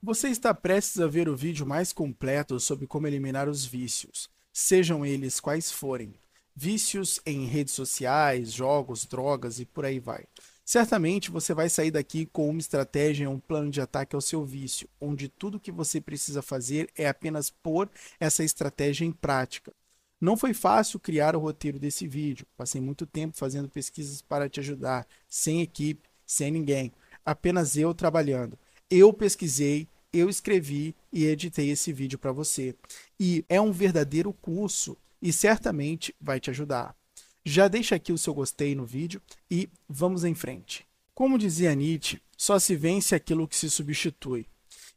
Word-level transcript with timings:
Você 0.00 0.28
está 0.28 0.54
prestes 0.54 1.00
a 1.00 1.08
ver 1.08 1.28
o 1.28 1.34
vídeo 1.34 1.66
mais 1.66 1.92
completo 1.92 2.60
sobre 2.60 2.86
como 2.86 3.08
eliminar 3.08 3.48
os 3.48 3.66
vícios, 3.66 4.30
sejam 4.52 5.04
eles 5.04 5.40
quais 5.40 5.72
forem. 5.72 6.14
Vícios 6.54 7.20
em 7.26 7.46
redes 7.46 7.74
sociais, 7.74 8.52
jogos, 8.52 9.04
drogas 9.04 9.58
e 9.58 9.64
por 9.64 9.84
aí 9.84 9.98
vai. 9.98 10.24
Certamente 10.64 11.32
você 11.32 11.52
vai 11.52 11.68
sair 11.68 11.90
daqui 11.90 12.26
com 12.26 12.48
uma 12.48 12.60
estratégia 12.60 13.28
um 13.28 13.40
plano 13.40 13.72
de 13.72 13.80
ataque 13.80 14.14
ao 14.14 14.20
seu 14.20 14.44
vício, 14.44 14.88
onde 15.00 15.28
tudo 15.28 15.58
que 15.58 15.72
você 15.72 16.00
precisa 16.00 16.42
fazer 16.42 16.88
é 16.96 17.08
apenas 17.08 17.50
pôr 17.50 17.90
essa 18.20 18.44
estratégia 18.44 19.04
em 19.04 19.10
prática. 19.10 19.72
Não 20.20 20.36
foi 20.36 20.54
fácil 20.54 21.00
criar 21.00 21.34
o 21.34 21.40
roteiro 21.40 21.78
desse 21.78 22.06
vídeo, 22.06 22.46
passei 22.56 22.80
muito 22.80 23.04
tempo 23.04 23.36
fazendo 23.36 23.68
pesquisas 23.68 24.22
para 24.22 24.48
te 24.48 24.60
ajudar, 24.60 25.08
sem 25.28 25.60
equipe, 25.60 26.08
sem 26.24 26.52
ninguém, 26.52 26.92
apenas 27.24 27.76
eu 27.76 27.92
trabalhando 27.92 28.56
eu 28.90 29.12
pesquisei, 29.12 29.88
eu 30.12 30.28
escrevi 30.28 30.94
e 31.12 31.24
editei 31.24 31.70
esse 31.70 31.92
vídeo 31.92 32.18
para 32.18 32.32
você. 32.32 32.74
E 33.18 33.44
é 33.48 33.60
um 33.60 33.72
verdadeiro 33.72 34.32
curso 34.32 34.96
e 35.20 35.32
certamente 35.32 36.14
vai 36.20 36.40
te 36.40 36.50
ajudar. 36.50 36.96
Já 37.44 37.68
deixa 37.68 37.94
aqui 37.94 38.12
o 38.12 38.18
seu 38.18 38.34
gostei 38.34 38.74
no 38.74 38.84
vídeo 38.84 39.22
e 39.50 39.68
vamos 39.88 40.24
em 40.24 40.34
frente. 40.34 40.86
Como 41.14 41.38
dizia 41.38 41.74
Nietzsche, 41.74 42.20
só 42.36 42.58
se 42.58 42.76
vence 42.76 43.14
aquilo 43.14 43.48
que 43.48 43.56
se 43.56 43.70
substitui. 43.70 44.46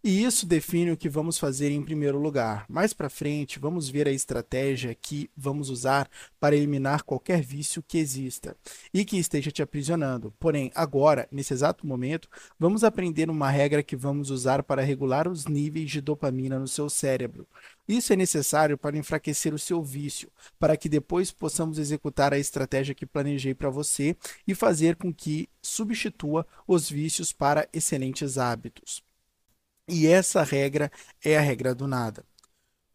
E 0.03 0.23
isso 0.23 0.47
define 0.47 0.89
o 0.89 0.97
que 0.97 1.07
vamos 1.07 1.37
fazer 1.37 1.69
em 1.69 1.83
primeiro 1.83 2.17
lugar. 2.17 2.65
Mais 2.67 2.91
para 2.91 3.07
frente, 3.07 3.59
vamos 3.59 3.87
ver 3.87 4.07
a 4.07 4.11
estratégia 4.11 4.95
que 4.95 5.29
vamos 5.37 5.69
usar 5.69 6.09
para 6.39 6.55
eliminar 6.55 7.03
qualquer 7.03 7.43
vício 7.43 7.83
que 7.87 7.99
exista 7.99 8.57
e 8.91 9.05
que 9.05 9.19
esteja 9.19 9.51
te 9.51 9.61
aprisionando. 9.61 10.33
Porém, 10.39 10.71
agora, 10.73 11.27
nesse 11.31 11.53
exato 11.53 11.85
momento, 11.85 12.27
vamos 12.57 12.83
aprender 12.83 13.29
uma 13.29 13.51
regra 13.51 13.83
que 13.83 13.95
vamos 13.95 14.31
usar 14.31 14.63
para 14.63 14.81
regular 14.81 15.27
os 15.27 15.45
níveis 15.45 15.91
de 15.91 16.01
dopamina 16.01 16.57
no 16.57 16.67
seu 16.67 16.89
cérebro. 16.89 17.47
Isso 17.87 18.11
é 18.11 18.15
necessário 18.15 18.79
para 18.79 18.97
enfraquecer 18.97 19.53
o 19.53 19.59
seu 19.59 19.83
vício, 19.83 20.31
para 20.59 20.75
que 20.75 20.89
depois 20.89 21.31
possamos 21.31 21.77
executar 21.77 22.33
a 22.33 22.39
estratégia 22.39 22.95
que 22.95 23.05
planejei 23.05 23.53
para 23.53 23.69
você 23.69 24.17
e 24.47 24.55
fazer 24.55 24.95
com 24.95 25.13
que 25.13 25.47
substitua 25.61 26.43
os 26.67 26.89
vícios 26.89 27.31
para 27.31 27.69
excelentes 27.71 28.39
hábitos. 28.39 29.03
E 29.87 30.07
essa 30.07 30.43
regra 30.43 30.91
é 31.23 31.37
a 31.37 31.41
regra 31.41 31.75
do 31.75 31.87
nada. 31.87 32.23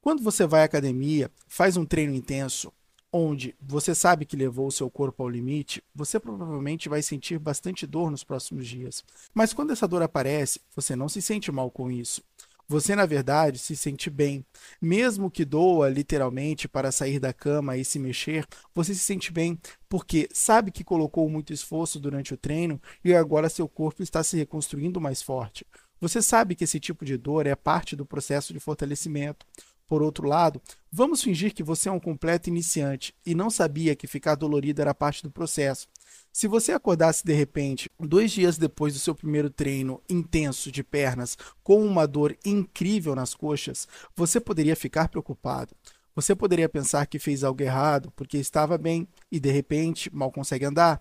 Quando 0.01 0.23
você 0.23 0.47
vai 0.47 0.62
à 0.62 0.65
academia, 0.65 1.31
faz 1.48 1.77
um 1.77 1.84
treino 1.84 2.15
intenso, 2.15 2.73
onde 3.12 3.56
você 3.61 3.95
sabe 3.95 4.25
que 4.25 4.37
levou 4.37 4.69
o 4.69 4.73
seu 4.73 4.91
corpo 4.91 5.23
ao 5.23 5.29
limite, 5.29 5.83
você 5.95 6.20
provavelmente 6.20 6.89
vai 6.89 7.03
sentir 7.03 7.39
bastante 7.39 7.87
dor 7.87 8.11
nos 8.11 8.23
próximos 8.23 8.67
dias. 8.67 9.03
Mas 9.34 9.53
quando 9.53 9.73
essa 9.73 9.89
dor 9.89 10.03
aparece, 10.03 10.61
você 10.75 10.95
não 10.95 11.09
se 11.09 11.20
sente 11.23 11.51
mal 11.51 11.70
com 11.70 11.91
isso. 11.91 12.23
Você, 12.69 12.97
na 12.97 13.07
verdade, 13.07 13.61
se 13.61 13.77
sente 13.77 14.11
bem. 14.11 14.45
Mesmo 14.83 15.31
que 15.31 15.45
doa 15.45 15.89
literalmente 15.89 16.67
para 16.67 16.91
sair 16.91 17.20
da 17.20 17.33
cama 17.33 17.77
e 17.77 17.84
se 17.84 17.98
mexer, 17.98 18.45
você 18.75 18.92
se 18.92 19.01
sente 19.01 19.33
bem 19.33 19.59
porque 19.89 20.29
sabe 20.33 20.73
que 20.73 20.83
colocou 20.83 21.29
muito 21.29 21.53
esforço 21.53 22.01
durante 22.01 22.34
o 22.34 22.37
treino 22.37 22.81
e 23.05 23.14
agora 23.14 23.48
seu 23.48 23.69
corpo 23.69 24.03
está 24.03 24.23
se 24.25 24.37
reconstruindo 24.37 25.01
mais 25.01 25.23
forte. 25.23 25.64
Você 26.00 26.20
sabe 26.20 26.55
que 26.55 26.64
esse 26.64 26.78
tipo 26.78 27.05
de 27.05 27.16
dor 27.16 27.47
é 27.47 27.55
parte 27.55 27.97
do 27.97 28.05
processo 28.05 28.52
de 28.52 28.61
fortalecimento. 28.61 29.47
Por 29.89 30.02
outro 30.02 30.27
lado, 30.27 30.61
vamos 30.91 31.22
fingir 31.22 31.55
que 31.55 31.62
você 31.62 31.89
é 31.89 31.92
um 31.92 32.00
completo 32.00 32.50
iniciante 32.50 33.14
e 33.25 33.34
não 33.34 33.48
sabia 33.48 33.94
que 33.94 34.08
ficar 34.08 34.34
dolorido 34.34 34.83
era 34.83 34.92
parte 34.92 35.22
do 35.22 35.30
processo. 35.30 35.86
Se 36.33 36.48
você 36.48 36.72
acordasse 36.72 37.24
de 37.24 37.33
repente, 37.33 37.89
dois 37.98 38.33
dias 38.33 38.58
depois 38.58 38.94
do 38.94 38.98
seu 38.98 39.14
primeiro 39.14 39.48
treino 39.48 40.02
intenso 40.08 40.72
de 40.72 40.83
pernas, 40.83 41.39
com 41.62 41.84
uma 41.86 42.06
dor 42.06 42.36
incrível 42.44 43.14
nas 43.14 43.34
coxas, 43.34 43.86
você 44.14 44.41
poderia 44.41 44.74
ficar 44.74 45.08
preocupado. 45.08 45.74
Você 46.17 46.34
poderia 46.34 46.69
pensar 46.69 47.06
que 47.06 47.19
fez 47.19 47.44
algo 47.44 47.62
errado 47.62 48.11
porque 48.17 48.39
estava 48.39 48.77
bem 48.77 49.06
e 49.30 49.39
de 49.39 49.50
repente 49.50 50.13
mal 50.13 50.33
consegue 50.33 50.64
andar. 50.64 51.01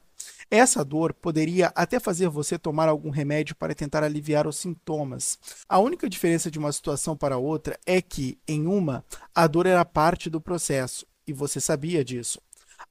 Essa 0.49 0.85
dor 0.85 1.13
poderia 1.13 1.71
até 1.75 1.99
fazer 1.99 2.29
você 2.29 2.57
tomar 2.57 2.87
algum 2.87 3.09
remédio 3.09 3.55
para 3.55 3.73
tentar 3.73 4.03
aliviar 4.03 4.47
os 4.47 4.57
sintomas. 4.57 5.39
A 5.67 5.79
única 5.79 6.09
diferença 6.09 6.51
de 6.51 6.59
uma 6.59 6.71
situação 6.71 7.17
para 7.17 7.37
outra 7.37 7.79
é 7.85 8.01
que, 8.01 8.37
em 8.47 8.67
uma, 8.67 9.03
a 9.33 9.47
dor 9.47 9.65
era 9.65 9.83
parte 9.83 10.29
do 10.29 10.39
processo 10.39 11.05
e 11.27 11.33
você 11.33 11.59
sabia 11.59 12.05
disso. 12.05 12.39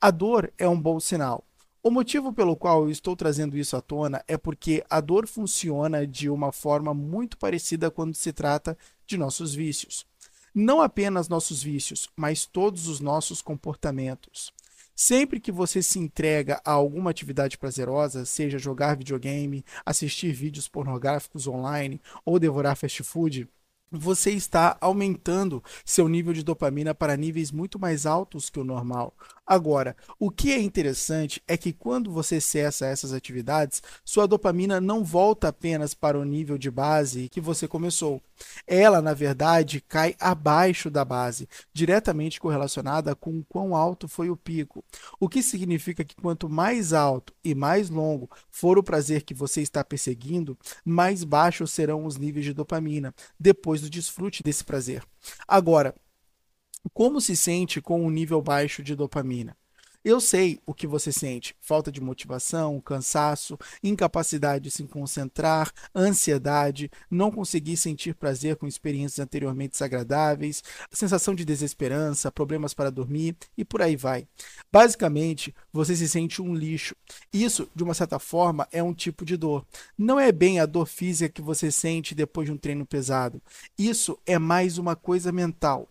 A 0.00 0.10
dor 0.10 0.52
é 0.58 0.68
um 0.68 0.80
bom 0.80 0.98
sinal. 0.98 1.44
O 1.82 1.90
motivo 1.90 2.32
pelo 2.32 2.56
qual 2.56 2.84
eu 2.84 2.90
estou 2.90 3.14
trazendo 3.14 3.58
isso 3.58 3.76
à 3.76 3.80
tona 3.80 4.24
é 4.26 4.38
porque 4.38 4.82
a 4.88 5.02
dor 5.02 5.28
funciona 5.28 6.06
de 6.06 6.30
uma 6.30 6.50
forma 6.50 6.94
muito 6.94 7.36
parecida 7.36 7.90
quando 7.90 8.14
se 8.14 8.32
trata 8.32 8.76
de 9.06 9.18
nossos 9.18 9.54
vícios. 9.54 10.06
Não 10.54 10.80
apenas 10.80 11.28
nossos 11.28 11.62
vícios, 11.62 12.08
mas 12.16 12.46
todos 12.46 12.88
os 12.88 13.00
nossos 13.00 13.42
comportamentos. 13.42 14.50
Sempre 14.96 15.40
que 15.40 15.50
você 15.50 15.82
se 15.82 15.98
entrega 15.98 16.60
a 16.64 16.70
alguma 16.70 17.10
atividade 17.10 17.58
prazerosa, 17.58 18.24
seja 18.24 18.58
jogar 18.58 18.96
videogame, 18.96 19.64
assistir 19.84 20.32
vídeos 20.32 20.68
pornográficos 20.68 21.48
online 21.48 22.00
ou 22.24 22.38
devorar 22.38 22.76
fast 22.76 23.02
food, 23.02 23.48
você 23.90 24.30
está 24.30 24.76
aumentando 24.80 25.62
seu 25.84 26.08
nível 26.08 26.32
de 26.32 26.42
dopamina 26.42 26.94
para 26.94 27.16
níveis 27.16 27.50
muito 27.50 27.78
mais 27.78 28.06
altos 28.06 28.48
que 28.50 28.58
o 28.58 28.64
normal. 28.64 29.16
Agora, 29.46 29.94
o 30.18 30.30
que 30.30 30.52
é 30.52 30.58
interessante 30.58 31.42
é 31.46 31.54
que 31.56 31.70
quando 31.70 32.10
você 32.10 32.40
cessa 32.40 32.86
essas 32.86 33.12
atividades, 33.12 33.82
sua 34.02 34.26
dopamina 34.26 34.80
não 34.80 35.04
volta 35.04 35.48
apenas 35.48 35.92
para 35.92 36.18
o 36.18 36.24
nível 36.24 36.56
de 36.56 36.70
base 36.70 37.28
que 37.28 37.42
você 37.42 37.68
começou. 37.68 38.22
Ela, 38.66 39.02
na 39.02 39.12
verdade, 39.12 39.82
cai 39.82 40.16
abaixo 40.18 40.90
da 40.90 41.04
base, 41.04 41.46
diretamente 41.74 42.40
correlacionada 42.40 43.14
com 43.14 43.38
o 43.38 43.44
quão 43.44 43.76
alto 43.76 44.08
foi 44.08 44.30
o 44.30 44.36
pico. 44.36 44.82
O 45.20 45.28
que 45.28 45.42
significa 45.42 46.02
que 46.04 46.16
quanto 46.16 46.48
mais 46.48 46.94
alto 46.94 47.34
e 47.44 47.54
mais 47.54 47.90
longo 47.90 48.30
for 48.50 48.78
o 48.78 48.82
prazer 48.82 49.24
que 49.24 49.34
você 49.34 49.60
está 49.60 49.84
perseguindo, 49.84 50.58
mais 50.82 51.22
baixos 51.22 51.70
serão 51.70 52.06
os 52.06 52.16
níveis 52.16 52.46
de 52.46 52.54
dopamina 52.54 53.14
depois 53.38 53.82
do 53.82 53.90
desfrute 53.90 54.42
desse 54.42 54.64
prazer. 54.64 55.04
Agora, 55.46 55.94
como 56.92 57.20
se 57.20 57.36
sente 57.36 57.80
com 57.80 58.04
um 58.04 58.10
nível 58.10 58.42
baixo 58.42 58.82
de 58.82 58.94
dopamina? 58.94 59.56
Eu 60.04 60.20
sei 60.20 60.60
o 60.66 60.74
que 60.74 60.86
você 60.86 61.10
sente: 61.10 61.56
falta 61.62 61.90
de 61.90 61.98
motivação, 61.98 62.78
cansaço, 62.78 63.58
incapacidade 63.82 64.64
de 64.64 64.70
se 64.70 64.84
concentrar, 64.84 65.72
ansiedade, 65.96 66.90
não 67.10 67.30
conseguir 67.30 67.78
sentir 67.78 68.14
prazer 68.14 68.56
com 68.56 68.66
experiências 68.66 69.18
anteriormente 69.18 69.72
desagradáveis, 69.72 70.62
sensação 70.92 71.34
de 71.34 71.42
desesperança, 71.42 72.30
problemas 72.30 72.74
para 72.74 72.90
dormir 72.90 73.34
e 73.56 73.64
por 73.64 73.80
aí 73.80 73.96
vai. 73.96 74.28
Basicamente, 74.70 75.54
você 75.72 75.96
se 75.96 76.06
sente 76.06 76.42
um 76.42 76.54
lixo. 76.54 76.94
Isso, 77.32 77.66
de 77.74 77.82
uma 77.82 77.94
certa 77.94 78.18
forma, 78.18 78.68
é 78.70 78.82
um 78.82 78.92
tipo 78.92 79.24
de 79.24 79.38
dor. 79.38 79.64
Não 79.96 80.20
é 80.20 80.30
bem 80.30 80.60
a 80.60 80.66
dor 80.66 80.86
física 80.86 81.32
que 81.32 81.40
você 81.40 81.70
sente 81.70 82.14
depois 82.14 82.46
de 82.46 82.52
um 82.52 82.58
treino 82.58 82.84
pesado. 82.84 83.40
Isso 83.78 84.18
é 84.26 84.38
mais 84.38 84.76
uma 84.76 84.94
coisa 84.94 85.32
mental 85.32 85.88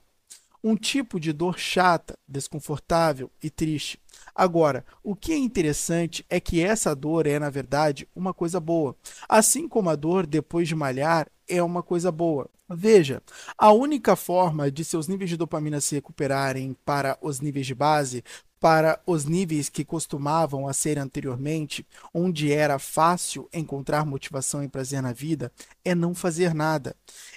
um 0.63 0.75
tipo 0.75 1.19
de 1.19 1.33
dor 1.33 1.59
chata, 1.59 2.17
desconfortável 2.27 3.29
e 3.41 3.49
triste. 3.49 3.99
Agora, 4.33 4.85
o 5.03 5.15
que 5.15 5.33
é 5.33 5.37
interessante 5.37 6.25
é 6.29 6.39
que 6.39 6.61
essa 6.61 6.95
dor 6.95 7.27
é, 7.27 7.37
na 7.37 7.49
verdade, 7.49 8.07
uma 8.15 8.33
coisa 8.33 8.59
boa. 8.59 8.95
Assim 9.27 9.67
como 9.67 9.89
a 9.89 9.95
dor 9.95 10.25
depois 10.25 10.67
de 10.67 10.75
malhar 10.75 11.27
é 11.47 11.61
uma 11.61 11.83
coisa 11.83 12.11
boa. 12.11 12.49
Veja, 12.69 13.21
a 13.57 13.71
única 13.71 14.15
forma 14.15 14.71
de 14.71 14.85
seus 14.85 15.07
níveis 15.07 15.29
de 15.29 15.37
dopamina 15.37 15.81
se 15.81 15.95
recuperarem 15.95 16.75
para 16.85 17.17
os 17.21 17.41
níveis 17.41 17.67
de 17.67 17.75
base, 17.75 18.23
para 18.59 19.01
os 19.05 19.25
níveis 19.25 19.67
que 19.67 19.83
costumavam 19.83 20.67
a 20.69 20.73
ser 20.73 20.97
anteriormente, 20.97 21.85
onde 22.13 22.53
era 22.53 22.79
fácil 22.79 23.49
encontrar 23.51 24.05
motivação 24.05 24.63
e 24.63 24.69
prazer 24.69 25.01
na 25.01 25.11
vida, 25.11 25.51
é 25.83 25.93
não 25.93 26.15
fazer 26.15 26.53
nada. 26.53 26.95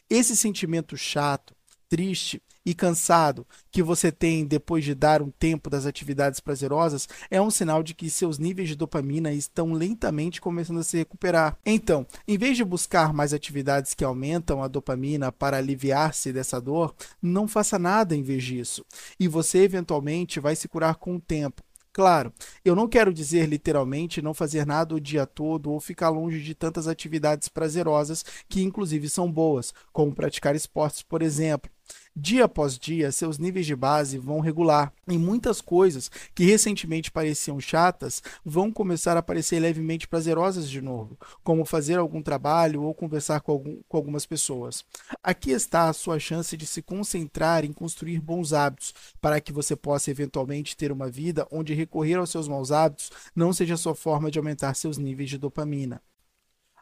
Esse 0.09 0.37
sentimento 0.37 0.97
chato, 0.97 1.53
triste 1.89 2.41
e 2.67 2.75
cansado 2.75 3.47
que 3.71 3.81
você 3.81 4.11
tem 4.11 4.45
depois 4.45 4.85
de 4.85 4.93
dar 4.93 5.23
um 5.23 5.31
tempo 5.31 5.71
das 5.71 5.87
atividades 5.87 6.41
prazerosas 6.41 7.09
é 7.31 7.41
um 7.41 7.51
sinal 7.51 7.81
de 7.81 7.95
que 7.95 8.11
seus 8.11 8.39
níveis 8.39 8.69
de 8.69 8.75
dopamina 8.75 9.33
estão 9.33 9.73
lentamente 9.73 10.41
começando 10.41 10.81
a 10.81 10.83
se 10.83 10.97
recuperar. 10.97 11.57
Então, 11.65 12.05
em 12.27 12.37
vez 12.37 12.57
de 12.57 12.65
buscar 12.65 13.13
mais 13.13 13.33
atividades 13.33 13.95
que 13.95 14.05
aumentam 14.05 14.63
a 14.63 14.69
dopamina 14.69 15.31
para 15.31 15.59
aliviar-se 15.59 16.33
dessa 16.33 16.61
dor, 16.61 16.93
não 17.23 17.47
faça 17.47 17.79
nada 17.79 18.17
em 18.17 18.23
vez 18.23 18.43
disso. 18.43 18.85
E 19.21 19.29
você 19.29 19.59
eventualmente 19.59 20.41
vai 20.41 20.57
se 20.57 20.67
curar 20.67 20.97
com 20.97 21.15
o 21.15 21.21
tempo. 21.21 21.63
Claro, 21.97 22.31
eu 22.63 22.77
não 22.77 22.87
quero 22.87 23.11
dizer 23.11 23.49
literalmente 23.49 24.21
não 24.21 24.35
fazer 24.35 24.67
nada 24.67 24.95
o 24.95 25.01
dia 25.01 25.25
todo 25.25 25.73
ou 25.73 25.81
ficar 25.81 26.11
longe 26.11 26.43
de 26.43 26.55
tantas 26.55 26.87
atividades 26.87 27.49
prazerosas 27.49 28.23
que, 28.51 28.63
inclusive, 28.63 29.09
são 29.09 29.33
boas, 29.33 29.73
como 29.95 30.15
praticar 30.15 30.55
esportes, 30.55 31.01
por 31.01 31.23
exemplo. 31.23 31.71
Dia 32.19 32.47
após 32.47 32.79
dia, 32.79 33.13
seus 33.13 33.37
níveis 33.37 33.67
de 33.67 33.77
base 33.77 34.17
vão 34.17 34.41
regular 34.41 34.91
e 35.07 35.19
muitas 35.19 35.61
coisas 35.61 36.11
que 36.35 36.47
recentemente 36.47 37.11
pareciam 37.11 37.61
chatas 37.61 38.23
vão 38.43 38.73
começar 38.73 39.19
a 39.19 39.23
parecer 39.23 39.61
levemente 39.61 40.09
prazerosas 40.09 40.71
de 40.71 40.81
novo, 40.81 41.19
como 41.45 41.67
fazer 41.67 41.99
algum 41.99 42.23
trabalho 42.23 42.83
ou 42.85 42.95
conversar 42.95 43.43
com, 43.43 43.53
algum, 43.53 43.83
com 43.87 43.99
algumas 43.99 44.25
pessoas. 44.25 44.83
Aqui 45.23 45.51
está 45.51 45.91
a 45.91 45.93
sua 45.93 46.19
chance 46.19 46.57
de 46.57 46.67
se 46.67 46.81
concentrar 46.81 47.67
em 47.67 47.73
construir 47.73 48.19
bons 48.19 48.55
hábitos, 48.55 48.95
para 49.21 49.39
que 49.39 49.53
você 49.53 49.77
possa 49.77 50.11
eventualmente 50.11 50.75
ter 50.75 50.91
uma 50.91 51.11
vida 51.11 51.47
onde 51.53 51.75
recorrer 51.75 52.15
aos 52.15 52.31
seus 52.31 52.49
maus 52.49 52.73
hábitos 52.73 53.11
não 53.35 53.53
seja 53.53 53.77
sua 53.77 53.95
forma 53.95 54.31
de 54.31 54.39
aumentar 54.39 54.73
seus 54.73 54.97
níveis 54.97 55.29
de 55.29 55.37
dopamina. 55.37 56.01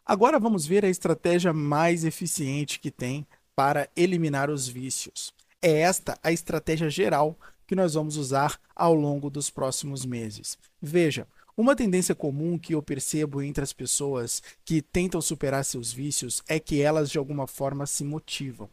Agora 0.06 0.38
vamos 0.38 0.64
ver 0.64 0.84
a 0.84 0.88
estratégia 0.88 1.52
mais 1.52 2.04
eficiente 2.04 2.78
que 2.78 2.90
tem 2.90 3.26
para 3.55 3.89
eliminar 3.97 4.51
os 4.51 4.69
vícios. 4.69 5.33
É 5.62 5.81
esta 5.81 6.19
a 6.23 6.33
estratégia 6.33 6.91
geral 6.91 7.39
que 7.67 7.75
nós 7.75 7.95
vamos 7.95 8.17
usar 8.17 8.61
ao 8.75 8.95
longo 8.95 9.31
dos 9.31 9.51
próximos 9.51 10.05
meses. 10.05 10.59
Veja, 10.81 11.27
uma 11.56 11.77
tendência 11.77 12.15
comum 12.15 12.59
que 12.59 12.75
eu 12.75 12.83
percebo 12.83 13.41
entre 13.41 13.62
as 13.62 13.73
pessoas 13.73 14.43
que 14.65 14.83
tentam 14.83 15.21
superar 15.21 15.65
seus 15.65 15.93
vícios 15.93 16.43
é 16.49 16.59
que 16.59 16.83
elas 16.83 17.11
de 17.11 17.17
alguma 17.17 17.47
forma 17.47 17.87
se 17.87 18.05
motivam. 18.05 18.69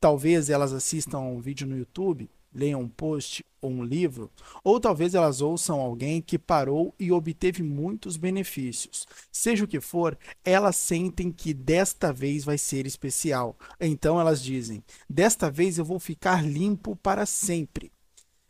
Talvez 0.00 0.50
elas 0.50 0.72
assistam 0.72 1.20
um 1.20 1.40
vídeo 1.40 1.66
no 1.66 1.78
YouTube 1.78 2.28
leiam 2.54 2.80
um 2.82 2.88
post 2.88 3.44
ou 3.60 3.70
um 3.70 3.82
livro, 3.82 4.30
ou 4.62 4.78
talvez 4.78 5.14
elas 5.14 5.40
ouçam 5.40 5.80
alguém 5.80 6.20
que 6.20 6.38
parou 6.38 6.94
e 6.98 7.10
obteve 7.10 7.62
muitos 7.62 8.16
benefícios. 8.16 9.06
Seja 9.32 9.64
o 9.64 9.68
que 9.68 9.80
for, 9.80 10.16
elas 10.44 10.76
sentem 10.76 11.32
que 11.32 11.52
desta 11.52 12.12
vez 12.12 12.44
vai 12.44 12.58
ser 12.58 12.86
especial. 12.86 13.56
Então 13.80 14.20
elas 14.20 14.42
dizem: 14.42 14.84
desta 15.08 15.50
vez 15.50 15.78
eu 15.78 15.84
vou 15.84 15.98
ficar 15.98 16.44
limpo 16.44 16.94
para 16.94 17.26
sempre. 17.26 17.90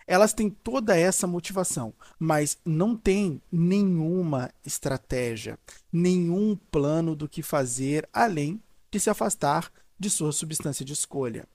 Elas 0.06 0.34
têm 0.34 0.50
toda 0.50 0.96
essa 0.96 1.26
motivação, 1.26 1.94
mas 2.18 2.58
não 2.64 2.94
têm 2.94 3.40
nenhuma 3.50 4.50
estratégia, 4.64 5.58
nenhum 5.90 6.56
plano 6.70 7.16
do 7.16 7.26
que 7.26 7.42
fazer 7.42 8.06
além 8.12 8.60
de 8.90 9.00
se 9.00 9.08
afastar 9.08 9.72
de 9.98 10.10
sua 10.10 10.30
substância 10.30 10.84
de 10.84 10.92
escolha. 10.92 11.48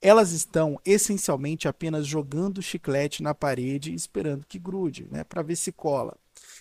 Elas 0.00 0.32
estão 0.32 0.80
essencialmente 0.84 1.66
apenas 1.66 2.06
jogando 2.06 2.62
chiclete 2.62 3.22
na 3.22 3.34
parede 3.34 3.92
esperando 3.92 4.46
que 4.46 4.58
grude, 4.58 5.06
né, 5.10 5.24
para 5.24 5.42
ver 5.42 5.56
se 5.56 5.72
cola. 5.72 6.16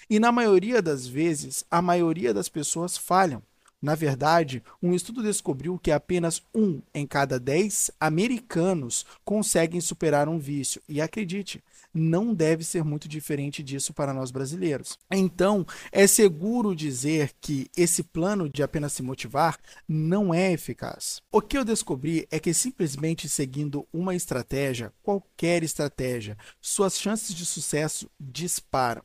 E 0.10 0.20
na 0.20 0.32
maioria 0.32 0.82
das 0.82 1.06
vezes, 1.06 1.64
a 1.70 1.82
maioria 1.82 2.34
das 2.34 2.50
pessoas 2.50 2.98
falham. 2.98 3.44
Na 3.80 3.94
verdade, 3.94 4.64
um 4.82 4.94
estudo 4.94 5.22
descobriu 5.22 5.78
que 5.78 5.92
apenas 5.92 6.42
um 6.54 6.82
em 6.94 7.06
cada 7.06 7.40
dez 7.40 7.92
americanos 8.00 9.06
conseguem 9.24 9.80
superar 9.80 10.28
um 10.28 10.40
vício. 10.40 10.82
E 10.90 11.00
acredite, 11.00 11.64
não 11.98 12.34
deve 12.34 12.64
ser 12.64 12.84
muito 12.84 13.08
diferente 13.08 13.64
disso 13.64 13.94
para 13.94 14.14
nós 14.14 14.32
brasileiros. 14.32 14.98
Então, 15.12 15.66
é 15.92 16.06
seguro 16.08 16.76
dizer 16.76 17.32
que 17.42 17.70
esse 17.76 18.04
plano 18.04 18.50
de 18.50 18.64
apenas 18.64 18.94
se 18.94 19.04
motivar 19.04 19.58
não 19.88 20.34
é 20.34 20.52
eficaz. 20.52 21.22
O 21.32 21.42
que 21.42 21.58
eu 21.58 21.66
descobri 21.66 22.28
é 22.32 22.40
que 22.40 22.54
simplesmente 22.54 23.28
seguindo 23.28 23.88
uma 23.92 24.16
estratégia, 24.16 24.94
qualquer 25.04 25.64
estratégia, 25.64 26.38
suas 26.62 27.00
chances 27.00 27.34
de 27.34 27.46
sucesso 27.46 28.10
disparam. 28.20 29.04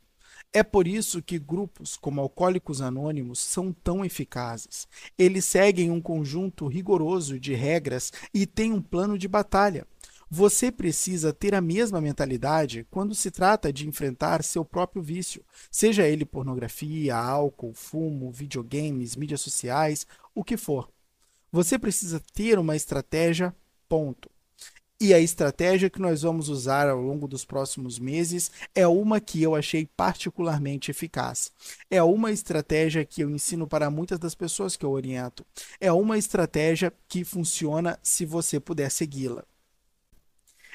É 0.54 0.62
por 0.62 0.86
isso 0.86 1.22
que 1.22 1.38
grupos 1.38 1.96
como 1.96 2.20
Alcoólicos 2.20 2.82
Anônimos 2.82 3.38
são 3.38 3.72
tão 3.72 4.04
eficazes. 4.04 4.86
Eles 5.16 5.46
seguem 5.46 5.90
um 5.90 6.00
conjunto 6.00 6.66
rigoroso 6.66 7.40
de 7.40 7.54
regras 7.54 8.12
e 8.34 8.44
têm 8.44 8.70
um 8.70 8.82
plano 8.82 9.16
de 9.16 9.26
batalha. 9.26 9.86
Você 10.34 10.72
precisa 10.72 11.30
ter 11.30 11.54
a 11.54 11.60
mesma 11.60 12.00
mentalidade 12.00 12.86
quando 12.90 13.14
se 13.14 13.30
trata 13.30 13.70
de 13.70 13.86
enfrentar 13.86 14.42
seu 14.42 14.64
próprio 14.64 15.02
vício, 15.02 15.44
seja 15.70 16.08
ele 16.08 16.24
pornografia, 16.24 17.14
álcool, 17.14 17.74
fumo, 17.74 18.32
videogames, 18.32 19.14
mídias 19.14 19.42
sociais, 19.42 20.06
o 20.34 20.42
que 20.42 20.56
for. 20.56 20.88
Você 21.52 21.78
precisa 21.78 22.18
ter 22.32 22.58
uma 22.58 22.74
estratégia, 22.74 23.54
ponto. 23.86 24.30
E 24.98 25.12
a 25.12 25.20
estratégia 25.20 25.90
que 25.90 26.00
nós 26.00 26.22
vamos 26.22 26.48
usar 26.48 26.88
ao 26.88 27.02
longo 27.02 27.28
dos 27.28 27.44
próximos 27.44 27.98
meses 27.98 28.50
é 28.74 28.86
uma 28.86 29.20
que 29.20 29.42
eu 29.42 29.54
achei 29.54 29.86
particularmente 29.94 30.90
eficaz. 30.90 31.52
É 31.90 32.02
uma 32.02 32.32
estratégia 32.32 33.04
que 33.04 33.20
eu 33.20 33.28
ensino 33.28 33.66
para 33.66 33.90
muitas 33.90 34.18
das 34.18 34.34
pessoas 34.34 34.76
que 34.76 34.86
eu 34.86 34.92
oriento. 34.92 35.44
É 35.78 35.92
uma 35.92 36.16
estratégia 36.16 36.90
que 37.06 37.22
funciona 37.22 37.98
se 38.02 38.24
você 38.24 38.58
puder 38.58 38.90
segui-la. 38.90 39.44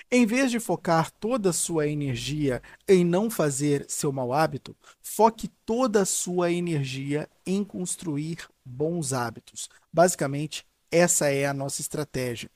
Em 0.09 0.25
vez 0.25 0.50
de 0.50 0.57
focar 0.57 1.12
toda 1.12 1.50
a 1.50 1.54
sua 1.54 1.86
energia 1.86 2.62
em 2.88 3.04
não 3.04 3.30
fazer 3.30 3.86
seu 3.89 4.09
mau 4.09 4.31
hábito, 4.31 4.74
foque 5.01 5.50
toda 5.65 6.04
a 6.04 6.06
sua 6.06 6.50
energia 6.50 7.30
em 7.45 7.62
construir 7.62 8.48
bons 8.63 9.12
hábitos. 9.12 9.69
Basicamente, 9.92 10.65
essa 10.89 11.27
é 11.30 11.45
a 11.45 11.54
nossa 11.54 11.81
estratégia. 11.81 12.50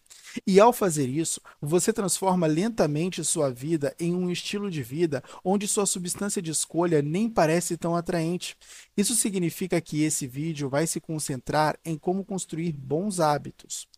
E 0.47 0.61
ao 0.61 0.71
fazer 0.71 1.09
isso, 1.09 1.41
você 1.61 1.91
transforma 1.91 2.47
lentamente 2.47 3.21
sua 3.21 3.51
vida 3.51 3.93
em 3.99 4.15
um 4.15 4.31
estilo 4.31 4.71
de 4.71 4.81
vida 4.81 5.21
onde 5.43 5.67
sua 5.67 5.85
substância 5.85 6.41
de 6.41 6.51
escolha 6.51 7.01
nem 7.01 7.29
parece 7.29 7.75
tão 7.75 7.97
atraente. 7.97 8.55
Isso 8.95 9.13
significa 9.13 9.81
que 9.81 10.03
esse 10.03 10.25
vídeo 10.25 10.69
vai 10.69 10.87
se 10.87 11.01
concentrar 11.01 11.77
em 11.83 11.97
como 11.97 12.23
construir 12.23 12.71
bons 12.71 13.19
hábitos. 13.19 13.89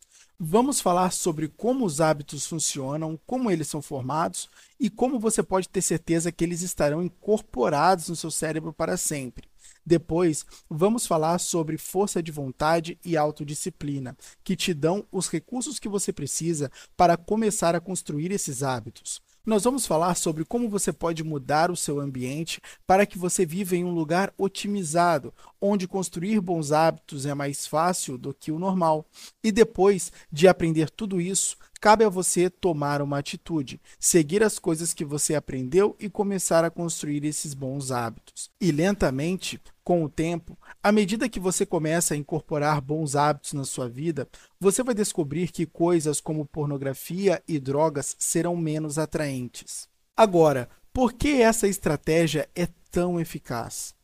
Vamos 0.46 0.78
falar 0.78 1.10
sobre 1.10 1.48
como 1.48 1.86
os 1.86 2.02
hábitos 2.02 2.46
funcionam, 2.46 3.18
como 3.26 3.50
eles 3.50 3.66
são 3.66 3.80
formados 3.80 4.50
e 4.78 4.90
como 4.90 5.18
você 5.18 5.42
pode 5.42 5.66
ter 5.66 5.80
certeza 5.80 6.30
que 6.30 6.44
eles 6.44 6.60
estarão 6.60 7.02
incorporados 7.02 8.10
no 8.10 8.14
seu 8.14 8.30
cérebro 8.30 8.70
para 8.70 8.98
sempre. 8.98 9.48
Depois, 9.86 10.44
vamos 10.68 11.06
falar 11.06 11.38
sobre 11.38 11.78
força 11.78 12.22
de 12.22 12.30
vontade 12.30 12.98
e 13.02 13.16
autodisciplina, 13.16 14.14
que 14.44 14.54
te 14.54 14.74
dão 14.74 15.06
os 15.10 15.30
recursos 15.30 15.78
que 15.78 15.88
você 15.88 16.12
precisa 16.12 16.70
para 16.94 17.16
começar 17.16 17.74
a 17.74 17.80
construir 17.80 18.30
esses 18.30 18.62
hábitos. 18.62 19.22
Nós 19.46 19.64
vamos 19.64 19.84
falar 19.84 20.14
sobre 20.14 20.42
como 20.42 20.70
você 20.70 20.90
pode 20.90 21.22
mudar 21.22 21.70
o 21.70 21.76
seu 21.76 22.00
ambiente 22.00 22.62
para 22.86 23.04
que 23.04 23.18
você 23.18 23.44
viva 23.44 23.76
em 23.76 23.84
um 23.84 23.92
lugar 23.92 24.32
otimizado, 24.38 25.34
onde 25.60 25.86
construir 25.86 26.40
bons 26.40 26.72
hábitos 26.72 27.26
é 27.26 27.34
mais 27.34 27.66
fácil 27.66 28.16
do 28.16 28.32
que 28.32 28.50
o 28.50 28.58
normal. 28.58 29.04
E 29.42 29.52
depois 29.52 30.10
de 30.32 30.48
aprender 30.48 30.88
tudo 30.88 31.20
isso, 31.20 31.58
cabe 31.80 32.04
a 32.04 32.08
você 32.08 32.48
tomar 32.48 33.02
uma 33.02 33.18
atitude, 33.18 33.80
seguir 33.98 34.42
as 34.42 34.58
coisas 34.58 34.94
que 34.94 35.04
você 35.04 35.34
aprendeu 35.34 35.96
e 35.98 36.08
começar 36.08 36.64
a 36.64 36.70
construir 36.70 37.24
esses 37.24 37.54
bons 37.54 37.90
hábitos. 37.90 38.50
E 38.60 38.72
lentamente, 38.72 39.60
com 39.82 40.02
o 40.02 40.08
tempo, 40.08 40.58
à 40.82 40.90
medida 40.90 41.28
que 41.28 41.38
você 41.38 41.66
começa 41.66 42.14
a 42.14 42.16
incorporar 42.16 42.80
bons 42.80 43.14
hábitos 43.14 43.52
na 43.52 43.64
sua 43.64 43.88
vida, 43.88 44.28
você 44.58 44.82
vai 44.82 44.94
descobrir 44.94 45.52
que 45.52 45.66
coisas 45.66 46.20
como 46.20 46.46
pornografia 46.46 47.42
e 47.46 47.58
drogas 47.58 48.16
serão 48.18 48.56
menos 48.56 48.98
atraentes. 48.98 49.88
Agora, 50.16 50.68
por 50.92 51.12
que 51.12 51.42
essa 51.42 51.66
estratégia 51.66 52.48
é 52.54 52.68
tão 52.90 53.20
eficaz? 53.20 53.94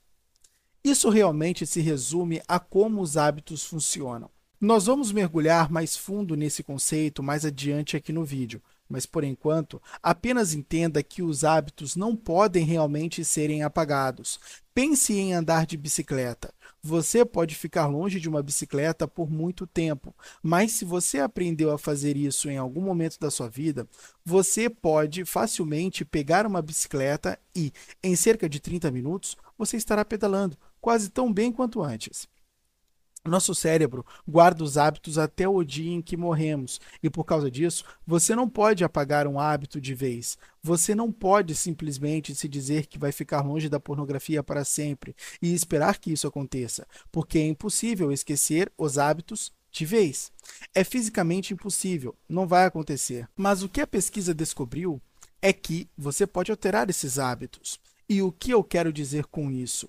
Isso 0.82 1.10
realmente 1.10 1.66
se 1.66 1.80
resume 1.80 2.42
a 2.48 2.58
como 2.58 3.00
os 3.02 3.16
hábitos 3.16 3.64
funcionam. 3.64 4.30
Nós 4.60 4.84
vamos 4.84 5.10
mergulhar 5.10 5.70
mais 5.70 5.96
fundo 5.96 6.36
nesse 6.36 6.62
conceito 6.62 7.22
mais 7.22 7.46
adiante 7.46 7.96
aqui 7.96 8.12
no 8.12 8.26
vídeo, 8.26 8.60
mas 8.86 9.06
por 9.06 9.24
enquanto, 9.24 9.80
apenas 10.02 10.52
entenda 10.52 11.02
que 11.02 11.22
os 11.22 11.44
hábitos 11.44 11.96
não 11.96 12.14
podem 12.14 12.62
realmente 12.62 13.24
serem 13.24 13.62
apagados. 13.62 14.38
Pense 14.74 15.14
em 15.14 15.32
andar 15.32 15.64
de 15.64 15.78
bicicleta. 15.78 16.52
Você 16.82 17.24
pode 17.24 17.54
ficar 17.54 17.86
longe 17.86 18.20
de 18.20 18.28
uma 18.28 18.42
bicicleta 18.42 19.08
por 19.08 19.30
muito 19.30 19.66
tempo, 19.66 20.14
mas 20.42 20.72
se 20.72 20.84
você 20.84 21.20
aprendeu 21.20 21.72
a 21.72 21.78
fazer 21.78 22.14
isso 22.14 22.50
em 22.50 22.58
algum 22.58 22.82
momento 22.82 23.18
da 23.18 23.30
sua 23.30 23.48
vida, 23.48 23.88
você 24.22 24.68
pode 24.68 25.24
facilmente 25.24 26.04
pegar 26.04 26.46
uma 26.46 26.60
bicicleta 26.60 27.38
e, 27.56 27.72
em 28.02 28.14
cerca 28.14 28.46
de 28.46 28.60
30 28.60 28.90
minutos, 28.90 29.38
você 29.56 29.78
estará 29.78 30.04
pedalando 30.04 30.58
quase 30.82 31.08
tão 31.08 31.32
bem 31.32 31.50
quanto 31.50 31.82
antes. 31.82 32.28
Nosso 33.24 33.54
cérebro 33.54 34.04
guarda 34.26 34.64
os 34.64 34.78
hábitos 34.78 35.18
até 35.18 35.46
o 35.46 35.62
dia 35.62 35.92
em 35.92 36.00
que 36.00 36.16
morremos, 36.16 36.80
e 37.02 37.10
por 37.10 37.24
causa 37.24 37.50
disso, 37.50 37.84
você 38.06 38.34
não 38.34 38.48
pode 38.48 38.82
apagar 38.82 39.26
um 39.26 39.38
hábito 39.38 39.78
de 39.78 39.94
vez. 39.94 40.38
Você 40.62 40.94
não 40.94 41.12
pode 41.12 41.54
simplesmente 41.54 42.34
se 42.34 42.48
dizer 42.48 42.86
que 42.86 42.98
vai 42.98 43.12
ficar 43.12 43.42
longe 43.42 43.68
da 43.68 43.78
pornografia 43.78 44.42
para 44.42 44.64
sempre 44.64 45.14
e 45.42 45.52
esperar 45.52 45.98
que 45.98 46.10
isso 46.10 46.26
aconteça, 46.26 46.86
porque 47.12 47.38
é 47.38 47.46
impossível 47.46 48.10
esquecer 48.10 48.72
os 48.78 48.96
hábitos 48.96 49.52
de 49.70 49.84
vez. 49.84 50.32
É 50.74 50.82
fisicamente 50.82 51.52
impossível, 51.52 52.16
não 52.26 52.46
vai 52.46 52.64
acontecer. 52.64 53.28
Mas 53.36 53.62
o 53.62 53.68
que 53.68 53.82
a 53.82 53.86
pesquisa 53.86 54.34
descobriu 54.34 55.00
é 55.42 55.52
que 55.52 55.88
você 55.96 56.26
pode 56.26 56.50
alterar 56.50 56.88
esses 56.88 57.18
hábitos. 57.18 57.78
E 58.08 58.22
o 58.22 58.32
que 58.32 58.50
eu 58.50 58.64
quero 58.64 58.92
dizer 58.92 59.26
com 59.26 59.50
isso? 59.50 59.88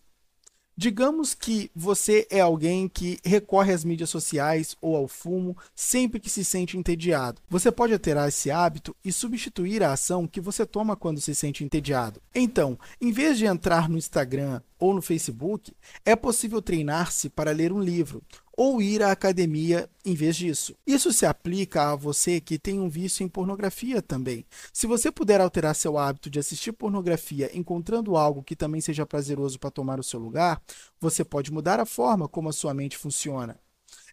Digamos 0.81 1.35
que 1.35 1.69
você 1.75 2.25
é 2.27 2.39
alguém 2.39 2.89
que 2.89 3.19
recorre 3.23 3.71
às 3.71 3.83
mídias 3.83 4.09
sociais 4.09 4.75
ou 4.81 4.95
ao 4.95 5.07
fumo 5.07 5.55
sempre 5.75 6.19
que 6.19 6.27
se 6.27 6.43
sente 6.43 6.75
entediado. 6.75 7.39
Você 7.47 7.71
pode 7.71 7.93
alterar 7.93 8.27
esse 8.27 8.49
hábito 8.49 8.95
e 9.05 9.11
substituir 9.11 9.83
a 9.83 9.93
ação 9.93 10.25
que 10.25 10.41
você 10.41 10.65
toma 10.65 10.95
quando 10.95 11.21
se 11.21 11.35
sente 11.35 11.63
entediado. 11.63 12.19
Então, 12.33 12.79
em 12.99 13.11
vez 13.11 13.37
de 13.37 13.45
entrar 13.45 13.87
no 13.87 13.95
Instagram 13.95 14.59
ou 14.79 14.95
no 14.95 15.03
Facebook, 15.03 15.71
é 16.03 16.15
possível 16.15 16.59
treinar-se 16.63 17.29
para 17.29 17.51
ler 17.51 17.71
um 17.71 17.79
livro 17.79 18.23
ou 18.55 18.81
ir 18.81 19.01
à 19.01 19.11
academia 19.11 19.89
em 20.05 20.13
vez 20.13 20.35
disso. 20.35 20.75
Isso 20.85 21.11
se 21.13 21.25
aplica 21.25 21.91
a 21.91 21.95
você 21.95 22.39
que 22.39 22.59
tem 22.59 22.79
um 22.79 22.89
vício 22.89 23.23
em 23.23 23.29
pornografia 23.29 24.01
também. 24.01 24.45
Se 24.73 24.87
você 24.87 25.11
puder 25.11 25.41
alterar 25.41 25.75
seu 25.75 25.97
hábito 25.97 26.29
de 26.29 26.39
assistir 26.39 26.71
pornografia 26.71 27.49
encontrando 27.57 28.15
algo 28.15 28.43
que 28.43 28.55
também 28.55 28.81
seja 28.81 29.05
prazeroso 29.05 29.59
para 29.59 29.71
tomar 29.71 29.99
o 29.99 30.03
seu 30.03 30.19
lugar, 30.19 30.61
você 30.99 31.23
pode 31.23 31.51
mudar 31.51 31.79
a 31.79 31.85
forma 31.85 32.27
como 32.27 32.49
a 32.49 32.53
sua 32.53 32.73
mente 32.73 32.97
funciona. 32.97 33.59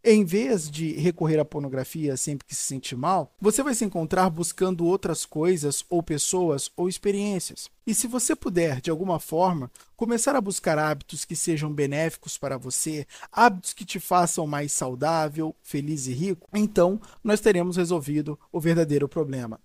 Em 0.04 0.24
vez 0.24 0.70
de 0.70 0.92
recorrer 0.92 1.38
à 1.38 1.44
pornografia 1.44 2.16
sempre 2.16 2.46
que 2.46 2.54
se 2.54 2.62
sente 2.62 2.94
mal, 2.94 3.34
você 3.40 3.62
vai 3.62 3.74
se 3.74 3.84
encontrar 3.84 4.30
buscando 4.30 4.86
outras 4.86 5.26
coisas, 5.26 5.84
ou 5.88 6.02
pessoas, 6.02 6.70
ou 6.76 6.88
experiências. 6.88 7.68
E 7.86 7.94
se 7.94 8.06
você 8.06 8.36
puder, 8.36 8.80
de 8.80 8.90
alguma 8.90 9.18
forma, 9.18 9.70
começar 9.96 10.36
a 10.36 10.40
buscar 10.40 10.78
hábitos 10.78 11.24
que 11.24 11.34
sejam 11.34 11.72
benéficos 11.72 12.36
para 12.36 12.58
você, 12.58 13.06
hábitos 13.32 13.72
que 13.72 13.84
te 13.84 13.98
façam 13.98 14.46
mais 14.46 14.72
saudável, 14.72 15.54
feliz 15.62 16.06
e 16.06 16.12
rico, 16.12 16.48
então 16.54 17.00
nós 17.24 17.40
teremos 17.40 17.76
resolvido 17.76 18.38
o 18.52 18.60
verdadeiro 18.60 19.08
problema 19.08 19.60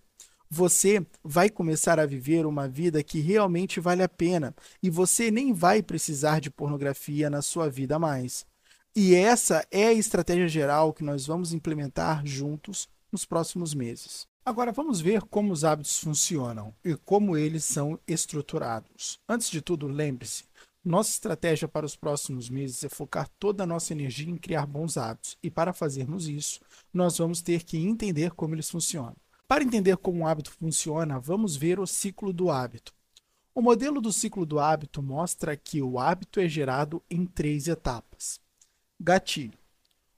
você 0.54 1.04
vai 1.24 1.50
começar 1.50 2.00
a 2.00 2.06
viver 2.06 2.46
uma 2.46 2.68
vida 2.68 3.02
que 3.02 3.20
realmente 3.20 3.80
vale 3.80 4.04
a 4.04 4.08
pena 4.08 4.56
e 4.84 4.90
você 4.90 5.32
nem 5.32 5.52
vai 5.52 5.82
precisar 5.82 6.40
de 6.40 6.52
pornografia 6.52 7.28
na 7.28 7.42
sua 7.42 7.68
vida 7.68 7.98
mais. 7.98 8.46
E 8.96 9.16
essa 9.16 9.66
é 9.72 9.88
a 9.88 9.94
estratégia 9.94 10.48
geral 10.48 10.94
que 10.94 11.04
nós 11.04 11.26
vamos 11.26 11.52
implementar 11.52 12.24
juntos 12.28 12.88
nos 13.12 13.26
próximos 13.26 13.74
meses. 13.74 14.28
Agora 14.46 14.72
vamos 14.72 15.02
ver 15.02 15.24
como 15.24 15.52
os 15.52 15.64
hábitos 15.64 16.00
funcionam 16.00 16.76
e 16.86 16.96
como 16.98 17.36
eles 17.36 17.66
são 17.66 18.00
estruturados. 18.08 19.20
Antes 19.28 19.50
de 19.50 19.64
tudo, 19.64 19.88
lembre-se, 19.88 20.44
nossa 20.86 21.10
estratégia 21.10 21.68
para 21.68 21.88
os 21.88 21.96
próximos 21.96 22.52
meses 22.52 22.84
é 22.84 22.90
focar 22.90 23.28
toda 23.40 23.64
a 23.64 23.68
nossa 23.68 23.94
energia 23.94 24.30
em 24.30 24.38
criar 24.38 24.68
bons 24.68 24.96
hábitos, 24.96 25.40
e 25.42 25.50
para 25.50 25.74
fazermos 25.74 26.28
isso, 26.28 26.60
nós 26.94 27.18
vamos 27.18 27.42
ter 27.42 27.64
que 27.64 27.80
entender 27.80 28.32
como 28.32 28.54
eles 28.54 28.70
funcionam. 28.70 29.16
Para 29.48 29.64
entender 29.64 29.98
como 29.98 30.20
um 30.20 30.28
hábito 30.28 30.52
funciona, 30.52 31.20
vamos 31.20 31.56
ver 31.56 31.80
o 31.80 31.88
ciclo 31.88 32.32
do 32.32 32.52
hábito. 32.52 32.94
O 33.56 33.62
modelo 33.62 34.00
do 34.00 34.12
ciclo 34.12 34.46
do 34.46 34.60
hábito 34.60 35.02
mostra 35.02 35.58
que 35.58 35.82
o 35.82 35.98
hábito 35.98 36.40
é 36.40 36.48
gerado 36.48 37.02
em 37.10 37.26
três 37.26 37.68
etapas. 37.68 38.43
Gatilho. 39.06 39.58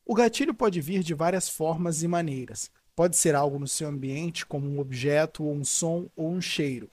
O 0.06 0.14
gatilho 0.14 0.54
pode 0.54 0.80
vir 0.80 1.02
de 1.02 1.16
várias 1.16 1.50
formas 1.50 2.04
e 2.04 2.08
maneiras. 2.08 2.70
Pode 2.96 3.18
ser 3.18 3.34
algo 3.34 3.58
no 3.58 3.68
seu 3.68 3.90
ambiente, 3.90 4.46
como 4.46 4.70
um 4.70 4.80
objeto, 4.80 5.44
ou 5.44 5.56
um 5.56 5.66
som, 5.66 6.08
ou 6.16 6.32
um 6.32 6.40
cheiro. 6.40 6.88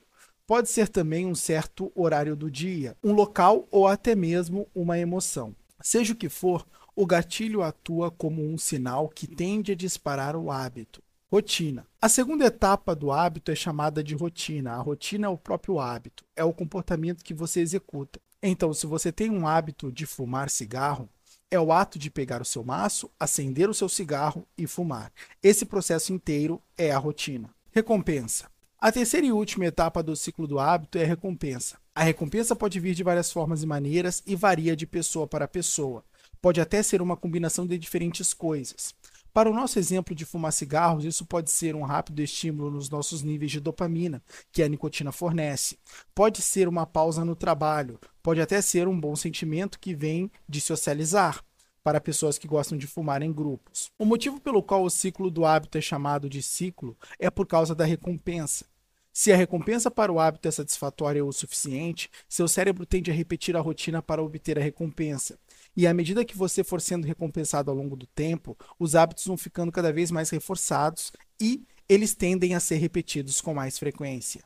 Pode 0.46 0.70
ser 0.70 0.88
também 0.88 1.26
um 1.26 1.34
certo 1.34 1.92
horário 1.94 2.34
do 2.34 2.50
dia, 2.50 2.96
um 3.04 3.12
local 3.12 3.68
ou 3.70 3.86
até 3.86 4.14
mesmo 4.14 4.66
uma 4.74 4.98
emoção. 4.98 5.54
Seja 5.82 6.14
o 6.14 6.16
que 6.16 6.30
for, 6.30 6.66
o 6.96 7.04
gatilho 7.04 7.60
atua 7.60 8.10
como 8.10 8.42
um 8.42 8.56
sinal 8.56 9.06
que 9.10 9.26
tende 9.26 9.72
a 9.72 9.76
disparar 9.76 10.34
o 10.34 10.50
hábito. 10.50 11.02
Rotina. 11.30 11.86
A 12.00 12.08
segunda 12.08 12.46
etapa 12.46 12.96
do 12.96 13.12
hábito 13.12 13.52
é 13.52 13.54
chamada 13.54 14.02
de 14.02 14.14
rotina. 14.14 14.72
A 14.72 14.80
rotina 14.80 15.26
é 15.26 15.30
o 15.30 15.36
próprio 15.36 15.78
hábito, 15.78 16.24
é 16.34 16.42
o 16.42 16.54
comportamento 16.54 17.22
que 17.22 17.34
você 17.34 17.60
executa. 17.60 18.18
Então, 18.42 18.72
se 18.72 18.86
você 18.86 19.12
tem 19.12 19.28
um 19.28 19.46
hábito 19.46 19.92
de 19.92 20.06
fumar 20.06 20.48
cigarro, 20.48 21.06
é 21.52 21.60
o 21.60 21.70
ato 21.70 21.98
de 21.98 22.10
pegar 22.10 22.40
o 22.40 22.46
seu 22.46 22.64
maço, 22.64 23.10
acender 23.20 23.68
o 23.68 23.74
seu 23.74 23.86
cigarro 23.86 24.48
e 24.56 24.66
fumar. 24.66 25.12
Esse 25.42 25.66
processo 25.66 26.10
inteiro 26.10 26.62
é 26.78 26.90
a 26.90 26.98
rotina. 26.98 27.50
Recompensa. 27.70 28.50
A 28.78 28.90
terceira 28.90 29.26
e 29.26 29.32
última 29.32 29.66
etapa 29.66 30.02
do 30.02 30.16
ciclo 30.16 30.46
do 30.46 30.58
hábito 30.58 30.96
é 30.96 31.04
a 31.04 31.06
recompensa. 31.06 31.76
A 31.94 32.02
recompensa 32.02 32.56
pode 32.56 32.80
vir 32.80 32.94
de 32.94 33.02
várias 33.02 33.30
formas 33.30 33.62
e 33.62 33.66
maneiras 33.66 34.22
e 34.26 34.34
varia 34.34 34.74
de 34.74 34.86
pessoa 34.86 35.26
para 35.26 35.46
pessoa. 35.46 36.02
Pode 36.40 36.58
até 36.58 36.82
ser 36.82 37.02
uma 37.02 37.18
combinação 37.18 37.66
de 37.66 37.76
diferentes 37.76 38.32
coisas. 38.32 38.94
Para 39.32 39.50
o 39.50 39.54
nosso 39.54 39.78
exemplo 39.78 40.14
de 40.14 40.26
fumar 40.26 40.52
cigarros, 40.52 41.06
isso 41.06 41.24
pode 41.24 41.50
ser 41.50 41.74
um 41.74 41.82
rápido 41.82 42.20
estímulo 42.20 42.70
nos 42.70 42.90
nossos 42.90 43.22
níveis 43.22 43.50
de 43.50 43.60
dopamina, 43.60 44.22
que 44.52 44.62
a 44.62 44.68
nicotina 44.68 45.10
fornece. 45.10 45.78
Pode 46.14 46.42
ser 46.42 46.68
uma 46.68 46.84
pausa 46.84 47.24
no 47.24 47.34
trabalho, 47.34 47.98
pode 48.22 48.42
até 48.42 48.60
ser 48.60 48.86
um 48.86 49.00
bom 49.00 49.16
sentimento 49.16 49.80
que 49.80 49.94
vem 49.94 50.30
de 50.46 50.60
socializar 50.60 51.42
para 51.82 52.00
pessoas 52.00 52.36
que 52.36 52.46
gostam 52.46 52.76
de 52.76 52.86
fumar 52.86 53.22
em 53.22 53.32
grupos. 53.32 53.90
O 53.98 54.04
motivo 54.04 54.38
pelo 54.38 54.62
qual 54.62 54.84
o 54.84 54.90
ciclo 54.90 55.30
do 55.30 55.46
hábito 55.46 55.78
é 55.78 55.80
chamado 55.80 56.28
de 56.28 56.42
ciclo 56.42 56.94
é 57.18 57.30
por 57.30 57.46
causa 57.46 57.74
da 57.74 57.86
recompensa. 57.86 58.66
Se 59.14 59.30
a 59.30 59.36
recompensa 59.36 59.90
para 59.90 60.10
o 60.10 60.18
hábito 60.18 60.48
é 60.48 60.50
satisfatória 60.50 61.24
o 61.24 61.32
suficiente, 61.32 62.10
seu 62.26 62.48
cérebro 62.48 62.86
tende 62.86 63.10
a 63.10 63.14
repetir 63.14 63.54
a 63.56 63.60
rotina 63.60 64.00
para 64.00 64.22
obter 64.22 64.58
a 64.58 64.62
recompensa. 64.62 65.38
E 65.76 65.86
à 65.86 65.94
medida 65.94 66.24
que 66.24 66.36
você 66.36 66.62
for 66.62 66.80
sendo 66.80 67.06
recompensado 67.06 67.70
ao 67.70 67.76
longo 67.76 67.96
do 67.96 68.06
tempo, 68.06 68.56
os 68.78 68.94
hábitos 68.94 69.26
vão 69.26 69.36
ficando 69.36 69.72
cada 69.72 69.92
vez 69.92 70.10
mais 70.10 70.28
reforçados 70.30 71.12
e 71.40 71.64
eles 71.88 72.14
tendem 72.14 72.54
a 72.54 72.60
ser 72.60 72.76
repetidos 72.76 73.40
com 73.40 73.54
mais 73.54 73.78
frequência. 73.78 74.44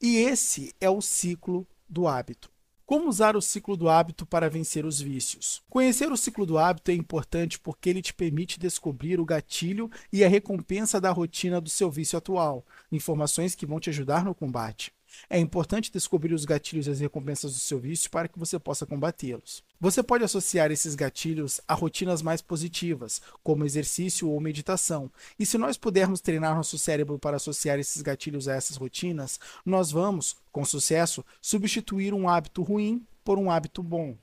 E 0.00 0.16
esse 0.16 0.74
é 0.80 0.88
o 0.88 1.00
ciclo 1.00 1.66
do 1.88 2.08
hábito. 2.08 2.50
Como 2.86 3.08
usar 3.08 3.36
o 3.36 3.40
ciclo 3.40 3.76
do 3.76 3.88
hábito 3.88 4.26
para 4.26 4.50
vencer 4.50 4.84
os 4.84 5.00
vícios? 5.00 5.62
Conhecer 5.70 6.10
o 6.10 6.16
ciclo 6.16 6.44
do 6.44 6.58
hábito 6.58 6.90
é 6.90 6.94
importante 6.94 7.56
porque 7.56 7.88
ele 7.88 8.02
te 8.02 8.12
permite 8.12 8.58
descobrir 8.58 9.20
o 9.20 9.24
gatilho 9.24 9.88
e 10.12 10.24
a 10.24 10.28
recompensa 10.28 11.00
da 11.00 11.12
rotina 11.12 11.60
do 11.60 11.70
seu 11.70 11.88
vício 11.88 12.18
atual, 12.18 12.66
informações 12.90 13.54
que 13.54 13.64
vão 13.64 13.78
te 13.78 13.90
ajudar 13.90 14.24
no 14.24 14.34
combate. 14.34 14.92
É 15.28 15.38
importante 15.38 15.92
descobrir 15.92 16.34
os 16.34 16.44
gatilhos 16.44 16.86
e 16.86 16.90
as 16.90 17.00
recompensas 17.00 17.52
do 17.52 17.58
seu 17.58 17.78
vício 17.78 18.10
para 18.10 18.28
que 18.28 18.38
você 18.38 18.58
possa 18.58 18.86
combatê-los. 18.86 19.62
Você 19.80 20.02
pode 20.02 20.24
associar 20.24 20.70
esses 20.70 20.94
gatilhos 20.94 21.60
a 21.66 21.74
rotinas 21.74 22.22
mais 22.22 22.40
positivas, 22.42 23.20
como 23.42 23.64
exercício 23.64 24.28
ou 24.28 24.40
meditação. 24.40 25.10
E 25.38 25.46
se 25.46 25.56
nós 25.56 25.76
pudermos 25.76 26.20
treinar 26.20 26.54
nosso 26.54 26.78
cérebro 26.78 27.18
para 27.18 27.36
associar 27.36 27.78
esses 27.78 28.02
gatilhos 28.02 28.48
a 28.48 28.54
essas 28.54 28.76
rotinas, 28.76 29.40
nós 29.64 29.90
vamos, 29.90 30.36
com 30.52 30.64
sucesso, 30.64 31.24
substituir 31.40 32.12
um 32.12 32.28
hábito 32.28 32.62
ruim 32.62 33.06
por 33.24 33.38
um 33.38 33.50
hábito 33.50 33.82
bom. 33.82 34.16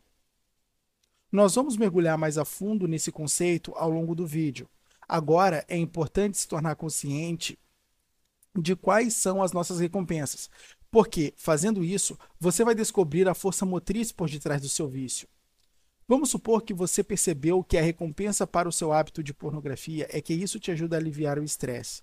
Nós 1.31 1.55
vamos 1.55 1.75
mergulhar 1.75 2.17
mais 2.17 2.37
a 2.37 2.45
fundo 2.45 2.87
nesse 2.87 3.11
conceito 3.11 3.73
ao 3.75 3.89
longo 3.89 4.15
do 4.15 4.25
vídeo. 4.25 4.69
Agora 5.07 5.65
é 5.67 5.77
importante 5.77 6.37
se 6.37 6.47
tornar 6.47 6.75
consciente 6.75 7.57
de 8.57 8.75
quais 8.75 9.13
são 9.13 9.41
as 9.41 9.51
nossas 9.51 9.79
recompensas, 9.79 10.49
porque, 10.91 11.33
fazendo 11.35 11.83
isso, 11.83 12.17
você 12.39 12.63
vai 12.63 12.73
descobrir 12.73 13.27
a 13.27 13.33
força 13.33 13.65
motriz 13.65 14.11
por 14.11 14.29
detrás 14.29 14.61
do 14.61 14.69
seu 14.69 14.87
vício. 14.87 15.27
Vamos 16.07 16.29
supor 16.29 16.61
que 16.61 16.73
você 16.73 17.03
percebeu 17.03 17.63
que 17.63 17.77
a 17.77 17.81
recompensa 17.81 18.47
para 18.47 18.69
o 18.69 18.71
seu 18.71 18.93
hábito 18.93 19.21
de 19.21 19.33
pornografia 19.33 20.07
é 20.09 20.21
que 20.21 20.33
isso 20.33 20.59
te 20.59 20.71
ajuda 20.71 20.95
a 20.95 20.99
aliviar 20.99 21.37
o 21.37 21.43
estresse. 21.43 22.01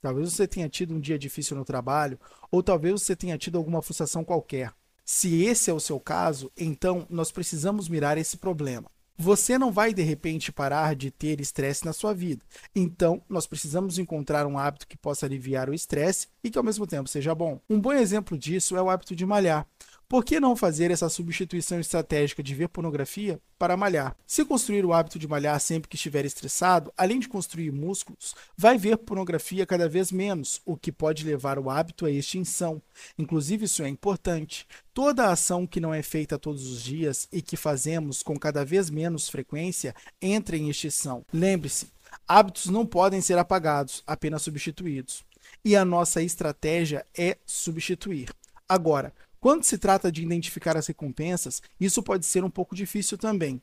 Talvez 0.00 0.32
você 0.32 0.46
tenha 0.46 0.68
tido 0.68 0.94
um 0.94 1.00
dia 1.00 1.18
difícil 1.18 1.56
no 1.56 1.64
trabalho, 1.64 2.18
ou 2.50 2.62
talvez 2.62 3.00
você 3.00 3.14
tenha 3.14 3.38
tido 3.38 3.56
alguma 3.56 3.82
frustração 3.82 4.24
qualquer. 4.24 4.72
Se 5.04 5.42
esse 5.44 5.70
é 5.70 5.72
o 5.72 5.80
seu 5.80 5.98
caso, 5.98 6.50
então 6.56 7.06
nós 7.08 7.30
precisamos 7.32 7.88
mirar 7.88 8.18
esse 8.18 8.36
problema. 8.36 8.90
Você 9.20 9.58
não 9.58 9.72
vai 9.72 9.92
de 9.92 10.00
repente 10.00 10.52
parar 10.52 10.94
de 10.94 11.10
ter 11.10 11.40
estresse 11.40 11.84
na 11.84 11.92
sua 11.92 12.14
vida. 12.14 12.40
Então, 12.72 13.20
nós 13.28 13.48
precisamos 13.48 13.98
encontrar 13.98 14.46
um 14.46 14.56
hábito 14.56 14.86
que 14.86 14.96
possa 14.96 15.26
aliviar 15.26 15.68
o 15.68 15.74
estresse 15.74 16.28
e 16.42 16.48
que 16.48 16.56
ao 16.56 16.62
mesmo 16.62 16.86
tempo 16.86 17.08
seja 17.08 17.34
bom. 17.34 17.60
Um 17.68 17.80
bom 17.80 17.92
exemplo 17.92 18.38
disso 18.38 18.76
é 18.76 18.82
o 18.82 18.88
hábito 18.88 19.16
de 19.16 19.26
malhar. 19.26 19.66
Por 20.08 20.24
que 20.24 20.40
não 20.40 20.56
fazer 20.56 20.90
essa 20.90 21.06
substituição 21.10 21.78
estratégica 21.78 22.42
de 22.42 22.54
ver 22.54 22.70
pornografia 22.70 23.38
para 23.58 23.76
malhar? 23.76 24.16
Se 24.26 24.42
construir 24.42 24.82
o 24.86 24.94
hábito 24.94 25.18
de 25.18 25.28
malhar 25.28 25.60
sempre 25.60 25.86
que 25.86 25.96
estiver 25.96 26.24
estressado, 26.24 26.90
além 26.96 27.18
de 27.18 27.28
construir 27.28 27.70
músculos, 27.70 28.34
vai 28.56 28.78
ver 28.78 28.96
pornografia 28.96 29.66
cada 29.66 29.86
vez 29.86 30.10
menos, 30.10 30.62
o 30.64 30.78
que 30.78 30.90
pode 30.90 31.26
levar 31.26 31.58
o 31.58 31.68
hábito 31.68 32.06
à 32.06 32.10
extinção. 32.10 32.80
Inclusive, 33.18 33.66
isso 33.66 33.82
é 33.82 33.88
importante. 33.90 34.66
Toda 34.94 35.30
ação 35.30 35.66
que 35.66 35.78
não 35.78 35.92
é 35.92 36.02
feita 36.02 36.38
todos 36.38 36.66
os 36.66 36.82
dias 36.82 37.28
e 37.30 37.42
que 37.42 37.54
fazemos 37.54 38.22
com 38.22 38.38
cada 38.38 38.64
vez 38.64 38.88
menos 38.88 39.28
frequência 39.28 39.94
entra 40.22 40.56
em 40.56 40.70
extinção. 40.70 41.22
Lembre-se, 41.30 41.88
hábitos 42.26 42.64
não 42.64 42.86
podem 42.86 43.20
ser 43.20 43.36
apagados, 43.36 44.02
apenas 44.06 44.40
substituídos. 44.40 45.22
E 45.62 45.76
a 45.76 45.84
nossa 45.84 46.22
estratégia 46.22 47.04
é 47.14 47.36
substituir. 47.44 48.30
Agora, 48.66 49.14
quando 49.40 49.64
se 49.64 49.78
trata 49.78 50.10
de 50.10 50.22
identificar 50.22 50.76
as 50.76 50.86
recompensas, 50.86 51.62
isso 51.78 52.02
pode 52.02 52.26
ser 52.26 52.44
um 52.44 52.50
pouco 52.50 52.74
difícil 52.74 53.16
também. 53.16 53.62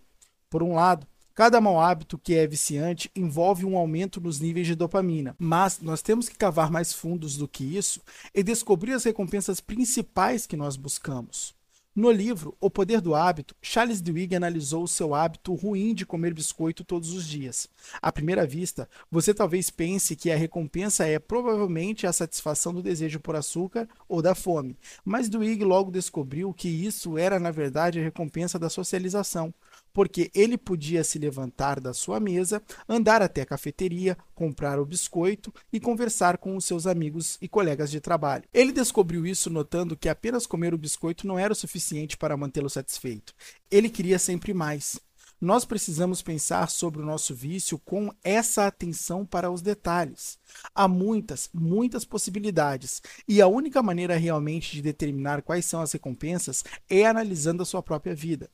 Por 0.50 0.64
um 0.64 0.74
lado, 0.74 1.06
cada 1.34 1.60
mau 1.60 1.82
hábito 1.82 2.18
que 2.18 2.36
é 2.36 2.48
viciante 2.48 3.12
envolve 3.16 3.66
um 3.66 3.78
aumento 3.78 4.22
nos 4.22 4.40
níveis 4.40 4.68
de 4.68 4.76
dopamina, 4.76 5.36
mas 5.38 5.80
nós 5.82 6.02
temos 6.02 6.30
que 6.30 6.38
cavar 6.38 6.72
mais 6.72 6.94
fundos 6.94 7.36
do 7.36 7.48
que 7.48 7.64
isso 7.64 8.02
e 8.34 8.42
descobrir 8.42 8.94
as 8.94 9.04
recompensas 9.04 9.60
principais 9.60 10.48
que 10.48 10.56
nós 10.56 10.78
buscamos. 10.78 11.54
No 11.96 12.12
livro 12.12 12.58
O 12.60 12.70
Poder 12.70 13.00
do 13.00 13.16
Hábito, 13.16 13.56
Charles 13.62 14.02
Duhigg 14.02 14.36
analisou 14.36 14.84
o 14.84 14.88
seu 14.88 15.16
hábito 15.16 15.54
ruim 15.54 15.94
de 15.94 16.06
comer 16.06 16.34
biscoito 16.34 16.84
todos 16.84 17.14
os 17.14 17.26
dias. 17.26 17.70
À 18.02 18.12
primeira 18.12 18.46
vista, 18.46 18.90
você 19.10 19.34
talvez 19.34 19.70
pense 19.70 20.14
que 20.14 20.30
a 20.30 20.36
recompensa 20.36 21.08
é 21.08 21.18
provavelmente 21.20 22.06
a 22.06 22.12
satisfação 22.12 22.74
do 22.74 22.84
desejo 22.84 23.22
por 23.22 23.34
açúcar 23.34 23.88
ou 24.10 24.22
da 24.22 24.36
fome, 24.36 24.78
mas 25.06 25.30
Duhigg 25.30 25.64
logo 25.64 25.90
descobriu 25.90 26.54
que 26.54 26.68
isso 26.68 27.18
era 27.18 27.40
na 27.40 27.50
verdade 27.50 27.98
a 27.98 28.04
recompensa 28.04 28.60
da 28.60 28.70
socialização 28.70 29.54
porque 29.96 30.30
ele 30.36 30.58
podia 30.58 31.06
se 31.06 31.18
levantar 31.18 31.80
da 31.80 31.94
sua 31.94 32.20
mesa, 32.20 32.62
andar 32.88 33.22
até 33.22 33.44
a 33.44 33.46
cafeteria, 33.46 34.18
comprar 34.36 34.78
o 34.78 34.86
biscoito 34.86 35.54
e 35.72 35.80
conversar 35.80 36.38
com 36.38 36.58
os 36.58 36.66
seus 36.66 36.86
amigos 36.86 37.38
e 37.42 37.48
colegas 37.48 37.90
de 37.90 38.02
trabalho. 38.02 38.44
Ele 38.54 38.74
descobriu 38.74 39.26
isso 39.26 39.50
notando 39.50 39.96
que 39.96 40.10
apenas 40.10 40.46
comer 40.46 40.74
o 40.74 40.78
biscoito 40.78 41.26
não 41.26 41.40
era 41.40 41.54
o 41.54 41.56
suficiente 41.56 42.18
para 42.18 42.36
mantê-lo 42.36 42.70
satisfeito. 42.70 43.34
Ele 43.72 43.90
queria 43.90 44.20
sempre 44.20 44.54
mais. 44.54 45.00
Nós 45.40 45.64
precisamos 45.64 46.22
pensar 46.22 46.70
sobre 46.70 47.02
o 47.02 47.06
nosso 47.06 47.34
vício 47.34 47.80
com 47.80 48.12
essa 48.22 48.68
atenção 48.68 49.26
para 49.26 49.50
os 49.50 49.62
detalhes. 49.62 50.38
Há 50.74 50.90
muitas, 50.90 51.50
muitas 51.54 52.04
possibilidades, 52.04 53.02
e 53.26 53.42
a 53.42 53.48
única 53.48 53.82
maneira 53.82 54.18
realmente 54.18 54.74
de 54.74 54.82
determinar 54.82 55.42
quais 55.42 55.66
são 55.66 55.82
as 55.82 55.94
recompensas 55.94 56.66
é 56.90 57.06
analisando 57.06 57.64
a 57.64 57.66
sua 57.66 57.82
própria 57.82 58.14
vida. 58.14 58.50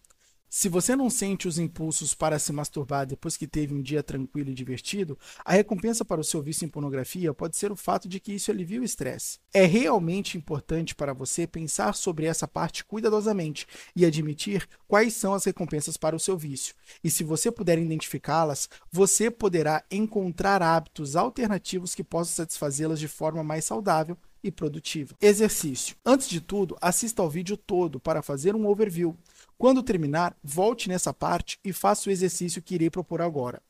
Se 0.53 0.67
você 0.67 0.98
não 0.98 1.10
sente 1.10 1.48
os 1.48 1.58
impulsos 1.58 2.13
para 2.13 2.38
se 2.38 2.51
masturbar 2.51 3.05
depois 3.05 3.38
que 3.38 3.48
teve 3.48 3.74
um 3.74 3.81
dia 3.81 4.03
tranquilo 4.03 4.50
e 4.50 4.53
divertido, 4.53 5.17
a 5.46 5.53
recompensa 5.53 6.03
para 6.03 6.20
o 6.20 6.25
seu 6.25 6.41
vício 6.41 6.65
em 6.65 6.67
pornografia 6.67 7.34
pode 7.34 7.55
ser 7.55 7.72
o 7.72 7.75
fato 7.77 8.05
de 8.05 8.20
que 8.20 8.34
isso 8.34 8.51
alivia 8.51 8.81
o 8.81 8.84
estresse. 8.84 9.39
É 9.53 9.65
realmente 9.65 10.38
importante 10.38 10.93
para 10.93 11.13
você 11.13 11.48
pensar 11.48 11.96
sobre 11.96 12.25
essa 12.25 12.50
parte 12.50 12.84
cuidadosamente 12.84 13.65
e 13.96 14.05
admitir 14.05 14.67
quais 14.89 15.13
são 15.13 15.34
as 15.34 15.46
recompensas 15.46 15.96
para 15.96 16.17
o 16.17 16.20
seu 16.20 16.38
vício. 16.38 16.75
E 17.01 17.10
se 17.10 17.24
você 17.24 17.50
puder 17.50 17.79
identificá-las, 17.79 18.67
você 18.91 19.31
poderá 19.31 19.86
encontrar 19.89 20.62
hábitos 20.62 21.15
alternativos 21.15 21.96
que 21.96 22.03
possam 22.03 22.36
satisfazê-las 22.36 23.00
de 23.00 23.08
forma 23.08 23.41
mais 23.41 23.63
saudável 23.63 24.17
e 24.43 24.51
produtiva. 24.51 25.15
Exercício. 25.22 25.96
Antes 26.05 26.27
de 26.27 26.41
tudo, 26.41 26.77
assista 26.81 27.22
ao 27.22 27.29
vídeo 27.29 27.55
todo 27.55 28.00
para 28.00 28.22
fazer 28.22 28.55
um 28.55 28.67
overview. 28.67 29.15
Quando 29.62 29.84
terminar, 29.84 30.36
volte 30.44 30.89
nessa 30.89 31.13
parte 31.13 31.60
e 31.63 31.72
faça 31.72 32.10
o 32.10 32.12
exercício 32.12 32.63
que 32.63 32.74
irei 32.74 32.89
propor 32.89 33.22
agora. 33.22 33.62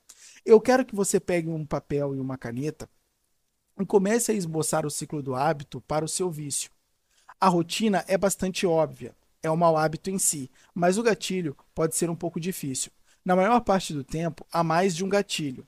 Eu 0.46 0.62
quero 0.62 0.86
que 0.86 0.96
você 0.96 1.20
pegue 1.20 1.50
um 1.50 1.66
papel 1.66 2.16
e 2.16 2.20
uma 2.22 2.38
caneta 2.38 2.90
e 3.78 3.86
comece 3.86 4.32
a 4.32 4.34
esboçar 4.34 4.86
o 4.86 4.90
ciclo 4.90 5.22
do 5.22 5.36
hábito 5.36 5.82
para 5.82 6.06
o 6.06 6.08
seu 6.08 6.32
vício. 6.32 6.72
A 7.38 7.50
rotina 7.50 8.06
é 8.08 8.18
bastante 8.18 8.66
óbvia, 8.66 9.14
é 9.44 9.52
um 9.52 9.58
mau 9.58 9.76
hábito 9.76 10.10
em 10.10 10.18
si, 10.18 10.50
mas 10.74 10.98
o 10.98 11.04
gatilho 11.04 11.58
pode 11.76 11.94
ser 11.94 12.10
um 12.10 12.16
pouco 12.16 12.40
difícil. 12.40 12.90
Na 13.26 13.36
maior 13.36 13.60
parte 13.60 13.94
do 13.94 14.02
tempo, 14.02 14.48
há 14.50 14.64
mais 14.64 14.96
de 14.96 15.04
um 15.04 15.10
gatilho. 15.10 15.68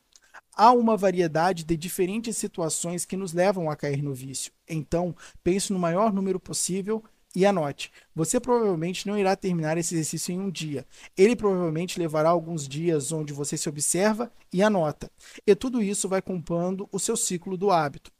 Há 0.55 0.71
uma 0.71 0.95
variedade 0.95 1.65
de 1.65 1.75
diferentes 1.75 2.37
situações 2.37 3.03
que 3.03 3.17
nos 3.17 3.33
levam 3.33 3.69
a 3.69 3.75
cair 3.75 4.01
no 4.01 4.13
vício. 4.13 4.53
Então, 4.69 5.13
pense 5.43 5.73
no 5.73 5.79
maior 5.79 6.13
número 6.13 6.39
possível 6.39 7.03
e 7.35 7.45
anote, 7.45 7.91
você 8.13 8.39
provavelmente 8.39 9.07
não 9.07 9.17
irá 9.17 9.35
terminar 9.35 9.77
esse 9.77 9.95
exercício 9.95 10.33
em 10.33 10.39
um 10.39 10.51
dia. 10.51 10.85
Ele 11.17 11.35
provavelmente 11.35 11.97
levará 11.97 12.29
alguns 12.29 12.67
dias 12.67 13.11
onde 13.11 13.33
você 13.33 13.57
se 13.57 13.67
observa 13.67 14.31
e 14.51 14.61
anota. 14.61 15.11
E 15.45 15.55
tudo 15.55 15.81
isso 15.81 16.07
vai 16.07 16.21
compondo 16.21 16.87
o 16.91 16.99
seu 16.99 17.17
ciclo 17.17 17.57
do 17.57 17.71
hábito, 17.71 18.11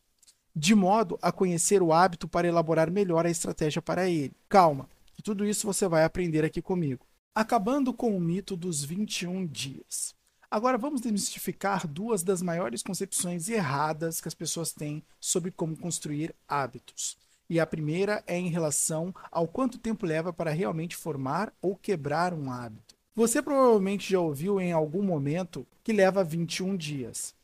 de 0.55 0.73
modo 0.73 1.17
a 1.21 1.31
conhecer 1.31 1.83
o 1.83 1.93
hábito 1.93 2.27
para 2.27 2.47
elaborar 2.47 2.89
melhor 2.89 3.25
a 3.25 3.29
estratégia 3.29 3.81
para 3.81 4.09
ele. 4.09 4.33
Calma, 4.49 4.89
que 5.13 5.21
tudo 5.21 5.45
isso 5.45 5.67
você 5.67 5.87
vai 5.87 6.03
aprender 6.03 6.43
aqui 6.43 6.61
comigo. 6.61 7.05
Acabando 7.35 7.93
com 7.93 8.15
o 8.15 8.21
mito 8.21 8.55
dos 8.55 8.83
21 8.83 9.45
dias. 9.45 10.15
Agora 10.49 10.77
vamos 10.77 11.01
desmistificar 11.01 11.87
duas 11.87 12.21
das 12.21 12.41
maiores 12.41 12.83
concepções 12.83 13.49
erradas 13.49 14.21
que 14.21 14.27
as 14.27 14.35
pessoas 14.35 14.71
têm 14.71 15.03
sobre 15.19 15.51
como 15.51 15.75
construir 15.75 16.33
hábitos 16.47 17.17
e 17.53 17.59
a 17.59 17.67
primeira 17.67 18.23
é 18.25 18.35
em 18.35 18.49
relação 18.49 19.13
ao 19.31 19.47
quanto 19.47 19.77
tempo 19.77 20.07
leva 20.07 20.33
para 20.33 20.49
realmente 20.49 20.95
formar 20.95 21.53
ou 21.61 21.75
quebrar 21.75 22.33
um 22.33 22.51
hábito. 22.51 22.95
Você 23.13 23.43
provavelmente 23.43 24.11
já 24.11 24.19
ouviu 24.19 24.59
em 24.59 24.71
algum 24.71 25.03
momento 25.03 25.63
que 25.83 25.93
leva 25.93 26.23
21 26.23 26.75
dias. 26.75 27.35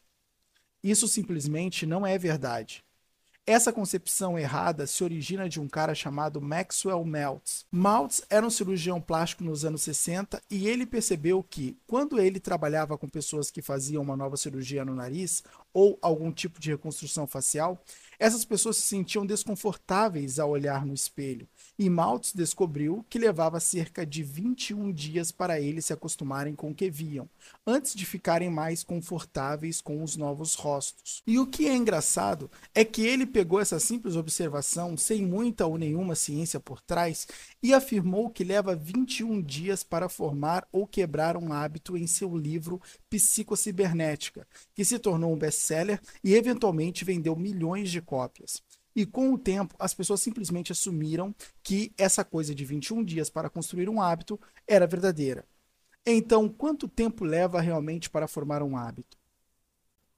Isso 0.83 1.07
simplesmente 1.07 1.85
não 1.85 2.07
é 2.07 2.17
verdade. 2.17 2.83
Essa 3.51 3.73
concepção 3.73 4.37
errada 4.37 4.85
se 4.85 5.03
origina 5.03 5.49
de 5.49 5.59
um 5.59 5.67
cara 5.67 5.95
chamado 5.95 6.39
Maxwell 6.39 7.03
Maltz. 7.03 7.65
Maltz 7.71 8.21
era 8.29 8.45
um 8.45 8.49
cirurgião 8.51 9.01
plástico 9.01 9.43
nos 9.43 9.65
anos 9.65 9.81
60 9.81 10.39
e 10.51 10.67
ele 10.67 10.85
percebeu 10.85 11.41
que, 11.41 11.75
quando 11.87 12.19
ele 12.19 12.39
trabalhava 12.39 12.95
com 12.95 13.09
pessoas 13.09 13.49
que 13.49 13.59
faziam 13.59 14.03
uma 14.03 14.15
nova 14.15 14.37
cirurgia 14.37 14.85
no 14.85 14.93
nariz 14.93 15.43
ou 15.73 15.97
algum 15.99 16.31
tipo 16.31 16.59
de 16.59 16.69
reconstrução 16.69 17.25
facial, 17.25 17.83
essas 18.19 18.45
pessoas 18.45 18.77
se 18.77 18.83
sentiam 18.83 19.25
desconfortáveis 19.25 20.37
ao 20.37 20.51
olhar 20.51 20.85
no 20.85 20.93
espelho, 20.93 21.47
e 21.79 21.89
Maltz 21.89 22.33
descobriu 22.33 23.05
que 23.09 23.17
levava 23.17 23.57
cerca 23.61 24.05
de 24.05 24.21
21 24.21 24.91
dias 24.91 25.31
para 25.31 25.61
eles 25.61 25.85
se 25.85 25.93
acostumarem 25.93 26.53
com 26.53 26.71
o 26.71 26.75
que 26.75 26.91
viam, 26.91 27.29
antes 27.65 27.95
de 27.95 28.05
ficarem 28.05 28.49
mais 28.49 28.83
confortáveis 28.83 29.79
com 29.79 30.03
os 30.03 30.17
novos 30.17 30.55
rostos. 30.55 31.23
E 31.25 31.39
o 31.39 31.47
que 31.47 31.69
é 31.69 31.73
engraçado 31.73 32.51
é 32.75 32.83
que 32.83 33.01
ele 33.01 33.25
pegou 33.25 33.61
essa 33.61 33.79
simples 33.79 34.17
observação, 34.17 34.97
sem 34.97 35.25
muita 35.25 35.65
ou 35.65 35.77
nenhuma 35.77 36.15
ciência 36.15 36.59
por 36.59 36.81
trás, 36.81 37.25
e 37.63 37.73
afirmou 37.73 38.29
que 38.29 38.43
leva 38.43 38.75
21 38.75 39.41
dias 39.41 39.81
para 39.81 40.09
formar 40.09 40.67
ou 40.73 40.85
quebrar 40.85 41.37
um 41.37 41.53
hábito 41.53 41.95
em 41.95 42.07
seu 42.07 42.37
livro 42.37 42.81
Psicocibernética, 43.09 44.45
que 44.75 44.83
se 44.83 44.99
tornou 44.99 45.31
um 45.31 45.37
best-seller 45.37 46.01
e 46.21 46.35
eventualmente 46.35 47.05
vendeu 47.05 47.37
milhões 47.37 47.89
de 47.89 48.01
cópias. 48.01 48.61
E 48.95 49.05
com 49.05 49.33
o 49.33 49.37
tempo, 49.37 49.75
as 49.79 49.93
pessoas 49.93 50.21
simplesmente 50.21 50.71
assumiram 50.71 51.33
que 51.63 51.93
essa 51.97 52.23
coisa 52.23 52.53
de 52.53 52.65
21 52.65 53.03
dias 53.03 53.29
para 53.29 53.49
construir 53.49 53.89
um 53.89 54.01
hábito 54.01 54.39
era 54.67 54.87
verdadeira. 54.87 55.45
Então, 56.05 56.49
quanto 56.49 56.87
tempo 56.87 57.23
leva 57.23 57.61
realmente 57.61 58.09
para 58.09 58.27
formar 58.27 58.63
um 58.63 58.75
hábito? 58.75 59.17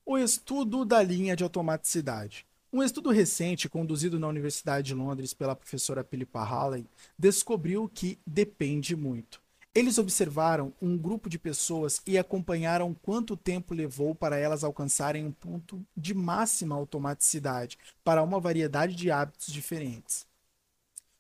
O 0.06 0.18
estudo 0.18 0.86
da 0.86 1.02
linha 1.04 1.36
de 1.36 1.44
automaticidade. 1.44 2.46
Um 2.74 2.82
estudo 2.82 3.10
recente, 3.10 3.68
conduzido 3.68 4.18
na 4.18 4.28
Universidade 4.28 4.88
de 4.88 4.94
Londres 4.94 5.34
pela 5.34 5.56
professora 5.56 6.06
Philippa 6.06 6.42
Halley, 6.42 6.88
descobriu 7.20 7.90
que 7.94 8.18
depende 8.26 8.96
muito. 8.96 9.41
Eles 9.74 9.98
observaram 9.98 10.74
um 10.82 10.98
grupo 10.98 11.30
de 11.30 11.40
pessoas 11.40 12.02
e 12.06 12.18
acompanharam 12.18 12.94
quanto 12.94 13.38
tempo 13.38 13.74
levou 13.74 14.14
para 14.14 14.38
elas 14.38 14.66
alcançarem 14.66 15.26
um 15.26 15.32
ponto 15.32 15.82
de 15.96 16.14
máxima 16.14 16.76
automaticidade 16.76 17.78
para 18.04 18.22
uma 18.22 18.38
variedade 18.38 18.94
de 18.94 19.10
hábitos 19.10 19.48
diferentes. 19.48 20.28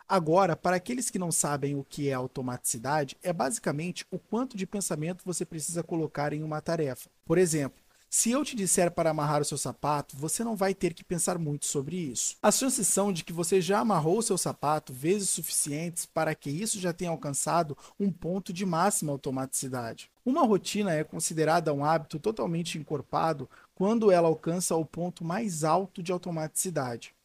Agora, 0.06 0.58
para 0.58 0.76
aqueles 0.76 1.10
que 1.10 1.18
não 1.18 1.32
sabem 1.32 1.78
o 1.78 1.86
que 1.86 2.10
é 2.10 2.14
automaticidade, 2.14 3.18
é 3.24 3.32
basicamente 3.32 4.06
o 4.12 4.20
quanto 4.20 4.58
de 4.58 4.68
pensamento 4.68 5.24
você 5.24 5.46
precisa 5.46 5.82
colocar 5.82 6.34
em 6.34 6.44
uma 6.44 6.60
tarefa. 6.60 7.10
Por 7.24 7.38
exemplo, 7.38 7.82
se 8.14 8.30
eu 8.30 8.44
te 8.44 8.58
disser 8.58 8.92
para 8.92 9.12
amarrar 9.12 9.42
o 9.42 9.46
seu 9.46 9.58
sapato, 9.58 10.18
você 10.18 10.44
não 10.44 10.54
vai 10.54 10.74
ter 10.74 10.94
que 10.94 11.02
pensar 11.02 11.40
muito 11.40 11.66
sobre 11.66 11.96
isso. 11.96 12.36
As 12.44 12.58
chances 12.58 12.86
são 12.86 13.10
de 13.14 13.24
que 13.24 13.32
você 13.32 13.62
já 13.62 13.80
amarrou 13.80 14.18
o 14.18 14.22
seu 14.22 14.38
sapato 14.38 14.92
vezes 14.92 15.30
suficientes 15.30 16.06
para 16.06 16.36
que 16.36 16.50
isso 16.50 16.78
já 16.78 16.92
tenha 16.92 17.10
alcançado 17.10 17.78
um 17.98 18.12
ponto 18.12 18.52
de 18.52 18.66
máxima 18.66 19.14
automaticidade. 19.14 20.12
Uma 20.26 20.46
rotina 20.46 20.94
é 20.94 21.06
considerada 21.06 21.74
um 21.74 21.86
hábito 21.86 22.20
totalmente 22.20 22.78
encorpado 22.78 23.50
quando 23.74 24.12
ela 24.12 24.28
alcança 24.28 24.76
o 24.76 24.86
ponto 24.86 25.24
mais 25.24 25.64
alto 25.64 26.04
de 26.04 26.12
automaticidade. 26.12 27.16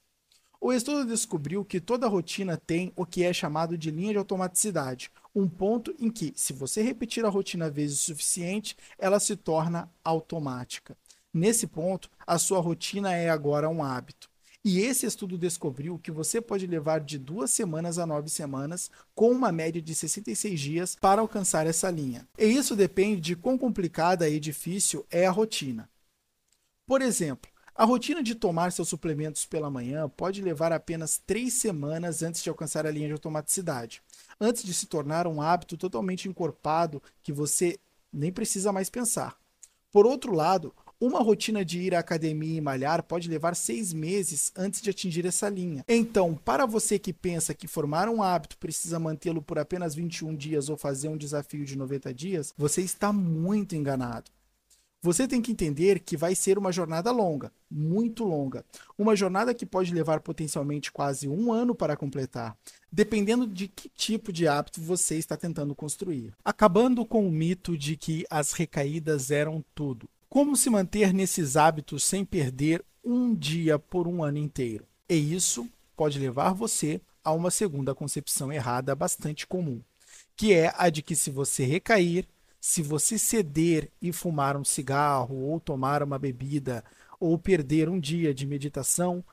O 0.67 0.73
estudo 0.73 1.05
descobriu 1.07 1.65
que 1.65 1.81
toda 1.81 2.09
rotina 2.09 2.57
tem 2.57 2.93
o 2.97 3.07
que 3.07 3.23
é 3.23 3.33
chamado 3.33 3.79
de 3.79 3.89
linha 3.89 4.11
de 4.11 4.19
automaticidade, 4.19 5.13
um 5.33 5.49
ponto 5.49 5.95
em 5.97 6.11
que, 6.11 6.33
se 6.35 6.53
você 6.53 6.83
repetir 6.83 7.25
a 7.25 7.29
rotina 7.29 7.71
vezes 7.71 8.01
o 8.01 8.05
suficiente, 8.07 8.77
ela 8.99 9.21
se 9.21 9.37
torna 9.37 9.89
automática. 10.03 10.99
Nesse 11.33 11.69
ponto, 11.69 12.11
a 12.27 12.37
sua 12.37 12.59
rotina 12.59 13.15
é 13.15 13.31
agora 13.31 13.69
um 13.69 13.81
hábito. 13.81 14.29
E 14.65 14.81
esse 14.81 15.07
estudo 15.07 15.39
descobriu 15.39 16.01
que 16.01 16.11
você 16.11 16.41
pode 16.41 16.67
levar 16.67 16.99
de 16.99 17.17
duas 17.17 17.53
semanas 17.53 17.97
a 17.97 18.05
nove 18.05 18.29
semanas, 18.29 18.91
com 19.15 19.31
uma 19.31 19.53
média 19.53 19.81
de 19.81 19.95
66 19.95 20.59
dias, 20.59 20.97
para 21.01 21.21
alcançar 21.21 21.65
essa 21.69 21.89
linha. 21.93 22.27
E 22.37 22.45
isso 22.45 22.75
depende 22.75 23.21
de 23.21 23.37
quão 23.37 23.57
complicada 23.57 24.29
e 24.29 24.41
difícil 24.41 25.07
é 25.13 25.27
a 25.27 25.31
rotina. 25.31 25.89
Por 26.89 27.03
exemplo, 27.03 27.49
a 27.77 27.85
rotina 27.85 28.23
de 28.23 28.35
tomar 28.35 28.73
seus 28.73 28.89
suplementos 28.89 29.45
pela 29.45 29.71
manhã 29.71 30.09
pode 30.09 30.43
levar 30.43 30.73
apenas 30.73 31.21
três 31.27 31.55
semanas 31.55 32.23
antes 32.23 32.43
de 32.43 32.49
alcançar 32.49 32.87
a 32.87 32.91
linha 32.91 33.09
de 33.09 33.13
automaticidade 33.13 34.03
antes 34.41 34.63
de 34.63 34.75
se 34.75 34.87
tornar 34.87 35.27
um 35.27 35.41
hábito 35.41 35.77
totalmente 35.77 36.29
encorpado 36.29 37.03
que 37.23 37.33
você 37.33 37.79
nem 38.13 38.31
precisa 38.33 38.73
mais 38.73 38.91
pensar. 38.91 39.37
Por 39.91 40.07
outro 40.07 40.35
lado, 40.35 40.75
Uma 40.99 41.21
rotina 41.21 41.63
de 41.63 41.79
ir 41.79 41.95
à 41.95 41.99
academia 41.99 42.57
e 42.57 42.61
malhar 42.61 43.03
pode 43.03 43.29
levar 43.29 43.55
seis 43.55 43.93
meses 43.93 44.51
antes 44.57 44.81
de 44.81 44.89
atingir 44.89 45.27
essa 45.27 45.47
linha. 45.47 45.85
Então, 45.87 46.35
para 46.35 46.65
você 46.65 46.99
que 46.99 47.13
pensa 47.13 47.53
que 47.53 47.69
formar 47.69 48.09
um 48.09 48.23
hábito 48.23 48.57
precisa 48.57 48.99
mantê-lo 48.99 49.43
por 49.43 49.59
apenas 49.59 49.95
21 49.95 50.35
dias 50.35 50.71
ou 50.71 50.77
fazer 50.79 51.09
um 51.09 51.17
desafio 51.19 51.67
de 51.67 51.77
90 51.77 52.15
dias, 52.15 52.55
você 52.57 52.81
está 52.81 53.13
muito 53.13 53.77
enganado. 53.77 54.31
Você 55.07 55.29
tem 55.29 55.41
que 55.41 55.53
entender 55.53 56.01
que 56.01 56.17
vai 56.17 56.35
ser 56.35 56.59
uma 56.59 56.73
jornada 56.73 57.13
longa, 57.13 57.53
muito 57.71 58.25
longa. 58.25 58.65
Uma 58.99 59.15
jornada 59.15 59.55
que 59.55 59.65
pode 59.65 59.95
levar 59.95 60.19
potencialmente 60.19 60.91
quase 60.91 61.29
um 61.29 61.53
ano 61.53 61.77
para 61.77 61.97
completar, 61.97 62.59
dependendo 62.91 63.47
de 63.47 63.69
que 63.69 63.89
tipo 63.89 64.33
de 64.33 64.49
hábito 64.49 64.81
você 64.81 65.15
está 65.15 65.37
tentando 65.37 65.77
construir. 65.77 66.35
Acabando 66.45 67.07
com 67.07 67.25
o 67.25 67.31
mito 67.31 67.79
de 67.79 67.97
que 67.97 68.27
as 68.29 68.51
recaídas 68.51 69.31
eram 69.31 69.65
tudo. 69.77 70.09
Como 70.29 70.57
se 70.57 70.69
manter 70.69 71.15
nesses 71.15 71.57
hábitos 71.57 72.03
sem 72.03 72.25
perder 72.25 72.85
um 73.05 73.33
dia 73.33 73.79
por 73.79 74.09
um 74.09 74.25
ano 74.25 74.39
inteiro? 74.39 74.85
E 75.09 75.15
isso 75.15 75.69
pode 75.97 76.19
levar 76.19 76.53
você 76.53 77.01
a 77.23 77.31
uma 77.31 77.53
segunda 77.53 77.95
concepção 77.95 78.53
errada 78.53 78.93
bastante 78.93 79.47
comum, 79.47 79.81
que 80.37 80.53
é 80.53 80.75
a 80.77 80.91
de 80.91 81.01
que 81.01 81.15
se 81.15 81.31
você 81.31 81.65
recair, 81.65 82.27
se 82.67 82.83
você 82.83 83.17
ceder 83.17 83.93
e 84.03 84.13
fumar 84.13 84.57
um 84.57 84.65
cigarro, 84.65 85.37
ou 85.37 85.61
tomar 85.61 86.03
uma 86.03 86.19
bebida, 86.19 86.83
ou 87.21 87.39
perder 87.39 87.89
um 87.89 87.99
dia 87.99 88.35
de 88.35 88.45
meditação, 88.45 89.25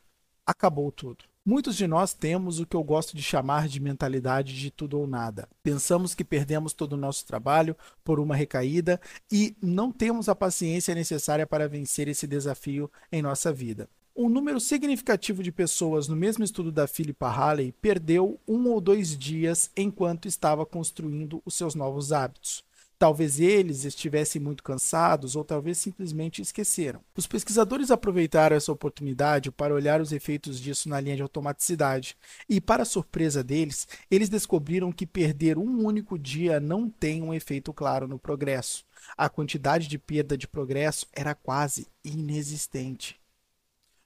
acabou 0.45 0.91
tudo. 0.91 1.25
Muitos 1.43 1.75
de 1.75 1.87
nós 1.87 2.13
temos 2.13 2.59
o 2.59 2.65
que 2.65 2.75
eu 2.75 2.83
gosto 2.83 3.17
de 3.17 3.23
chamar 3.23 3.67
de 3.67 3.79
mentalidade 3.79 4.53
de 4.53 4.69
tudo 4.69 4.99
ou 4.99 5.07
nada. 5.07 5.49
Pensamos 5.63 6.13
que 6.13 6.23
perdemos 6.23 6.73
todo 6.73 6.93
o 6.93 6.97
nosso 6.97 7.25
trabalho 7.25 7.75
por 8.03 8.19
uma 8.19 8.35
recaída 8.35 9.01
e 9.31 9.57
não 9.59 9.91
temos 9.91 10.29
a 10.29 10.35
paciência 10.35 10.93
necessária 10.93 11.47
para 11.47 11.67
vencer 11.67 12.07
esse 12.07 12.27
desafio 12.27 12.89
em 13.11 13.23
nossa 13.23 13.51
vida. 13.51 13.89
Um 14.15 14.29
número 14.29 14.59
significativo 14.59 15.41
de 15.41 15.51
pessoas 15.51 16.07
no 16.07 16.15
mesmo 16.15 16.43
estudo 16.43 16.71
da 16.71 16.85
Philippa 16.85 17.29
Halley 17.29 17.71
perdeu 17.81 18.39
um 18.47 18.69
ou 18.69 18.79
dois 18.79 19.17
dias 19.17 19.71
enquanto 19.75 20.27
estava 20.27 20.67
construindo 20.67 21.41
os 21.43 21.55
seus 21.55 21.73
novos 21.73 22.11
hábitos. 22.11 22.63
Talvez 23.03 23.37
eles 23.37 23.83
estivessem 23.83 24.41
muito 24.41 24.63
cansados 24.63 25.35
ou 25.35 25.43
talvez 25.43 25.77
simplesmente 25.77 26.41
esqueceram. 26.41 27.01
Os 27.17 27.27
pesquisadores 27.27 27.91
aproveitaram 27.91 28.55
essa 28.55 28.71
oportunidade 28.71 29.51
para 29.51 29.73
olhar 29.73 29.99
os 29.99 30.13
efeitos 30.13 30.57
disso 30.57 30.87
na 30.87 31.01
linha 31.01 31.17
de 31.17 31.21
automaticidade 31.21 32.15
e, 32.47 32.61
para 32.61 32.85
surpresa 32.85 33.43
deles, 33.43 33.89
eles 34.09 34.29
descobriram 34.29 34.89
que 34.89 35.05
perder 35.05 35.57
um 35.57 35.85
único 35.85 36.17
dia 36.17 36.61
não 36.61 36.89
tem 36.89 37.21
um 37.21 37.33
efeito 37.33 37.73
claro 37.73 38.07
no 38.07 38.17
progresso. 38.17 38.85
A 39.17 39.27
quantidade 39.27 39.89
de 39.89 39.99
perda 39.99 40.37
de 40.37 40.47
progresso 40.47 41.05
era 41.11 41.35
quase 41.35 41.87
inexistente. 42.05 43.21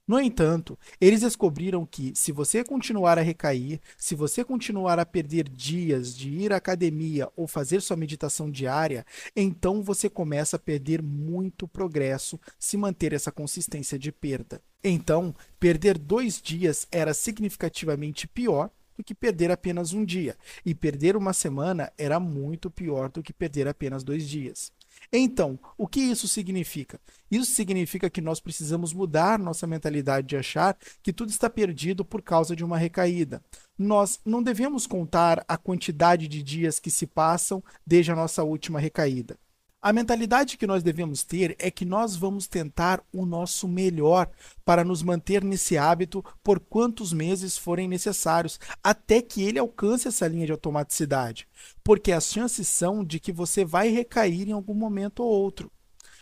No 0.08 0.18
entanto, 0.22 0.80
eles 1.02 1.20
descobriram 1.20 1.86
que, 1.86 2.14
se 2.16 2.32
você 2.32 2.64
continuar 2.64 3.18
a 3.18 3.22
recair, 3.22 3.82
se 3.98 4.16
você 4.16 4.42
continuar 4.42 4.98
a 5.00 5.06
perder 5.06 5.50
dias 5.50 6.16
de 6.16 6.30
ir 6.30 6.54
à 6.54 6.56
academia 6.56 7.30
ou 7.36 7.46
fazer 7.46 7.82
sua 7.82 7.98
meditação 7.98 8.50
diária, 8.50 9.06
então 9.36 9.84
você 9.84 10.10
começa 10.10 10.56
a 10.56 10.60
perder 10.60 11.02
muito 11.02 11.68
progresso 11.68 12.40
se 12.58 12.78
manter 12.78 13.12
essa 13.12 13.34
consistência 13.34 14.00
de 14.00 14.10
perda. 14.10 14.62
Então, 14.82 15.36
perder 15.60 15.98
dois 15.98 16.42
dias 16.42 16.88
era 16.90 17.14
significativamente 17.14 18.30
pior 18.30 18.70
do 18.98 19.04
que 19.04 19.14
perder 19.14 19.52
apenas 19.52 19.92
um 19.92 20.06
dia, 20.06 20.36
e 20.66 20.74
perder 20.74 21.18
uma 21.18 21.34
semana 21.34 21.92
era 21.98 22.20
muito 22.20 22.72
pior 22.72 23.10
do 23.10 23.22
que 23.22 23.34
perder 23.34 23.68
apenas 23.68 24.04
dois 24.04 24.28
dias. 24.28 24.72
Então, 25.12 25.60
o 25.78 25.88
que 25.88 26.00
isso 26.00 26.28
significa? 26.28 27.00
Isso 27.30 27.52
significa 27.52 28.10
que 28.10 28.22
nós 28.22 28.40
precisamos 28.40 28.94
mudar 28.94 29.40
nossa 29.40 29.68
mentalidade 29.68 30.28
de 30.28 30.38
achar 30.38 30.78
que 31.02 31.14
tudo 31.14 31.30
está 31.30 31.50
perdido 31.50 32.04
por 32.04 32.22
causa 32.22 32.56
de 32.56 32.64
uma 32.64 32.78
recaída. 32.78 33.42
Nós 33.78 34.20
não 34.26 34.42
devemos 34.42 34.88
contar 34.88 35.44
a 35.48 35.58
quantidade 35.58 36.28
de 36.28 36.42
dias 36.42 36.80
que 36.80 36.92
se 36.92 37.06
passam 37.06 37.64
desde 37.86 38.12
a 38.12 38.16
nossa 38.16 38.44
última 38.44 38.80
recaída. 38.80 39.38
A 39.80 39.94
mentalidade 39.94 40.58
que 40.58 40.66
nós 40.66 40.82
devemos 40.82 41.24
ter 41.24 41.56
é 41.60 41.70
que 41.70 41.86
nós 41.86 42.16
vamos 42.16 42.48
tentar 42.48 43.04
o 43.14 43.28
nosso 43.28 43.68
melhor 43.68 44.28
para 44.66 44.84
nos 44.84 45.04
manter 45.04 45.44
nesse 45.44 45.78
hábito 45.78 46.26
por 46.44 46.60
quantos 46.60 47.14
meses 47.14 47.60
forem 47.60 47.88
necessários, 47.88 48.60
até 48.84 49.22
que 49.22 49.44
ele 49.44 49.60
alcance 49.60 50.08
essa 50.08 50.28
linha 50.28 50.48
de 50.48 50.52
automaticidade. 50.52 51.48
Porque 51.84 52.12
as 52.12 52.26
chances 52.26 52.68
são 52.68 53.06
de 53.06 53.20
que 53.20 53.32
você 53.32 53.64
vai 53.64 53.90
recair 53.90 54.50
em 54.50 54.52
algum 54.52 54.74
momento 54.74 55.20
ou 55.20 55.30
outro. 55.30 55.72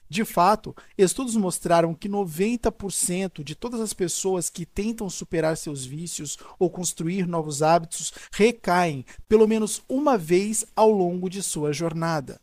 De 0.09 0.25
fato, 0.25 0.75
estudos 0.97 1.37
mostraram 1.37 1.95
que 1.95 2.09
90% 2.09 3.41
de 3.41 3.55
todas 3.55 3.79
as 3.79 3.93
pessoas 3.93 4.49
que 4.49 4.65
tentam 4.65 5.09
superar 5.09 5.55
seus 5.55 5.85
vícios 5.85 6.37
ou 6.59 6.69
construir 6.69 7.25
novos 7.25 7.63
hábitos 7.63 8.13
recaem 8.31 9.05
pelo 9.29 9.47
menos 9.47 9.81
uma 9.87 10.17
vez 10.17 10.65
ao 10.75 10.91
longo 10.91 11.29
de 11.29 11.41
sua 11.41 11.71
jornada. 11.71 12.39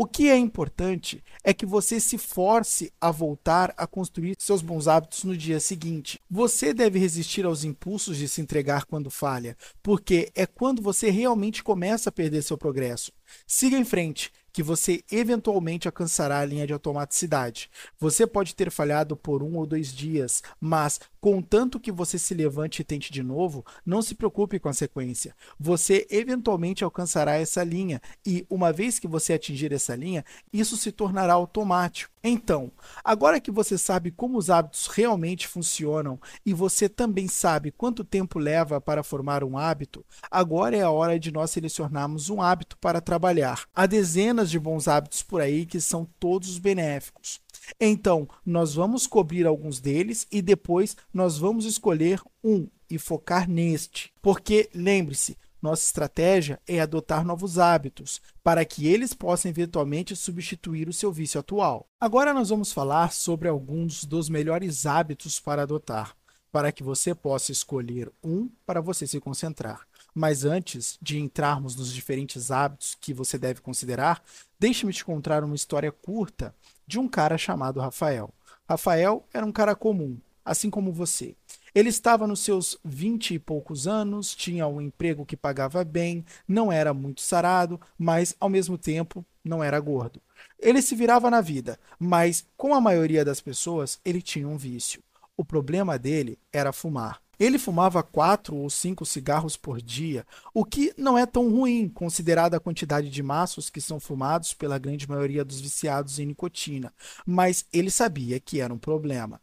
O 0.00 0.06
que 0.06 0.30
é 0.30 0.36
importante 0.36 1.24
é 1.42 1.52
que 1.52 1.66
você 1.66 1.98
se 1.98 2.16
force 2.16 2.92
a 3.00 3.10
voltar 3.10 3.74
a 3.76 3.84
construir 3.84 4.36
seus 4.38 4.62
bons 4.62 4.86
hábitos 4.86 5.24
no 5.24 5.36
dia 5.36 5.58
seguinte. 5.58 6.20
Você 6.30 6.72
deve 6.72 7.00
resistir 7.00 7.44
aos 7.44 7.64
impulsos 7.64 8.16
de 8.16 8.28
se 8.28 8.40
entregar 8.40 8.84
quando 8.84 9.10
falha, 9.10 9.56
porque 9.82 10.30
é 10.36 10.46
quando 10.46 10.80
você 10.80 11.10
realmente 11.10 11.64
começa 11.64 12.10
a 12.10 12.12
perder 12.12 12.42
seu 12.42 12.56
progresso. 12.56 13.10
Siga 13.44 13.76
em 13.76 13.84
frente, 13.84 14.30
que 14.52 14.62
você 14.62 15.04
eventualmente 15.10 15.86
alcançará 15.86 16.40
a 16.40 16.44
linha 16.44 16.66
de 16.66 16.72
automaticidade. 16.72 17.70
Você 17.98 18.26
pode 18.26 18.54
ter 18.54 18.70
falhado 18.70 19.16
por 19.16 19.42
um 19.42 19.56
ou 19.56 19.66
dois 19.66 19.92
dias, 19.92 20.42
mas 20.60 21.00
contanto 21.28 21.78
que 21.78 21.92
você 21.92 22.18
se 22.18 22.32
levante 22.32 22.80
e 22.80 22.84
tente 22.84 23.12
de 23.12 23.22
novo, 23.22 23.62
não 23.84 24.00
se 24.00 24.14
preocupe 24.14 24.58
com 24.58 24.70
a 24.70 24.72
sequência. 24.72 25.36
Você 25.60 26.06
eventualmente 26.10 26.82
alcançará 26.82 27.34
essa 27.34 27.62
linha 27.62 28.00
e, 28.24 28.46
uma 28.48 28.72
vez 28.72 28.98
que 28.98 29.06
você 29.06 29.34
atingir 29.34 29.70
essa 29.70 29.94
linha, 29.94 30.24
isso 30.50 30.74
se 30.74 30.90
tornará 30.90 31.34
automático. 31.34 32.10
Então, 32.24 32.72
agora 33.04 33.42
que 33.42 33.50
você 33.50 33.76
sabe 33.76 34.10
como 34.10 34.38
os 34.38 34.48
hábitos 34.48 34.86
realmente 34.86 35.46
funcionam 35.46 36.18
e 36.46 36.54
você 36.54 36.88
também 36.88 37.28
sabe 37.28 37.70
quanto 37.70 38.04
tempo 38.04 38.38
leva 38.38 38.80
para 38.80 39.02
formar 39.02 39.44
um 39.44 39.58
hábito, 39.58 40.02
agora 40.30 40.78
é 40.78 40.82
a 40.82 40.90
hora 40.90 41.18
de 41.18 41.30
nós 41.30 41.50
selecionarmos 41.50 42.30
um 42.30 42.40
hábito 42.40 42.78
para 42.78 43.02
trabalhar. 43.02 43.66
Há 43.74 43.84
dezenas 43.84 44.50
de 44.50 44.58
bons 44.58 44.88
hábitos 44.88 45.22
por 45.22 45.42
aí 45.42 45.66
que 45.66 45.78
são 45.78 46.08
todos 46.18 46.58
benéficos. 46.58 47.38
Então, 47.80 48.28
nós 48.44 48.74
vamos 48.74 49.06
cobrir 49.06 49.46
alguns 49.46 49.80
deles 49.80 50.26
e 50.30 50.40
depois 50.40 50.96
nós 51.12 51.38
vamos 51.38 51.64
escolher 51.64 52.20
um 52.42 52.68
e 52.90 52.98
focar 52.98 53.48
neste. 53.48 54.12
Porque, 54.22 54.70
lembre-se, 54.74 55.36
nossa 55.60 55.84
estratégia 55.84 56.60
é 56.66 56.80
adotar 56.80 57.24
novos 57.24 57.58
hábitos 57.58 58.20
para 58.44 58.64
que 58.64 58.86
eles 58.86 59.12
possam 59.12 59.50
eventualmente 59.50 60.14
substituir 60.14 60.88
o 60.88 60.92
seu 60.92 61.10
vício 61.10 61.40
atual. 61.40 61.88
Agora 62.00 62.32
nós 62.32 62.48
vamos 62.50 62.72
falar 62.72 63.12
sobre 63.12 63.48
alguns 63.48 64.04
dos 64.04 64.28
melhores 64.28 64.86
hábitos 64.86 65.40
para 65.40 65.62
adotar, 65.62 66.16
para 66.52 66.70
que 66.70 66.84
você 66.84 67.12
possa 67.12 67.50
escolher 67.50 68.10
um 68.22 68.48
para 68.64 68.80
você 68.80 69.06
se 69.06 69.18
concentrar. 69.18 69.86
Mas 70.14 70.44
antes 70.44 70.96
de 71.02 71.18
entrarmos 71.18 71.74
nos 71.74 71.92
diferentes 71.92 72.50
hábitos 72.50 72.96
que 73.00 73.12
você 73.12 73.36
deve 73.36 73.60
considerar, 73.60 74.22
deixe-me 74.58 74.92
te 74.92 75.04
contar 75.04 75.42
uma 75.42 75.56
história 75.56 75.90
curta 75.90 76.54
de 76.88 76.98
um 76.98 77.06
cara 77.06 77.36
chamado 77.36 77.80
Rafael. 77.80 78.32
Rafael 78.66 79.22
era 79.32 79.44
um 79.44 79.52
cara 79.52 79.76
comum, 79.76 80.18
assim 80.42 80.70
como 80.70 80.90
você. 80.90 81.36
Ele 81.74 81.90
estava 81.90 82.26
nos 82.26 82.40
seus 82.40 82.78
vinte 82.82 83.34
e 83.34 83.38
poucos 83.38 83.86
anos, 83.86 84.34
tinha 84.34 84.66
um 84.66 84.80
emprego 84.80 85.26
que 85.26 85.36
pagava 85.36 85.84
bem, 85.84 86.24
não 86.48 86.72
era 86.72 86.94
muito 86.94 87.20
sarado, 87.20 87.78
mas 87.98 88.34
ao 88.40 88.48
mesmo 88.48 88.78
tempo 88.78 89.22
não 89.44 89.62
era 89.62 89.78
gordo. 89.78 90.18
Ele 90.58 90.80
se 90.80 90.96
virava 90.96 91.30
na 91.30 91.42
vida, 91.42 91.78
mas 91.98 92.46
com 92.56 92.74
a 92.74 92.80
maioria 92.80 93.22
das 93.22 93.40
pessoas 93.40 94.00
ele 94.02 94.22
tinha 94.22 94.48
um 94.48 94.56
vício. 94.56 95.02
O 95.36 95.44
problema 95.44 95.98
dele 95.98 96.38
era 96.50 96.72
fumar. 96.72 97.20
Ele 97.38 97.56
fumava 97.56 98.02
quatro 98.02 98.56
ou 98.56 98.68
cinco 98.68 99.06
cigarros 99.06 99.56
por 99.56 99.80
dia, 99.80 100.26
o 100.52 100.64
que 100.64 100.92
não 100.96 101.16
é 101.16 101.24
tão 101.24 101.48
ruim, 101.48 101.88
considerada 101.88 102.56
a 102.56 102.60
quantidade 102.60 103.08
de 103.08 103.22
maços 103.22 103.70
que 103.70 103.80
são 103.80 104.00
fumados 104.00 104.52
pela 104.52 104.78
grande 104.78 105.08
maioria 105.08 105.44
dos 105.44 105.60
viciados 105.60 106.18
em 106.18 106.26
nicotina, 106.26 106.92
mas 107.24 107.64
ele 107.72 107.90
sabia 107.90 108.40
que 108.40 108.60
era 108.60 108.74
um 108.74 108.78
problema. 108.78 109.40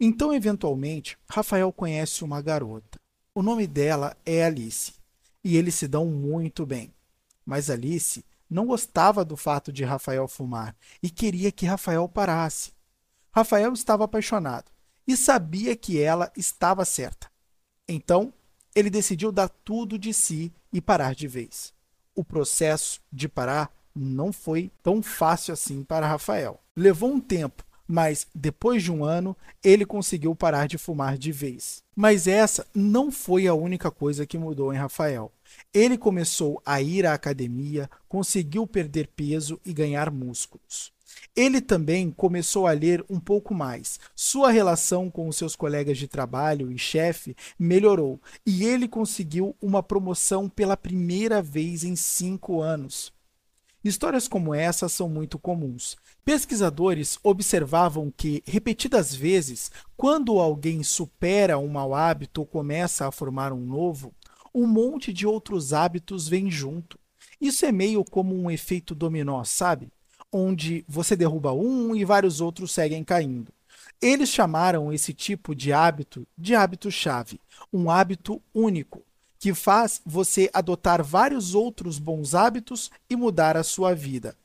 Então, 0.00 0.34
eventualmente, 0.34 1.16
Rafael 1.30 1.72
conhece 1.72 2.24
uma 2.24 2.42
garota. 2.42 2.98
O 3.32 3.42
nome 3.42 3.66
dela 3.68 4.16
é 4.26 4.44
Alice, 4.44 4.94
e 5.42 5.56
eles 5.56 5.76
se 5.76 5.86
dão 5.86 6.06
muito 6.06 6.66
bem. 6.66 6.92
Mas 7.46 7.70
Alice 7.70 8.24
não 8.50 8.66
gostava 8.66 9.24
do 9.24 9.36
fato 9.36 9.72
de 9.72 9.84
Rafael 9.84 10.26
fumar 10.26 10.74
e 11.00 11.08
queria 11.08 11.52
que 11.52 11.64
Rafael 11.66 12.08
parasse. 12.08 12.72
Rafael 13.32 13.72
estava 13.72 14.04
apaixonado 14.04 14.73
e 15.06 15.16
sabia 15.16 15.76
que 15.76 16.00
ela 16.00 16.32
estava 16.36 16.84
certa. 16.84 17.30
Então, 17.88 18.32
ele 18.74 18.90
decidiu 18.90 19.30
dar 19.30 19.48
tudo 19.48 19.98
de 19.98 20.12
si 20.12 20.52
e 20.72 20.80
parar 20.80 21.14
de 21.14 21.28
vez. 21.28 21.72
O 22.14 22.24
processo 22.24 23.00
de 23.12 23.28
parar 23.28 23.72
não 23.94 24.32
foi 24.32 24.70
tão 24.82 25.02
fácil 25.02 25.52
assim 25.52 25.84
para 25.84 26.06
Rafael. 26.06 26.60
Levou 26.76 27.12
um 27.12 27.20
tempo, 27.20 27.64
mas 27.86 28.26
depois 28.34 28.82
de 28.82 28.90
um 28.90 29.04
ano 29.04 29.36
ele 29.62 29.86
conseguiu 29.86 30.34
parar 30.34 30.66
de 30.66 30.78
fumar 30.78 31.16
de 31.16 31.30
vez. 31.30 31.82
Mas 31.94 32.26
essa 32.26 32.66
não 32.74 33.12
foi 33.12 33.46
a 33.46 33.54
única 33.54 33.90
coisa 33.90 34.26
que 34.26 34.38
mudou 34.38 34.72
em 34.72 34.76
Rafael. 34.76 35.30
Ele 35.72 35.96
começou 35.96 36.60
a 36.64 36.80
ir 36.80 37.06
à 37.06 37.14
academia, 37.14 37.88
conseguiu 38.08 38.66
perder 38.66 39.08
peso 39.08 39.60
e 39.64 39.72
ganhar 39.72 40.10
músculos. 40.10 40.92
Ele 41.36 41.60
também 41.60 42.10
começou 42.10 42.66
a 42.66 42.72
ler 42.72 43.04
um 43.08 43.18
pouco 43.18 43.54
mais. 43.54 43.98
Sua 44.14 44.50
relação 44.50 45.10
com 45.10 45.28
os 45.28 45.36
seus 45.36 45.56
colegas 45.56 45.98
de 45.98 46.06
trabalho 46.06 46.70
e 46.70 46.78
chefe 46.78 47.36
melhorou 47.58 48.20
e 48.46 48.64
ele 48.64 48.86
conseguiu 48.86 49.56
uma 49.60 49.82
promoção 49.82 50.48
pela 50.48 50.76
primeira 50.76 51.42
vez 51.42 51.82
em 51.82 51.96
cinco 51.96 52.60
anos. 52.60 53.12
Histórias 53.84 54.26
como 54.26 54.54
essa 54.54 54.88
são 54.88 55.10
muito 55.10 55.38
comuns. 55.38 55.96
Pesquisadores 56.24 57.18
observavam 57.22 58.10
que, 58.16 58.42
repetidas 58.46 59.14
vezes, 59.14 59.70
quando 59.94 60.38
alguém 60.38 60.82
supera 60.82 61.58
um 61.58 61.68
mau 61.68 61.94
hábito 61.94 62.40
ou 62.40 62.46
começa 62.46 63.06
a 63.06 63.12
formar 63.12 63.52
um 63.52 63.60
novo, 63.60 64.14
um 64.54 64.66
monte 64.66 65.12
de 65.12 65.26
outros 65.26 65.74
hábitos 65.74 66.26
vem 66.26 66.50
junto. 66.50 66.98
Isso 67.38 67.66
é 67.66 67.72
meio 67.72 68.02
como 68.04 68.34
um 68.34 68.50
efeito 68.50 68.94
dominó, 68.94 69.44
sabe? 69.44 69.90
Onde 70.36 70.84
você 70.88 71.14
derruba 71.14 71.52
um 71.52 71.94
e 71.94 72.04
vários 72.04 72.40
outros 72.40 72.72
seguem 72.72 73.04
caindo. 73.04 73.52
Eles 74.02 74.28
chamaram 74.28 74.92
esse 74.92 75.14
tipo 75.14 75.54
de 75.54 75.72
hábito 75.72 76.26
de 76.36 76.56
hábito-chave, 76.56 77.40
um 77.72 77.88
hábito 77.88 78.42
único, 78.52 79.04
que 79.38 79.54
faz 79.54 80.00
você 80.04 80.50
adotar 80.52 81.04
vários 81.04 81.54
outros 81.54 82.00
bons 82.00 82.34
hábitos 82.34 82.90
e 83.08 83.14
mudar 83.14 83.56
a 83.56 83.62
sua 83.62 83.94
vida. 83.94 84.36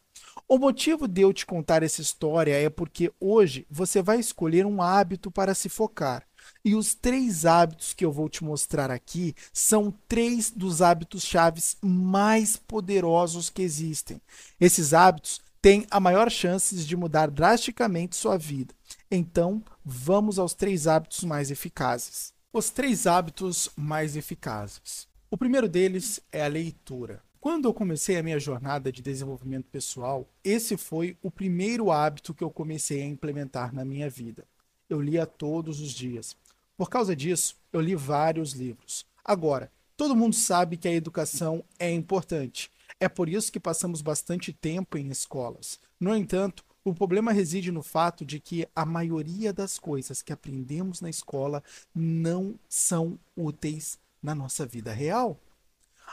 O 0.48 0.60
motivo 0.60 1.08
de 1.08 1.22
eu 1.22 1.34
te 1.34 1.44
contar 1.44 1.82
essa 1.82 2.02
história 2.02 2.54
é 2.54 2.70
porque 2.70 3.12
hoje 3.20 3.66
você 3.68 4.00
vai 4.00 4.20
escolher 4.20 4.68
um 4.68 4.84
hábito 4.84 5.32
para 5.32 5.56
se 5.56 5.70
focar. 5.70 6.24
E 6.64 6.76
os 6.76 6.94
três 6.94 7.46
hábitos 7.46 7.94
que 7.94 8.06
eu 8.06 8.12
vou 8.12 8.30
te 8.30 8.44
mostrar 8.44 8.92
aqui 8.92 9.34
são 9.52 9.92
três 10.08 10.52
dos 10.52 10.84
hábitos 10.84 11.24
chaves 11.24 11.78
mais 11.82 12.58
poderosos 12.58 13.50
que 13.50 13.62
existem. 13.62 14.22
Esses 14.60 14.94
hábitos 14.94 15.42
têm 15.62 15.86
a 15.90 16.00
maior 16.00 16.30
chance 16.30 16.76
de 16.76 16.96
mudar 16.96 17.30
drasticamente 17.30 18.16
sua 18.16 18.38
vida. 18.38 18.74
Então, 19.12 19.64
vamos 19.84 20.40
aos 20.40 20.54
três 20.54 20.88
hábitos 20.88 21.24
mais 21.24 21.52
eficazes. 21.52 22.34
Os 22.52 22.70
três 22.70 23.06
hábitos 23.06 23.70
mais 23.76 24.16
eficazes. 24.16 25.08
O 25.30 25.38
primeiro 25.38 25.68
deles 25.70 26.20
é 26.32 26.44
a 26.44 26.48
leitura. 26.48 27.22
Quando 27.40 27.68
eu 27.68 27.74
comecei 27.74 28.18
a 28.18 28.24
minha 28.24 28.40
jornada 28.40 28.92
de 28.92 29.02
desenvolvimento 29.02 29.68
pessoal, 29.72 30.28
esse 30.44 30.76
foi 30.76 31.16
o 31.22 31.32
primeiro 31.32 31.92
hábito 31.92 32.34
que 32.34 32.44
eu 32.44 32.50
comecei 32.50 33.02
a 33.02 33.06
implementar 33.06 33.74
na 33.74 33.86
minha 33.86 34.10
vida. 34.10 34.46
Eu 34.90 35.00
lia 35.00 35.26
todos 35.26 35.80
os 35.80 35.92
dias. 35.92 36.36
Por 36.76 36.90
causa 36.90 37.16
disso, 37.16 37.56
eu 37.72 37.80
li 37.80 37.96
vários 37.96 38.54
livros. 38.54 39.06
Agora, 39.24 39.72
todo 39.96 40.16
mundo 40.16 40.36
sabe 40.36 40.78
que 40.78 40.88
a 40.88 40.94
educação 40.94 41.64
é 41.78 41.92
importante. 41.92 42.72
É 43.00 43.08
por 43.08 43.30
isso 43.30 43.52
que 43.52 43.60
passamos 43.60 44.02
bastante 44.02 44.52
tempo 44.52 44.98
em 44.98 45.10
escolas. 45.10 45.80
No 46.00 46.16
entanto, 46.16 46.66
o 46.84 46.94
problema 46.94 47.32
reside 47.32 47.72
no 47.72 47.82
fato 47.82 48.26
de 48.26 48.40
que 48.40 48.68
a 48.76 48.86
maioria 48.86 49.54
das 49.54 49.80
coisas 49.80 50.22
que 50.22 50.34
aprendemos 50.34 51.00
na 51.02 51.10
escola 51.10 51.64
não 51.96 52.60
são 52.68 53.18
úteis 53.36 53.98
na 54.22 54.36
nossa 54.36 54.66
vida 54.66 54.92
real. 54.92 55.40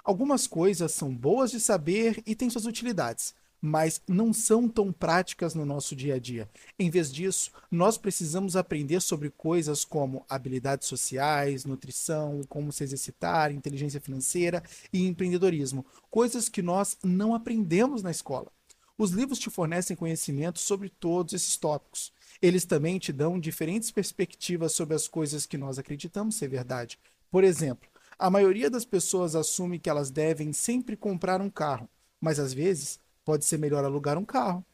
Algumas 0.05 0.47
coisas 0.47 0.93
são 0.93 1.15
boas 1.15 1.51
de 1.51 1.61
saber 1.61 2.23
e 2.27 2.35
têm 2.35 2.51
suas 2.51 2.67
utilidades, 2.67 3.35
mas 3.61 4.01
não 4.09 4.33
são 4.33 4.69
tão 4.69 4.93
práticas 4.93 5.55
no 5.55 5.65
nosso 5.65 5.97
dia 5.97 6.15
a 6.15 6.19
dia. 6.19 6.49
Em 6.79 6.91
vez 6.91 7.13
disso, 7.13 7.51
nós 7.71 7.99
precisamos 7.99 8.57
aprender 8.57 9.01
sobre 9.01 9.31
coisas 9.31 9.85
como 9.85 10.25
habilidades 10.29 10.89
sociais, 10.89 11.65
nutrição, 11.65 12.43
como 12.49 12.73
se 12.73 12.85
exercitar, 12.85 13.53
inteligência 13.53 14.01
financeira 14.01 14.63
e 14.93 15.07
empreendedorismo, 15.07 15.85
coisas 16.11 16.49
que 16.49 16.63
nós 16.63 16.97
não 17.03 17.35
aprendemos 17.35 18.03
na 18.03 18.11
escola. 18.11 18.51
Os 18.99 19.11
livros 19.11 19.39
te 19.39 19.51
fornecem 19.51 19.95
conhecimento 19.95 20.59
sobre 20.59 20.89
todos 20.89 21.35
esses 21.35 21.57
tópicos. 21.57 22.13
Eles 22.41 22.65
também 22.65 22.99
te 22.99 23.13
dão 23.13 23.39
diferentes 23.39 23.91
perspectivas 23.91 24.73
sobre 24.73 24.95
as 24.95 25.07
coisas 25.07 25.45
que 25.45 25.59
nós 25.59 25.79
acreditamos 25.79 26.37
ser 26.37 26.49
verdade. 26.49 26.99
Por 27.31 27.45
exemplo, 27.45 27.89
a 28.19 28.31
maioria 28.31 28.71
das 28.71 28.87
pessoas 28.87 29.35
assume 29.35 29.79
que 29.79 29.91
elas 29.91 30.11
devem 30.11 30.51
sempre 30.53 30.97
comprar 30.97 31.43
um 31.43 31.51
carro, 31.51 31.89
mas 32.19 32.39
às 32.39 32.55
vezes 32.55 32.99
pode 33.27 33.45
ser 33.45 33.59
melhor 33.59 33.85
alugar 33.85 34.17
um 34.17 34.25
carro 34.25 34.65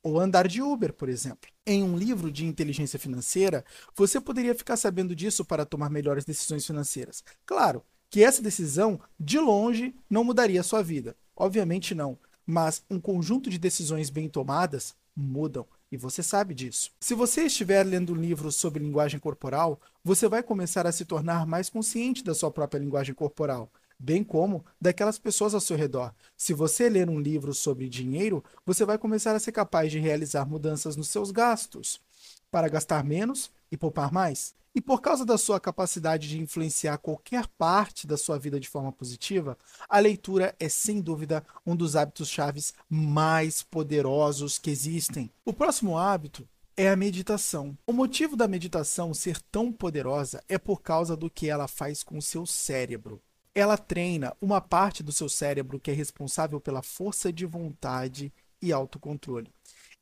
ou 0.00 0.20
andar 0.20 0.46
de 0.46 0.62
Uber, 0.62 0.92
por 0.92 1.08
exemplo. 1.08 1.50
Em 1.66 1.82
um 1.82 1.98
livro 1.98 2.30
de 2.30 2.46
inteligência 2.46 2.96
financeira, 2.96 3.64
você 3.96 4.20
poderia 4.20 4.54
ficar 4.54 4.76
sabendo 4.76 5.16
disso 5.16 5.44
para 5.44 5.66
tomar 5.66 5.90
melhores 5.90 6.24
decisões 6.24 6.64
financeiras. 6.64 7.24
Claro 7.44 7.82
que 8.08 8.22
essa 8.22 8.40
decisão, 8.40 9.00
de 9.18 9.40
longe, 9.40 9.92
não 10.08 10.22
mudaria 10.22 10.60
a 10.60 10.64
sua 10.64 10.80
vida. 10.80 11.16
Obviamente 11.34 11.92
não. 11.92 12.16
Mas 12.46 12.84
um 12.88 13.00
conjunto 13.00 13.50
de 13.50 13.58
decisões 13.58 14.08
bem 14.08 14.28
tomadas 14.28 14.94
mudam. 15.16 15.66
E 15.90 15.96
você 15.96 16.22
sabe 16.22 16.54
disso. 16.54 16.92
Se 17.00 17.14
você 17.14 17.46
estiver 17.46 17.82
lendo 17.82 18.12
um 18.12 18.16
livro 18.16 18.52
sobre 18.52 18.84
linguagem 18.84 19.18
corporal, 19.18 19.80
você 20.04 20.28
vai 20.28 20.44
começar 20.44 20.86
a 20.86 20.92
se 20.92 21.04
tornar 21.04 21.44
mais 21.44 21.68
consciente 21.68 22.22
da 22.22 22.34
sua 22.34 22.52
própria 22.52 22.78
linguagem 22.78 23.14
corporal, 23.14 23.72
bem 23.98 24.22
como 24.22 24.64
daquelas 24.80 25.18
pessoas 25.18 25.54
ao 25.54 25.60
seu 25.60 25.76
redor. 25.76 26.14
Se 26.36 26.52
você 26.52 26.88
ler 26.88 27.08
um 27.08 27.20
livro 27.20 27.52
sobre 27.54 27.88
dinheiro, 27.88 28.42
você 28.64 28.84
vai 28.84 28.98
começar 28.98 29.34
a 29.34 29.40
ser 29.40 29.52
capaz 29.52 29.90
de 29.90 29.98
realizar 29.98 30.44
mudanças 30.46 30.96
nos 30.96 31.08
seus 31.08 31.30
gastos, 31.30 32.00
para 32.50 32.68
gastar 32.68 33.04
menos 33.04 33.50
e 33.70 33.76
poupar 33.76 34.12
mais. 34.12 34.54
E 34.74 34.80
por 34.80 35.00
causa 35.00 35.24
da 35.24 35.38
sua 35.38 35.58
capacidade 35.58 36.28
de 36.28 36.38
influenciar 36.38 36.98
qualquer 36.98 37.46
parte 37.46 38.06
da 38.06 38.18
sua 38.18 38.38
vida 38.38 38.60
de 38.60 38.68
forma 38.68 38.92
positiva, 38.92 39.56
a 39.88 39.98
leitura 39.98 40.54
é 40.60 40.68
sem 40.68 41.00
dúvida 41.00 41.42
um 41.64 41.74
dos 41.74 41.96
hábitos 41.96 42.28
chaves 42.28 42.74
mais 42.86 43.62
poderosos 43.62 44.58
que 44.58 44.70
existem. 44.70 45.30
O 45.46 45.52
próximo 45.54 45.96
hábito 45.96 46.46
é 46.76 46.90
a 46.90 46.96
meditação. 46.96 47.76
O 47.86 47.92
motivo 47.92 48.36
da 48.36 48.46
meditação 48.46 49.14
ser 49.14 49.40
tão 49.50 49.72
poderosa 49.72 50.44
é 50.46 50.58
por 50.58 50.82
causa 50.82 51.16
do 51.16 51.30
que 51.30 51.48
ela 51.48 51.66
faz 51.66 52.02
com 52.02 52.18
o 52.18 52.22
seu 52.22 52.44
cérebro. 52.44 53.22
Ela 53.58 53.78
treina 53.78 54.36
uma 54.38 54.60
parte 54.60 55.02
do 55.02 55.10
seu 55.10 55.30
cérebro 55.30 55.80
que 55.80 55.90
é 55.90 55.94
responsável 55.94 56.60
pela 56.60 56.82
força 56.82 57.32
de 57.32 57.46
vontade 57.46 58.30
e 58.60 58.70
autocontrole. 58.70 59.50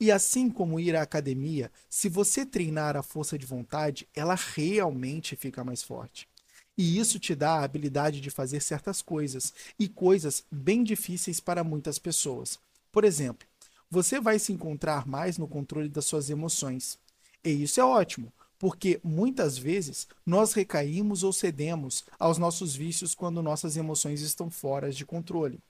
E 0.01 0.11
assim 0.11 0.51
como 0.51 0.81
ir 0.81 0.97
à 0.97 1.03
academia, 1.03 1.71
se 1.89 2.09
você 2.09 2.45
treinar 2.45 2.97
a 2.97 3.03
força 3.03 3.39
de 3.39 3.47
vontade, 3.47 4.09
ela 4.13 4.35
realmente 4.35 5.37
fica 5.37 5.63
mais 5.63 5.85
forte. 5.85 6.29
E 6.77 6.99
isso 6.99 7.21
te 7.21 7.33
dá 7.33 7.61
a 7.61 7.63
habilidade 7.63 8.21
de 8.21 8.29
fazer 8.29 8.59
certas 8.59 9.01
coisas, 9.01 9.55
e 9.79 9.89
coisas 9.89 10.45
bem 10.51 10.83
difíceis 10.83 11.39
para 11.39 11.63
muitas 11.63 11.97
pessoas. 11.97 12.59
Por 12.91 13.05
exemplo, 13.05 13.47
você 13.89 14.19
vai 14.19 14.41
se 14.41 14.53
encontrar 14.53 15.07
mais 15.07 15.39
no 15.39 15.47
controle 15.47 15.89
das 15.89 16.07
suas 16.07 16.29
emoções. 16.29 16.99
E 17.45 17.51
isso 17.63 17.79
é 17.79 17.85
ótimo, 17.85 18.33
porque 18.59 19.01
muitas 19.03 19.59
vezes 19.59 20.07
nós 20.25 20.53
recaímos 20.53 21.23
ou 21.23 21.33
cedemos 21.33 22.05
aos 22.19 22.39
nossos 22.39 22.75
vícios 22.75 23.15
quando 23.15 23.43
nossas 23.43 23.77
emoções 23.77 24.21
estão 24.21 24.51
fora 24.51 24.91
de 24.91 25.05
controle. 25.05 25.63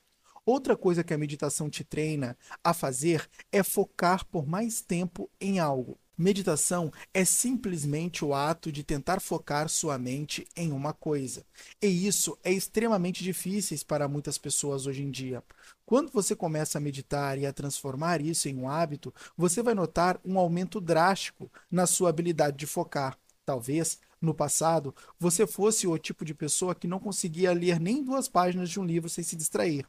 Outra 0.46 0.76
coisa 0.76 1.02
que 1.02 1.14
a 1.14 1.18
meditação 1.18 1.70
te 1.70 1.82
treina 1.82 2.36
a 2.62 2.74
fazer 2.74 3.28
é 3.50 3.62
focar 3.62 4.26
por 4.26 4.46
mais 4.46 4.82
tempo 4.82 5.30
em 5.40 5.58
algo. 5.58 5.98
Meditação 6.16 6.92
é 7.12 7.24
simplesmente 7.24 8.24
o 8.24 8.32
ato 8.32 8.70
de 8.70 8.84
tentar 8.84 9.20
focar 9.20 9.68
sua 9.68 9.98
mente 9.98 10.46
em 10.54 10.70
uma 10.70 10.92
coisa. 10.92 11.44
E 11.82 12.06
isso 12.06 12.38
é 12.44 12.52
extremamente 12.52 13.24
difícil 13.24 13.76
para 13.84 14.06
muitas 14.06 14.38
pessoas 14.38 14.86
hoje 14.86 15.02
em 15.02 15.10
dia. 15.10 15.42
Quando 15.84 16.12
você 16.12 16.36
começa 16.36 16.78
a 16.78 16.80
meditar 16.80 17.36
e 17.36 17.44
a 17.44 17.52
transformar 17.52 18.20
isso 18.20 18.48
em 18.48 18.56
um 18.56 18.68
hábito, 18.68 19.12
você 19.36 19.60
vai 19.60 19.74
notar 19.74 20.20
um 20.24 20.38
aumento 20.38 20.80
drástico 20.80 21.50
na 21.68 21.84
sua 21.84 22.10
habilidade 22.10 22.56
de 22.56 22.66
focar. 22.66 23.18
Talvez 23.44 23.98
no 24.20 24.32
passado 24.32 24.94
você 25.18 25.48
fosse 25.48 25.86
o 25.86 25.98
tipo 25.98 26.24
de 26.24 26.32
pessoa 26.32 26.76
que 26.76 26.86
não 26.86 27.00
conseguia 27.00 27.52
ler 27.52 27.80
nem 27.80 28.04
duas 28.04 28.28
páginas 28.28 28.70
de 28.70 28.78
um 28.78 28.84
livro 28.84 29.08
sem 29.08 29.24
se 29.24 29.34
distrair. 29.34 29.84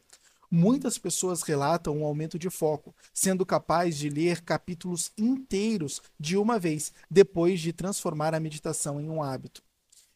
Muitas 0.50 0.98
pessoas 0.98 1.42
relatam 1.42 1.98
um 1.98 2.06
aumento 2.06 2.38
de 2.38 2.50
foco, 2.50 2.96
sendo 3.14 3.46
capaz 3.46 3.98
de 3.98 4.10
ler 4.10 4.42
capítulos 4.42 5.12
inteiros 5.18 6.02
de 6.20 6.38
uma 6.38 6.60
vez, 6.60 6.94
depois 7.10 7.60
de 7.60 7.74
transformar 7.74 8.34
a 8.34 8.40
meditação 8.40 9.00
em 9.00 9.10
um 9.10 9.22
hábito. 9.22 9.64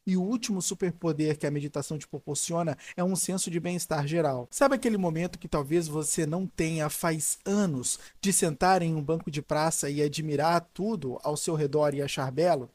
E 0.09 0.17
o 0.17 0.23
último 0.23 0.59
superpoder 0.59 1.37
que 1.37 1.45
a 1.45 1.51
meditação 1.51 1.97
te 1.97 2.07
proporciona 2.07 2.75
é 2.97 3.03
um 3.03 3.15
senso 3.15 3.51
de 3.51 3.59
bem-estar 3.59 4.07
geral. 4.07 4.47
Sabe 4.49 4.73
aquele 4.73 4.97
momento 4.97 5.37
que 5.37 5.47
talvez 5.47 5.87
você 5.87 6.25
não 6.25 6.47
tenha 6.47 6.89
faz 6.89 7.37
anos 7.45 7.99
de 8.19 8.33
sentar 8.33 8.81
em 8.81 8.95
um 8.95 9.03
banco 9.03 9.29
de 9.29 9.41
praça 9.41 9.87
e 9.87 10.01
admirar 10.01 10.67
tudo 10.73 11.19
ao 11.21 11.37
seu 11.37 11.53
redor 11.53 11.93
e 11.93 12.01
achar 12.01 12.31
belo? 12.31 12.71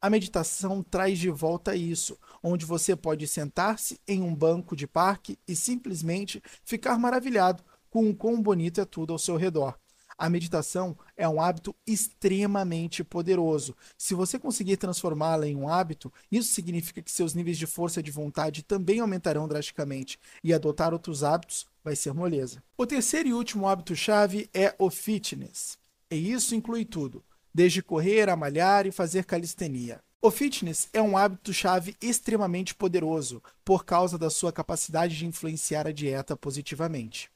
A 0.00 0.08
meditação 0.08 0.80
traz 0.80 1.18
de 1.18 1.28
volta 1.28 1.74
isso, 1.74 2.16
onde 2.40 2.64
você 2.64 2.94
pode 2.94 3.26
sentar-se 3.26 4.00
em 4.06 4.22
um 4.22 4.32
banco 4.32 4.76
de 4.76 4.86
parque 4.86 5.36
e 5.46 5.56
simplesmente 5.56 6.40
ficar 6.62 6.96
maravilhado 6.98 7.64
com 7.90 8.08
o 8.08 8.14
quão 8.14 8.40
bonito 8.40 8.80
é 8.80 8.84
tudo 8.84 9.12
ao 9.12 9.18
seu 9.18 9.36
redor. 9.36 9.76
A 10.16 10.30
meditação 10.30 10.96
é 11.16 11.28
um 11.28 11.40
hábito 11.40 11.74
extremamente 11.84 13.02
poderoso. 13.02 13.74
Se 13.96 14.14
você 14.14 14.38
conseguir 14.38 14.76
transformá-la 14.76 15.48
em 15.48 15.56
um 15.56 15.68
hábito, 15.68 16.12
isso 16.30 16.52
significa 16.52 17.02
que 17.02 17.10
seus 17.10 17.34
níveis 17.34 17.58
de 17.58 17.66
força 17.66 18.00
de 18.00 18.12
vontade 18.12 18.62
também 18.62 19.00
aumentarão 19.00 19.48
drasticamente 19.48 20.16
e 20.44 20.54
adotar 20.54 20.92
outros 20.92 21.24
hábitos 21.24 21.66
vai 21.82 21.96
ser 21.96 22.12
moleza. 22.14 22.62
O 22.76 22.86
terceiro 22.86 23.28
e 23.28 23.34
último 23.34 23.68
hábito-chave 23.68 24.48
é 24.54 24.74
o 24.78 24.90
fitness. 24.90 25.76
E 26.10 26.32
isso 26.32 26.54
inclui 26.54 26.84
tudo, 26.84 27.22
desde 27.58 27.82
correr 27.82 28.28
a 28.28 28.36
malhar 28.36 28.86
e 28.86 28.92
fazer 28.92 29.24
calistenia. 29.24 29.98
O 30.22 30.30
fitness 30.30 30.88
é 30.92 31.02
um 31.02 31.16
hábito-chave 31.16 31.96
extremamente 32.00 32.72
poderoso 32.72 33.42
por 33.64 33.84
causa 33.84 34.16
da 34.16 34.30
sua 34.30 34.52
capacidade 34.52 35.16
de 35.16 35.26
influenciar 35.26 35.84
a 35.84 35.90
dieta 35.90 36.36
positivamente. 36.36 37.28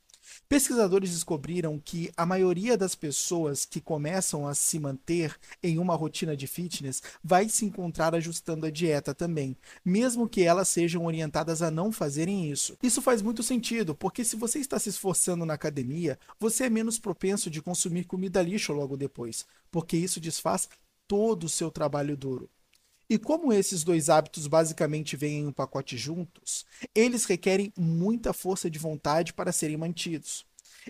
Pesquisadores 0.53 1.13
descobriram 1.13 1.81
que 1.83 2.13
a 2.15 2.27
maioria 2.27 2.77
das 2.77 2.95
pessoas 2.95 3.65
que 3.65 3.81
começam 3.81 4.47
a 4.47 4.55
se 4.55 4.79
manter 4.79 5.35
em 5.63 5.79
uma 5.79 5.95
rotina 5.95 6.37
de 6.37 6.47
fitness 6.47 7.03
vai 7.25 7.49
se 7.49 7.65
encontrar 7.65 8.15
ajustando 8.15 8.67
a 8.67 8.71
dieta 8.71 9.15
também, 9.15 9.57
mesmo 9.83 10.29
que 10.29 10.43
elas 10.43 10.69
sejam 10.69 11.07
orientadas 11.07 11.63
a 11.63 11.71
não 11.71 11.91
fazerem 11.91 12.51
isso. 12.51 12.77
Isso 12.83 13.01
faz 13.01 13.23
muito 13.23 13.43
sentido, 13.43 13.95
porque 13.95 14.27
se 14.27 14.37
você 14.37 14.59
está 14.59 14.79
se 14.79 14.91
esforçando 14.91 15.47
na 15.47 15.55
academia, 15.55 16.19
você 16.39 16.65
é 16.65 16.69
menos 16.69 16.99
propenso 16.99 17.49
de 17.49 17.63
consumir 17.63 18.05
comida 18.05 18.43
lixo 18.43 18.75
logo 18.75 18.95
depois, 18.95 19.47
porque 19.71 19.97
isso 19.97 20.21
desfaz 20.21 20.69
todo 21.09 21.45
o 21.45 21.49
seu 21.49 21.71
trabalho 21.71 22.15
duro. 22.15 22.51
E 23.13 23.19
como 23.19 23.53
esses 23.53 23.85
dois 23.85 24.09
hábitos 24.09 24.47
basicamente 24.47 25.19
vêm 25.19 25.41
em 25.41 25.47
um 25.49 25.53
pacote 25.53 25.99
juntos, 25.99 26.65
eles 26.95 27.27
requerem 27.27 27.71
muita 27.77 28.33
força 28.33 28.71
de 28.71 28.79
vontade 28.79 29.35
para 29.35 29.53
serem 29.53 29.77
mantidos. 29.77 30.47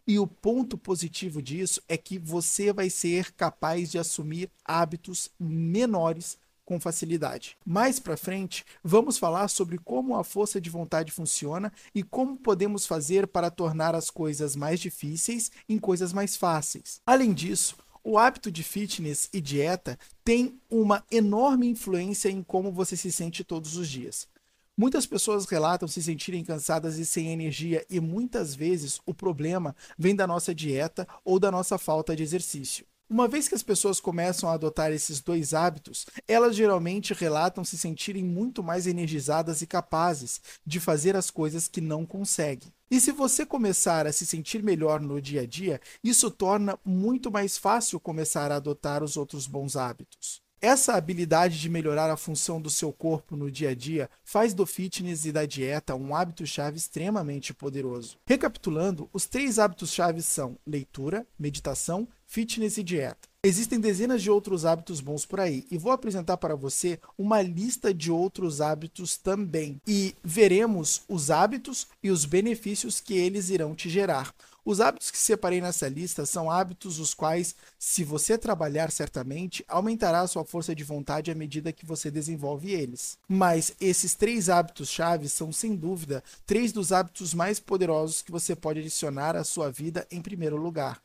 E 0.06 0.20
o 0.20 0.26
ponto 0.28 0.78
positivo 0.78 1.42
disso 1.42 1.82
é 1.88 1.96
que 1.96 2.20
você 2.20 2.72
vai 2.72 2.88
ser 2.88 3.32
capaz 3.32 3.90
de 3.90 3.98
assumir 3.98 4.48
hábitos 4.64 5.32
menores 5.36 6.38
com 6.64 6.78
facilidade. 6.78 7.56
Mais 7.66 7.98
para 7.98 8.16
frente, 8.16 8.64
vamos 8.84 9.18
falar 9.18 9.48
sobre 9.48 9.76
como 9.78 10.14
a 10.14 10.22
força 10.22 10.60
de 10.60 10.70
vontade 10.70 11.10
funciona 11.10 11.72
e 11.92 12.04
como 12.04 12.36
podemos 12.36 12.86
fazer 12.86 13.26
para 13.26 13.50
tornar 13.50 13.96
as 13.96 14.10
coisas 14.10 14.54
mais 14.54 14.78
difíceis 14.78 15.50
em 15.68 15.76
coisas 15.76 16.12
mais 16.12 16.36
fáceis. 16.36 17.00
Além 17.04 17.32
disso, 17.32 17.76
o 18.04 18.18
hábito 18.18 18.50
de 18.50 18.62
fitness 18.62 19.28
e 19.32 19.40
dieta 19.40 19.98
tem 20.24 20.60
uma 20.70 21.04
enorme 21.10 21.68
influência 21.68 22.28
em 22.28 22.42
como 22.42 22.72
você 22.72 22.96
se 22.96 23.12
sente 23.12 23.44
todos 23.44 23.76
os 23.76 23.88
dias. 23.88 24.28
Muitas 24.76 25.06
pessoas 25.06 25.44
relatam 25.44 25.86
se 25.86 26.02
sentirem 26.02 26.44
cansadas 26.44 26.98
e 26.98 27.04
sem 27.04 27.28
energia, 27.28 27.84
e 27.90 28.00
muitas 28.00 28.54
vezes 28.54 29.00
o 29.04 29.12
problema 29.12 29.76
vem 29.98 30.16
da 30.16 30.26
nossa 30.26 30.54
dieta 30.54 31.06
ou 31.24 31.38
da 31.38 31.50
nossa 31.50 31.76
falta 31.76 32.16
de 32.16 32.22
exercício. 32.22 32.86
Uma 33.12 33.28
vez 33.28 33.46
que 33.46 33.54
as 33.54 33.62
pessoas 33.62 34.00
começam 34.00 34.48
a 34.48 34.54
adotar 34.54 34.90
esses 34.90 35.20
dois 35.20 35.52
hábitos, 35.52 36.06
elas 36.26 36.56
geralmente 36.56 37.12
relatam 37.12 37.62
se 37.62 37.76
sentirem 37.76 38.24
muito 38.24 38.62
mais 38.62 38.86
energizadas 38.86 39.60
e 39.60 39.66
capazes 39.66 40.40
de 40.64 40.80
fazer 40.80 41.14
as 41.14 41.30
coisas 41.30 41.68
que 41.68 41.82
não 41.82 42.06
conseguem. 42.06 42.72
E 42.90 42.98
se 42.98 43.12
você 43.12 43.44
começar 43.44 44.06
a 44.06 44.12
se 44.14 44.24
sentir 44.24 44.62
melhor 44.62 44.98
no 44.98 45.20
dia 45.20 45.42
a 45.42 45.46
dia, 45.46 45.78
isso 46.02 46.30
torna 46.30 46.78
muito 46.82 47.30
mais 47.30 47.58
fácil 47.58 48.00
começar 48.00 48.50
a 48.50 48.56
adotar 48.56 49.04
os 49.04 49.18
outros 49.18 49.46
bons 49.46 49.76
hábitos. 49.76 50.40
Essa 50.58 50.94
habilidade 50.94 51.60
de 51.60 51.68
melhorar 51.68 52.08
a 52.08 52.16
função 52.16 52.62
do 52.62 52.70
seu 52.70 52.92
corpo 52.92 53.36
no 53.36 53.50
dia 53.50 53.70
a 53.70 53.74
dia 53.74 54.08
faz 54.24 54.54
do 54.54 54.64
fitness 54.64 55.24
e 55.24 55.32
da 55.32 55.44
dieta 55.44 55.96
um 55.96 56.14
hábito-chave 56.14 56.78
extremamente 56.78 57.52
poderoso. 57.52 58.16
Recapitulando, 58.24 59.10
os 59.12 59.26
três 59.26 59.58
hábitos-chave 59.58 60.22
são 60.22 60.56
leitura, 60.64 61.26
meditação, 61.36 62.06
fitness 62.32 62.78
e 62.78 62.82
dieta. 62.82 63.28
Existem 63.44 63.78
dezenas 63.78 64.22
de 64.22 64.30
outros 64.30 64.64
hábitos 64.64 65.02
bons 65.02 65.26
por 65.26 65.38
aí 65.38 65.66
e 65.70 65.76
vou 65.76 65.92
apresentar 65.92 66.38
para 66.38 66.54
você 66.54 66.98
uma 67.18 67.42
lista 67.42 67.92
de 67.92 68.10
outros 68.10 68.62
hábitos 68.62 69.18
também. 69.18 69.78
E 69.86 70.14
veremos 70.24 71.02
os 71.06 71.30
hábitos 71.30 71.88
e 72.02 72.10
os 72.10 72.24
benefícios 72.24 73.02
que 73.02 73.12
eles 73.12 73.50
irão 73.50 73.74
te 73.74 73.90
gerar. 73.90 74.34
Os 74.64 74.80
hábitos 74.80 75.10
que 75.10 75.18
separei 75.18 75.60
nessa 75.60 75.86
lista 75.88 76.24
são 76.24 76.50
hábitos 76.50 76.98
os 76.98 77.12
quais, 77.12 77.54
se 77.78 78.02
você 78.02 78.38
trabalhar 78.38 78.90
certamente, 78.90 79.62
aumentará 79.68 80.20
a 80.20 80.26
sua 80.26 80.44
força 80.44 80.74
de 80.74 80.84
vontade 80.84 81.30
à 81.30 81.34
medida 81.34 81.72
que 81.72 81.84
você 81.84 82.10
desenvolve 82.10 82.72
eles. 82.72 83.18
Mas 83.28 83.74
esses 83.78 84.14
três 84.14 84.48
hábitos-chave 84.48 85.28
são, 85.28 85.52
sem 85.52 85.76
dúvida, 85.76 86.24
três 86.46 86.72
dos 86.72 86.92
hábitos 86.92 87.34
mais 87.34 87.60
poderosos 87.60 88.22
que 88.22 88.32
você 88.32 88.56
pode 88.56 88.80
adicionar 88.80 89.36
à 89.36 89.44
sua 89.44 89.70
vida 89.70 90.06
em 90.10 90.22
primeiro 90.22 90.56
lugar. 90.56 91.02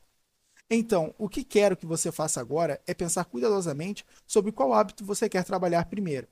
Então, 0.69 1.13
o 1.17 1.29
que 1.29 1.43
quero 1.43 1.77
que 1.77 1.85
você 1.85 2.11
faça 2.11 2.41
agora 2.41 2.81
é 2.85 2.93
pensar 2.93 3.23
cuidadosamente 3.25 4.05
sobre 4.25 4.51
qual 4.51 4.73
hábito 4.73 5.05
você 5.05 5.29
quer 5.29 5.43
trabalhar 5.45 5.85
primeiro. 5.85 6.27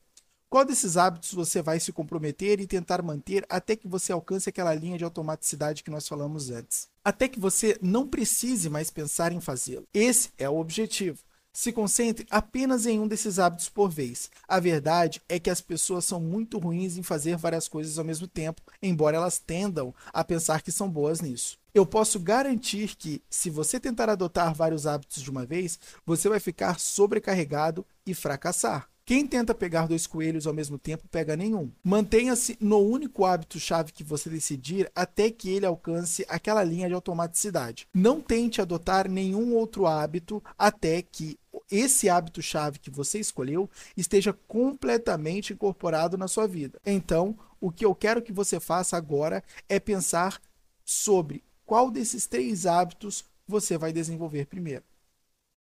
Qual 0.49 0.63
desses 0.63 0.95
hábitos 0.95 1.33
você 1.33 1.61
vai 1.61 1.79
se 1.79 1.91
comprometer 1.91 2.59
e 2.59 2.67
tentar 2.67 3.01
manter 3.01 3.45
até 3.49 3.75
que 3.75 3.87
você 3.87 4.11
alcance 4.11 4.47
aquela 4.47 4.73
linha 4.73 4.97
de 4.97 5.03
automaticidade 5.03 5.83
que 5.83 5.89
nós 5.89 6.07
falamos 6.07 6.49
antes? 6.49 6.87
Até 7.03 7.27
que 7.27 7.39
você 7.39 7.77
não 7.81 8.07
precise 8.07 8.69
mais 8.69 8.89
pensar 8.89 9.31
em 9.31 9.41
fazê-lo. 9.41 9.87
Esse 9.93 10.29
é 10.37 10.49
o 10.49 10.57
objetivo. 10.57 11.19
Se 11.51 11.71
concentre 11.71 12.25
apenas 12.29 12.85
em 12.85 12.99
um 12.99 13.07
desses 13.07 13.39
hábitos 13.39 13.69
por 13.69 13.89
vez. 13.89 14.29
A 14.47 14.59
verdade 14.59 15.21
é 15.27 15.39
que 15.39 15.49
as 15.49 15.61
pessoas 15.61 16.03
são 16.03 16.19
muito 16.19 16.57
ruins 16.59 16.97
em 16.97 17.03
fazer 17.03 17.37
várias 17.37 17.67
coisas 17.67 17.97
ao 17.97 18.05
mesmo 18.05 18.27
tempo, 18.27 18.61
embora 18.81 19.15
elas 19.17 19.39
tendam 19.39 19.95
a 20.13 20.23
pensar 20.23 20.61
que 20.61 20.71
são 20.71 20.89
boas 20.89 21.21
nisso. 21.21 21.57
Eu 21.75 21.85
posso 21.85 22.21
garantir 22.21 22.95
que, 22.95 23.21
se 23.29 23.49
você 23.49 23.77
tentar 23.81 24.09
adotar 24.09 24.55
vários 24.55 24.87
hábitos 24.87 25.21
de 25.21 25.29
uma 25.29 25.45
vez, 25.45 25.77
você 26.05 26.29
vai 26.29 26.39
ficar 26.39 26.79
sobrecarregado 26.79 27.85
e 28.05 28.13
fracassar. 28.13 28.89
Quem 29.03 29.27
tenta 29.27 29.53
pegar 29.53 29.85
dois 29.85 30.07
coelhos 30.07 30.47
ao 30.47 30.53
mesmo 30.53 30.79
tempo 30.79 31.05
pega 31.11 31.35
nenhum. 31.35 31.69
Mantenha-se 31.83 32.55
no 32.61 32.79
único 32.79 33.25
hábito-chave 33.25 33.91
que 33.91 34.05
você 34.05 34.29
decidir 34.29 34.89
até 34.95 35.29
que 35.29 35.49
ele 35.49 35.65
alcance 35.65 36.25
aquela 36.29 36.63
linha 36.63 36.87
de 36.87 36.93
automaticidade. 36.93 37.89
Não 37.93 38.21
tente 38.21 38.61
adotar 38.61 39.09
nenhum 39.09 39.53
outro 39.53 39.85
hábito 39.85 40.41
até 40.57 41.01
que 41.01 41.37
esse 41.69 42.07
hábito-chave 42.07 42.79
que 42.79 42.89
você 42.89 43.19
escolheu 43.19 43.69
esteja 43.97 44.31
completamente 44.47 45.51
incorporado 45.51 46.17
na 46.17 46.29
sua 46.29 46.47
vida. 46.47 46.79
Então, 46.85 47.37
o 47.59 47.69
que 47.69 47.83
eu 47.83 47.93
quero 47.93 48.21
que 48.21 48.31
você 48.31 48.61
faça 48.61 48.95
agora 48.95 49.43
é 49.67 49.77
pensar 49.77 50.41
sobre 50.85 51.43
qual 51.65 51.89
desses 51.89 52.27
três 52.27 52.65
hábitos 52.65 53.25
você 53.47 53.77
vai 53.77 53.91
desenvolver 53.91 54.45
primeiro. 54.45 54.83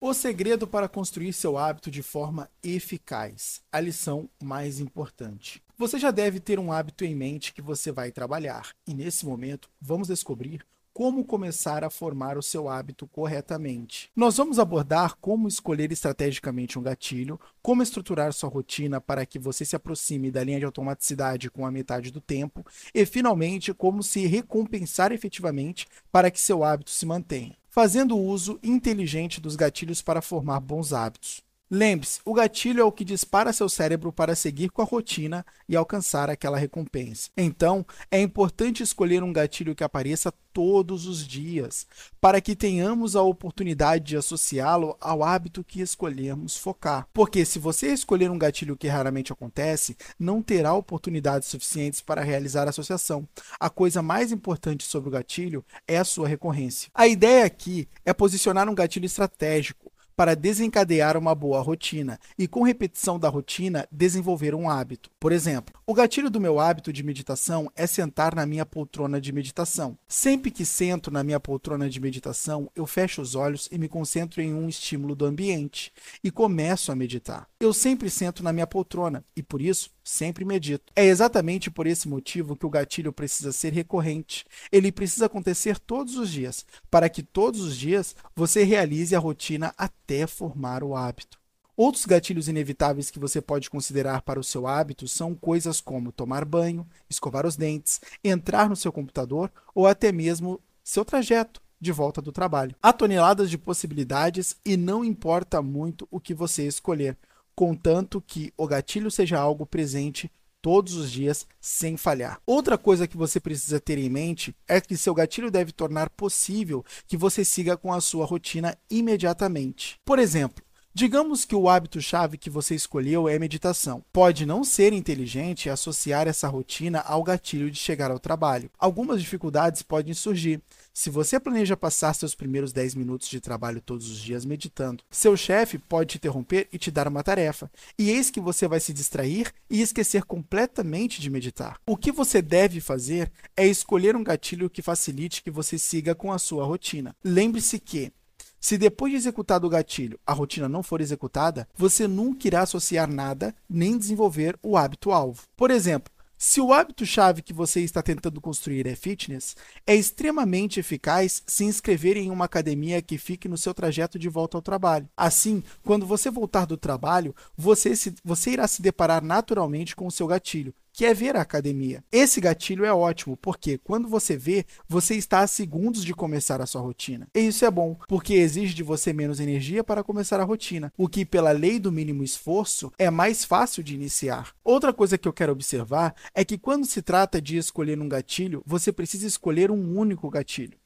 O 0.01 0.15
segredo 0.15 0.67
para 0.67 0.89
construir 0.89 1.33
seu 1.33 1.59
hábito 1.59 1.91
de 1.91 2.03
forma 2.03 2.49
eficaz. 2.63 3.61
A 3.73 3.81
lição 3.81 4.31
mais 4.41 4.79
importante. 4.79 5.61
Você 5.77 5.99
já 5.99 6.11
deve 6.11 6.39
ter 6.39 6.59
um 6.59 6.73
hábito 6.73 7.05
em 7.05 7.15
mente 7.15 7.53
que 7.53 7.61
você 7.61 7.91
vai 7.91 8.13
trabalhar, 8.13 8.75
e 8.87 8.95
nesse 8.95 9.27
momento 9.27 9.69
vamos 9.81 10.09
descobrir 10.09 10.65
como 10.99 11.25
começar 11.25 11.85
a 11.85 11.91
formar 11.91 12.37
o 12.37 12.43
seu 12.43 12.69
hábito 12.69 13.07
corretamente. 13.07 14.11
Nós 14.17 14.37
vamos 14.37 14.59
abordar 14.59 15.15
como 15.21 15.47
escolher 15.47 15.93
estrategicamente 15.93 16.77
um 16.77 16.83
gatilho, 16.83 17.39
como 17.63 17.85
estruturar 17.85 18.33
sua 18.33 18.51
rotina 18.51 19.01
para 19.01 19.25
que 19.25 19.39
você 19.39 19.65
se 19.65 19.77
aproxime 19.77 20.29
da 20.29 20.43
linha 20.43 20.59
de 20.59 20.65
automaticidade 20.65 21.53
com 21.53 21.65
a 21.65 21.71
metade 21.71 22.11
do 22.11 22.21
tempo 22.21 22.67
e, 22.93 23.07
finalmente, 23.07 23.73
como 23.73 24.03
se 24.03 24.27
recompensar 24.27 25.13
efetivamente 25.13 25.87
para 26.11 26.33
que 26.33 26.41
seu 26.41 26.65
hábito 26.65 26.91
se 26.91 27.07
mantenha 27.07 27.57
fazendo 27.71 28.19
uso 28.19 28.59
inteligente 28.61 29.41
dos 29.41 29.55
gatilhos 29.55 30.03
para 30.03 30.21
formar 30.21 30.59
bons 30.59 30.93
hábitos. 30.93 31.48
Lembre-se, 31.71 32.21
o 32.25 32.33
gatilho 32.33 32.81
é 32.81 32.85
o 32.85 32.91
que 32.91 33.05
dispara 33.05 33.53
seu 33.53 33.69
cérebro 33.69 34.11
para 34.11 34.35
seguir 34.35 34.71
com 34.71 34.81
a 34.81 34.87
rotina 34.87 35.45
e 35.69 35.77
alcançar 35.77 36.31
aquela 36.31 36.57
recompensa. 36.57 37.29
Então, 37.37 37.85
é 38.11 38.21
importante 38.21 38.83
escolher 38.83 39.23
um 39.23 39.33
gatilho 39.33 39.75
que 39.75 39.85
apareça 39.85 40.33
todos 40.51 41.07
os 41.07 41.27
dias, 41.27 41.87
para 42.21 42.41
que 42.41 42.57
tenhamos 42.57 43.15
a 43.15 43.23
oportunidade 43.23 44.05
de 44.07 44.17
associá-lo 44.17 44.97
ao 44.99 45.23
hábito 45.23 45.63
que 45.63 45.81
escolhermos 45.81 46.57
focar. 46.57 47.07
Porque 47.13 47.45
se 47.45 47.59
você 47.59 47.93
escolher 47.93 48.31
um 48.31 48.39
gatilho 48.39 48.77
que 48.77 48.89
raramente 48.89 49.33
acontece, 49.33 49.95
não 50.19 50.43
terá 50.43 50.73
oportunidades 50.73 51.49
suficientes 51.49 52.01
para 52.01 52.23
realizar 52.23 52.67
a 52.67 52.71
associação. 52.71 53.29
A 53.61 53.69
coisa 53.69 54.01
mais 54.01 54.33
importante 54.33 54.85
sobre 54.85 55.11
o 55.11 55.13
gatilho 55.13 55.65
é 55.87 55.99
a 55.99 56.05
sua 56.05 56.27
recorrência. 56.27 56.91
A 56.95 57.07
ideia 57.07 57.45
aqui 57.45 57.87
é 58.05 58.13
posicionar 58.15 58.69
um 58.71 58.75
gatilho 58.75 59.07
estratégico 59.07 59.88
para 60.19 60.35
desencadear 60.35 61.17
uma 61.17 61.33
boa 61.33 61.61
rotina 61.63 62.19
e, 62.37 62.49
com 62.49 62.65
repetição 62.65 63.21
da 63.21 63.29
rotina, 63.29 63.87
desenvolver 63.89 64.53
um 64.53 64.69
hábito. 64.69 65.13
Por 65.21 65.31
exemplo, 65.31 65.73
o 65.87 65.95
gatilho 65.95 66.29
do 66.29 66.41
meu 66.41 66.59
hábito 66.59 66.93
de 66.93 67.05
meditação 67.05 67.71
é 67.77 67.87
sentar 67.87 68.35
na 68.35 68.45
minha 68.45 68.67
poltrona 68.67 69.21
de 69.21 69.33
meditação. 69.33 69.97
Sempre 70.09 70.51
que 70.51 70.65
sento 70.65 71.09
na 71.09 71.23
minha 71.23 71.39
poltrona 71.39 71.89
de 71.89 72.01
meditação, 72.01 72.69
eu 72.75 72.85
fecho 72.85 73.23
os 73.23 73.37
olhos 73.37 73.69
e 73.71 73.79
me 73.79 73.89
concentro 73.89 74.43
em 74.43 74.53
um 74.53 74.69
estímulo 74.69 75.15
do 75.15 75.25
ambiente 75.25 75.93
e 76.25 76.33
começo 76.33 76.91
a 76.91 76.97
meditar. 76.97 77.47
Eu 77.61 77.73
sempre 77.73 78.09
sento 78.09 78.41
na 78.41 78.53
minha 78.53 78.69
poltrona 78.69 79.25
e, 79.35 79.43
por 79.43 79.61
isso, 79.61 79.91
sempre 80.05 80.45
medito. 80.45 80.93
É 80.95 81.05
exatamente 81.05 81.69
por 81.69 81.89
esse 81.89 82.09
motivo 82.09 82.55
que 82.55 82.65
o 82.65 82.71
gatilho 82.71 83.13
precisa 83.13 83.51
ser 83.51 83.73
recorrente. 83.73 84.47
Ele 84.71 84.93
precisa 84.93 85.27
acontecer 85.27 85.77
todos 85.77 86.17
os 86.17 86.31
dias, 86.31 86.65
para 86.89 87.09
que 87.09 87.21
todos 87.21 87.61
os 87.61 87.77
dias 87.77 88.15
você 88.37 88.63
realize 88.63 89.15
a 89.17 89.19
rotina 89.19 89.75
até 89.77 90.25
formar 90.25 90.85
o 90.85 90.95
hábito. 90.95 91.37
Outros 91.77 92.07
gatilhos 92.07 92.47
inevitáveis 92.47 93.11
que 93.11 93.19
você 93.19 93.41
pode 93.41 93.69
considerar 93.69 94.23
para 94.23 94.39
o 94.39 94.45
seu 94.45 94.69
hábito 94.69 95.09
são 95.09 95.35
coisas 95.35 95.81
como 95.81 96.13
tomar 96.13 96.45
banho, 96.45 96.87
escovar 97.11 97.45
os 97.45 97.57
dentes, 97.57 98.01
entrar 98.23 98.69
no 98.69 98.77
seu 98.77 98.93
computador 98.93 99.51
ou 99.75 99.89
até 99.89 100.13
mesmo 100.13 100.61
seu 100.85 101.05
trajeto 101.05 101.61
de 101.81 101.93
volta 101.93 102.21
do 102.21 102.33
trabalho. 102.33 102.75
Há 102.83 102.93
toneladas 102.93 103.51
de 103.51 103.59
possibilidades 103.59 104.57
e 104.65 104.77
não 104.77 105.05
importa 105.05 105.63
muito 105.63 106.07
o 106.11 106.21
que 106.21 106.35
você 106.35 106.67
escolher, 106.67 107.17
contanto 107.59 108.23
que 108.25 108.53
o 108.57 108.69
gatilho 108.69 109.11
seja 109.11 109.37
algo 109.37 109.67
presente 109.67 110.31
todos 110.63 110.95
os 110.95 111.11
dias 111.11 111.45
sem 111.61 111.97
falhar. 111.97 112.41
Outra 112.47 112.79
coisa 112.79 113.09
que 113.09 113.17
você 113.17 113.41
precisa 113.41 113.81
ter 113.81 113.99
em 113.99 114.09
mente 114.09 114.55
é 114.69 114.81
que 114.81 114.97
seu 114.97 115.13
gatilho 115.13 115.51
deve 115.51 115.73
tornar 115.73 116.09
possível 116.09 116.85
que 117.05 117.17
você 117.17 117.45
siga 117.45 117.77
com 117.77 117.93
a 117.93 118.01
sua 118.01 118.25
rotina 118.25 118.79
imediatamente. 118.89 119.97
Por 120.05 120.21
exemplo, 120.21 120.65
Digamos 120.99 121.45
que 121.45 121.55
o 121.55 121.69
hábito-chave 121.69 122.37
que 122.37 122.51
você 122.51 122.75
escolheu 122.75 123.29
é 123.29 123.39
meditação. 123.39 124.03
Pode 124.13 124.45
não 124.45 124.65
ser 124.65 124.93
inteligente 124.93 125.71
associar 125.71 126.27
essa 126.27 126.49
rotina 126.49 126.99
ao 126.99 127.23
gatilho 127.23 127.71
de 127.71 127.79
chegar 127.79 128.11
ao 128.11 128.19
trabalho. 128.19 128.69
Algumas 128.77 129.21
dificuldades 129.21 129.81
podem 129.81 130.13
surgir. 130.13 130.61
Se 130.93 131.09
você 131.09 131.39
planeja 131.39 131.77
passar 131.77 132.15
seus 132.15 132.35
primeiros 132.35 132.73
10 132.73 132.97
minutos 132.97 133.29
de 133.29 133.41
trabalho 133.41 133.81
todos 133.81 134.11
os 134.11 134.19
dias 134.19 134.45
meditando, 134.45 135.05
seu 135.09 135.37
chefe 135.37 135.79
pode 135.79 136.09
te 136.09 136.17
interromper 136.17 136.67
e 136.73 136.79
te 136.79 136.91
dar 136.91 137.07
uma 137.07 137.23
tarefa. 137.23 137.71
E 137.97 138.11
eis 138.11 138.29
que 138.29 138.41
você 138.41 138.67
vai 138.67 138.81
se 138.81 138.93
distrair 138.93 139.53
e 139.71 139.81
esquecer 139.81 140.25
completamente 140.25 141.21
de 141.21 141.31
meditar. 141.31 141.79
O 141.87 141.97
que 141.97 142.11
você 142.11 142.43
deve 142.43 142.81
fazer 142.81 143.31
é 143.57 143.65
escolher 143.65 144.17
um 144.17 144.25
gatilho 144.25 144.69
que 144.69 144.83
facilite 144.83 145.45
que 145.45 145.51
você 145.53 145.79
siga 145.79 146.13
com 146.13 146.33
a 146.33 146.41
sua 146.41 146.65
rotina. 146.65 147.15
Lembre-se 147.23 147.79
que 147.79 148.13
se 148.61 148.77
depois 148.77 149.13
de 149.13 149.17
executado 149.19 149.67
o 149.67 149.71
gatilho 149.71 150.19
a 150.27 150.33
rotina 150.33 150.69
não 150.69 150.83
for 150.83 151.01
executada, 151.01 151.69
você 151.77 152.07
nunca 152.07 152.47
irá 152.47 152.63
associar 152.63 153.11
nada 153.11 153.55
nem 153.69 153.97
desenvolver 153.97 154.59
o 154.63 154.77
hábito-alvo. 154.77 155.43
Por 155.57 155.71
exemplo, 155.71 156.13
se 156.41 156.61
o 156.61 156.73
hábito-chave 156.73 157.43
que 157.43 157.53
você 157.53 157.81
está 157.81 158.01
tentando 158.01 158.41
construir 158.41 158.87
é 158.87 158.95
fitness, 158.95 159.57
é 159.85 159.97
extremamente 159.97 160.79
eficaz 160.79 161.43
se 161.45 161.65
inscrever 161.65 162.17
em 162.17 162.31
uma 162.31 162.45
academia 162.45 163.03
que 163.03 163.19
fique 163.19 163.49
no 163.49 163.59
seu 163.59 163.75
trajeto 163.75 164.21
de 164.21 164.29
volta 164.29 164.57
ao 164.57 164.63
trabalho. 164.63 165.09
Assim, 165.17 165.65
quando 165.83 166.07
você 166.07 166.31
voltar 166.31 166.65
do 166.65 166.77
trabalho, 166.77 167.35
você, 167.57 167.97
se, 167.97 168.15
você 168.23 168.53
irá 168.53 168.69
se 168.69 168.81
deparar 168.81 169.21
naturalmente 169.21 169.97
com 169.97 170.07
o 170.07 170.13
seu 170.13 170.29
gatilho, 170.29 170.73
que 170.99 171.07
é 171.07 171.15
ver 171.15 171.37
a 171.37 171.43
academia. 171.43 172.03
Esse 172.11 172.41
gatilho 172.41 172.85
é 172.85 172.93
ótimo, 172.93 173.37
porque 173.37 173.79
quando 173.79 174.09
você 174.09 174.37
vê, 174.37 174.67
você 174.89 175.15
está 175.15 175.43
a 175.43 175.47
segundos 175.47 176.05
de 176.05 176.13
começar 176.13 176.61
a 176.61 176.67
sua 176.67 176.81
rotina. 176.81 177.29
E 177.37 177.39
isso 177.39 177.65
é 177.65 177.71
bom, 177.71 177.97
porque 178.09 178.35
exige 178.35 178.75
de 178.75 178.83
você 178.83 179.13
menos 179.13 179.39
energia 179.39 179.85
para 179.85 180.03
começar 180.03 180.41
a 180.41 180.45
rotina, 180.45 180.93
o 180.99 181.09
que, 181.09 181.25
pela 181.25 181.53
lei 181.53 181.79
do 181.79 181.93
mínimo 181.93 182.25
esforço, 182.25 182.93
é 182.99 183.11
mais 183.11 183.45
fácil 183.45 183.81
de 183.81 183.95
iniciar. 183.95 184.53
Outra 184.65 184.93
coisa 184.93 185.17
que 185.17 185.29
eu 185.29 185.33
quero 185.33 185.53
observar 185.53 186.17
é 186.35 186.45
que 186.45 186.59
quando 186.59 186.85
se 186.85 187.01
trata 187.01 187.41
de 187.41 187.57
escolher 187.57 188.01
um 188.01 188.09
gatilho, 188.09 188.61
você 188.67 188.91
precisa 188.91 189.25
escolher 189.25 189.71
um 189.71 189.97
único 189.97 190.29
gatilho. 190.29 190.77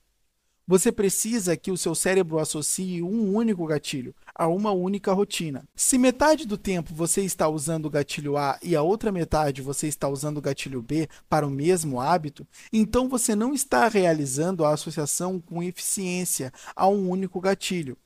Você 0.67 0.93
precisa 0.93 1.57
que 1.57 1.73
o 1.73 1.77
seu 1.77 1.95
cérebro 1.95 2.39
associe 2.39 3.03
um 3.03 3.35
único 3.35 3.67
gatilho 3.67 4.15
a 4.33 4.47
uma 4.47 4.71
única 4.71 5.13
rotina. 5.13 5.65
Se 5.75 5.99
metade 5.99 6.47
do 6.47 6.57
tempo 6.57 6.95
você 6.95 7.23
está 7.23 7.49
usando 7.49 7.87
o 7.87 7.91
gatilho 7.91 8.37
A 8.37 8.59
e 8.63 8.77
a 8.77 8.83
outra 8.83 9.11
metade 9.11 9.61
você 9.61 9.89
está 9.89 10.09
usando 10.09 10.39
o 10.39 10.43
gatilho 10.43 10.81
B 10.81 11.09
para 11.29 11.47
o 11.47 11.51
mesmo 11.51 12.01
hábito, 12.01 12.47
então 12.73 13.09
você 13.09 13.35
não 13.35 13.53
está 13.53 13.89
realizando 13.89 14.65
a 14.65 14.73
associação 14.73 15.41
com 15.41 15.63
eficiência 15.63 16.53
a 16.77 16.87
um 16.87 17.11
único 17.11 17.41
gatilho 17.41 17.99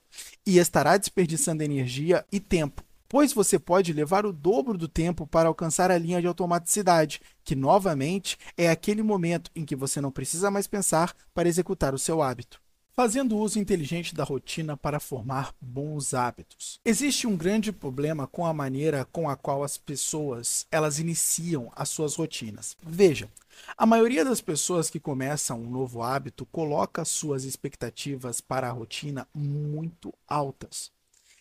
e 0.47 0.59
estará 0.59 0.97
desperdiçando 0.97 1.63
energia 1.63 2.25
e 2.33 2.41
tempo 2.41 2.86
pois 3.09 3.33
você 3.33 3.59
pode 3.59 3.93
levar 3.93 4.27
o 4.27 4.33
dobro 4.33 4.77
do 4.77 4.89
tempo 4.89 5.27
para 5.27 5.49
alcançar 5.49 5.91
a 5.91 5.99
linha 5.99 6.21
de 6.21 6.27
automaticidade, 6.27 7.21
que 7.45 7.55
novamente 7.55 8.39
é 8.57 8.69
aquele 8.69 9.03
momento 9.03 9.51
em 9.55 9.65
que 9.65 9.77
você 9.77 10.01
não 10.01 10.11
precisa 10.11 10.51
mais 10.51 10.67
pensar 10.67 11.15
para 11.35 11.49
executar 11.49 11.95
o 11.95 11.99
seu 11.99 12.23
hábito. 12.23 12.61
Fazendo 12.97 13.37
uso 13.37 13.59
inteligente 13.59 14.15
da 14.15 14.25
rotina 14.25 14.75
para 14.75 14.99
formar 14.99 15.55
bons 15.61 16.15
hábitos. 16.15 16.81
Existe 16.83 17.27
um 17.27 17.37
grande 17.37 17.71
problema 17.71 18.27
com 18.27 18.47
a 18.47 18.55
maneira 18.55 19.05
com 19.13 19.29
a 19.29 19.37
qual 19.37 19.63
as 19.63 19.77
pessoas 19.77 20.67
elas 20.71 20.99
iniciam 20.99 21.71
as 21.77 21.91
suas 21.91 22.15
rotinas. 22.15 22.75
Veja, 22.83 23.29
a 23.77 23.85
maioria 23.85 24.25
das 24.25 24.41
pessoas 24.41 24.89
que 24.89 24.99
começam 24.99 25.61
um 25.61 25.71
novo 25.71 26.03
hábito 26.03 26.47
coloca 26.47 27.05
suas 27.05 27.45
expectativas 27.45 28.41
para 28.41 28.67
a 28.67 28.73
rotina 28.73 29.29
muito 29.35 30.11
altas. 30.27 30.91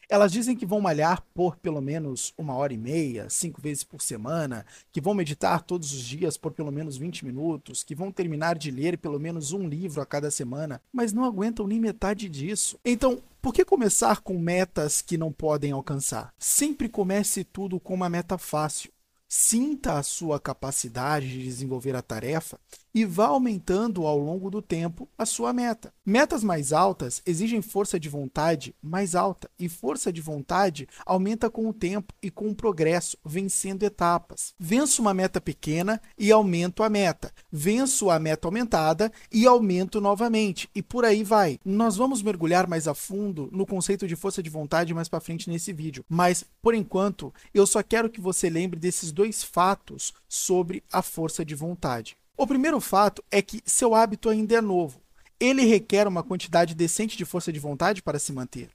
Elas 0.09 0.31
dizem 0.31 0.55
que 0.55 0.65
vão 0.65 0.81
malhar 0.81 1.23
por 1.33 1.55
pelo 1.55 1.81
menos 1.81 2.33
uma 2.37 2.55
hora 2.55 2.73
e 2.73 2.77
meia, 2.77 3.29
cinco 3.29 3.61
vezes 3.61 3.83
por 3.83 4.01
semana, 4.01 4.65
que 4.91 5.01
vão 5.01 5.13
meditar 5.13 5.61
todos 5.61 5.91
os 5.93 6.03
dias 6.03 6.37
por 6.37 6.51
pelo 6.51 6.71
menos 6.71 6.97
20 6.97 7.25
minutos, 7.25 7.83
que 7.83 7.95
vão 7.95 8.11
terminar 8.11 8.57
de 8.57 8.71
ler 8.71 8.97
pelo 8.97 9.19
menos 9.19 9.51
um 9.51 9.67
livro 9.67 10.01
a 10.01 10.05
cada 10.05 10.29
semana, 10.29 10.81
mas 10.91 11.13
não 11.13 11.23
aguentam 11.23 11.67
nem 11.67 11.79
metade 11.79 12.29
disso. 12.29 12.79
Então, 12.85 13.21
por 13.41 13.53
que 13.53 13.63
começar 13.63 14.21
com 14.21 14.37
metas 14.39 15.01
que 15.01 15.17
não 15.17 15.31
podem 15.31 15.71
alcançar? 15.71 16.33
Sempre 16.37 16.89
comece 16.89 17.43
tudo 17.43 17.79
com 17.79 17.93
uma 17.93 18.09
meta 18.09 18.37
fácil. 18.37 18.91
Sinta 19.27 19.97
a 19.99 20.03
sua 20.03 20.39
capacidade 20.39 21.27
de 21.27 21.43
desenvolver 21.43 21.95
a 21.95 22.01
tarefa 22.01 22.59
e 22.95 23.03
vá 23.03 23.25
aumentando 23.25 24.07
ao 24.07 24.17
longo 24.17 24.49
do 24.49 24.61
tempo 24.61 25.09
a 25.17 25.25
sua 25.25 25.51
meta. 25.51 25.93
Metas 26.05 26.41
mais 26.45 26.71
altas 26.71 27.21
exigem 27.25 27.61
força 27.61 27.99
de 27.99 28.07
vontade 28.07 28.73
mais 28.81 29.15
alta, 29.15 29.51
e 29.59 29.67
força 29.67 30.13
de 30.13 30.21
vontade 30.21 30.87
aumenta 31.05 31.49
com 31.49 31.67
o 31.67 31.73
tempo 31.73 32.13
e 32.23 32.31
com 32.31 32.47
o 32.47 32.55
progresso, 32.55 33.17
vencendo 33.25 33.83
etapas. 33.83 34.53
Venço 34.57 35.01
uma 35.01 35.13
meta 35.13 35.41
pequena 35.41 36.01
e 36.17 36.31
aumento 36.31 36.83
a 36.83 36.89
meta. 36.89 37.33
Venço 37.51 38.09
a 38.09 38.17
meta 38.17 38.47
aumentada 38.47 39.11
e 39.29 39.45
aumento 39.45 39.99
novamente, 39.99 40.69
e 40.73 40.81
por 40.81 41.03
aí 41.03 41.21
vai. 41.21 41.59
Nós 41.65 41.97
vamos 41.97 42.21
mergulhar 42.21 42.65
mais 42.65 42.87
a 42.87 42.93
fundo 42.93 43.49
no 43.51 43.65
conceito 43.65 44.07
de 44.07 44.15
força 44.15 44.41
de 44.41 44.49
vontade 44.49 44.93
mais 44.93 45.09
para 45.09 45.19
frente 45.19 45.49
nesse 45.49 45.73
vídeo, 45.73 46.05
mas 46.07 46.45
por 46.61 46.73
enquanto 46.73 47.33
eu 47.53 47.67
só 47.67 47.83
quero 47.83 48.09
que 48.09 48.21
você 48.21 48.49
lembre 48.49 48.79
desses 48.79 49.11
dois 49.11 49.43
fatos 49.43 50.13
sobre 50.29 50.81
a 50.89 51.01
força 51.01 51.43
de 51.43 51.55
vontade. 51.55 52.15
O 52.37 52.45
primeiro 52.45 52.81
fato 52.81 53.23
é 53.31 53.41
que 53.41 53.61
seu 53.65 53.95
hábito 53.95 54.29
ainda 54.29 54.55
é 54.55 54.61
novo. 54.61 55.01
Ele 55.39 55.63
requer 55.63 56.05
uma 56.05 56.21
quantidade 56.21 56.75
decente 56.75 57.15
de 57.15 57.23
força 57.23 57.51
de 57.51 57.59
vontade 57.59 58.01
para 58.01 58.19
se 58.19 58.33
manter. 58.33 58.69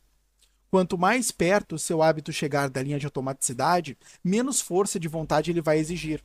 Quanto 0.70 0.96
mais 0.96 1.30
perto 1.30 1.78
seu 1.78 2.02
hábito 2.02 2.32
chegar 2.32 2.70
da 2.70 2.82
linha 2.82 2.98
de 2.98 3.06
automaticidade, 3.06 3.98
menos 4.24 4.60
força 4.60 4.98
de 4.98 5.08
vontade 5.08 5.50
ele 5.50 5.60
vai 5.60 5.78
exigir. 5.78 6.22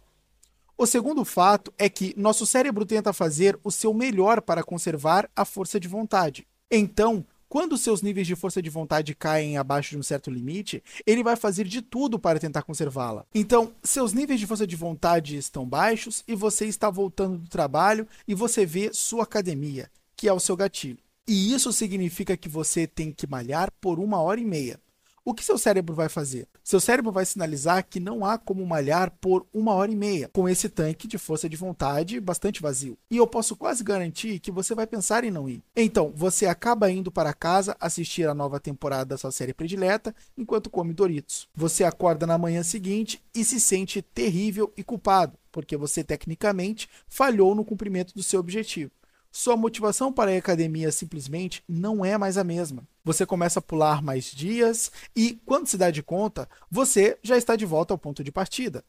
O 0.77 0.85
segundo 0.85 1.25
fato 1.25 1.73
é 1.77 1.89
que 1.89 2.13
nosso 2.15 2.45
cérebro 2.45 2.85
tenta 2.85 3.11
fazer 3.11 3.59
o 3.63 3.71
seu 3.71 3.93
melhor 3.93 4.41
para 4.41 4.63
conservar 4.63 5.29
a 5.35 5.43
força 5.43 5.79
de 5.79 5.87
vontade. 5.87 6.47
Então, 6.71 7.25
quando 7.55 7.77
seus 7.77 8.01
níveis 8.01 8.27
de 8.27 8.35
força 8.35 8.61
de 8.61 8.69
vontade 8.69 9.15
caem 9.15 9.55
abaixo 9.55 9.91
de 9.91 9.97
um 9.97 10.03
certo 10.03 10.29
limite, 10.29 10.83
ele 11.07 11.23
vai 11.23 11.37
fazer 11.37 11.63
de 11.63 11.81
tudo 11.81 12.19
para 12.19 12.37
tentar 12.37 12.63
conservá-la. 12.63 13.25
Então, 13.33 13.71
seus 13.81 14.11
níveis 14.11 14.41
de 14.41 14.45
força 14.45 14.67
de 14.67 14.75
vontade 14.75 15.37
estão 15.37 15.65
baixos 15.65 16.21
e 16.27 16.35
você 16.35 16.65
está 16.65 16.89
voltando 16.89 17.37
do 17.37 17.47
trabalho 17.47 18.05
e 18.27 18.35
você 18.35 18.65
vê 18.65 18.91
sua 18.91 19.23
academia, 19.23 19.89
que 20.17 20.27
é 20.27 20.33
o 20.33 20.39
seu 20.39 20.57
gatilho. 20.57 20.97
E 21.25 21.53
isso 21.53 21.71
significa 21.71 22.35
que 22.35 22.49
você 22.49 22.85
tem 22.85 23.09
que 23.09 23.25
malhar 23.25 23.71
por 23.79 23.99
uma 23.99 24.21
hora 24.21 24.41
e 24.41 24.43
meia. 24.43 24.77
O 25.23 25.33
que 25.33 25.41
seu 25.41 25.57
cérebro 25.57 25.95
vai 25.95 26.09
fazer? 26.09 26.49
Seu 26.65 26.79
cérebro 26.79 27.11
vai 27.11 27.23
sinalizar 27.27 27.85
que 27.87 27.99
não 27.99 28.25
há 28.25 28.39
como 28.39 28.65
malhar 28.65 29.11
por 29.21 29.45
uma 29.53 29.71
hora 29.75 29.91
e 29.91 29.95
meia 29.95 30.31
com 30.33 30.49
esse 30.49 30.67
tanque 30.67 31.07
de 31.07 31.15
força 31.15 31.47
de 31.47 31.55
vontade 31.55 32.19
bastante 32.19 32.59
vazio. 32.59 32.97
E 33.11 33.17
eu 33.17 33.27
posso 33.27 33.55
quase 33.55 33.83
garantir 33.83 34.39
que 34.39 34.51
você 34.51 34.73
vai 34.73 34.87
pensar 34.87 35.23
em 35.23 35.29
não 35.29 35.47
ir. 35.47 35.61
Então, 35.75 36.11
você 36.15 36.47
acaba 36.47 36.89
indo 36.89 37.11
para 37.11 37.35
casa 37.35 37.77
assistir 37.79 38.27
a 38.27 38.33
nova 38.33 38.59
temporada 38.59 39.05
da 39.05 39.17
sua 39.17 39.31
série 39.31 39.53
predileta 39.53 40.15
enquanto 40.35 40.71
come 40.71 40.91
Doritos. 40.91 41.47
Você 41.53 41.83
acorda 41.83 42.25
na 42.25 42.35
manhã 42.35 42.63
seguinte 42.63 43.21
e 43.35 43.45
se 43.45 43.59
sente 43.59 44.01
terrível 44.01 44.73
e 44.75 44.83
culpado, 44.83 45.37
porque 45.51 45.77
você 45.77 46.03
tecnicamente 46.03 46.89
falhou 47.07 47.53
no 47.53 47.63
cumprimento 47.63 48.11
do 48.15 48.23
seu 48.23 48.39
objetivo. 48.39 48.89
Sua 49.37 49.57
motivação 49.57 50.13
para 50.13 50.31
à 50.31 50.37
academia 50.37 50.89
simplesmente 50.93 51.61
não 51.67 52.05
é 52.05 52.17
mais 52.17 52.37
a 52.37 52.43
mesma. 52.43 52.87
Você 53.03 53.25
começa 53.25 53.59
a 53.59 53.61
pular 53.61 54.01
mais 54.01 54.31
dias 54.31 54.89
e, 55.13 55.33
quando 55.45 55.67
se 55.67 55.77
dá 55.77 55.91
de 55.91 56.01
conta, 56.01 56.47
você 56.71 57.19
já 57.21 57.35
está 57.35 57.57
de 57.57 57.65
volta 57.65 57.93
ao 57.93 57.97
ponto 57.97 58.23
de 58.23 58.31
partida. 58.31 58.81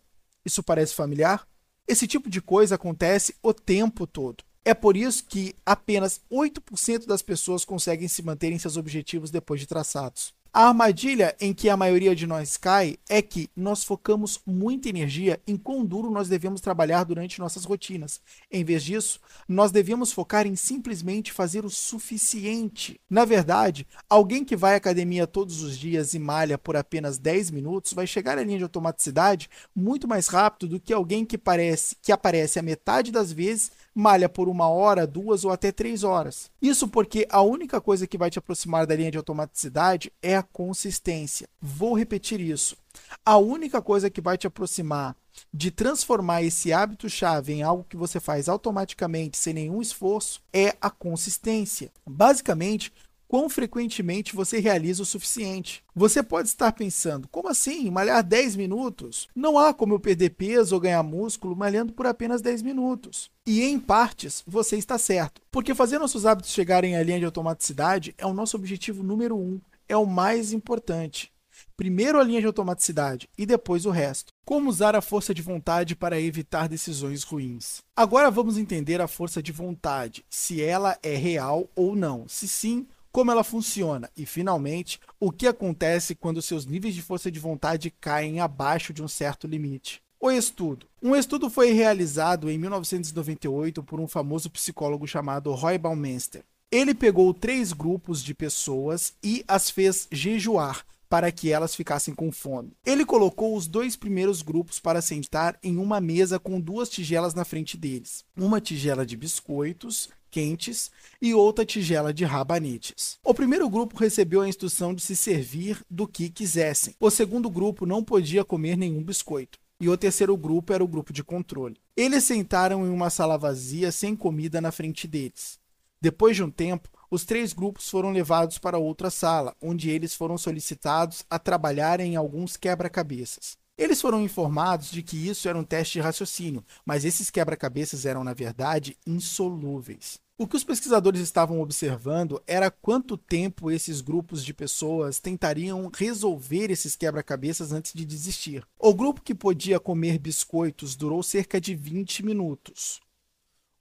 Isso 0.44 0.62
parece 0.62 0.94
familiar? 0.94 1.44
Esse 1.88 2.06
tipo 2.06 2.30
de 2.30 2.40
coisa 2.40 2.76
acontece 2.76 3.34
o 3.42 3.52
tempo 3.52 4.06
todo. 4.06 4.44
É 4.64 4.72
por 4.72 4.96
isso 4.96 5.24
que 5.26 5.52
apenas 5.66 6.20
8% 6.30 7.06
das 7.06 7.22
pessoas 7.22 7.64
conseguem 7.64 8.06
se 8.06 8.22
manter 8.22 8.52
em 8.52 8.58
seus 8.60 8.76
objetivos 8.76 9.32
depois 9.32 9.58
de 9.58 9.66
traçados. 9.66 10.32
A 10.52 10.68
armadilha 10.68 11.36
em 11.38 11.52
que 11.52 11.68
a 11.68 11.76
maioria 11.76 12.16
de 12.16 12.26
nós 12.26 12.56
cai 12.56 12.96
é 13.08 13.20
que 13.20 13.50
nós 13.54 13.84
focamos 13.84 14.40
muita 14.46 14.88
energia 14.88 15.38
em 15.46 15.56
quão 15.56 15.84
duro 15.84 16.10
nós 16.10 16.28
devemos 16.28 16.62
trabalhar 16.62 17.04
durante 17.04 17.38
nossas 17.38 17.64
rotinas. 17.64 18.20
Em 18.50 18.64
vez 18.64 18.82
disso, 18.82 19.20
nós 19.46 19.70
devemos 19.70 20.12
focar 20.12 20.46
em 20.46 20.56
simplesmente 20.56 21.30
fazer 21.30 21.64
o 21.64 21.70
suficiente. 21.70 22.98
Na 23.08 23.26
verdade, 23.26 23.86
alguém 24.08 24.44
que 24.44 24.56
vai 24.56 24.74
à 24.74 24.76
academia 24.76 25.26
todos 25.26 25.62
os 25.62 25.78
dias 25.78 26.14
e 26.14 26.18
malha 26.18 26.56
por 26.56 26.74
apenas 26.74 27.18
10 27.18 27.50
minutos 27.50 27.92
vai 27.92 28.06
chegar 28.06 28.38
à 28.38 28.42
linha 28.42 28.58
de 28.58 28.64
automaticidade 28.64 29.50
muito 29.74 30.08
mais 30.08 30.26
rápido 30.26 30.68
do 30.70 30.80
que 30.80 30.92
alguém 30.92 31.24
que, 31.24 31.36
parece, 31.36 31.96
que 32.00 32.10
aparece 32.10 32.58
a 32.58 32.62
metade 32.62 33.12
das 33.12 33.30
vezes 33.30 33.70
malha 33.98 34.28
por 34.28 34.46
uma 34.46 34.68
hora, 34.68 35.06
duas 35.06 35.42
ou 35.42 35.50
até 35.50 35.72
três 35.72 36.04
horas. 36.04 36.50
Isso 36.60 36.86
porque 36.86 37.26
a 37.30 37.40
única 37.40 37.80
coisa 37.80 38.06
que 38.06 38.18
vai 38.18 38.28
te 38.28 38.38
aproximar 38.38 38.86
da 38.86 38.94
linha 38.94 39.10
de 39.10 39.16
automaticidade 39.16 40.12
é 40.22 40.36
a 40.36 40.42
consistência. 40.42 41.48
Vou 41.62 41.96
repetir 41.96 42.38
isso. 42.38 42.76
A 43.24 43.38
única 43.38 43.80
coisa 43.80 44.10
que 44.10 44.20
vai 44.20 44.36
te 44.36 44.46
aproximar 44.46 45.16
de 45.52 45.70
transformar 45.70 46.42
esse 46.42 46.72
hábito-chave 46.72 47.52
em 47.52 47.62
algo 47.62 47.86
que 47.88 47.96
você 47.96 48.20
faz 48.20 48.48
automaticamente, 48.48 49.36
sem 49.36 49.54
nenhum 49.54 49.80
esforço, 49.80 50.42
é 50.52 50.76
a 50.80 50.90
consistência. 50.90 51.90
Basicamente, 52.06 52.92
quão 53.28 53.48
frequentemente 53.48 54.34
você 54.34 54.58
realiza 54.58 55.02
o 55.02 55.06
suficiente. 55.06 55.82
Você 55.94 56.22
pode 56.22 56.48
estar 56.48 56.72
pensando, 56.72 57.28
como 57.28 57.48
assim? 57.48 57.90
Malhar 57.90 58.22
10 58.22 58.56
minutos? 58.56 59.28
Não 59.34 59.58
há 59.58 59.72
como 59.72 59.94
eu 59.94 60.00
perder 60.00 60.30
peso 60.30 60.74
ou 60.74 60.80
ganhar 60.80 61.02
músculo 61.02 61.56
malhando 61.56 61.92
por 61.92 62.06
apenas 62.06 62.42
10 62.42 62.62
minutos. 62.62 63.30
E 63.46 63.62
em 63.62 63.78
partes, 63.78 64.42
você 64.46 64.76
está 64.76 64.98
certo. 64.98 65.40
Porque 65.50 65.74
fazer 65.74 65.98
nossos 65.98 66.26
hábitos 66.26 66.52
chegarem 66.52 66.96
à 66.96 67.02
linha 67.02 67.18
de 67.18 67.24
automaticidade 67.24 68.14
é 68.18 68.26
o 68.26 68.34
nosso 68.34 68.56
objetivo 68.56 69.02
número 69.02 69.36
um, 69.36 69.60
é 69.88 69.96
o 69.96 70.06
mais 70.06 70.52
importante. 70.52 71.32
Primeiro 71.76 72.18
a 72.18 72.24
linha 72.24 72.40
de 72.40 72.46
automaticidade 72.46 73.28
e 73.36 73.44
depois 73.44 73.84
o 73.84 73.90
resto. 73.90 74.32
Como 74.44 74.70
usar 74.70 74.96
a 74.96 75.02
força 75.02 75.34
de 75.34 75.42
vontade 75.42 75.94
para 75.94 76.20
evitar 76.20 76.68
decisões 76.68 77.22
ruins? 77.22 77.82
Agora 77.94 78.30
vamos 78.30 78.56
entender 78.56 79.00
a 79.00 79.08
força 79.08 79.42
de 79.42 79.52
vontade, 79.52 80.24
se 80.30 80.62
ela 80.62 80.98
é 81.02 81.14
real 81.14 81.68
ou 81.74 81.94
não. 81.94 82.26
Se 82.28 82.48
sim, 82.48 82.86
como 83.16 83.30
ela 83.30 83.42
funciona 83.42 84.10
e, 84.14 84.26
finalmente, 84.26 85.00
o 85.18 85.32
que 85.32 85.46
acontece 85.46 86.14
quando 86.14 86.42
seus 86.42 86.66
níveis 86.66 86.94
de 86.94 87.00
força 87.00 87.30
de 87.30 87.40
vontade 87.40 87.90
caem 87.90 88.40
abaixo 88.40 88.92
de 88.92 89.02
um 89.02 89.08
certo 89.08 89.46
limite. 89.46 90.02
O 90.20 90.30
estudo. 90.30 90.86
Um 91.02 91.16
estudo 91.16 91.48
foi 91.48 91.72
realizado 91.72 92.50
em 92.50 92.58
1998 92.58 93.82
por 93.82 94.00
um 94.00 94.06
famoso 94.06 94.50
psicólogo 94.50 95.06
chamado 95.06 95.50
Roy 95.54 95.78
Baumeister. 95.78 96.44
Ele 96.70 96.94
pegou 96.94 97.32
três 97.32 97.72
grupos 97.72 98.22
de 98.22 98.34
pessoas 98.34 99.14
e 99.24 99.42
as 99.48 99.70
fez 99.70 100.06
jejuar 100.12 100.84
para 101.08 101.32
que 101.32 101.50
elas 101.50 101.74
ficassem 101.74 102.14
com 102.14 102.30
fome. 102.30 102.76
Ele 102.84 103.06
colocou 103.06 103.56
os 103.56 103.66
dois 103.66 103.96
primeiros 103.96 104.42
grupos 104.42 104.78
para 104.78 105.00
sentar 105.00 105.58
em 105.62 105.78
uma 105.78 106.02
mesa 106.02 106.38
com 106.38 106.60
duas 106.60 106.90
tigelas 106.90 107.32
na 107.32 107.46
frente 107.46 107.78
deles. 107.78 108.26
Uma 108.36 108.60
tigela 108.60 109.06
de 109.06 109.16
biscoitos 109.16 110.10
quentes 110.36 110.90
e 111.22 111.32
outra 111.32 111.64
tigela 111.64 112.12
de 112.12 112.22
rabanetes. 112.22 113.18
O 113.24 113.32
primeiro 113.32 113.70
grupo 113.70 113.96
recebeu 113.96 114.42
a 114.42 114.48
instrução 114.48 114.92
de 114.92 115.00
se 115.00 115.16
servir 115.16 115.82
do 115.88 116.06
que 116.06 116.28
quisessem. 116.28 116.94
O 117.00 117.08
segundo 117.08 117.48
grupo 117.48 117.86
não 117.86 118.04
podia 118.04 118.44
comer 118.44 118.76
nenhum 118.76 119.02
biscoito. 119.02 119.58
E 119.80 119.88
o 119.88 119.96
terceiro 119.96 120.36
grupo 120.36 120.74
era 120.74 120.84
o 120.84 120.88
grupo 120.88 121.10
de 121.10 121.24
controle. 121.24 121.80
Eles 121.96 122.24
sentaram 122.24 122.84
em 122.86 122.90
uma 122.90 123.08
sala 123.08 123.38
vazia 123.38 123.90
sem 123.90 124.14
comida 124.14 124.60
na 124.60 124.70
frente 124.70 125.08
deles. 125.08 125.58
Depois 126.02 126.36
de 126.36 126.42
um 126.42 126.50
tempo, 126.50 126.90
os 127.10 127.24
três 127.24 127.54
grupos 127.54 127.88
foram 127.88 128.12
levados 128.12 128.58
para 128.58 128.76
outra 128.76 129.08
sala, 129.08 129.56
onde 129.62 129.88
eles 129.88 130.14
foram 130.14 130.36
solicitados 130.36 131.24
a 131.30 131.38
trabalhar 131.38 131.98
em 131.98 132.14
alguns 132.14 132.58
quebra-cabeças. 132.58 133.56
Eles 133.78 134.02
foram 134.02 134.22
informados 134.22 134.90
de 134.90 135.02
que 135.02 135.28
isso 135.28 135.48
era 135.48 135.58
um 135.58 135.64
teste 135.64 135.94
de 135.94 136.00
raciocínio, 136.00 136.62
mas 136.84 137.06
esses 137.06 137.30
quebra-cabeças 137.30 138.04
eram, 138.04 138.22
na 138.22 138.34
verdade, 138.34 138.98
insolúveis. 139.06 140.25
O 140.38 140.46
que 140.46 140.54
os 140.54 140.62
pesquisadores 140.62 141.22
estavam 141.22 141.62
observando 141.62 142.42
era 142.46 142.70
quanto 142.70 143.16
tempo 143.16 143.70
esses 143.70 144.02
grupos 144.02 144.44
de 144.44 144.52
pessoas 144.52 145.18
tentariam 145.18 145.90
resolver 145.94 146.70
esses 146.70 146.94
quebra-cabeças 146.94 147.72
antes 147.72 147.94
de 147.94 148.04
desistir. 148.04 148.62
O 148.78 148.92
grupo 148.92 149.22
que 149.22 149.34
podia 149.34 149.80
comer 149.80 150.18
biscoitos 150.18 150.94
durou 150.94 151.22
cerca 151.22 151.58
de 151.58 151.74
20 151.74 152.22
minutos. 152.22 153.00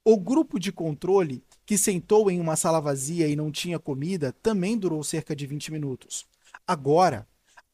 O 0.02 0.16
grupo 0.18 0.58
de 0.58 0.72
controle, 0.72 1.44
que 1.66 1.76
sentou 1.76 2.30
em 2.30 2.40
uma 2.40 2.56
sala 2.56 2.80
vazia 2.80 3.28
e 3.28 3.36
não 3.36 3.52
tinha 3.52 3.78
comida, 3.78 4.32
também 4.42 4.78
durou 4.78 5.04
cerca 5.04 5.36
de 5.36 5.46
20 5.46 5.70
minutos. 5.72 6.24
Agora, 6.66 7.28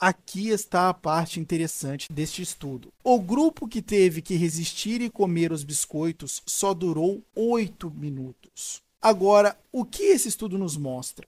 Aqui 0.04 0.48
está 0.48 0.88
a 0.88 0.94
parte 0.94 1.38
interessante 1.38 2.12
deste 2.12 2.42
estudo. 2.42 2.92
O 3.04 3.20
grupo 3.20 3.68
que 3.68 3.80
teve 3.80 4.20
que 4.20 4.34
resistir 4.34 5.00
e 5.00 5.08
comer 5.08 5.52
os 5.52 5.62
biscoitos 5.62 6.42
só 6.44 6.74
durou 6.74 7.24
8 7.36 7.88
minutos. 7.88 8.82
Agora, 9.00 9.56
o 9.70 9.84
que 9.84 10.02
esse 10.02 10.26
estudo 10.26 10.58
nos 10.58 10.76
mostra? 10.76 11.24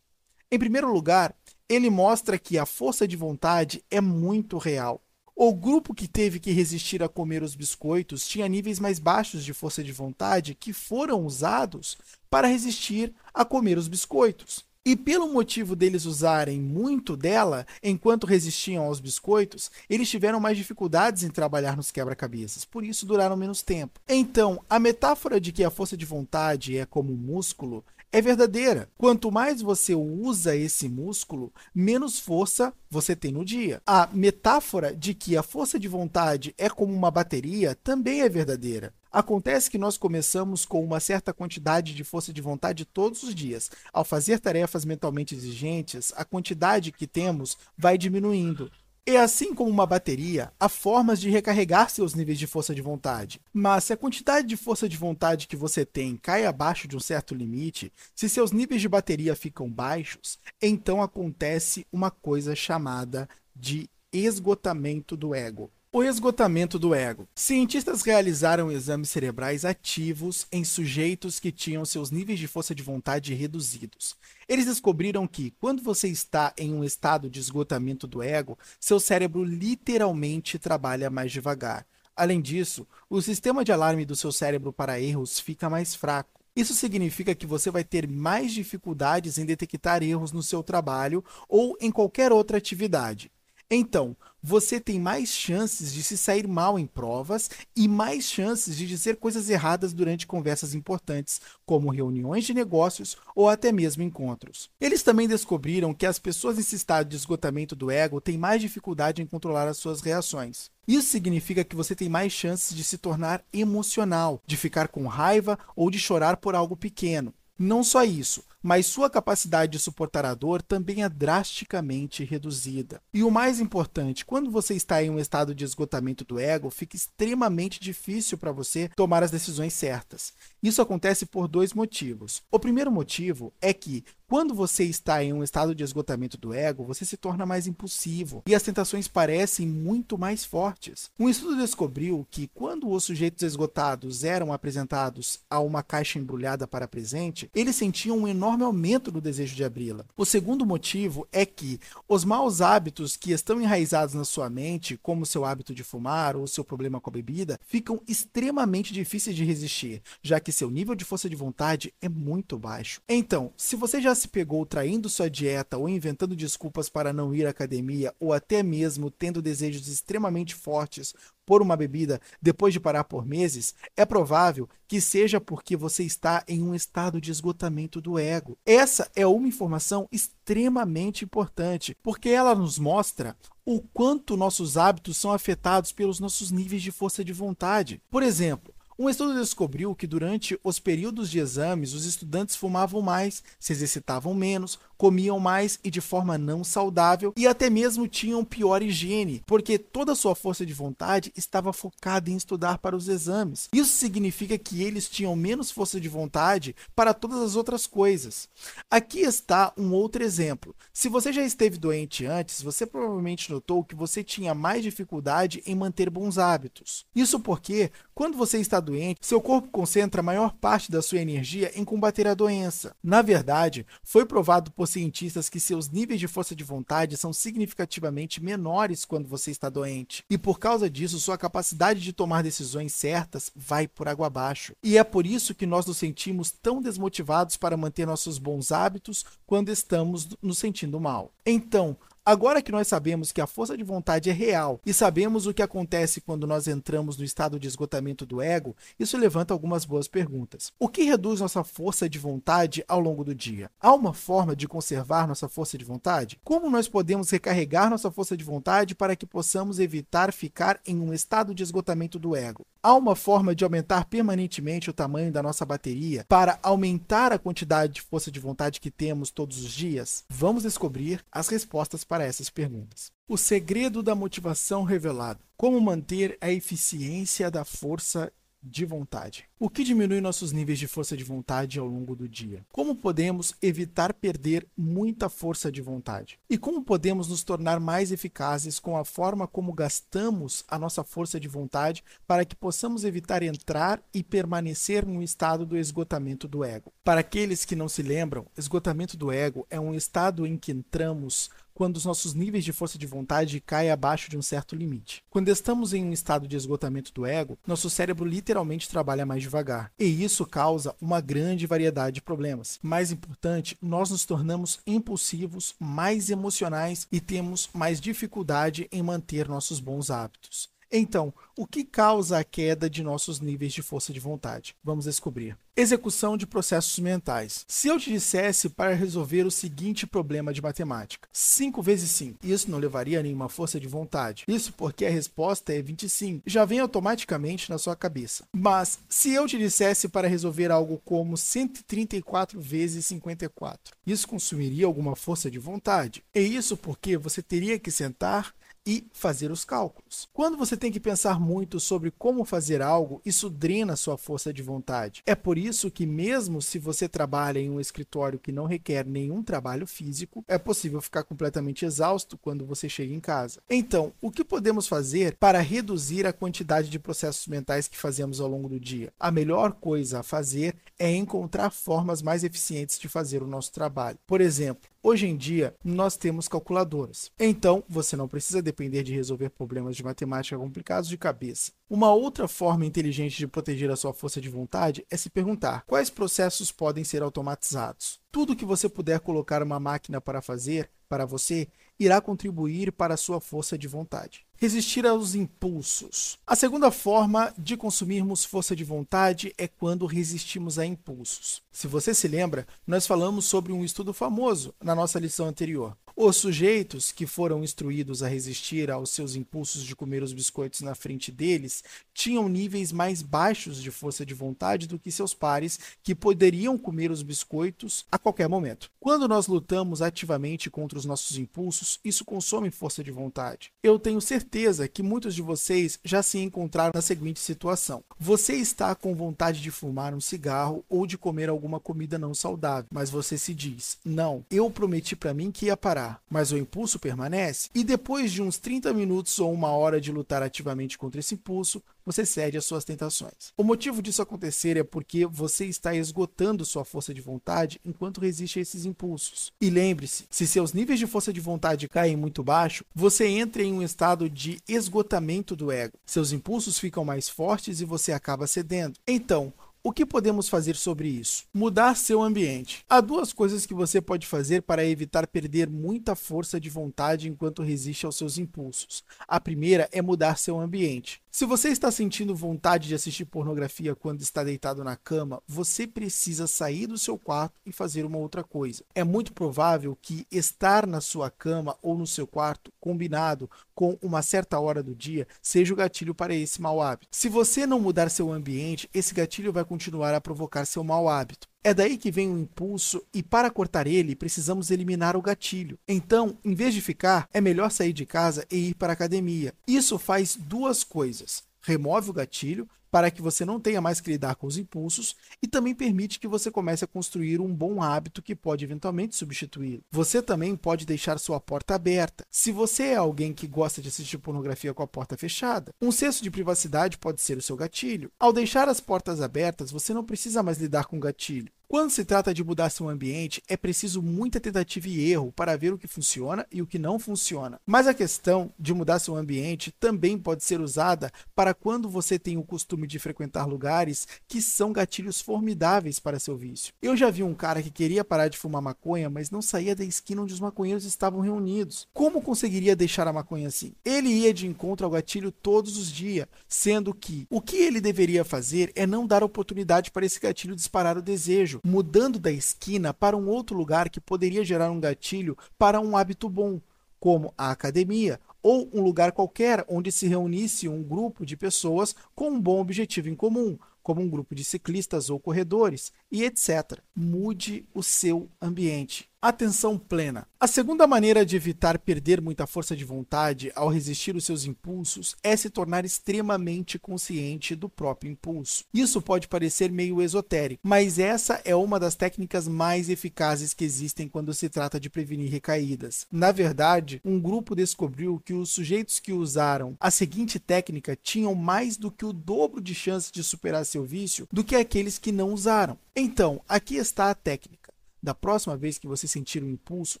Em 0.48 0.60
primeiro 0.60 0.92
lugar, 0.92 1.34
ele 1.68 1.90
mostra 1.90 2.38
que 2.38 2.56
a 2.56 2.64
força 2.64 3.08
de 3.08 3.16
vontade 3.16 3.84
é 3.90 4.00
muito 4.00 4.58
real. 4.58 5.02
O 5.34 5.52
grupo 5.52 5.92
que 5.92 6.06
teve 6.06 6.38
que 6.38 6.52
resistir 6.52 7.02
a 7.02 7.08
comer 7.08 7.42
os 7.42 7.56
biscoitos 7.56 8.28
tinha 8.28 8.46
níveis 8.46 8.78
mais 8.78 9.00
baixos 9.00 9.44
de 9.44 9.52
força 9.52 9.82
de 9.82 9.90
vontade 9.90 10.54
que 10.54 10.72
foram 10.72 11.26
usados 11.26 11.98
para 12.30 12.46
resistir 12.46 13.12
a 13.34 13.44
comer 13.44 13.76
os 13.76 13.88
biscoitos. 13.88 14.64
E 14.84 14.96
pelo 14.96 15.28
motivo 15.32 15.76
deles 15.76 16.06
usarem 16.06 16.60
muito 16.60 17.16
dela 17.16 17.64
enquanto 17.80 18.26
resistiam 18.26 18.84
aos 18.84 18.98
biscoitos, 18.98 19.70
eles 19.88 20.10
tiveram 20.10 20.40
mais 20.40 20.56
dificuldades 20.56 21.22
em 21.22 21.30
trabalhar 21.30 21.76
nos 21.76 21.92
quebra-cabeças, 21.92 22.64
por 22.64 22.82
isso 22.82 23.06
duraram 23.06 23.36
menos 23.36 23.62
tempo. 23.62 24.00
Então, 24.08 24.60
a 24.68 24.80
metáfora 24.80 25.40
de 25.40 25.52
que 25.52 25.62
a 25.62 25.70
força 25.70 25.96
de 25.96 26.04
vontade 26.04 26.76
é 26.76 26.84
como 26.84 27.12
um 27.12 27.16
músculo 27.16 27.84
é 28.12 28.20
verdadeira. 28.20 28.90
Quanto 28.98 29.32
mais 29.32 29.62
você 29.62 29.94
usa 29.94 30.54
esse 30.54 30.86
músculo, 30.88 31.50
menos 31.74 32.20
força 32.20 32.72
você 32.90 33.16
tem 33.16 33.32
no 33.32 33.44
dia. 33.44 33.80
A 33.86 34.06
metáfora 34.12 34.94
de 34.94 35.14
que 35.14 35.34
a 35.34 35.42
força 35.42 35.80
de 35.80 35.88
vontade 35.88 36.54
é 36.58 36.68
como 36.68 36.92
uma 36.92 37.10
bateria 37.10 37.74
também 37.74 38.20
é 38.20 38.28
verdadeira. 38.28 38.92
Acontece 39.10 39.70
que 39.70 39.78
nós 39.78 39.96
começamos 39.98 40.64
com 40.64 40.82
uma 40.82 41.00
certa 41.00 41.32
quantidade 41.32 41.94
de 41.94 42.04
força 42.04 42.32
de 42.32 42.40
vontade 42.40 42.84
todos 42.84 43.22
os 43.22 43.34
dias. 43.34 43.70
Ao 43.92 44.04
fazer 44.04 44.40
tarefas 44.40 44.84
mentalmente 44.84 45.34
exigentes, 45.34 46.12
a 46.16 46.24
quantidade 46.24 46.92
que 46.92 47.06
temos 47.06 47.56
vai 47.76 47.98
diminuindo. 47.98 48.70
E 49.04 49.16
assim 49.16 49.52
como 49.52 49.68
uma 49.68 49.84
bateria, 49.84 50.52
há 50.60 50.68
formas 50.68 51.20
de 51.20 51.28
recarregar 51.28 51.90
seus 51.90 52.14
níveis 52.14 52.38
de 52.38 52.46
força 52.46 52.72
de 52.72 52.80
vontade. 52.80 53.40
Mas 53.52 53.82
se 53.84 53.92
a 53.92 53.96
quantidade 53.96 54.46
de 54.46 54.56
força 54.56 54.88
de 54.88 54.96
vontade 54.96 55.48
que 55.48 55.56
você 55.56 55.84
tem 55.84 56.16
cai 56.16 56.46
abaixo 56.46 56.86
de 56.86 56.96
um 56.96 57.00
certo 57.00 57.34
limite, 57.34 57.92
se 58.14 58.28
seus 58.28 58.52
níveis 58.52 58.80
de 58.80 58.88
bateria 58.88 59.34
ficam 59.34 59.68
baixos, 59.68 60.38
então 60.62 61.02
acontece 61.02 61.84
uma 61.92 62.12
coisa 62.12 62.54
chamada 62.54 63.28
de 63.56 63.90
esgotamento 64.12 65.16
do 65.16 65.34
ego. 65.34 65.68
O 65.94 66.02
esgotamento 66.02 66.78
do 66.78 66.94
ego. 66.94 67.28
Cientistas 67.34 68.00
realizaram 68.00 68.72
exames 68.72 69.10
cerebrais 69.10 69.62
ativos 69.62 70.46
em 70.50 70.64
sujeitos 70.64 71.38
que 71.38 71.52
tinham 71.52 71.84
seus 71.84 72.10
níveis 72.10 72.38
de 72.38 72.48
força 72.48 72.74
de 72.74 72.82
vontade 72.82 73.34
reduzidos. 73.34 74.16
Eles 74.48 74.64
descobriram 74.64 75.26
que, 75.26 75.50
quando 75.60 75.82
você 75.82 76.08
está 76.08 76.54
em 76.56 76.72
um 76.72 76.82
estado 76.82 77.28
de 77.28 77.38
esgotamento 77.38 78.06
do 78.06 78.22
ego, 78.22 78.58
seu 78.80 78.98
cérebro 78.98 79.44
literalmente 79.44 80.58
trabalha 80.58 81.10
mais 81.10 81.30
devagar. 81.30 81.86
Além 82.16 82.40
disso, 82.40 82.88
o 83.10 83.20
sistema 83.20 83.62
de 83.62 83.70
alarme 83.70 84.06
do 84.06 84.16
seu 84.16 84.32
cérebro 84.32 84.72
para 84.72 84.98
erros 84.98 85.38
fica 85.38 85.68
mais 85.68 85.94
fraco. 85.94 86.40
Isso 86.56 86.72
significa 86.72 87.34
que 87.34 87.46
você 87.46 87.70
vai 87.70 87.84
ter 87.84 88.08
mais 88.08 88.52
dificuldades 88.52 89.36
em 89.36 89.44
detectar 89.44 90.02
erros 90.02 90.32
no 90.32 90.42
seu 90.42 90.62
trabalho 90.62 91.22
ou 91.46 91.76
em 91.82 91.92
qualquer 91.92 92.32
outra 92.32 92.56
atividade. 92.56 93.30
Então, 93.74 94.14
você 94.42 94.78
tem 94.78 95.00
mais 95.00 95.30
chances 95.30 95.94
de 95.94 96.02
se 96.02 96.18
sair 96.18 96.46
mal 96.46 96.78
em 96.78 96.86
provas 96.86 97.48
e 97.74 97.88
mais 97.88 98.24
chances 98.24 98.76
de 98.76 98.86
dizer 98.86 99.16
coisas 99.16 99.48
erradas 99.48 99.94
durante 99.94 100.26
conversas 100.26 100.74
importantes, 100.74 101.40
como 101.64 101.88
reuniões 101.88 102.44
de 102.44 102.52
negócios 102.52 103.16
ou 103.34 103.48
até 103.48 103.72
mesmo 103.72 104.02
encontros. 104.02 104.68
Eles 104.78 105.02
também 105.02 105.26
descobriram 105.26 105.94
que 105.94 106.04
as 106.04 106.18
pessoas 106.18 106.58
nesse 106.58 106.76
estado 106.76 107.08
de 107.08 107.16
esgotamento 107.16 107.74
do 107.74 107.90
ego 107.90 108.20
têm 108.20 108.36
mais 108.36 108.60
dificuldade 108.60 109.22
em 109.22 109.26
controlar 109.26 109.66
as 109.66 109.78
suas 109.78 110.02
reações. 110.02 110.70
Isso 110.86 111.08
significa 111.08 111.64
que 111.64 111.74
você 111.74 111.94
tem 111.94 112.10
mais 112.10 112.30
chances 112.30 112.76
de 112.76 112.84
se 112.84 112.98
tornar 112.98 113.42
emocional, 113.54 114.42
de 114.46 114.58
ficar 114.58 114.88
com 114.88 115.06
raiva 115.06 115.58
ou 115.74 115.90
de 115.90 115.98
chorar 115.98 116.36
por 116.36 116.54
algo 116.54 116.76
pequeno. 116.76 117.32
Não 117.58 117.82
só 117.82 118.04
isso, 118.04 118.44
mas 118.62 118.86
sua 118.86 119.10
capacidade 119.10 119.72
de 119.72 119.78
suportar 119.78 120.24
a 120.24 120.34
dor 120.34 120.62
também 120.62 121.02
é 121.02 121.08
drasticamente 121.08 122.24
reduzida. 122.24 123.02
E 123.12 123.24
o 123.24 123.30
mais 123.30 123.60
importante, 123.60 124.24
quando 124.24 124.50
você 124.50 124.74
está 124.74 125.02
em 125.02 125.10
um 125.10 125.18
estado 125.18 125.54
de 125.54 125.64
esgotamento 125.64 126.24
do 126.24 126.38
ego, 126.38 126.70
fica 126.70 126.96
extremamente 126.96 127.80
difícil 127.80 128.38
para 128.38 128.52
você 128.52 128.88
tomar 128.96 129.22
as 129.22 129.30
decisões 129.30 129.72
certas. 129.72 130.32
Isso 130.62 130.80
acontece 130.80 131.26
por 131.26 131.48
dois 131.48 131.72
motivos. 131.72 132.42
O 132.50 132.58
primeiro 132.58 132.90
motivo 132.90 133.52
é 133.60 133.72
que 133.72 134.04
Quando 134.32 134.54
você 134.54 134.84
está 134.84 135.22
em 135.22 135.30
um 135.30 135.44
estado 135.44 135.74
de 135.74 135.84
esgotamento 135.84 136.38
do 136.38 136.54
ego, 136.54 136.86
você 136.86 137.04
se 137.04 137.18
torna 137.18 137.44
mais 137.44 137.66
impulsivo 137.66 138.42
e 138.46 138.54
as 138.54 138.62
tentações 138.62 139.06
parecem 139.06 139.66
muito 139.66 140.16
mais 140.16 140.42
fortes. 140.42 141.10
Um 141.20 141.28
estudo 141.28 141.54
descobriu 141.54 142.26
que 142.30 142.48
quando 142.54 142.88
os 142.88 143.04
sujeitos 143.04 143.42
esgotados 143.42 144.24
eram 144.24 144.50
apresentados 144.50 145.40
a 145.50 145.60
uma 145.60 145.82
caixa 145.82 146.18
embrulhada 146.18 146.66
para 146.66 146.88
presente, 146.88 147.50
eles 147.54 147.76
sentiam 147.76 148.20
um 148.20 148.26
enorme 148.26 148.64
aumento 148.64 149.12
no 149.12 149.20
desejo 149.20 149.54
de 149.54 149.64
abri-la. 149.64 150.06
O 150.16 150.24
segundo 150.24 150.64
motivo 150.64 151.28
é 151.30 151.44
que 151.44 151.78
os 152.08 152.24
maus 152.24 152.62
hábitos 152.62 153.18
que 153.18 153.32
estão 153.32 153.60
enraizados 153.60 154.14
na 154.14 154.24
sua 154.24 154.48
mente, 154.48 154.96
como 155.02 155.26
seu 155.26 155.44
hábito 155.44 155.74
de 155.74 155.84
fumar 155.84 156.36
ou 156.36 156.46
seu 156.46 156.64
problema 156.64 157.02
com 157.02 157.10
a 157.10 157.12
bebida, 157.12 157.60
ficam 157.66 158.00
extremamente 158.08 158.94
difíceis 158.94 159.36
de 159.36 159.44
resistir, 159.44 160.00
já 160.22 160.40
que 160.40 160.51
seu 160.52 160.70
nível 160.70 160.94
de 160.94 161.04
força 161.04 161.28
de 161.28 161.36
vontade 161.36 161.92
é 162.00 162.08
muito 162.08 162.58
baixo. 162.58 163.00
Então, 163.08 163.52
se 163.56 163.76
você 163.76 164.00
já 164.00 164.14
se 164.14 164.28
pegou 164.28 164.64
traindo 164.66 165.08
sua 165.08 165.30
dieta 165.30 165.78
ou 165.78 165.88
inventando 165.88 166.36
desculpas 166.36 166.88
para 166.88 167.12
não 167.12 167.34
ir 167.34 167.46
à 167.46 167.50
academia 167.50 168.14
ou 168.20 168.32
até 168.32 168.62
mesmo 168.62 169.10
tendo 169.10 169.42
desejos 169.42 169.88
extremamente 169.88 170.54
fortes 170.54 171.14
por 171.44 171.60
uma 171.60 171.76
bebida 171.76 172.20
depois 172.40 172.72
de 172.72 172.80
parar 172.80 173.04
por 173.04 173.26
meses, 173.26 173.74
é 173.96 174.04
provável 174.04 174.68
que 174.86 175.00
seja 175.00 175.40
porque 175.40 175.76
você 175.76 176.04
está 176.04 176.44
em 176.46 176.62
um 176.62 176.74
estado 176.74 177.20
de 177.20 177.30
esgotamento 177.30 178.00
do 178.00 178.18
ego. 178.18 178.56
Essa 178.64 179.10
é 179.14 179.26
uma 179.26 179.48
informação 179.48 180.08
extremamente 180.12 181.24
importante, 181.24 181.96
porque 182.02 182.28
ela 182.28 182.54
nos 182.54 182.78
mostra 182.78 183.36
o 183.64 183.80
quanto 183.80 184.36
nossos 184.36 184.76
hábitos 184.76 185.16
são 185.16 185.32
afetados 185.32 185.92
pelos 185.92 186.18
nossos 186.18 186.50
níveis 186.50 186.82
de 186.82 186.90
força 186.90 187.24
de 187.24 187.32
vontade. 187.32 188.02
Por 188.10 188.22
exemplo, 188.22 188.71
um 188.98 189.08
estudo 189.08 189.34
descobriu 189.34 189.94
que 189.94 190.06
durante 190.06 190.58
os 190.62 190.78
períodos 190.78 191.30
de 191.30 191.38
exames, 191.38 191.94
os 191.94 192.04
estudantes 192.04 192.56
fumavam 192.56 193.00
mais, 193.00 193.42
se 193.58 193.72
exercitavam 193.72 194.34
menos, 194.34 194.78
comiam 195.02 195.40
mais 195.40 195.80
e 195.82 195.90
de 195.90 196.00
forma 196.00 196.38
não 196.38 196.62
saudável 196.62 197.32
e 197.36 197.44
até 197.44 197.68
mesmo 197.68 198.06
tinham 198.06 198.44
pior 198.44 198.84
higiene, 198.84 199.42
porque 199.44 199.76
toda 199.76 200.12
a 200.12 200.14
sua 200.14 200.36
força 200.36 200.64
de 200.64 200.72
vontade 200.72 201.32
estava 201.36 201.72
focada 201.72 202.30
em 202.30 202.36
estudar 202.36 202.78
para 202.78 202.94
os 202.94 203.08
exames. 203.08 203.68
Isso 203.72 203.96
significa 203.96 204.56
que 204.56 204.80
eles 204.80 205.08
tinham 205.08 205.34
menos 205.34 205.72
força 205.72 206.00
de 206.00 206.08
vontade 206.08 206.76
para 206.94 207.12
todas 207.12 207.42
as 207.42 207.56
outras 207.56 207.84
coisas. 207.84 208.48
Aqui 208.88 209.22
está 209.22 209.72
um 209.76 209.92
outro 209.92 210.22
exemplo. 210.22 210.72
Se 210.92 211.08
você 211.08 211.32
já 211.32 211.42
esteve 211.42 211.78
doente 211.78 212.24
antes, 212.24 212.62
você 212.62 212.86
provavelmente 212.86 213.50
notou 213.50 213.82
que 213.82 213.96
você 213.96 214.22
tinha 214.22 214.54
mais 214.54 214.84
dificuldade 214.84 215.64
em 215.66 215.74
manter 215.74 216.08
bons 216.10 216.38
hábitos. 216.38 217.04
Isso 217.12 217.40
porque, 217.40 217.90
quando 218.14 218.36
você 218.36 218.58
está 218.58 218.78
doente, 218.78 219.18
seu 219.20 219.40
corpo 219.40 219.66
concentra 219.72 220.20
a 220.20 220.22
maior 220.22 220.52
parte 220.52 220.92
da 220.92 221.02
sua 221.02 221.18
energia 221.18 221.72
em 221.74 221.84
combater 221.84 222.28
a 222.28 222.34
doença. 222.34 222.94
Na 223.02 223.20
verdade, 223.20 223.84
foi 224.04 224.24
provado 224.24 224.70
por 224.70 224.91
cientistas 224.92 225.48
que 225.48 225.58
seus 225.58 225.88
níveis 225.90 226.20
de 226.20 226.28
força 226.28 226.54
de 226.54 226.62
vontade 226.62 227.16
são 227.16 227.32
significativamente 227.32 228.42
menores 228.42 229.04
quando 229.04 229.28
você 229.28 229.50
está 229.50 229.68
doente. 229.68 230.24
E 230.30 230.38
por 230.38 230.58
causa 230.58 230.88
disso, 230.88 231.18
sua 231.18 231.36
capacidade 231.36 232.00
de 232.00 232.12
tomar 232.12 232.42
decisões 232.42 232.92
certas 232.94 233.50
vai 233.54 233.88
por 233.88 234.08
água 234.08 234.26
abaixo. 234.26 234.74
E 234.82 234.96
é 234.96 235.04
por 235.04 235.26
isso 235.26 235.54
que 235.54 235.66
nós 235.66 235.86
nos 235.86 235.96
sentimos 235.96 236.50
tão 236.50 236.80
desmotivados 236.80 237.56
para 237.56 237.76
manter 237.76 238.06
nossos 238.06 238.38
bons 238.38 238.70
hábitos 238.70 239.24
quando 239.46 239.70
estamos 239.70 240.28
nos 240.40 240.58
sentindo 240.58 241.00
mal. 241.00 241.32
Então, 241.44 241.96
Agora 242.24 242.62
que 242.62 242.70
nós 242.70 242.86
sabemos 242.86 243.32
que 243.32 243.40
a 243.40 243.48
força 243.48 243.76
de 243.76 243.82
vontade 243.82 244.30
é 244.30 244.32
real 244.32 244.80
e 244.86 244.92
sabemos 244.92 245.44
o 245.44 245.52
que 245.52 245.60
acontece 245.60 246.20
quando 246.20 246.46
nós 246.46 246.68
entramos 246.68 247.16
no 247.16 247.24
estado 247.24 247.58
de 247.58 247.66
esgotamento 247.66 248.24
do 248.24 248.40
ego, 248.40 248.76
isso 248.96 249.18
levanta 249.18 249.52
algumas 249.52 249.84
boas 249.84 250.06
perguntas. 250.06 250.72
O 250.78 250.88
que 250.88 251.02
reduz 251.02 251.40
nossa 251.40 251.64
força 251.64 252.08
de 252.08 252.20
vontade 252.20 252.84
ao 252.86 253.00
longo 253.00 253.24
do 253.24 253.34
dia? 253.34 253.72
Há 253.80 253.92
uma 253.92 254.14
forma 254.14 254.54
de 254.54 254.68
conservar 254.68 255.26
nossa 255.26 255.48
força 255.48 255.76
de 255.76 255.84
vontade? 255.84 256.38
Como 256.44 256.70
nós 256.70 256.86
podemos 256.86 257.28
recarregar 257.28 257.90
nossa 257.90 258.08
força 258.08 258.36
de 258.36 258.44
vontade 258.44 258.94
para 258.94 259.16
que 259.16 259.26
possamos 259.26 259.80
evitar 259.80 260.32
ficar 260.32 260.78
em 260.86 261.00
um 261.00 261.12
estado 261.12 261.52
de 261.52 261.64
esgotamento 261.64 262.20
do 262.20 262.36
ego? 262.36 262.64
Há 262.80 262.94
uma 262.94 263.16
forma 263.16 263.52
de 263.52 263.64
aumentar 263.64 264.04
permanentemente 264.04 264.90
o 264.90 264.92
tamanho 264.92 265.32
da 265.32 265.42
nossa 265.42 265.64
bateria 265.64 266.24
para 266.28 266.58
aumentar 266.62 267.32
a 267.32 267.38
quantidade 267.38 267.94
de 267.94 268.02
força 268.02 268.30
de 268.30 268.38
vontade 268.38 268.80
que 268.80 268.92
temos 268.92 269.30
todos 269.30 269.62
os 269.62 269.72
dias? 269.72 270.24
Vamos 270.28 270.62
descobrir 270.62 271.24
as 271.30 271.48
respostas 271.48 272.04
para 272.12 272.26
essas 272.26 272.50
perguntas. 272.50 273.10
O 273.26 273.38
segredo 273.38 274.02
da 274.02 274.14
motivação 274.14 274.82
revelado: 274.82 275.40
como 275.56 275.80
manter 275.80 276.36
a 276.42 276.52
eficiência 276.52 277.50
da 277.50 277.64
força 277.64 278.30
de 278.62 278.84
vontade. 278.84 279.44
O 279.58 279.68
que 279.68 279.82
diminui 279.82 280.20
nossos 280.20 280.52
níveis 280.52 280.78
de 280.78 280.86
força 280.86 281.16
de 281.16 281.24
vontade 281.24 281.78
ao 281.78 281.86
longo 281.86 282.14
do 282.14 282.28
dia? 282.28 282.64
Como 282.70 282.94
podemos 282.94 283.54
evitar 283.60 284.14
perder 284.14 284.66
muita 284.76 285.28
força 285.28 285.70
de 285.70 285.82
vontade? 285.82 286.38
E 286.48 286.56
como 286.56 286.82
podemos 286.82 287.28
nos 287.28 287.42
tornar 287.42 287.80
mais 287.80 288.12
eficazes 288.12 288.78
com 288.78 288.96
a 288.96 289.04
forma 289.04 289.48
como 289.48 289.72
gastamos 289.72 290.64
a 290.68 290.78
nossa 290.78 291.02
força 291.02 291.40
de 291.40 291.48
vontade 291.48 292.04
para 292.26 292.44
que 292.44 292.54
possamos 292.54 293.04
evitar 293.04 293.42
entrar 293.42 294.00
e 294.14 294.22
permanecer 294.22 295.04
no 295.04 295.22
estado 295.22 295.66
do 295.66 295.76
esgotamento 295.76 296.46
do 296.46 296.64
ego? 296.64 296.92
Para 297.02 297.20
aqueles 297.20 297.64
que 297.64 297.74
não 297.74 297.88
se 297.88 298.02
lembram, 298.02 298.46
esgotamento 298.56 299.16
do 299.16 299.32
ego 299.32 299.66
é 299.70 299.80
um 299.80 299.94
estado 299.94 300.46
em 300.46 300.56
que 300.56 300.70
entramos 300.70 301.50
quando 301.74 301.96
os 301.96 302.04
nossos 302.04 302.34
níveis 302.34 302.64
de 302.64 302.72
força 302.72 302.98
de 302.98 303.06
vontade 303.06 303.60
caem 303.60 303.90
abaixo 303.90 304.30
de 304.30 304.36
um 304.36 304.42
certo 304.42 304.74
limite. 304.74 305.22
Quando 305.30 305.48
estamos 305.48 305.92
em 305.92 306.04
um 306.04 306.12
estado 306.12 306.48
de 306.48 306.56
esgotamento 306.56 307.12
do 307.12 307.26
ego, 307.26 307.58
nosso 307.66 307.88
cérebro 307.90 308.24
literalmente 308.24 308.88
trabalha 308.88 309.26
mais 309.26 309.42
devagar, 309.42 309.92
e 309.98 310.04
isso 310.24 310.46
causa 310.46 310.94
uma 311.00 311.20
grande 311.20 311.66
variedade 311.66 312.14
de 312.14 312.22
problemas. 312.22 312.78
Mais 312.82 313.10
importante, 313.12 313.76
nós 313.80 314.10
nos 314.10 314.24
tornamos 314.24 314.80
impulsivos, 314.86 315.74
mais 315.78 316.30
emocionais 316.30 317.06
e 317.10 317.20
temos 317.20 317.68
mais 317.72 318.00
dificuldade 318.00 318.88
em 318.90 319.02
manter 319.02 319.48
nossos 319.48 319.80
bons 319.80 320.10
hábitos. 320.10 320.71
Então, 320.94 321.32
o 321.56 321.66
que 321.66 321.84
causa 321.84 322.38
a 322.38 322.44
queda 322.44 322.90
de 322.90 323.02
nossos 323.02 323.40
níveis 323.40 323.72
de 323.72 323.80
força 323.80 324.12
de 324.12 324.20
vontade? 324.20 324.76
Vamos 324.84 325.06
descobrir. 325.06 325.56
Execução 325.74 326.36
de 326.36 326.46
processos 326.46 326.98
mentais. 326.98 327.64
Se 327.66 327.88
eu 327.88 327.98
te 327.98 328.12
dissesse 328.12 328.68
para 328.68 328.92
resolver 328.92 329.46
o 329.46 329.50
seguinte 329.50 330.06
problema 330.06 330.52
de 330.52 330.60
matemática: 330.60 331.26
5 331.32 331.80
vezes 331.80 332.10
5, 332.10 332.46
isso 332.46 332.70
não 332.70 332.78
levaria 332.78 333.20
a 333.20 333.22
nenhuma 333.22 333.48
força 333.48 333.80
de 333.80 333.88
vontade. 333.88 334.44
Isso 334.46 334.70
porque 334.74 335.06
a 335.06 335.10
resposta 335.10 335.72
é 335.72 335.80
25, 335.80 336.42
já 336.46 336.66
vem 336.66 336.78
automaticamente 336.78 337.70
na 337.70 337.78
sua 337.78 337.96
cabeça. 337.96 338.44
Mas 338.54 338.98
se 339.08 339.32
eu 339.32 339.46
te 339.46 339.56
dissesse 339.56 340.10
para 340.10 340.28
resolver 340.28 340.70
algo 340.70 341.00
como 341.06 341.38
134 341.38 342.60
vezes 342.60 343.06
54, 343.06 343.96
isso 344.06 344.28
consumiria 344.28 344.84
alguma 344.84 345.16
força 345.16 345.50
de 345.50 345.58
vontade. 345.58 346.22
E 346.34 346.40
isso 346.40 346.76
porque 346.76 347.16
você 347.16 347.42
teria 347.42 347.78
que 347.78 347.90
sentar 347.90 348.54
e 348.86 349.06
fazer 349.12 349.50
os 349.50 349.64
cálculos. 349.64 350.28
Quando 350.32 350.56
você 350.56 350.76
tem 350.76 350.90
que 350.90 351.00
pensar 351.00 351.40
muito 351.40 351.78
sobre 351.78 352.10
como 352.10 352.44
fazer 352.44 352.82
algo, 352.82 353.20
isso 353.24 353.48
drena 353.48 353.96
sua 353.96 354.18
força 354.18 354.52
de 354.52 354.62
vontade. 354.62 355.22
É 355.26 355.34
por 355.34 355.56
isso 355.56 355.90
que, 355.90 356.06
mesmo 356.06 356.60
se 356.60 356.78
você 356.78 357.08
trabalha 357.08 357.58
em 357.58 357.70
um 357.70 357.80
escritório 357.80 358.38
que 358.38 358.52
não 358.52 358.66
requer 358.66 359.06
nenhum 359.06 359.42
trabalho 359.42 359.86
físico, 359.86 360.44
é 360.48 360.58
possível 360.58 361.00
ficar 361.00 361.22
completamente 361.22 361.84
exausto 361.84 362.36
quando 362.36 362.66
você 362.66 362.88
chega 362.88 363.14
em 363.14 363.20
casa. 363.20 363.60
Então, 363.70 364.12
o 364.20 364.30
que 364.30 364.44
podemos 364.44 364.86
fazer 364.86 365.36
para 365.36 365.60
reduzir 365.60 366.26
a 366.26 366.32
quantidade 366.32 366.88
de 366.88 366.98
processos 366.98 367.46
mentais 367.46 367.88
que 367.88 367.98
fazemos 367.98 368.40
ao 368.40 368.48
longo 368.48 368.68
do 368.68 368.80
dia? 368.80 369.12
A 369.18 369.30
melhor 369.30 369.72
coisa 369.72 370.20
a 370.20 370.22
fazer 370.22 370.74
é 370.98 371.10
encontrar 371.10 371.70
formas 371.70 372.22
mais 372.22 372.44
eficientes 372.44 372.98
de 372.98 373.08
fazer 373.08 373.42
o 373.42 373.46
nosso 373.46 373.72
trabalho. 373.72 374.18
Por 374.26 374.40
exemplo, 374.40 374.92
Hoje 375.04 375.26
em 375.26 375.36
dia, 375.36 375.74
nós 375.84 376.16
temos 376.16 376.46
calculadoras. 376.46 377.32
Então, 377.36 377.82
você 377.88 378.16
não 378.16 378.28
precisa 378.28 378.62
depender 378.72 379.02
de 379.02 379.12
resolver 379.12 379.50
problemas 379.50 379.94
de 379.94 380.02
matemática 380.02 380.56
complicados 380.56 381.08
de 381.08 381.18
cabeça. 381.18 381.72
Uma 381.88 382.12
outra 382.12 382.48
forma 382.48 382.86
inteligente 382.86 383.36
de 383.36 383.46
proteger 383.46 383.90
a 383.90 383.96
sua 383.96 384.14
força 384.14 384.40
de 384.40 384.48
vontade 384.48 385.06
é 385.10 385.16
se 385.16 385.28
perguntar 385.28 385.84
quais 385.86 386.08
processos 386.08 386.72
podem 386.72 387.04
ser 387.04 387.22
automatizados. 387.22 388.18
Tudo 388.32 388.56
que 388.56 388.64
você 388.64 388.88
puder 388.88 389.20
colocar 389.20 389.62
uma 389.62 389.78
máquina 389.78 390.20
para 390.20 390.40
fazer 390.40 390.90
para 391.06 391.26
você 391.26 391.68
irá 392.00 392.22
contribuir 392.22 392.90
para 392.90 393.12
a 393.14 393.18
sua 393.18 393.38
força 393.38 393.76
de 393.76 393.86
vontade 393.86 394.46
resistir 394.62 395.04
aos 395.04 395.34
impulsos. 395.34 396.38
A 396.46 396.54
segunda 396.54 396.92
forma 396.92 397.52
de 397.58 397.76
consumirmos 397.76 398.44
força 398.44 398.76
de 398.76 398.84
vontade 398.84 399.52
é 399.58 399.66
quando 399.66 400.06
resistimos 400.06 400.78
a 400.78 400.86
impulsos. 400.86 401.64
Se 401.72 401.88
você 401.88 402.14
se 402.14 402.28
lembra, 402.28 402.64
nós 402.86 403.04
falamos 403.04 403.44
sobre 403.44 403.72
um 403.72 403.84
estudo 403.84 404.14
famoso 404.14 404.72
na 404.80 404.94
nossa 404.94 405.18
lição 405.18 405.46
anterior. 405.46 405.96
Os 406.24 406.36
sujeitos 406.36 407.10
que 407.10 407.26
foram 407.26 407.64
instruídos 407.64 408.22
a 408.22 408.28
resistir 408.28 408.92
aos 408.92 409.10
seus 409.10 409.34
impulsos 409.34 409.82
de 409.82 409.96
comer 409.96 410.22
os 410.22 410.32
biscoitos 410.32 410.80
na 410.80 410.94
frente 410.94 411.32
deles 411.32 411.82
tinham 412.14 412.48
níveis 412.48 412.92
mais 412.92 413.22
baixos 413.22 413.82
de 413.82 413.90
força 413.90 414.24
de 414.24 414.32
vontade 414.32 414.86
do 414.86 415.00
que 415.00 415.10
seus 415.10 415.34
pares, 415.34 415.80
que 416.00 416.14
poderiam 416.14 416.78
comer 416.78 417.10
os 417.10 417.22
biscoitos 417.22 418.06
a 418.08 418.20
qualquer 418.20 418.48
momento. 418.48 418.88
Quando 419.00 419.26
nós 419.26 419.48
lutamos 419.48 420.00
ativamente 420.00 420.70
contra 420.70 420.96
os 420.96 421.04
nossos 421.04 421.36
impulsos, 421.36 421.98
isso 422.04 422.24
consome 422.24 422.70
força 422.70 423.02
de 423.02 423.10
vontade. 423.10 423.72
Eu 423.82 423.98
tenho 423.98 424.20
certeza 424.20 424.86
que 424.86 425.02
muitos 425.02 425.34
de 425.34 425.42
vocês 425.42 425.98
já 426.04 426.22
se 426.22 426.38
encontraram 426.38 426.92
na 426.94 427.02
seguinte 427.02 427.40
situação: 427.40 428.04
você 428.16 428.54
está 428.54 428.94
com 428.94 429.12
vontade 429.12 429.60
de 429.60 429.72
fumar 429.72 430.14
um 430.14 430.20
cigarro 430.20 430.84
ou 430.88 431.04
de 431.04 431.18
comer 431.18 431.48
alguma 431.48 431.80
comida 431.80 432.16
não 432.16 432.32
saudável, 432.32 432.86
mas 432.92 433.10
você 433.10 433.36
se 433.36 433.52
diz: 433.52 433.98
"Não, 434.04 434.44
eu 434.48 434.70
prometi 434.70 435.16
para 435.16 435.34
mim 435.34 435.50
que 435.50 435.66
ia 435.66 435.76
parar 435.76 436.11
mas 436.28 436.52
o 436.52 436.56
impulso 436.56 436.98
permanece, 436.98 437.68
e 437.74 437.84
depois 437.84 438.32
de 438.32 438.42
uns 438.42 438.58
30 438.58 438.92
minutos 438.92 439.38
ou 439.38 439.52
uma 439.52 439.68
hora 439.68 440.00
de 440.00 440.12
lutar 440.12 440.42
ativamente 440.42 440.98
contra 440.98 441.20
esse 441.20 441.34
impulso, 441.34 441.82
você 442.04 442.26
cede 442.26 442.56
às 442.56 442.64
suas 442.64 442.84
tentações. 442.84 443.52
O 443.56 443.62
motivo 443.62 444.02
disso 444.02 444.22
acontecer 444.22 444.76
é 444.76 444.82
porque 444.82 445.24
você 445.26 445.66
está 445.66 445.94
esgotando 445.94 446.64
sua 446.64 446.84
força 446.84 447.14
de 447.14 447.20
vontade 447.20 447.80
enquanto 447.84 448.20
resiste 448.20 448.58
a 448.58 448.62
esses 448.62 448.84
impulsos. 448.84 449.52
E 449.60 449.70
lembre-se, 449.70 450.24
se 450.28 450.46
seus 450.46 450.72
níveis 450.72 450.98
de 450.98 451.06
força 451.06 451.32
de 451.32 451.40
vontade 451.40 451.88
caem 451.88 452.16
muito 452.16 452.42
baixo, 452.42 452.84
você 452.94 453.26
entra 453.26 453.62
em 453.62 453.72
um 453.72 453.82
estado 453.82 454.28
de 454.28 454.60
esgotamento 454.68 455.54
do 455.54 455.70
ego. 455.70 455.98
Seus 456.04 456.32
impulsos 456.32 456.78
ficam 456.78 457.04
mais 457.04 457.28
fortes 457.28 457.80
e 457.80 457.84
você 457.84 458.12
acaba 458.12 458.46
cedendo. 458.46 458.98
Então, 459.06 459.52
o 459.84 459.92
que 459.92 460.06
podemos 460.06 460.48
fazer 460.48 460.76
sobre 460.76 461.08
isso? 461.08 461.44
Mudar 461.52 461.96
seu 461.96 462.22
ambiente. 462.22 462.84
Há 462.88 463.00
duas 463.00 463.32
coisas 463.32 463.66
que 463.66 463.74
você 463.74 464.00
pode 464.00 464.26
fazer 464.26 464.62
para 464.62 464.84
evitar 464.84 465.26
perder 465.26 465.68
muita 465.68 466.14
força 466.14 466.60
de 466.60 466.70
vontade 466.70 467.28
enquanto 467.28 467.62
resiste 467.62 468.06
aos 468.06 468.16
seus 468.16 468.38
impulsos. 468.38 469.02
A 469.26 469.40
primeira 469.40 469.88
é 469.90 470.00
mudar 470.00 470.38
seu 470.38 470.60
ambiente. 470.60 471.21
Se 471.34 471.46
você 471.46 471.70
está 471.70 471.90
sentindo 471.90 472.34
vontade 472.34 472.88
de 472.88 472.94
assistir 472.94 473.24
pornografia 473.24 473.94
quando 473.94 474.20
está 474.20 474.44
deitado 474.44 474.84
na 474.84 474.96
cama, 474.96 475.42
você 475.48 475.86
precisa 475.86 476.46
sair 476.46 476.86
do 476.86 476.98
seu 476.98 477.18
quarto 477.18 477.54
e 477.64 477.72
fazer 477.72 478.04
uma 478.04 478.18
outra 478.18 478.44
coisa. 478.44 478.84
É 478.94 479.02
muito 479.02 479.32
provável 479.32 479.96
que 480.02 480.26
estar 480.30 480.86
na 480.86 481.00
sua 481.00 481.30
cama 481.30 481.74
ou 481.80 481.96
no 481.96 482.06
seu 482.06 482.26
quarto, 482.26 482.70
combinado 482.78 483.50
com 483.74 483.96
uma 484.02 484.20
certa 484.20 484.60
hora 484.60 484.82
do 484.82 484.94
dia, 484.94 485.26
seja 485.40 485.72
o 485.72 485.76
gatilho 485.76 486.14
para 486.14 486.34
esse 486.34 486.60
mau 486.60 486.82
hábito. 486.82 487.08
Se 487.10 487.30
você 487.30 487.66
não 487.66 487.80
mudar 487.80 488.10
seu 488.10 488.30
ambiente, 488.30 488.86
esse 488.92 489.14
gatilho 489.14 489.54
vai 489.54 489.64
continuar 489.64 490.14
a 490.14 490.20
provocar 490.20 490.66
seu 490.66 490.84
mau 490.84 491.08
hábito. 491.08 491.48
É 491.64 491.72
daí 491.72 491.96
que 491.96 492.10
vem 492.10 492.28
o 492.28 492.38
impulso, 492.38 493.04
e 493.14 493.22
para 493.22 493.50
cortar 493.50 493.86
ele, 493.86 494.16
precisamos 494.16 494.70
eliminar 494.70 495.16
o 495.16 495.22
gatilho. 495.22 495.78
Então, 495.86 496.36
em 496.44 496.54
vez 496.54 496.74
de 496.74 496.80
ficar, 496.80 497.28
é 497.32 497.40
melhor 497.40 497.70
sair 497.70 497.92
de 497.92 498.04
casa 498.04 498.44
e 498.50 498.70
ir 498.70 498.74
para 498.74 498.92
a 498.92 498.94
academia. 498.94 499.54
Isso 499.66 499.96
faz 499.96 500.34
duas 500.34 500.82
coisas: 500.82 501.44
remove 501.60 502.10
o 502.10 502.12
gatilho 502.12 502.68
para 502.92 503.10
que 503.10 503.22
você 503.22 503.42
não 503.46 503.58
tenha 503.58 503.80
mais 503.80 504.02
que 504.02 504.10
lidar 504.10 504.34
com 504.34 504.46
os 504.46 504.58
impulsos 504.58 505.16
e 505.42 505.48
também 505.48 505.74
permite 505.74 506.20
que 506.20 506.28
você 506.28 506.50
comece 506.50 506.84
a 506.84 506.86
construir 506.86 507.40
um 507.40 507.52
bom 507.52 507.82
hábito 507.82 508.20
que 508.20 508.36
pode 508.36 508.66
eventualmente 508.66 509.16
substituí-lo. 509.16 509.82
Você 509.90 510.20
também 510.20 510.54
pode 510.54 510.84
deixar 510.84 511.18
sua 511.18 511.40
porta 511.40 511.74
aberta. 511.74 512.22
Se 512.30 512.52
você 512.52 512.88
é 512.88 512.96
alguém 512.96 513.32
que 513.32 513.46
gosta 513.46 513.80
de 513.80 513.88
assistir 513.88 514.18
pornografia 514.18 514.74
com 514.74 514.82
a 514.82 514.86
porta 514.86 515.16
fechada, 515.16 515.72
um 515.80 515.90
senso 515.90 516.22
de 516.22 516.30
privacidade 516.30 516.98
pode 516.98 517.22
ser 517.22 517.38
o 517.38 517.42
seu 517.42 517.56
gatilho. 517.56 518.12
Ao 518.20 518.30
deixar 518.30 518.68
as 518.68 518.78
portas 518.78 519.22
abertas, 519.22 519.70
você 519.70 519.94
não 519.94 520.04
precisa 520.04 520.42
mais 520.42 520.58
lidar 520.58 520.84
com 520.84 520.98
o 520.98 521.00
gatilho. 521.00 521.50
Quando 521.72 521.88
se 521.88 522.04
trata 522.04 522.34
de 522.34 522.44
mudar 522.44 522.68
seu 522.68 522.86
ambiente, 522.86 523.42
é 523.48 523.56
preciso 523.56 524.02
muita 524.02 524.38
tentativa 524.38 524.86
e 524.88 525.10
erro 525.10 525.32
para 525.32 525.56
ver 525.56 525.72
o 525.72 525.78
que 525.78 525.88
funciona 525.88 526.46
e 526.52 526.60
o 526.60 526.66
que 526.66 526.78
não 526.78 526.98
funciona. 526.98 527.58
Mas 527.64 527.86
a 527.86 527.94
questão 527.94 528.52
de 528.58 528.74
mudar 528.74 528.98
seu 528.98 529.16
ambiente 529.16 529.72
também 529.80 530.18
pode 530.18 530.44
ser 530.44 530.60
usada 530.60 531.10
para 531.34 531.54
quando 531.54 531.88
você 531.88 532.18
tem 532.18 532.36
o 532.36 532.44
costume 532.44 532.86
de 532.86 532.98
frequentar 532.98 533.46
lugares 533.46 534.06
que 534.28 534.42
são 534.42 534.70
gatilhos 534.70 535.22
formidáveis 535.22 535.98
para 535.98 536.20
seu 536.20 536.36
vício. 536.36 536.74
Eu 536.82 536.94
já 536.94 537.08
vi 537.08 537.22
um 537.22 537.32
cara 537.32 537.62
que 537.62 537.70
queria 537.70 538.04
parar 538.04 538.28
de 538.28 538.36
fumar 538.36 538.60
maconha, 538.60 539.08
mas 539.08 539.30
não 539.30 539.40
saía 539.40 539.74
da 539.74 539.82
esquina 539.82 540.20
onde 540.20 540.34
os 540.34 540.40
maconheiros 540.40 540.84
estavam 540.84 541.20
reunidos. 541.20 541.88
Como 541.94 542.20
conseguiria 542.20 542.76
deixar 542.76 543.08
a 543.08 543.14
maconha 543.14 543.48
assim? 543.48 543.72
Ele 543.82 544.10
ia 544.10 544.34
de 544.34 544.46
encontro 544.46 544.84
ao 544.84 544.92
gatilho 544.92 545.32
todos 545.32 545.78
os 545.78 545.90
dias, 545.90 546.26
sendo 546.46 546.92
que 546.92 547.26
o 547.30 547.40
que 547.40 547.56
ele 547.56 547.80
deveria 547.80 548.26
fazer 548.26 548.70
é 548.74 548.86
não 548.86 549.06
dar 549.06 549.24
oportunidade 549.24 549.90
para 549.90 550.04
esse 550.04 550.20
gatilho 550.20 550.54
disparar 550.54 550.98
o 550.98 551.02
desejo 551.02 551.61
mudando 551.62 552.18
da 552.18 552.32
esquina 552.32 552.92
para 552.92 553.16
um 553.16 553.28
outro 553.28 553.56
lugar 553.56 553.88
que 553.88 554.00
poderia 554.00 554.44
gerar 554.44 554.70
um 554.70 554.80
gatilho 554.80 555.36
para 555.56 555.80
um 555.80 555.96
hábito 555.96 556.28
bom, 556.28 556.60
como 556.98 557.32
a 557.36 557.50
academia 557.50 558.20
ou 558.42 558.68
um 558.72 558.82
lugar 558.82 559.12
qualquer 559.12 559.64
onde 559.68 559.92
se 559.92 560.06
reunisse 560.06 560.68
um 560.68 560.82
grupo 560.82 561.24
de 561.24 561.36
pessoas 561.36 561.94
com 562.14 562.30
um 562.30 562.40
bom 562.40 562.60
objetivo 562.60 563.08
em 563.08 563.14
comum, 563.14 563.56
como 563.82 564.00
um 564.00 564.08
grupo 564.08 564.34
de 564.34 564.44
ciclistas 564.44 565.10
ou 565.10 565.20
corredores, 565.20 565.92
e 566.12 566.24
etc. 566.24 566.78
Mude 566.94 567.66
o 567.74 567.82
seu 567.82 568.28
ambiente. 568.40 569.10
Atenção 569.24 569.78
plena. 569.78 570.26
A 570.40 570.48
segunda 570.48 570.84
maneira 570.84 571.24
de 571.24 571.36
evitar 571.36 571.78
perder 571.78 572.20
muita 572.20 572.44
força 572.44 572.74
de 572.74 572.84
vontade 572.84 573.52
ao 573.54 573.68
resistir 573.68 574.16
os 574.16 574.24
seus 574.24 574.44
impulsos 574.44 575.14
é 575.22 575.36
se 575.36 575.48
tornar 575.48 575.84
extremamente 575.84 576.76
consciente 576.76 577.54
do 577.54 577.68
próprio 577.68 578.10
impulso. 578.10 578.64
Isso 578.74 579.00
pode 579.00 579.28
parecer 579.28 579.70
meio 579.70 580.02
esotérico, 580.02 580.60
mas 580.64 580.98
essa 580.98 581.40
é 581.44 581.54
uma 581.54 581.78
das 581.78 581.94
técnicas 581.94 582.48
mais 582.48 582.88
eficazes 582.88 583.54
que 583.54 583.64
existem 583.64 584.08
quando 584.08 584.34
se 584.34 584.48
trata 584.48 584.80
de 584.80 584.90
prevenir 584.90 585.30
recaídas. 585.30 586.04
Na 586.10 586.32
verdade, 586.32 587.00
um 587.04 587.20
grupo 587.20 587.54
descobriu 587.54 588.20
que 588.24 588.34
os 588.34 588.50
sujeitos 588.50 588.98
que 588.98 589.12
usaram 589.12 589.76
a 589.78 589.92
seguinte 589.92 590.40
técnica 590.40 590.98
tinham 591.00 591.32
mais 591.32 591.76
do 591.76 591.92
que 591.92 592.04
o 592.04 592.12
dobro 592.12 592.60
de 592.60 592.74
chances 592.74 593.12
de 593.12 593.22
superar 593.22 593.64
seu 593.64 593.84
vício 593.84 594.26
do 594.32 594.42
que 594.42 594.56
aqueles 594.56 594.98
que 594.98 595.12
não 595.12 595.32
usaram. 595.32 595.78
Então, 596.04 596.42
aqui 596.48 596.74
está 596.74 597.10
a 597.10 597.14
técnica. 597.14 597.72
Da 598.02 598.12
próxima 598.12 598.56
vez 598.56 598.76
que 598.76 598.88
você 598.88 599.06
sentir 599.06 599.40
um 599.44 599.48
impulso, 599.48 600.00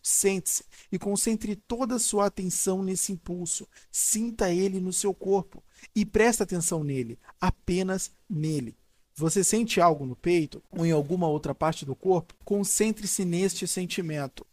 sente-se 0.02 0.64
e 0.90 0.98
concentre 0.98 1.54
toda 1.54 1.94
a 1.94 2.00
sua 2.00 2.26
atenção 2.26 2.82
nesse 2.82 3.12
impulso. 3.12 3.68
Sinta 3.88 4.50
ele 4.52 4.80
no 4.80 4.92
seu 4.92 5.14
corpo 5.14 5.62
e 5.94 6.04
preste 6.04 6.42
atenção 6.42 6.82
nele, 6.82 7.20
apenas 7.40 8.10
nele. 8.28 8.76
Você 9.14 9.44
sente 9.44 9.80
algo 9.80 10.04
no 10.04 10.16
peito 10.16 10.60
ou 10.72 10.84
em 10.84 10.90
alguma 10.90 11.28
outra 11.28 11.54
parte 11.54 11.84
do 11.84 11.94
corpo? 11.94 12.34
Concentre-se 12.44 13.24
neste 13.24 13.68
sentimento. 13.68 14.44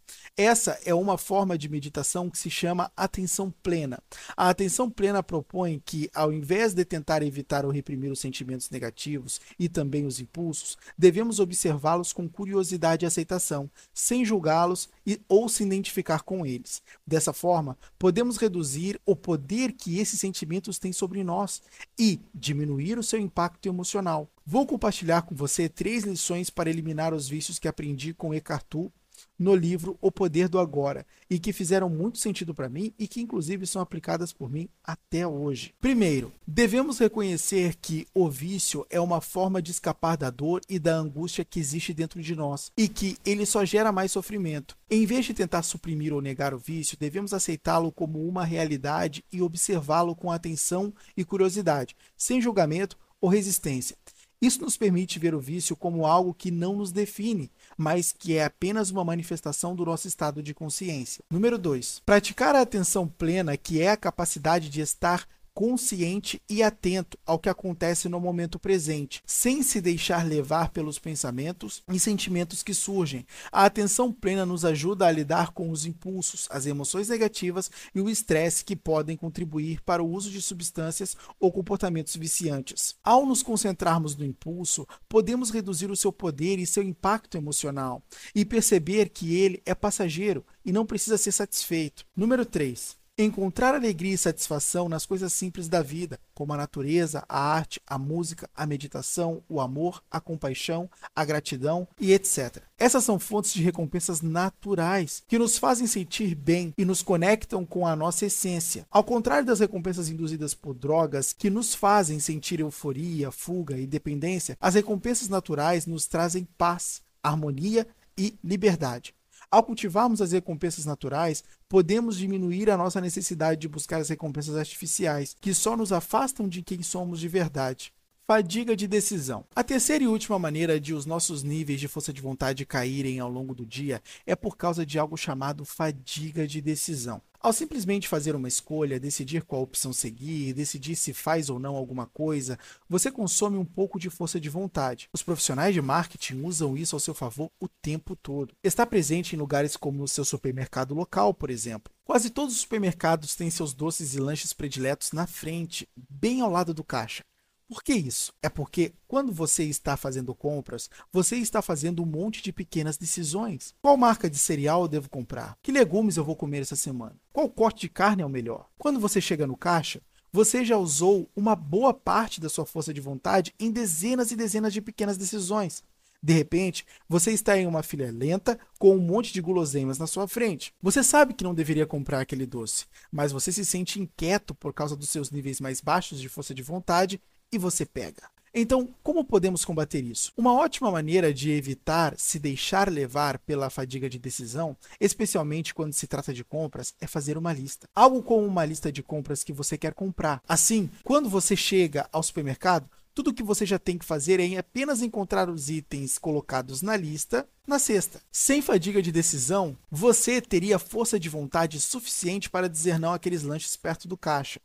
Essa 0.42 0.80
é 0.86 0.94
uma 0.94 1.18
forma 1.18 1.58
de 1.58 1.68
meditação 1.68 2.30
que 2.30 2.38
se 2.38 2.50
chama 2.50 2.90
atenção 2.96 3.54
plena. 3.62 4.02
A 4.38 4.48
atenção 4.48 4.90
plena 4.90 5.22
propõe 5.22 5.82
que, 5.84 6.10
ao 6.16 6.32
invés 6.32 6.74
de 6.74 6.86
tentar 6.86 7.22
evitar 7.22 7.66
ou 7.66 7.72
reprimir 7.72 8.10
os 8.10 8.22
sentimentos 8.22 8.70
negativos 8.70 9.42
e 9.60 9.68
também 9.68 10.06
os 10.06 10.22
impulsos, 10.22 10.78
devemos 10.98 11.42
observá-los 11.42 12.14
com 12.14 12.30
curiosidade 12.30 13.04
e 13.04 13.06
aceitação, 13.06 13.70
sem 13.94 14.24
julgá-los 14.24 14.88
ou 15.28 15.50
se 15.50 15.62
identificar 15.62 16.22
com 16.22 16.46
eles. 16.46 16.82
Dessa 17.06 17.34
forma, 17.34 17.78
podemos 17.98 18.38
reduzir 18.38 18.98
o 19.06 19.18
poder 19.18 19.74
que 19.74 20.00
esses 20.00 20.22
sentimentos 20.22 20.80
têm 20.80 20.94
sobre 20.94 21.22
nós 21.22 21.62
e 22.00 22.18
diminuir 22.34 22.98
o 22.98 23.04
seu 23.04 23.20
impacto 23.20 23.68
emocional. 23.68 24.32
Vou 24.46 24.66
compartilhar 24.66 25.24
com 25.24 25.36
você 25.36 25.68
três 25.68 26.06
lições 26.06 26.50
para 26.50 26.70
eliminar 26.70 27.14
os 27.14 27.28
vícios 27.28 27.60
que 27.60 27.68
aprendi 27.68 28.14
com 28.14 28.34
Eckhart 28.34 28.64
Tolle 28.70 28.94
no 29.40 29.56
livro 29.56 29.98
O 30.02 30.12
Poder 30.12 30.50
do 30.50 30.60
Agora 30.60 31.06
e 31.30 31.40
que 31.40 31.54
fizeram 31.54 31.90
muito 31.90 32.18
sentido 32.18 32.54
para 32.54 32.68
mim 32.68 32.94
e 33.00 33.08
que 33.08 33.22
inclusive 33.22 33.66
são 33.66 33.82
aplicadas 33.82 34.34
por 34.34 34.52
mim 34.52 34.68
até 34.84 35.26
hoje. 35.26 35.74
Primeiro, 35.80 36.32
devemos 36.46 37.00
reconhecer 37.00 37.76
que 37.76 38.06
o 38.14 38.30
vício 38.30 38.86
é 38.90 39.00
uma 39.00 39.22
forma 39.22 39.62
de 39.62 39.72
escapar 39.72 40.18
da 40.18 40.30
dor 40.30 40.60
e 40.68 40.78
da 40.78 40.96
angústia 40.96 41.46
que 41.46 41.60
existe 41.60 41.94
dentro 41.94 42.22
de 42.22 42.36
nós 42.36 42.72
e 42.76 42.90
que 42.90 43.18
ele 43.26 43.46
só 43.46 43.64
gera 43.64 43.92
mais 43.92 44.12
sofrimento. 44.12 44.78
Em 44.90 45.06
vez 45.06 45.26
de 45.26 45.34
tentar 45.34 45.64
suprimir 45.64 46.14
ou 46.14 46.22
negar 46.22 46.54
o 46.54 46.60
vício, 46.60 46.98
devemos 47.00 47.34
aceitá-lo 47.34 47.92
como 47.92 48.28
uma 48.28 48.44
realidade 48.44 49.24
e 49.32 49.42
observá-lo 49.42 50.16
com 50.16 50.32
atenção 50.32 50.94
e 51.16 51.24
curiosidade, 51.24 51.96
sem 52.18 52.42
julgamento 52.42 52.98
ou 53.22 53.30
resistência. 53.30 53.96
Isso 54.42 54.62
nos 54.62 54.78
permite 54.78 55.20
ver 55.20 55.36
o 55.36 55.40
vício 55.40 55.76
como 55.76 56.06
algo 56.06 56.34
que 56.34 56.50
não 56.50 56.78
nos 56.78 56.94
define, 56.94 57.52
mas 57.80 58.12
que 58.12 58.36
é 58.36 58.44
apenas 58.44 58.92
uma 58.92 59.06
manifestação 59.06 59.74
do 59.74 59.86
nosso 59.86 60.06
estado 60.06 60.44
de 60.44 60.54
consciência. 60.54 61.24
Número 61.32 61.58
2. 61.58 62.02
Praticar 62.06 62.54
a 62.54 62.62
atenção 62.62 63.08
plena, 63.08 63.56
que 63.56 63.82
é 63.82 63.90
a 63.90 63.96
capacidade 63.96 64.68
de 64.68 64.82
estar 64.82 65.26
consciente 65.60 66.42
e 66.50 66.64
atento 66.64 67.20
ao 67.26 67.38
que 67.38 67.50
acontece 67.50 68.08
no 68.08 68.18
momento 68.18 68.58
presente, 68.58 69.22
sem 69.26 69.62
se 69.62 69.82
deixar 69.82 70.26
levar 70.26 70.70
pelos 70.70 70.98
pensamentos 70.98 71.84
e 71.92 72.00
sentimentos 72.00 72.64
que 72.64 72.74
surgem. 72.74 73.26
A 73.52 73.66
atenção 73.66 74.10
plena 74.10 74.46
nos 74.46 74.64
ajuda 74.64 75.06
a 75.06 75.12
lidar 75.12 75.52
com 75.52 75.70
os 75.70 75.86
impulsos, 75.86 76.48
as 76.50 76.66
emoções 76.66 77.10
negativas 77.10 77.70
e 77.94 78.00
o 78.00 78.10
estresse 78.10 78.64
que 78.64 78.74
podem 78.74 79.18
contribuir 79.18 79.82
para 79.82 80.02
o 80.02 80.10
uso 80.10 80.32
de 80.32 80.42
substâncias 80.42 81.18
ou 81.38 81.52
comportamentos 81.52 82.16
viciantes. 82.16 82.96
Ao 83.04 83.26
nos 83.26 83.44
concentrarmos 83.44 84.16
no 84.16 84.24
impulso, 84.24 84.88
podemos 85.10 85.50
reduzir 85.50 85.92
o 85.92 85.96
seu 85.98 86.14
poder 86.14 86.58
e 86.58 86.66
seu 86.66 86.84
impacto 86.84 87.36
emocional 87.36 88.02
e 88.34 88.46
perceber 88.46 89.10
que 89.10 89.36
ele 89.36 89.62
é 89.66 89.76
passageiro 89.76 90.46
e 90.64 90.72
não 90.72 90.86
precisa 90.86 91.18
ser 91.18 91.34
satisfeito. 91.34 92.06
Número 92.16 92.46
3. 92.46 92.99
Encontrar 93.22 93.76
alegria 93.76 94.14
e 94.14 94.18
satisfação 94.18 94.88
nas 94.88 95.06
coisas 95.06 95.34
simples 95.34 95.68
da 95.68 95.82
vida, 95.82 96.18
como 96.34 96.54
a 96.54 96.58
natureza, 96.58 97.22
a 97.28 97.38
arte, 97.38 97.82
a 97.86 97.98
música, 97.98 98.50
a 98.56 98.66
meditação, 98.66 99.44
o 99.50 99.60
amor, 99.60 100.02
a 100.10 100.22
compaixão, 100.22 100.90
a 101.14 101.26
gratidão 101.26 101.86
e 102.00 102.14
etc. 102.14 102.64
Essas 102.78 103.04
são 103.04 103.20
fontes 103.20 103.54
de 103.54 103.62
recompensas 103.62 104.22
naturais 104.22 105.22
que 105.28 105.38
nos 105.38 105.58
fazem 105.58 105.86
sentir 105.86 106.34
bem 106.34 106.74
e 106.78 106.86
nos 106.86 107.02
conectam 107.02 107.66
com 107.66 107.86
a 107.86 107.94
nossa 107.94 108.26
essência. 108.26 108.88
Ao 108.90 109.04
contrário 109.04 109.46
das 109.46 109.60
recompensas 109.60 110.08
induzidas 110.08 110.54
por 110.54 110.74
drogas 110.74 111.34
que 111.34 111.50
nos 111.50 111.76
fazem 111.76 112.22
sentir 112.22 112.62
euforia, 112.62 113.32
fuga 113.32 113.78
e 113.78 113.86
dependência, 113.86 114.56
as 114.62 114.76
recompensas 114.76 115.28
naturais 115.28 115.86
nos 115.86 116.08
trazem 116.08 116.48
paz, 116.58 117.02
harmonia 117.22 117.86
e 118.18 118.40
liberdade. 118.42 119.14
Ao 119.52 119.64
cultivarmos 119.64 120.22
as 120.22 120.32
recompensas 120.32 120.86
naturais, 120.86 121.44
podemos 121.68 122.16
diminuir 122.18 122.70
a 122.70 122.78
nossa 122.78 123.02
necessidade 123.02 123.60
de 123.60 123.68
buscar 123.68 124.00
as 124.00 124.10
recompensas 124.10 124.56
artificiais, 124.56 125.36
que 125.42 125.56
só 125.56 125.76
nos 125.76 125.92
afastam 125.92 126.48
de 126.48 126.62
quem 126.62 126.84
somos 126.84 127.20
de 127.20 127.28
verdade. 127.28 127.92
Fadiga 128.30 128.76
de 128.76 128.88
decisão. 128.88 129.44
A 129.56 129.64
terceira 129.64 130.04
e 130.04 130.08
última 130.08 130.38
maneira 130.38 130.80
de 130.80 130.94
os 130.94 131.04
nossos 131.04 131.42
níveis 131.42 131.80
de 131.80 131.88
força 131.88 132.14
de 132.14 132.22
vontade 132.22 132.64
caírem 132.64 133.20
ao 133.20 133.28
longo 133.28 133.56
do 133.56 133.66
dia 133.66 134.04
é 134.24 134.36
por 134.36 134.56
causa 134.56 134.86
de 134.86 135.00
algo 135.00 135.18
chamado 135.18 135.66
fadiga 135.66 136.48
de 136.48 136.62
decisão. 136.62 137.24
Ao 137.40 137.52
simplesmente 137.52 138.08
fazer 138.08 138.36
uma 138.36 138.48
escolha, 138.48 139.00
decidir 139.00 139.42
qual 139.42 139.64
opção 139.64 139.92
seguir, 139.92 140.54
decidir 140.54 140.96
se 140.96 141.12
faz 141.12 141.50
ou 141.50 141.58
não 141.58 141.76
alguma 141.76 142.06
coisa, 142.06 142.60
você 142.88 143.12
consome 143.12 143.58
um 143.58 143.66
pouco 143.66 144.00
de 144.00 144.12
força 144.12 144.40
de 144.40 144.48
vontade. 144.48 145.10
Os 145.12 145.24
profissionais 145.24 145.74
de 145.74 145.82
marketing 145.82 146.44
usam 146.44 146.78
isso 146.78 146.96
ao 146.96 147.00
seu 147.00 147.16
favor 147.16 147.50
o 147.60 147.68
tempo 147.68 148.16
todo. 148.16 148.54
Está 148.64 148.86
presente 148.86 149.36
em 149.36 149.40
lugares 149.40 149.76
como 149.76 150.04
o 150.04 150.08
seu 150.08 150.24
supermercado 150.24 150.94
local, 150.94 151.34
por 151.34 151.50
exemplo. 151.50 151.92
Quase 152.04 152.30
todos 152.30 152.54
os 152.54 152.62
supermercados 152.62 153.36
têm 153.36 153.50
seus 153.50 153.74
doces 153.74 154.14
e 154.14 154.20
lanches 154.20 154.54
prediletos 154.54 155.14
na 155.14 155.26
frente, 155.26 155.90
bem 156.08 156.42
ao 156.42 156.52
lado 156.52 156.76
do 156.76 156.84
caixa. 156.84 157.24
Por 157.70 157.84
que 157.84 157.94
isso? 157.94 158.34
É 158.42 158.50
porque 158.50 158.94
quando 159.08 159.32
você 159.32 159.64
está 159.64 159.96
fazendo 159.96 160.34
compras, 160.34 160.90
você 161.12 161.38
está 161.38 161.62
fazendo 161.62 162.02
um 162.02 162.06
monte 162.06 162.42
de 162.42 162.52
pequenas 162.52 162.98
decisões. 162.98 163.76
Qual 163.80 163.96
marca 163.96 164.28
de 164.28 164.40
cereal 164.40 164.82
eu 164.82 164.88
devo 164.88 165.08
comprar? 165.08 165.56
Que 165.62 165.72
legumes 165.72 166.18
eu 166.18 166.24
vou 166.24 166.36
comer 166.36 166.64
essa 166.64 166.76
semana? 166.76 167.16
Qual 167.32 167.48
corte 167.48 167.82
de 167.82 167.90
carne 167.90 168.24
é 168.24 168.26
o 168.26 168.30
melhor? 168.30 168.68
Quando 168.76 169.00
você 169.00 169.22
chega 169.22 169.46
no 169.46 169.56
caixa, 169.56 170.02
você 170.34 170.66
já 170.66 170.78
usou 170.78 171.30
uma 171.36 171.56
boa 171.56 171.94
parte 171.94 172.42
da 172.42 172.50
sua 172.50 172.66
força 172.66 172.92
de 172.92 173.00
vontade 173.00 173.54
em 173.60 173.70
dezenas 173.70 174.32
e 174.32 174.36
dezenas 174.36 174.74
de 174.74 174.82
pequenas 174.82 175.16
decisões. 175.16 175.84
De 176.22 176.34
repente, 176.34 176.88
você 177.08 177.32
está 177.32 177.56
em 177.56 177.68
uma 177.68 177.84
fila 177.84 178.10
lenta 178.12 178.60
com 178.80 178.96
um 178.96 179.00
monte 179.00 179.32
de 179.32 179.42
guloseimas 179.42 180.00
na 180.00 180.08
sua 180.08 180.28
frente. 180.28 180.74
Você 180.82 181.04
sabe 181.04 181.36
que 181.36 181.44
não 181.44 181.54
deveria 181.54 181.86
comprar 181.86 182.20
aquele 182.20 182.48
doce, 182.48 182.88
mas 183.12 183.32
você 183.32 183.52
se 183.52 183.64
sente 183.64 184.02
inquieto 184.02 184.56
por 184.56 184.74
causa 184.74 184.96
dos 184.96 185.10
seus 185.10 185.30
níveis 185.30 185.62
mais 185.62 185.80
baixos 185.80 186.20
de 186.20 186.28
força 186.28 186.54
de 186.54 186.64
vontade 186.64 187.22
e 187.52 187.58
você 187.58 187.86
pega. 187.86 188.24
Então, 188.54 188.90
como 189.04 189.24
podemos 189.24 189.64
combater 189.64 190.04
isso? 190.04 190.34
Uma 190.36 190.54
ótima 190.54 190.90
maneira 190.90 191.34
de 191.34 191.52
evitar 191.52 192.16
se 192.18 192.40
deixar 192.40 192.92
levar 192.92 193.38
pela 193.40 193.70
fadiga 193.70 194.10
de 194.10 194.18
decisão, 194.18 194.76
especialmente 195.00 195.74
quando 195.74 195.94
se 195.94 196.08
trata 196.08 196.34
de 196.34 196.44
compras, 196.44 196.94
é 197.00 197.06
fazer 197.06 197.38
uma 197.38 197.54
lista. 197.54 197.88
Algo 197.94 198.24
como 198.24 198.46
uma 198.46 198.66
lista 198.66 198.92
de 198.92 199.04
compras 199.04 199.44
que 199.44 199.54
você 199.54 199.78
quer 199.78 199.94
comprar. 199.94 200.42
Assim, 200.48 200.90
quando 201.04 201.30
você 201.30 201.56
chega 201.56 202.10
ao 202.12 202.24
supermercado, 202.24 202.90
tudo 203.14 203.34
que 203.34 203.44
você 203.44 203.66
já 203.66 203.78
tem 203.78 203.98
que 203.98 204.06
fazer 204.06 204.40
é 204.40 204.58
apenas 204.58 205.02
encontrar 205.02 205.50
os 205.50 205.70
itens 205.70 206.18
colocados 206.18 206.82
na 206.82 206.96
lista 206.96 207.48
na 207.68 207.78
cesta. 207.78 208.22
Sem 208.32 208.62
fadiga 208.62 209.02
de 209.02 209.12
decisão, 209.12 209.78
você 209.92 210.42
teria 210.42 210.80
força 210.80 211.20
de 211.20 211.30
vontade 211.30 211.80
suficiente 211.80 212.50
para 212.50 212.70
dizer 212.70 213.00
não 213.00 213.14
àqueles 213.14 213.44
lanches 213.44 213.76
perto 213.76 214.08
do 214.08 214.18
caixa. 214.18 214.60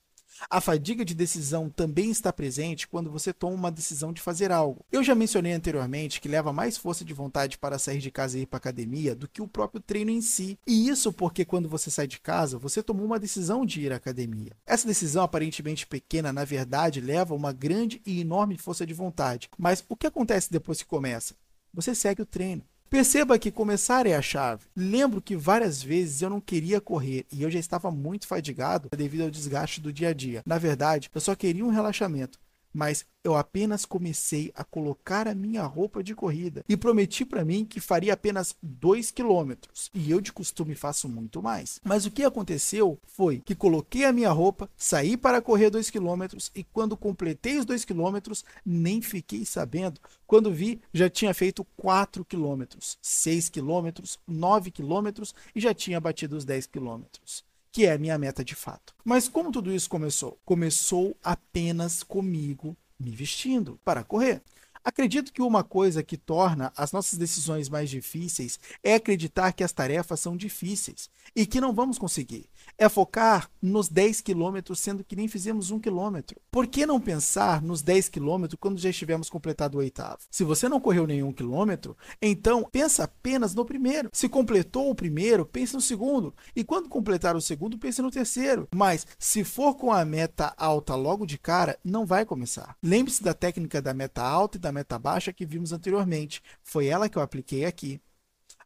A 0.51 0.61
fadiga 0.61 1.05
de 1.05 1.14
decisão 1.14 1.70
também 1.70 2.11
está 2.11 2.32
presente 2.32 2.89
quando 2.89 3.11
você 3.11 3.32
toma 3.32 3.55
uma 3.55 3.70
decisão 3.70 4.12
de 4.12 4.20
fazer 4.20 4.51
algo. 4.51 4.85
Eu 4.91 5.03
já 5.03 5.14
mencionei 5.14 5.53
anteriormente 5.53 6.20
que 6.20 6.28
leva 6.28 6.53
mais 6.53 6.76
força 6.76 7.05
de 7.05 7.14
vontade 7.14 7.59
para 7.59 7.78
sair 7.78 7.99
de 7.99 8.11
casa 8.11 8.39
e 8.39 8.43
ir 8.43 8.47
para 8.47 8.57
academia 8.57 9.14
do 9.14 9.28
que 9.28 9.43
o 9.43 9.49
próprio 9.49 9.80
treino 9.80 10.11
em 10.11 10.20
si. 10.20 10.59
E 10.66 10.89
isso 10.89 11.12
porque 11.12 11.45
quando 11.45 11.68
você 11.68 11.91
sai 11.91 12.07
de 12.07 12.20
casa, 12.20 12.59
você 12.59 12.82
tomou 12.82 13.07
uma 13.07 13.18
decisão 13.18 13.64
de 13.64 13.80
ir 13.80 13.93
à 13.93 13.97
academia. 13.97 14.53
Essa 14.66 14.87
decisão 14.87 15.22
aparentemente 15.22 15.87
pequena, 15.87 16.32
na 16.32 16.45
verdade, 16.45 17.01
leva 17.01 17.35
uma 17.35 17.53
grande 17.53 18.03
e 18.05 18.20
enorme 18.20 18.59
força 18.59 18.87
de 18.87 18.95
vontade. 18.95 19.49
Mas 19.57 19.85
o 19.89 19.97
que 19.97 20.07
acontece 20.07 20.51
depois 20.51 20.82
que 20.82 20.89
começa? 20.89 21.35
Você 21.72 21.95
segue 21.95 22.22
o 22.22 22.26
treino. 22.26 22.62
Perceba 22.91 23.39
que 23.39 23.51
começar 23.51 24.07
é 24.07 24.14
a 24.14 24.22
chave. 24.22 24.66
Lembro 24.76 25.20
que 25.20 25.37
várias 25.37 25.82
vezes 25.82 26.22
eu 26.22 26.30
não 26.30 26.41
queria 26.41 26.80
correr 26.80 27.26
e 27.32 27.43
eu 27.43 27.51
já 27.51 27.59
estava 27.59 27.91
muito 27.91 28.26
fadigado 28.26 28.89
devido 28.97 29.22
ao 29.22 29.30
desgaste 29.30 29.80
do 29.80 29.93
dia 29.93 30.11
a 30.11 30.12
dia. 30.12 30.43
Na 30.47 30.59
verdade, 30.59 31.11
eu 31.12 31.20
só 31.20 31.35
queria 31.35 31.64
um 31.64 31.70
relaxamento 31.70 32.39
mas 32.75 33.07
eu 33.22 33.37
apenas 33.37 33.87
comecei 33.87 34.53
a 34.55 34.64
colocar 34.64 35.29
a 35.29 35.35
minha 35.35 35.62
roupa 35.62 36.03
de 36.03 36.14
corrida 36.14 36.64
e 36.68 36.77
prometi 36.77 37.25
para 37.25 37.45
mim 37.45 37.64
que 37.64 37.81
faria 37.81 38.12
apenas 38.12 38.55
2 38.62 39.12
quilômetros. 39.12 39.91
E 39.95 40.11
eu 40.11 40.20
de 40.20 40.33
costume 40.33 40.75
faço 40.75 41.09
muito 41.09 41.43
mais. 41.43 41.81
Mas 41.83 42.05
o 42.05 42.11
que 42.11 42.25
aconteceu 42.25 42.99
foi 43.07 43.39
que 43.39 43.55
coloquei 43.55 44.05
a 44.05 44.12
minha 44.12 44.31
roupa, 44.31 44.68
saí 44.77 45.16
para 45.16 45.41
correr 45.41 45.70
2 45.70 45.89
quilômetros 45.89 46.51
e 46.55 46.64
quando 46.64 46.97
completei 46.97 47.57
os 47.57 47.64
2 47.64 47.85
quilômetros, 47.85 48.45
nem 48.66 49.01
fiquei 49.01 49.45
sabendo. 49.47 50.01
Quando 50.27 50.53
vi, 50.53 50.83
já 50.93 51.09
tinha 51.09 51.33
feito 51.33 51.64
4 51.77 52.25
quilômetros, 52.25 52.99
6 53.01 53.49
quilômetros, 53.49 54.18
9 54.27 54.70
quilômetros 54.70 55.35
e 55.55 55.61
já 55.61 55.72
tinha 55.72 56.01
batido 56.01 56.37
os 56.37 56.45
10 56.45 56.66
quilômetros 56.66 57.45
que 57.75 57.87
é 57.87 57.93
a 57.93 57.99
minha 57.99 58.16
meta 58.16 58.45
de 58.45 58.55
fato. 58.55 58.95
Mas 59.05 59.29
como 59.29 59.51
tudo 59.51 59.72
isso 59.72 59.91
começou? 59.91 60.39
Começou 60.45 61.18
apenas 61.20 62.05
comigo 62.05 62.77
me 62.97 63.11
vestindo 63.11 63.81
para 63.85 64.05
correr. 64.05 64.43
Acredito 64.85 65.32
que 65.32 65.41
uma 65.41 65.64
coisa 65.64 66.03
que 66.03 66.18
torna 66.18 66.70
as 66.76 66.93
nossas 66.93 67.18
decisões 67.18 67.70
mais 67.70 67.89
difíceis 67.89 68.61
é 68.82 68.95
acreditar 68.95 69.53
que 69.53 69.64
as 69.64 69.72
tarefas 69.72 70.20
são 70.20 70.37
difíceis 70.37 71.09
e 71.35 71.47
que 71.47 71.59
não 71.59 71.72
vamos 71.72 71.99
conseguir. 71.99 72.51
É 72.76 72.87
focar 72.87 73.51
nos 73.62 73.89
10 73.89 74.20
quilômetros, 74.20 74.80
sendo 74.80 75.03
que 75.03 75.16
nem 75.16 75.26
fizemos 75.26 75.70
um 75.70 75.80
quilômetro. 75.80 76.39
Por 76.51 76.66
que 76.66 76.85
não 76.85 77.01
pensar 77.01 77.62
nos 77.62 77.80
10 77.80 78.11
quilômetros 78.11 78.59
quando 78.61 78.78
já 78.78 78.91
estivermos 78.91 79.30
completado 79.30 79.78
o 79.78 79.80
oitavo? 79.80 80.18
Se 80.30 80.45
você 80.45 80.68
não 80.68 80.80
correu 80.80 81.07
nenhum 81.07 81.32
quilômetro, 81.32 81.97
então 82.20 82.68
pensa 82.70 83.05
apenas 83.05 83.55
no 83.55 83.64
primeiro. 83.64 84.11
Se 84.12 84.28
completou 84.28 84.91
o 84.91 84.95
primeiro, 84.95 85.47
pense 85.47 85.72
no 85.72 85.80
segundo. 85.80 86.35
E 86.55 86.62
quando 86.62 86.91
completar 86.91 87.35
o 87.35 87.41
segundo, 87.41 87.78
pense 87.78 88.03
no 88.03 88.11
terceiro. 88.11 88.68
Mas 88.74 89.07
se 89.18 89.45
for 89.45 89.76
com 89.76 89.91
a 89.91 90.05
meta 90.05 90.53
alta 90.59 90.95
logo 90.95 91.24
de 91.24 91.39
cara, 91.39 91.78
não 91.82 92.05
vai 92.05 92.26
começar. 92.26 92.76
Lembre-se 92.82 93.22
da 93.22 93.32
técnica 93.32 93.80
da 93.80 93.95
meta 93.95 94.22
alta 94.22 94.59
e 94.59 94.61
da 94.61 94.74
meta 94.75 94.99
baixa 94.99 95.33
que 95.33 95.47
vimos 95.47 95.72
anteriormente. 95.72 96.43
Foi 96.62 96.87
ela 96.87 97.09
que 97.09 97.16
eu 97.16 97.22
apliquei 97.22 97.64
aqui. 97.64 98.01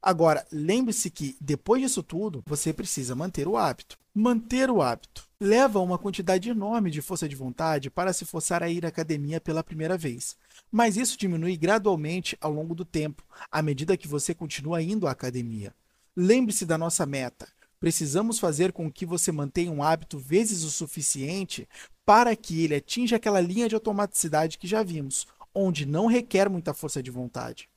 Agora, 0.00 0.46
lembre-se 0.50 1.10
que 1.10 1.36
depois 1.40 1.82
disso 1.82 2.02
tudo, 2.02 2.42
você 2.46 2.72
precisa 2.72 3.14
manter 3.14 3.46
o 3.46 3.56
hábito. 3.56 3.98
Manter 4.14 4.70
o 4.70 4.82
hábito 4.82 5.28
leva 5.40 5.78
uma 5.78 5.98
quantidade 5.98 6.48
enorme 6.50 6.90
de 6.90 7.00
força 7.00 7.28
de 7.28 7.36
vontade 7.36 7.90
para 7.90 8.12
se 8.12 8.24
forçar 8.24 8.62
a 8.62 8.68
ir 8.68 8.84
à 8.84 8.88
academia 8.88 9.40
pela 9.40 9.62
primeira 9.62 9.96
vez. 9.96 10.36
Mas 10.70 10.96
isso 10.96 11.18
diminui 11.18 11.56
gradualmente 11.56 12.36
ao 12.40 12.52
longo 12.52 12.74
do 12.74 12.84
tempo, 12.84 13.22
à 13.50 13.62
medida 13.62 13.96
que 13.96 14.08
você 14.08 14.34
continua 14.34 14.82
indo 14.82 15.06
à 15.06 15.12
academia. 15.12 15.72
Lembre-se 16.16 16.66
da 16.66 16.76
nossa 16.76 17.06
meta. 17.06 17.46
Precisamos 17.78 18.40
fazer 18.40 18.72
com 18.72 18.90
que 18.90 19.06
você 19.06 19.30
mantenha 19.30 19.70
um 19.70 19.82
hábito 19.84 20.18
vezes 20.18 20.64
o 20.64 20.70
suficiente 20.70 21.68
para 22.04 22.34
que 22.34 22.64
ele 22.64 22.74
atinja 22.74 23.16
aquela 23.16 23.40
linha 23.40 23.68
de 23.68 23.76
automaticidade 23.76 24.58
que 24.58 24.66
já 24.66 24.82
vimos, 24.82 25.28
onde 25.60 25.84
não 25.84 26.06
requer 26.06 26.48
muita 26.48 26.72
força 26.72 27.02
de 27.02 27.10
vontade. 27.10 27.68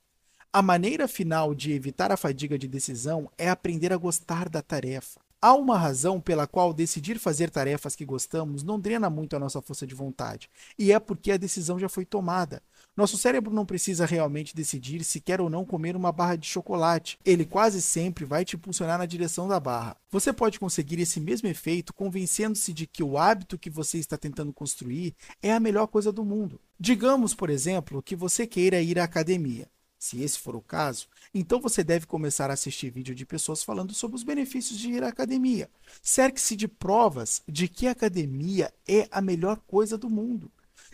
A 0.52 0.62
maneira 0.62 1.08
final 1.08 1.52
de 1.52 1.72
evitar 1.72 2.12
a 2.12 2.16
fadiga 2.16 2.56
de 2.56 2.68
decisão 2.68 3.28
é 3.36 3.50
aprender 3.50 3.92
a 3.92 3.96
gostar 3.96 4.48
da 4.48 4.62
tarefa. 4.62 5.20
Há 5.40 5.54
uma 5.54 5.76
razão 5.76 6.20
pela 6.20 6.46
qual 6.46 6.72
decidir 6.72 7.18
fazer 7.18 7.50
tarefas 7.50 7.96
que 7.96 8.04
gostamos 8.04 8.62
não 8.62 8.78
drena 8.78 9.10
muito 9.10 9.34
a 9.34 9.40
nossa 9.40 9.60
força 9.60 9.84
de 9.84 9.96
vontade, 9.96 10.48
e 10.78 10.92
é 10.92 11.00
porque 11.00 11.32
a 11.32 11.36
decisão 11.36 11.76
já 11.76 11.88
foi 11.88 12.04
tomada. 12.04 12.62
Nosso 12.94 13.16
cérebro 13.16 13.54
não 13.54 13.64
precisa 13.64 14.04
realmente 14.04 14.54
decidir 14.54 15.02
se 15.02 15.18
quer 15.18 15.40
ou 15.40 15.48
não 15.48 15.64
comer 15.64 15.96
uma 15.96 16.12
barra 16.12 16.36
de 16.36 16.46
chocolate. 16.46 17.18
Ele 17.24 17.46
quase 17.46 17.80
sempre 17.80 18.26
vai 18.26 18.44
te 18.44 18.54
impulsionar 18.54 18.98
na 18.98 19.06
direção 19.06 19.48
da 19.48 19.58
barra. 19.58 19.96
Você 20.10 20.30
pode 20.30 20.60
conseguir 20.60 21.00
esse 21.00 21.18
mesmo 21.18 21.48
efeito 21.48 21.94
convencendo-se 21.94 22.70
de 22.70 22.86
que 22.86 23.02
o 23.02 23.16
hábito 23.16 23.58
que 23.58 23.70
você 23.70 23.96
está 23.96 24.18
tentando 24.18 24.52
construir 24.52 25.14
é 25.42 25.54
a 25.54 25.60
melhor 25.60 25.86
coisa 25.86 26.12
do 26.12 26.22
mundo. 26.22 26.60
Digamos, 26.78 27.34
por 27.34 27.48
exemplo, 27.48 28.02
que 28.02 28.14
você 28.14 28.46
queira 28.46 28.82
ir 28.82 28.98
à 28.98 29.04
academia. 29.04 29.70
Se 29.98 30.20
esse 30.20 30.38
for 30.38 30.54
o 30.54 30.60
caso, 30.60 31.06
então 31.32 31.60
você 31.60 31.82
deve 31.82 32.06
começar 32.06 32.50
a 32.50 32.54
assistir 32.54 32.90
vídeo 32.90 33.14
de 33.14 33.24
pessoas 33.24 33.62
falando 33.62 33.94
sobre 33.94 34.16
os 34.16 34.24
benefícios 34.24 34.78
de 34.78 34.90
ir 34.90 35.02
à 35.02 35.08
academia. 35.08 35.70
Cerque-se 36.02 36.56
de 36.56 36.68
provas 36.68 37.40
de 37.48 37.68
que 37.68 37.86
a 37.86 37.92
academia 37.92 38.70
é 38.86 39.08
a 39.10 39.22
melhor 39.22 39.60
coisa 39.66 39.96
do 39.96 40.10
mundo. 40.10 40.50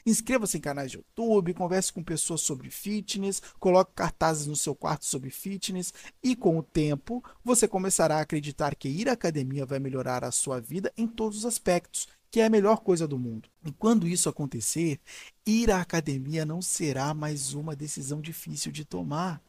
Inscreva-se 0.09 0.57
em 0.57 0.61
canais 0.63 0.91
de 0.91 0.97
YouTube, 0.97 1.53
converse 1.53 1.93
com 1.93 2.03
pessoas 2.03 2.41
sobre 2.41 2.71
fitness, 2.71 3.43
coloque 3.61 3.93
cartazes 3.95 4.47
no 4.47 4.57
seu 4.57 4.75
quarto 4.75 5.05
sobre 5.05 5.29
fitness 5.29 5.93
e 6.23 6.35
com 6.35 6.59
o 6.59 6.63
tempo 6.63 7.23
você 7.45 7.69
começará 7.69 8.17
a 8.17 8.23
acreditar 8.23 8.75
que 8.75 8.89
ir 8.89 9.07
à 9.11 9.13
academia 9.13 9.67
vai 9.67 9.79
melhorar 9.79 10.25
a 10.25 10.31
sua 10.31 10.63
vida 10.63 10.91
em 10.97 11.07
todos 11.07 11.37
os 11.37 11.45
aspectos, 11.45 12.09
que 12.31 12.41
é 12.41 12.47
a 12.47 12.51
melhor 12.51 12.79
coisa 12.79 13.07
do 13.07 13.19
mundo. 13.19 13.51
E 13.67 13.71
quando 13.71 14.09
isso 14.09 14.31
acontecer, 14.31 14.99
ir 15.45 15.71
à 15.71 15.83
academia 15.83 16.47
não 16.47 16.63
será 16.63 17.13
mais 17.13 17.53
uma 17.53 17.77
decisão 17.77 18.19
difícil 18.23 18.73
de 18.73 18.87
tomar. 18.87 19.43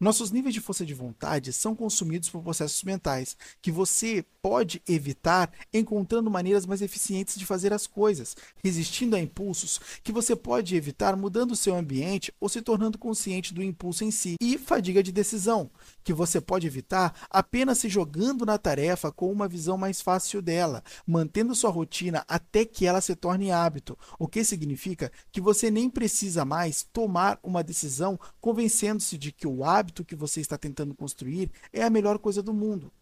Nossos 0.00 0.30
níveis 0.32 0.52
de 0.52 0.60
força 0.60 0.84
de 0.84 0.92
vontade 0.92 1.52
são 1.52 1.74
consumidos 1.74 2.28
por 2.28 2.42
processos 2.42 2.82
mentais 2.82 3.36
que 3.62 3.70
você 3.70 4.24
pode 4.42 4.82
evitar 4.88 5.50
encontrando 5.72 6.30
maneiras 6.30 6.66
mais 6.66 6.82
eficientes 6.82 7.36
de 7.36 7.46
fazer 7.46 7.72
as 7.72 7.86
coisas, 7.86 8.36
resistindo 8.62 9.14
a 9.14 9.20
impulsos 9.20 9.80
que 10.02 10.12
você 10.12 10.34
pode 10.34 10.76
evitar 10.76 11.16
mudando 11.16 11.56
seu 11.56 11.76
ambiente 11.76 12.34
ou 12.40 12.48
se 12.48 12.60
tornando 12.60 12.98
consciente 12.98 13.54
do 13.54 13.62
impulso 13.62 14.04
em 14.04 14.10
si, 14.10 14.34
e 14.40 14.58
fadiga 14.58 15.02
de 15.02 15.12
decisão, 15.12 15.70
que 16.04 16.12
você 16.12 16.40
pode 16.40 16.66
evitar 16.66 17.26
apenas 17.30 17.78
se 17.78 17.88
jogando 17.88 18.44
na 18.44 18.58
tarefa 18.58 19.10
com 19.10 19.32
uma 19.32 19.48
visão 19.48 19.78
mais 19.78 20.00
fácil 20.00 20.42
dela, 20.42 20.84
mantendo 21.06 21.54
sua 21.54 21.70
rotina 21.70 22.24
até 22.28 22.64
que 22.64 22.86
ela 22.86 23.00
se 23.00 23.16
torne 23.16 23.50
hábito, 23.50 23.98
o 24.18 24.28
que 24.28 24.44
significa 24.44 25.10
que 25.32 25.40
você 25.40 25.70
nem 25.70 25.88
precisa 25.88 26.44
mais 26.44 26.82
tomar 26.92 27.40
uma 27.42 27.64
decisão 27.64 28.20
convencendo-se 28.40 29.16
de 29.16 29.32
que 29.32 29.46
o 29.46 29.64
hábito 29.64 30.04
que 30.04 30.14
você 30.14 30.40
está 30.40 30.58
tentando 30.58 30.94
construir 30.94 31.50
é 31.72 31.82
a 31.82 31.90
melhor 31.90 32.18
coisa 32.18 32.42
do 32.42 32.52
mundo. 32.52 32.92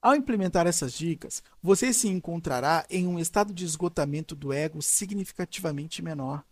Ao 0.00 0.14
implementar 0.14 0.66
essas 0.66 0.92
dicas, 0.92 1.42
você 1.60 1.92
se 1.92 2.08
encontrará 2.08 2.86
em 2.88 3.06
um 3.06 3.18
estado 3.18 3.52
de 3.52 3.64
esgotamento 3.64 4.34
do 4.34 4.52
ego 4.52 4.80
significativamente 4.80 6.02
menor. 6.02 6.44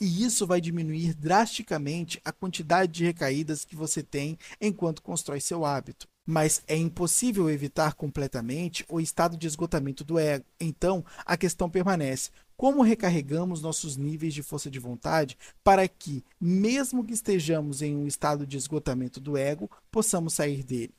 E 0.00 0.24
isso 0.24 0.46
vai 0.46 0.60
diminuir 0.60 1.14
drasticamente 1.14 2.20
a 2.24 2.32
quantidade 2.32 2.92
de 2.92 3.04
recaídas 3.04 3.64
que 3.64 3.76
você 3.76 4.02
tem 4.02 4.38
enquanto 4.60 5.02
constrói 5.02 5.40
seu 5.40 5.64
hábito. 5.64 6.08
Mas 6.26 6.62
é 6.66 6.76
impossível 6.76 7.50
evitar 7.50 7.94
completamente 7.94 8.84
o 8.88 8.98
estado 9.00 9.36
de 9.36 9.46
esgotamento 9.46 10.02
do 10.02 10.18
ego. 10.18 10.44
Então, 10.58 11.04
a 11.24 11.36
questão 11.36 11.68
permanece: 11.68 12.30
como 12.56 12.82
recarregamos 12.82 13.60
nossos 13.60 13.96
níveis 13.96 14.32
de 14.32 14.42
força 14.42 14.70
de 14.70 14.78
vontade 14.78 15.36
para 15.62 15.86
que, 15.86 16.24
mesmo 16.40 17.04
que 17.04 17.12
estejamos 17.12 17.82
em 17.82 17.94
um 17.94 18.06
estado 18.06 18.46
de 18.46 18.56
esgotamento 18.56 19.20
do 19.20 19.36
ego, 19.36 19.70
possamos 19.90 20.34
sair 20.34 20.62
dele. 20.62 20.94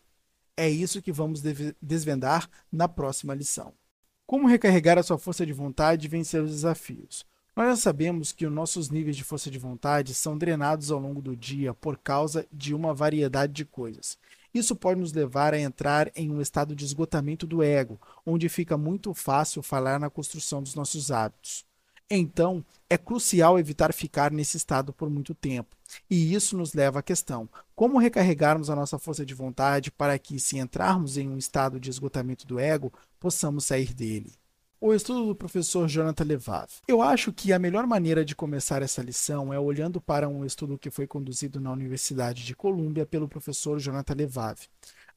É 0.56 0.70
isso 0.70 1.02
que 1.02 1.12
vamos 1.12 1.42
desvendar 1.82 2.50
na 2.72 2.88
próxima 2.88 3.34
lição. 3.34 3.74
Como 4.26 4.48
recarregar 4.48 4.98
a 4.98 5.04
sua 5.04 5.18
força 5.18 5.46
de 5.46 5.54
vontade 5.54 6.06
e 6.06 6.10
vencer 6.10 6.42
os 6.42 6.52
desafios? 6.52 7.26
Nós 7.56 7.68
já 7.70 7.76
sabemos 7.78 8.34
que 8.34 8.46
os 8.46 8.52
nossos 8.52 8.90
níveis 8.90 9.16
de 9.16 9.24
força 9.24 9.50
de 9.50 9.58
vontade 9.58 10.14
são 10.14 10.38
drenados 10.38 10.92
ao 10.92 11.00
longo 11.00 11.22
do 11.22 11.38
dia 11.38 11.74
por 11.74 11.98
causa 11.98 12.46
de 12.52 12.74
uma 12.74 12.94
variedade 12.94 13.54
de 13.54 13.64
coisas. 13.64 14.18
Isso 14.54 14.76
pode 14.76 15.00
nos 15.00 15.14
levar 15.14 15.54
a 15.54 15.60
entrar 15.60 16.12
em 16.18 16.30
um 16.30 16.42
estado 16.42 16.76
de 16.76 16.84
esgotamento 16.84 17.48
do 17.48 17.64
ego, 17.64 17.98
onde 18.26 18.50
fica 18.50 18.78
muito 18.78 19.14
fácil 19.14 19.62
falar 19.62 20.02
na 20.02 20.10
construção 20.10 20.62
dos 20.62 20.76
nossos 20.76 21.12
hábitos. 21.12 21.66
Então, 22.10 22.64
é 22.90 22.98
crucial 22.98 23.58
evitar 23.58 23.94
ficar 23.94 24.32
nesse 24.32 24.58
estado 24.58 24.92
por 24.92 25.10
muito 25.10 25.34
tempo. 25.34 25.76
E 26.10 26.34
isso 26.34 26.58
nos 26.58 26.74
leva 26.74 27.00
à 27.00 27.04
questão: 27.04 27.50
como 27.74 27.98
recarregarmos 27.98 28.70
a 28.70 28.76
nossa 28.76 29.00
força 29.00 29.26
de 29.26 29.34
vontade 29.34 29.92
para 29.92 30.20
que, 30.20 30.40
se 30.40 30.58
entrarmos 30.58 31.18
em 31.18 31.30
um 31.30 31.38
estado 31.38 31.80
de 31.80 31.90
esgotamento 31.90 32.46
do 32.46 32.60
ego, 32.60 32.92
possamos 33.18 33.64
sair 33.64 33.94
dele? 33.94 34.34
O 34.88 34.94
estudo 34.94 35.26
do 35.26 35.36
professor 35.36 35.88
Jonathan 35.88 36.24
Levav. 36.24 36.70
Eu 36.88 37.02
acho 37.02 37.34
que 37.34 37.52
a 37.52 37.58
melhor 37.58 37.88
maneira 37.88 38.24
de 38.24 38.36
começar 38.36 38.84
essa 38.84 39.02
lição 39.02 39.52
é 39.52 39.60
olhando 39.60 40.00
para 40.00 40.30
um 40.30 40.46
estudo 40.46 40.78
que 40.78 40.92
foi 40.92 41.08
conduzido 41.08 41.60
na 41.60 41.72
Universidade 41.72 42.46
de 42.46 42.56
Colômbia 42.56 43.04
pelo 43.04 43.28
professor 43.28 43.80
Jonathan 43.80 44.14
Levav. 44.14 44.60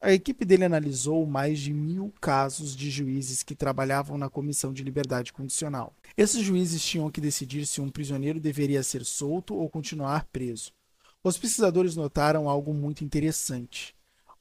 A 0.01 0.11
equipe 0.11 0.43
dele 0.43 0.65
analisou 0.65 1.23
mais 1.27 1.59
de 1.59 1.71
mil 1.71 2.11
casos 2.19 2.75
de 2.75 2.89
juízes 2.89 3.43
que 3.43 3.53
trabalhavam 3.53 4.17
na 4.17 4.27
Comissão 4.27 4.73
de 4.73 4.83
Liberdade 4.83 5.31
Condicional. 5.31 5.93
Esses 6.17 6.41
juízes 6.41 6.83
tinham 6.83 7.11
que 7.11 7.21
decidir 7.21 7.67
se 7.67 7.79
um 7.79 7.89
prisioneiro 7.89 8.39
deveria 8.39 8.81
ser 8.81 9.05
solto 9.05 9.53
ou 9.53 9.69
continuar 9.69 10.25
preso. 10.31 10.71
Os 11.23 11.37
pesquisadores 11.37 11.95
notaram 11.95 12.49
algo 12.49 12.73
muito 12.73 13.03
interessante. 13.03 13.93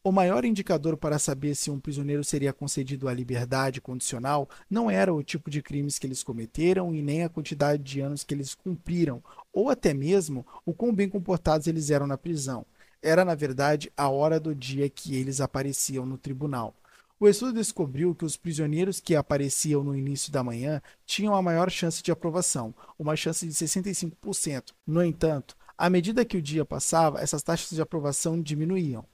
O 0.09 0.11
maior 0.11 0.43
indicador 0.43 0.97
para 0.97 1.19
saber 1.19 1.55
se 1.55 1.71
um 1.71 1.79
prisioneiro 1.79 2.25
seria 2.25 2.51
concedido 2.51 3.09
a 3.09 3.13
liberdade 3.13 3.79
condicional 3.79 4.49
não 4.71 4.91
era 4.91 5.13
o 5.13 5.23
tipo 5.23 5.51
de 5.51 5.61
crimes 5.61 5.99
que 5.99 6.07
eles 6.07 6.23
cometeram 6.23 6.95
e 6.95 7.03
nem 7.03 7.25
a 7.25 7.29
quantidade 7.29 7.83
de 7.83 8.01
anos 8.01 8.25
que 8.25 8.33
eles 8.33 8.55
cumpriram, 8.55 9.23
ou 9.53 9.69
até 9.69 9.93
mesmo 9.93 10.47
o 10.65 10.73
quão 10.73 10.95
bem 10.95 11.11
comportados 11.11 11.67
eles 11.67 11.91
eram 11.91 12.07
na 12.07 12.17
prisão. 12.17 12.65
Era, 13.03 13.23
na 13.23 13.35
verdade, 13.35 13.93
a 13.95 14.09
hora 14.09 14.41
do 14.41 14.55
dia 14.55 14.89
que 14.89 15.15
eles 15.15 15.43
apareciam 15.43 16.07
no 16.07 16.17
tribunal. 16.17 16.75
O 17.21 17.29
estudo 17.29 17.53
descobriu 17.53 18.15
que 18.15 18.25
os 18.25 18.35
prisioneiros 18.35 19.01
que 19.01 19.15
apareciam 19.15 19.85
no 19.85 19.95
início 19.95 20.33
da 20.33 20.43
manhã 20.43 20.81
tinham 21.05 21.35
a 21.35 21.43
maior 21.43 21.71
chance 21.71 22.03
de 22.03 22.11
aprovação, 22.11 22.75
uma 22.99 23.15
chance 23.15 23.47
de 23.47 23.53
65%. 23.53 24.73
No 24.87 25.05
entanto, 25.05 25.55
à 25.77 25.91
medida 25.91 26.25
que 26.25 26.39
o 26.39 26.43
dia 26.43 26.65
passava, 26.65 27.21
essas 27.21 27.43
taxas 27.43 27.77
de 27.77 27.83
aprovação 27.83 28.41
diminuíam. 28.41 29.05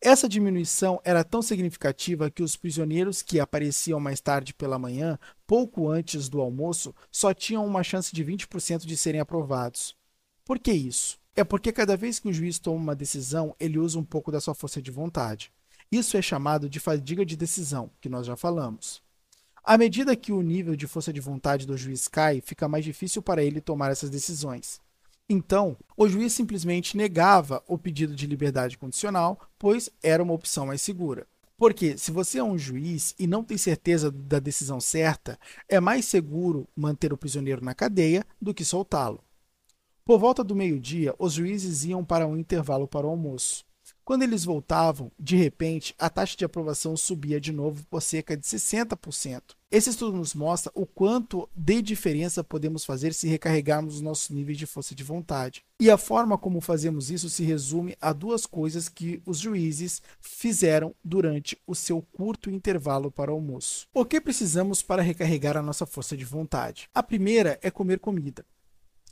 Essa 0.00 0.28
diminuição 0.28 1.00
era 1.04 1.24
tão 1.24 1.42
significativa 1.42 2.30
que 2.30 2.42
os 2.42 2.54
prisioneiros 2.54 3.20
que 3.20 3.40
apareciam 3.40 3.98
mais 3.98 4.20
tarde 4.20 4.54
pela 4.54 4.78
manhã, 4.78 5.18
pouco 5.44 5.88
antes 5.88 6.28
do 6.28 6.40
almoço, 6.40 6.94
só 7.10 7.34
tinham 7.34 7.66
uma 7.66 7.82
chance 7.82 8.14
de 8.14 8.24
20% 8.24 8.86
de 8.86 8.96
serem 8.96 9.20
aprovados. 9.20 9.96
Por 10.44 10.60
que 10.60 10.72
isso? 10.72 11.18
É 11.34 11.42
porque 11.42 11.72
cada 11.72 11.96
vez 11.96 12.20
que 12.20 12.28
o 12.28 12.32
juiz 12.32 12.60
toma 12.60 12.76
uma 12.76 12.94
decisão, 12.94 13.56
ele 13.58 13.78
usa 13.78 13.98
um 13.98 14.04
pouco 14.04 14.30
da 14.30 14.40
sua 14.40 14.54
força 14.54 14.80
de 14.80 14.90
vontade. 14.90 15.52
Isso 15.90 16.16
é 16.16 16.22
chamado 16.22 16.68
de 16.68 16.78
fadiga 16.78 17.26
de 17.26 17.36
decisão, 17.36 17.90
que 18.00 18.08
nós 18.08 18.24
já 18.24 18.36
falamos. 18.36 19.02
À 19.64 19.76
medida 19.76 20.16
que 20.16 20.32
o 20.32 20.42
nível 20.42 20.76
de 20.76 20.86
força 20.86 21.12
de 21.12 21.20
vontade 21.20 21.66
do 21.66 21.76
juiz 21.76 22.06
cai, 22.06 22.40
fica 22.40 22.68
mais 22.68 22.84
difícil 22.84 23.20
para 23.20 23.42
ele 23.42 23.60
tomar 23.60 23.90
essas 23.90 24.10
decisões. 24.10 24.80
Então, 25.28 25.76
o 25.94 26.08
juiz 26.08 26.32
simplesmente 26.32 26.96
negava 26.96 27.62
o 27.68 27.76
pedido 27.76 28.14
de 28.14 28.26
liberdade 28.26 28.78
condicional, 28.78 29.38
pois 29.58 29.90
era 30.02 30.22
uma 30.22 30.32
opção 30.32 30.66
mais 30.66 30.80
segura. 30.80 31.26
Porque 31.58 31.98
se 31.98 32.10
você 32.10 32.38
é 32.38 32.44
um 32.44 32.56
juiz 32.56 33.14
e 33.18 33.26
não 33.26 33.44
tem 33.44 33.58
certeza 33.58 34.10
da 34.10 34.38
decisão 34.38 34.80
certa, 34.80 35.38
é 35.68 35.80
mais 35.80 36.06
seguro 36.06 36.66
manter 36.74 37.12
o 37.12 37.16
prisioneiro 37.18 37.62
na 37.62 37.74
cadeia 37.74 38.24
do 38.40 38.54
que 38.54 38.64
soltá-lo. 38.64 39.22
Por 40.04 40.18
volta 40.18 40.42
do 40.42 40.56
meio-dia, 40.56 41.14
os 41.18 41.34
juízes 41.34 41.84
iam 41.84 42.02
para 42.02 42.26
um 42.26 42.36
intervalo 42.36 42.88
para 42.88 43.06
o 43.06 43.10
almoço. 43.10 43.67
Quando 44.08 44.22
eles 44.22 44.42
voltavam, 44.42 45.12
de 45.20 45.36
repente, 45.36 45.94
a 45.98 46.08
taxa 46.08 46.34
de 46.34 46.42
aprovação 46.42 46.96
subia 46.96 47.38
de 47.38 47.52
novo 47.52 47.84
por 47.90 48.00
cerca 48.00 48.34
de 48.34 48.42
60%. 48.42 49.42
Esse 49.70 49.90
estudo 49.90 50.16
nos 50.16 50.32
mostra 50.32 50.72
o 50.74 50.86
quanto 50.86 51.46
de 51.54 51.82
diferença 51.82 52.42
podemos 52.42 52.86
fazer 52.86 53.12
se 53.12 53.28
recarregarmos 53.28 53.96
os 53.96 54.00
nossos 54.00 54.30
níveis 54.30 54.56
de 54.56 54.64
força 54.64 54.94
de 54.94 55.04
vontade. 55.04 55.62
E 55.78 55.90
a 55.90 55.98
forma 55.98 56.38
como 56.38 56.62
fazemos 56.62 57.10
isso 57.10 57.28
se 57.28 57.44
resume 57.44 57.98
a 58.00 58.14
duas 58.14 58.46
coisas 58.46 58.88
que 58.88 59.20
os 59.26 59.40
juízes 59.40 60.00
fizeram 60.22 60.94
durante 61.04 61.58
o 61.66 61.74
seu 61.74 62.00
curto 62.00 62.48
intervalo 62.48 63.10
para 63.10 63.30
o 63.30 63.34
almoço. 63.34 63.88
O 63.92 64.06
que 64.06 64.22
precisamos 64.22 64.80
para 64.80 65.02
recarregar 65.02 65.54
a 65.54 65.62
nossa 65.62 65.84
força 65.84 66.16
de 66.16 66.24
vontade? 66.24 66.88
A 66.94 67.02
primeira 67.02 67.58
é 67.60 67.70
comer 67.70 67.98
comida. 67.98 68.42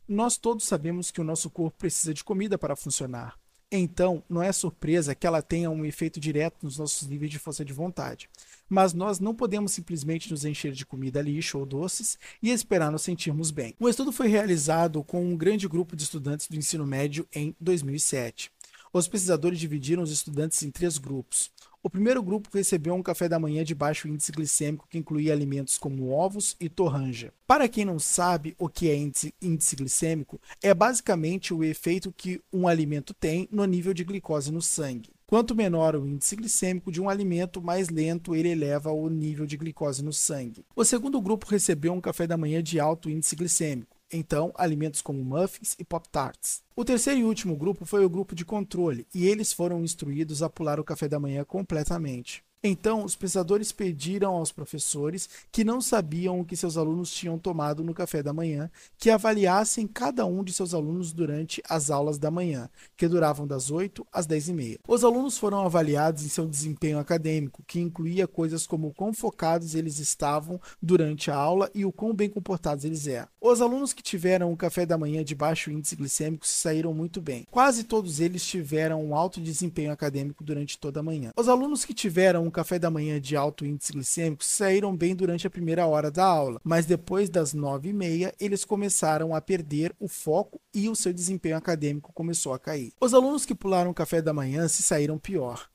Nós 0.08 0.38
todos 0.38 0.64
sabemos 0.64 1.10
que 1.10 1.20
o 1.20 1.24
nosso 1.24 1.50
corpo 1.50 1.76
precisa 1.76 2.14
de 2.14 2.24
comida 2.24 2.56
para 2.56 2.74
funcionar. 2.74 3.36
Então, 3.70 4.22
não 4.28 4.40
é 4.42 4.52
surpresa 4.52 5.14
que 5.14 5.26
ela 5.26 5.42
tenha 5.42 5.68
um 5.68 5.84
efeito 5.84 6.20
direto 6.20 6.62
nos 6.62 6.78
nossos 6.78 7.08
níveis 7.08 7.30
de 7.30 7.38
força 7.38 7.64
de 7.64 7.72
vontade. 7.72 8.30
Mas 8.68 8.92
nós 8.92 9.18
não 9.18 9.34
podemos 9.34 9.72
simplesmente 9.72 10.30
nos 10.30 10.44
encher 10.44 10.72
de 10.72 10.86
comida 10.86 11.20
lixo 11.20 11.58
ou 11.58 11.66
doces 11.66 12.16
e 12.40 12.50
esperar 12.50 12.92
nos 12.92 13.02
sentirmos 13.02 13.50
bem. 13.50 13.74
Um 13.80 13.88
estudo 13.88 14.12
foi 14.12 14.28
realizado 14.28 15.02
com 15.02 15.24
um 15.24 15.36
grande 15.36 15.66
grupo 15.66 15.96
de 15.96 16.04
estudantes 16.04 16.46
do 16.46 16.56
ensino 16.56 16.86
médio 16.86 17.26
em 17.34 17.56
2007. 17.60 18.52
Os 18.92 19.08
pesquisadores 19.08 19.58
dividiram 19.58 20.02
os 20.02 20.12
estudantes 20.12 20.62
em 20.62 20.70
três 20.70 20.96
grupos. 20.96 21.50
O 21.86 21.88
primeiro 21.88 22.20
grupo 22.20 22.48
recebeu 22.52 22.96
um 22.96 23.02
café 23.02 23.28
da 23.28 23.38
manhã 23.38 23.62
de 23.62 23.72
baixo 23.72 24.08
índice 24.08 24.32
glicêmico 24.32 24.88
que 24.90 24.98
incluía 24.98 25.32
alimentos 25.32 25.78
como 25.78 26.10
ovos 26.10 26.56
e 26.58 26.68
torranja. 26.68 27.32
Para 27.46 27.68
quem 27.68 27.84
não 27.84 28.00
sabe 28.00 28.56
o 28.58 28.68
que 28.68 28.90
é 28.90 28.96
índice, 28.96 29.32
índice 29.40 29.76
glicêmico, 29.76 30.40
é 30.60 30.74
basicamente 30.74 31.54
o 31.54 31.62
efeito 31.62 32.10
que 32.12 32.42
um 32.52 32.66
alimento 32.66 33.14
tem 33.14 33.48
no 33.52 33.64
nível 33.64 33.94
de 33.94 34.02
glicose 34.02 34.50
no 34.50 34.60
sangue. 34.60 35.10
Quanto 35.28 35.54
menor 35.54 35.94
o 35.94 36.08
índice 36.08 36.34
glicêmico 36.34 36.90
de 36.90 37.00
um 37.00 37.08
alimento, 37.08 37.62
mais 37.62 37.88
lento 37.88 38.34
ele 38.34 38.48
eleva 38.48 38.90
o 38.90 39.08
nível 39.08 39.46
de 39.46 39.56
glicose 39.56 40.02
no 40.02 40.12
sangue. 40.12 40.64
O 40.74 40.84
segundo 40.84 41.20
grupo 41.20 41.46
recebeu 41.46 41.92
um 41.92 42.00
café 42.00 42.26
da 42.26 42.36
manhã 42.36 42.60
de 42.60 42.80
alto 42.80 43.08
índice 43.08 43.36
glicêmico 43.36 43.95
então 44.12 44.52
alimentos 44.56 45.02
como 45.02 45.24
muffins 45.24 45.74
e 45.78 45.84
pop-tarts. 45.84 46.62
O 46.74 46.84
terceiro 46.84 47.20
e 47.20 47.24
último 47.24 47.56
grupo 47.56 47.84
foi 47.84 48.04
o 48.04 48.10
grupo 48.10 48.34
de 48.34 48.44
controle, 48.44 49.06
e 49.14 49.26
eles 49.26 49.52
foram 49.52 49.82
instruídos 49.82 50.42
a 50.42 50.48
pular 50.48 50.78
o 50.78 50.84
café 50.84 51.08
da 51.08 51.18
manhã 51.18 51.44
completamente. 51.44 52.45
Então, 52.62 53.04
os 53.04 53.14
pensadores 53.14 53.70
pediram 53.70 54.34
aos 54.34 54.50
professores 54.50 55.28
que 55.52 55.62
não 55.62 55.80
sabiam 55.80 56.40
o 56.40 56.44
que 56.44 56.56
seus 56.56 56.76
alunos 56.76 57.12
tinham 57.12 57.38
tomado 57.38 57.84
no 57.84 57.94
café 57.94 58.22
da 58.22 58.32
manhã 58.32 58.70
que 58.98 59.10
avaliassem 59.10 59.86
cada 59.86 60.26
um 60.26 60.42
de 60.42 60.52
seus 60.52 60.74
alunos 60.74 61.12
durante 61.12 61.62
as 61.68 61.90
aulas 61.90 62.18
da 62.18 62.30
manhã, 62.30 62.68
que 62.96 63.06
duravam 63.06 63.46
das 63.46 63.70
8 63.70 64.06
às 64.12 64.26
10 64.26 64.48
e 64.48 64.52
meia. 64.52 64.78
Os 64.88 65.04
alunos 65.04 65.38
foram 65.38 65.64
avaliados 65.64 66.24
em 66.24 66.28
seu 66.28 66.46
desempenho 66.46 66.98
acadêmico, 66.98 67.62
que 67.66 67.80
incluía 67.80 68.26
coisas 68.26 68.66
como 68.66 68.88
o 68.88 68.94
quão 68.94 69.12
focados 69.12 69.74
eles 69.74 69.98
estavam 69.98 70.60
durante 70.82 71.30
a 71.30 71.36
aula 71.36 71.70
e 71.74 71.84
o 71.84 71.92
quão 71.92 72.14
bem 72.14 72.28
comportados 72.28 72.84
eles 72.84 73.06
eram. 73.06 73.28
Os 73.40 73.60
alunos 73.60 73.92
que 73.92 74.02
tiveram 74.02 74.50
um 74.50 74.56
café 74.56 74.84
da 74.84 74.98
manhã 74.98 75.22
de 75.22 75.34
baixo 75.34 75.70
índice 75.70 75.94
glicêmico 75.94 76.46
se 76.46 76.54
saíram 76.54 76.92
muito 76.92 77.20
bem. 77.20 77.46
Quase 77.50 77.84
todos 77.84 78.18
eles 78.18 78.44
tiveram 78.44 79.04
um 79.04 79.14
alto 79.14 79.40
desempenho 79.40 79.92
acadêmico 79.92 80.42
durante 80.42 80.78
toda 80.78 81.00
a 81.00 81.02
manhã. 81.02 81.30
Os 81.36 81.48
alunos 81.48 81.84
que 81.84 81.94
tiveram 81.94 82.45
um 82.46 82.50
café 82.50 82.78
da 82.78 82.90
manhã 82.90 83.20
de 83.20 83.36
alto 83.36 83.66
índice 83.66 83.92
glicêmico 83.92 84.44
saíram 84.44 84.96
bem 84.96 85.14
durante 85.14 85.46
a 85.46 85.50
primeira 85.50 85.86
hora 85.86 86.10
da 86.10 86.24
aula, 86.24 86.60
mas 86.62 86.86
depois 86.86 87.28
das 87.28 87.52
nove 87.52 87.88
e 87.88 87.92
meia 87.92 88.34
eles 88.38 88.64
começaram 88.64 89.34
a 89.34 89.40
perder 89.40 89.94
o 89.98 90.08
foco 90.08 90.60
e 90.72 90.88
o 90.88 90.96
seu 90.96 91.12
desempenho 91.12 91.56
acadêmico 91.56 92.12
começou 92.12 92.52
a 92.52 92.58
cair. 92.58 92.92
Os 93.00 93.14
alunos 93.14 93.44
que 93.44 93.54
pularam 93.54 93.90
o 93.90 93.94
café 93.94 94.22
da 94.22 94.32
manhã 94.32 94.68
se 94.68 94.82
saíram 94.82 95.18
pior. 95.18 95.68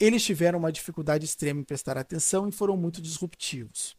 Eles 0.00 0.24
tiveram 0.24 0.60
uma 0.60 0.70
dificuldade 0.70 1.24
extrema 1.24 1.60
em 1.60 1.64
prestar 1.64 1.98
atenção 1.98 2.48
e 2.48 2.52
foram 2.52 2.76
muito 2.76 3.02
disruptivos. 3.02 3.96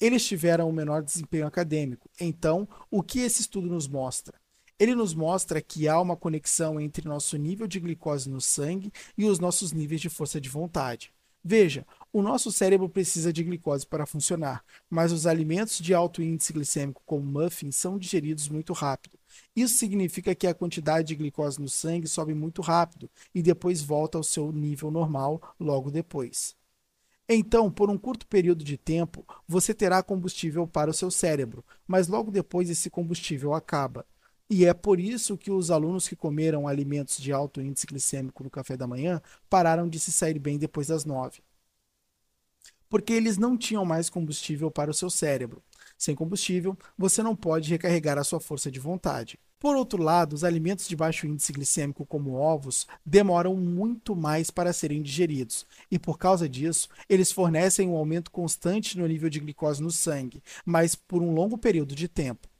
Eles 0.00 0.24
tiveram 0.24 0.68
um 0.68 0.72
menor 0.72 1.02
desempenho 1.02 1.46
acadêmico. 1.46 2.08
Então, 2.18 2.66
o 2.90 3.02
que 3.02 3.20
esse 3.20 3.42
estudo 3.42 3.68
nos 3.68 3.86
mostra? 3.86 4.40
Ele 4.78 4.94
nos 4.94 5.14
mostra 5.14 5.60
que 5.60 5.86
há 5.86 6.00
uma 6.00 6.16
conexão 6.16 6.80
entre 6.80 7.06
nosso 7.06 7.36
nível 7.36 7.68
de 7.68 7.78
glicose 7.78 8.28
no 8.28 8.40
sangue 8.40 8.90
e 9.16 9.24
os 9.24 9.38
nossos 9.38 9.70
níveis 9.70 10.00
de 10.00 10.08
força 10.08 10.40
de 10.40 10.48
vontade. 10.48 11.12
Veja, 11.44 11.84
o 12.12 12.22
nosso 12.22 12.52
cérebro 12.52 12.88
precisa 12.88 13.32
de 13.32 13.42
glicose 13.42 13.86
para 13.86 14.06
funcionar, 14.06 14.64
mas 14.88 15.10
os 15.10 15.26
alimentos 15.26 15.78
de 15.78 15.92
alto 15.92 16.22
índice 16.22 16.52
glicêmico, 16.52 17.02
como 17.04 17.24
muffins, 17.24 17.76
são 17.76 17.98
digeridos 17.98 18.48
muito 18.48 18.72
rápido. 18.72 19.18
Isso 19.56 19.74
significa 19.74 20.34
que 20.34 20.46
a 20.46 20.54
quantidade 20.54 21.08
de 21.08 21.16
glicose 21.16 21.60
no 21.60 21.68
sangue 21.68 22.06
sobe 22.06 22.32
muito 22.32 22.62
rápido 22.62 23.10
e 23.34 23.42
depois 23.42 23.82
volta 23.82 24.18
ao 24.18 24.24
seu 24.24 24.52
nível 24.52 24.90
normal 24.90 25.54
logo 25.58 25.90
depois. 25.90 26.54
Então, 27.28 27.70
por 27.70 27.90
um 27.90 27.98
curto 27.98 28.26
período 28.26 28.62
de 28.62 28.76
tempo, 28.76 29.24
você 29.48 29.74
terá 29.74 30.02
combustível 30.02 30.66
para 30.66 30.90
o 30.90 30.94
seu 30.94 31.10
cérebro, 31.10 31.64
mas 31.86 32.08
logo 32.08 32.30
depois 32.30 32.68
esse 32.70 32.90
combustível 32.90 33.54
acaba. 33.54 34.06
E 34.54 34.66
é 34.66 34.74
por 34.74 35.00
isso 35.00 35.38
que 35.38 35.50
os 35.50 35.70
alunos 35.70 36.06
que 36.06 36.14
comeram 36.14 36.68
alimentos 36.68 37.16
de 37.16 37.32
alto 37.32 37.58
índice 37.62 37.86
glicêmico 37.86 38.44
no 38.44 38.50
café 38.50 38.76
da 38.76 38.86
manhã 38.86 39.18
pararam 39.48 39.88
de 39.88 39.98
se 39.98 40.12
sair 40.12 40.38
bem 40.38 40.58
depois 40.58 40.88
das 40.88 41.06
nove. 41.06 41.40
Porque 42.86 43.14
eles 43.14 43.38
não 43.38 43.56
tinham 43.56 43.82
mais 43.86 44.10
combustível 44.10 44.70
para 44.70 44.90
o 44.90 44.94
seu 44.94 45.08
cérebro. 45.08 45.62
Sem 45.96 46.14
combustível, 46.14 46.76
você 46.98 47.22
não 47.22 47.34
pode 47.34 47.70
recarregar 47.70 48.18
a 48.18 48.24
sua 48.24 48.40
força 48.40 48.70
de 48.70 48.78
vontade. 48.78 49.40
Por 49.58 49.74
outro 49.74 50.02
lado, 50.02 50.34
os 50.34 50.44
alimentos 50.44 50.86
de 50.86 50.94
baixo 50.94 51.26
índice 51.26 51.50
glicêmico, 51.50 52.04
como 52.04 52.34
ovos, 52.34 52.86
demoram 53.06 53.56
muito 53.56 54.14
mais 54.14 54.50
para 54.50 54.74
serem 54.74 55.00
digeridos, 55.00 55.66
e 55.90 55.98
por 55.98 56.18
causa 56.18 56.46
disso, 56.46 56.90
eles 57.08 57.32
fornecem 57.32 57.88
um 57.88 57.96
aumento 57.96 58.30
constante 58.30 58.98
no 58.98 59.06
nível 59.06 59.30
de 59.30 59.40
glicose 59.40 59.82
no 59.82 59.90
sangue, 59.90 60.42
mas 60.62 60.94
por 60.94 61.22
um 61.22 61.32
longo 61.32 61.56
período 61.56 61.94
de 61.94 62.06
tempo. 62.06 62.51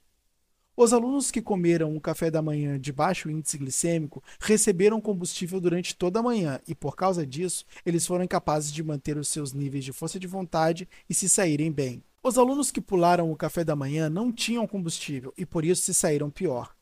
Os 0.75 0.91
alunos 0.91 1.29
que 1.29 1.39
comeram 1.39 1.93
um 1.93 1.99
café 1.99 2.31
da 2.31 2.41
manhã 2.41 2.79
de 2.79 2.91
baixo 2.91 3.29
índice 3.29 3.59
glicêmico 3.59 4.23
receberam 4.39 4.99
combustível 4.99 5.61
durante 5.61 5.95
toda 5.95 6.19
a 6.19 6.23
manhã 6.23 6.59
e, 6.67 6.73
por 6.73 6.95
causa 6.95 7.23
disso, 7.27 7.63
eles 7.85 8.07
foram 8.07 8.25
capazes 8.25 8.71
de 8.71 8.81
manter 8.81 9.15
os 9.15 9.27
seus 9.27 9.53
níveis 9.53 9.85
de 9.85 9.93
força 9.93 10.19
de 10.19 10.25
vontade 10.25 10.89
e 11.07 11.13
se 11.13 11.29
saírem 11.29 11.71
bem. 11.71 12.03
Os 12.23 12.39
alunos 12.39 12.71
que 12.71 12.81
pularam 12.81 13.31
o 13.31 13.35
café 13.35 13.63
da 13.63 13.75
manhã 13.75 14.09
não 14.09 14.31
tinham 14.31 14.65
combustível 14.65 15.31
e, 15.37 15.45
por 15.45 15.63
isso, 15.63 15.83
se 15.83 15.93
saíram 15.93 16.31
pior. 16.31 16.75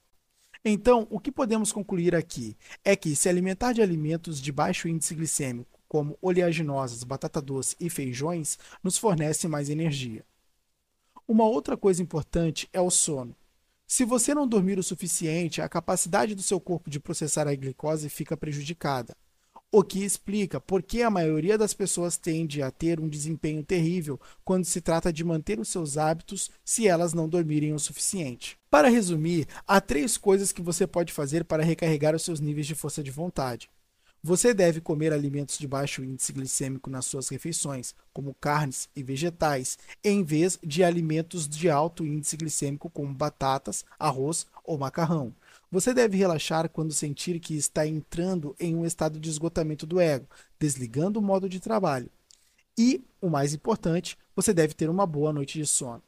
Então, 0.64 1.06
o 1.10 1.20
que 1.20 1.32
podemos 1.32 1.74
concluir 1.74 2.16
aqui 2.16 2.56
é 2.86 2.96
que 2.96 3.14
se 3.14 3.28
alimentar 3.28 3.74
de 3.74 3.82
alimentos 3.82 4.40
de 4.40 4.54
baixo 4.54 4.88
índice 4.88 5.14
glicêmico, 5.14 5.80
como 5.90 6.18
oleaginosas, 6.22 7.04
batata 7.04 7.42
doce 7.42 7.76
e 7.78 7.90
feijões, 7.90 8.58
nos 8.82 8.98
fornece 8.98 9.50
mais 9.50 9.70
energia. 9.70 10.24
Uma 11.28 11.44
outra 11.44 11.76
coisa 11.76 12.02
importante 12.02 12.70
é 12.72 12.80
o 12.80 12.90
sono. 12.90 13.36
Se 13.94 14.06
você 14.06 14.34
não 14.34 14.48
dormir 14.48 14.80
o 14.80 14.84
suficiente, 14.84 15.62
a 15.62 15.68
capacidade 15.68 16.34
do 16.34 16.42
seu 16.42 16.62
corpo 16.62 16.90
de 16.90 16.98
processar 16.98 17.46
a 17.46 17.54
glicose 17.54 18.08
fica 18.08 18.38
prejudicada. 18.38 19.14
O 19.70 19.84
que 19.84 20.06
explica 20.06 20.62
por 20.62 20.82
que 20.82 21.04
a 21.04 21.10
maioria 21.10 21.58
das 21.58 21.74
pessoas 21.74 22.16
tende 22.16 22.62
a 22.62 22.72
ter 22.72 23.02
um 23.02 23.10
desempenho 23.10 23.62
terrível 23.66 24.18
quando 24.46 24.64
se 24.64 24.80
trata 24.80 25.12
de 25.12 25.26
manter 25.26 25.60
os 25.60 25.68
seus 25.68 25.98
hábitos 25.98 26.50
se 26.64 26.88
elas 26.88 27.14
não 27.14 27.28
dormirem 27.28 27.74
o 27.74 27.80
suficiente. 27.80 28.58
Para 28.70 28.88
resumir, 28.88 29.46
há 29.68 29.82
três 29.82 30.16
coisas 30.16 30.54
que 30.54 30.62
você 30.62 30.88
pode 30.88 31.12
fazer 31.12 31.44
para 31.44 31.62
recarregar 31.62 32.16
os 32.16 32.24
seus 32.24 32.40
níveis 32.40 32.68
de 32.68 32.76
força 32.76 33.04
de 33.04 33.12
vontade. 33.12 33.70
Você 34.24 34.54
deve 34.54 34.80
comer 34.80 35.12
alimentos 35.12 35.58
de 35.58 35.68
baixo 35.68 36.04
índice 36.04 36.32
glicêmico 36.32 36.92
nas 36.92 37.06
suas 37.06 37.28
refeições, 37.28 37.96
como 38.14 38.36
carnes 38.36 38.88
e 38.96 39.02
vegetais, 39.02 39.80
em 40.04 40.24
vez 40.24 40.60
de 40.64 40.84
alimentos 40.84 41.50
de 41.50 41.72
alto 41.72 42.06
índice 42.06 42.38
glicêmico, 42.38 42.88
como 42.88 43.12
batatas, 43.12 43.84
arroz 43.98 44.46
ou 44.64 44.78
macarrão. 44.78 45.34
Você 45.72 45.92
deve 45.92 46.18
relaxar 46.18 46.70
quando 46.70 46.94
sentir 46.94 47.40
que 47.40 47.56
está 47.56 47.88
entrando 47.88 48.56
em 48.60 48.76
um 48.76 48.86
estado 48.86 49.20
de 49.20 49.28
esgotamento 49.28 49.88
do 49.88 50.00
ego, 50.00 50.28
desligando 50.60 51.20
o 51.20 51.24
modo 51.24 51.50
de 51.50 51.60
trabalho. 51.60 52.08
E, 52.78 53.04
o 53.20 53.28
mais 53.28 53.56
importante, 53.56 54.20
você 54.36 54.54
deve 54.54 54.76
ter 54.76 54.88
uma 54.88 55.08
boa 55.08 55.34
noite 55.34 55.58
de 55.58 55.66
sono. 55.66 56.04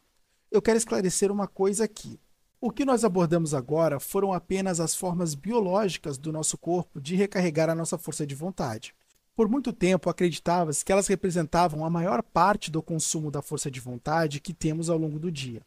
Eu 0.52 0.62
quero 0.62 0.78
esclarecer 0.78 1.32
uma 1.32 1.48
coisa 1.48 1.86
aqui. 1.86 2.20
O 2.66 2.72
que 2.72 2.86
nós 2.86 3.04
abordamos 3.04 3.54
agora 3.54 4.00
foram 4.00 4.32
apenas 4.32 4.80
as 4.80 4.96
formas 4.96 5.36
biológicas 5.36 6.18
do 6.18 6.32
nosso 6.32 6.58
corpo 6.58 7.02
de 7.02 7.14
recarregar 7.14 7.70
a 7.70 7.76
nossa 7.76 7.98
força 7.98 8.26
de 8.26 8.34
vontade. 8.34 8.96
Por 9.36 9.50
muito 9.50 9.74
tempo 9.74 10.10
acreditava-se 10.10 10.86
que 10.86 10.90
elas 10.90 11.08
representavam 11.08 11.84
a 11.84 11.90
maior 11.90 12.24
parte 12.24 12.72
do 12.72 12.82
consumo 12.82 13.30
da 13.30 13.42
força 13.42 13.70
de 13.70 13.82
vontade 13.82 14.40
que 14.40 14.54
temos 14.54 14.90
ao 14.90 14.98
longo 14.98 15.20
do 15.20 15.30
dia. 15.30 15.62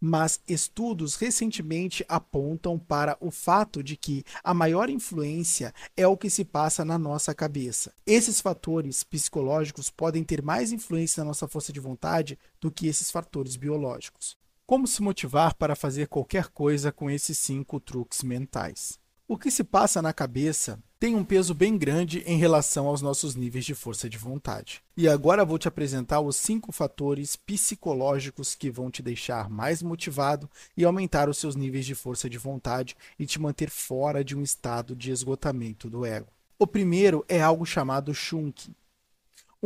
Mas 0.00 0.40
estudos 0.46 1.16
recentemente 1.16 2.04
apontam 2.08 2.78
para 2.78 3.16
o 3.20 3.32
fato 3.32 3.82
de 3.82 3.96
que 3.96 4.22
a 4.44 4.54
maior 4.54 4.88
influência 4.88 5.74
é 5.96 6.06
o 6.06 6.16
que 6.16 6.30
se 6.30 6.44
passa 6.44 6.84
na 6.84 6.96
nossa 6.96 7.34
cabeça. 7.34 7.92
Esses 8.06 8.40
fatores 8.40 9.02
psicológicos 9.02 9.90
podem 9.90 10.22
ter 10.22 10.42
mais 10.42 10.70
influência 10.70 11.24
na 11.24 11.30
nossa 11.30 11.48
força 11.48 11.72
de 11.72 11.80
vontade 11.80 12.38
do 12.60 12.70
que 12.70 12.86
esses 12.86 13.10
fatores 13.10 13.56
biológicos. 13.56 14.36
Como 14.68 14.84
se 14.84 15.00
motivar 15.00 15.54
para 15.54 15.76
fazer 15.76 16.08
qualquer 16.08 16.48
coisa 16.48 16.90
com 16.90 17.08
esses 17.08 17.38
cinco 17.38 17.78
truques 17.78 18.24
mentais? 18.24 18.98
O 19.28 19.38
que 19.38 19.48
se 19.48 19.62
passa 19.62 20.02
na 20.02 20.12
cabeça 20.12 20.82
tem 20.98 21.14
um 21.14 21.24
peso 21.24 21.54
bem 21.54 21.78
grande 21.78 22.24
em 22.26 22.36
relação 22.36 22.88
aos 22.88 23.00
nossos 23.00 23.36
níveis 23.36 23.64
de 23.64 23.76
força 23.76 24.08
de 24.08 24.18
vontade. 24.18 24.82
E 24.96 25.08
agora 25.08 25.44
vou 25.44 25.56
te 25.56 25.68
apresentar 25.68 26.20
os 26.20 26.34
cinco 26.34 26.72
fatores 26.72 27.36
psicológicos 27.36 28.56
que 28.56 28.68
vão 28.68 28.90
te 28.90 29.04
deixar 29.04 29.48
mais 29.48 29.84
motivado 29.84 30.50
e 30.76 30.84
aumentar 30.84 31.28
os 31.28 31.38
seus 31.38 31.54
níveis 31.54 31.86
de 31.86 31.94
força 31.94 32.28
de 32.28 32.36
vontade 32.36 32.96
e 33.16 33.24
te 33.24 33.40
manter 33.40 33.70
fora 33.70 34.24
de 34.24 34.36
um 34.36 34.42
estado 34.42 34.96
de 34.96 35.12
esgotamento 35.12 35.88
do 35.88 36.04
ego. 36.04 36.32
O 36.58 36.66
primeiro 36.66 37.24
é 37.28 37.40
algo 37.40 37.64
chamado 37.64 38.12
shunking, 38.12 38.74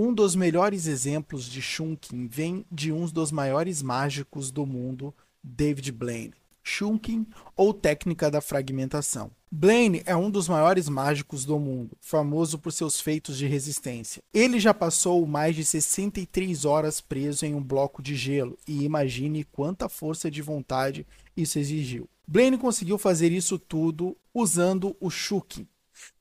um 0.02 0.14
dos 0.14 0.34
melhores 0.34 0.86
exemplos 0.86 1.44
de 1.44 1.60
Shunking 1.60 2.26
vem 2.26 2.64
de 2.72 2.90
um 2.90 3.04
dos 3.04 3.30
maiores 3.30 3.82
mágicos 3.82 4.50
do 4.50 4.64
mundo, 4.64 5.14
David 5.44 5.92
Blaine. 5.92 6.32
Shunking, 6.62 7.26
ou 7.54 7.74
técnica 7.74 8.30
da 8.30 8.40
fragmentação. 8.40 9.30
Blaine 9.52 10.02
é 10.06 10.16
um 10.16 10.30
dos 10.30 10.48
maiores 10.48 10.88
mágicos 10.88 11.44
do 11.44 11.58
mundo, 11.58 11.98
famoso 12.00 12.58
por 12.58 12.72
seus 12.72 12.98
feitos 12.98 13.36
de 13.36 13.46
resistência. 13.46 14.22
Ele 14.32 14.58
já 14.58 14.72
passou 14.72 15.26
mais 15.26 15.54
de 15.54 15.66
63 15.66 16.64
horas 16.64 17.02
preso 17.02 17.44
em 17.44 17.54
um 17.54 17.62
bloco 17.62 18.02
de 18.02 18.16
gelo 18.16 18.56
e 18.66 18.84
imagine 18.84 19.44
quanta 19.44 19.86
força 19.86 20.30
de 20.30 20.40
vontade 20.40 21.06
isso 21.36 21.58
exigiu. 21.58 22.08
Blaine 22.26 22.56
conseguiu 22.56 22.96
fazer 22.96 23.32
isso 23.32 23.58
tudo 23.58 24.16
usando 24.32 24.96
o 24.98 25.10
Shunking 25.10 25.68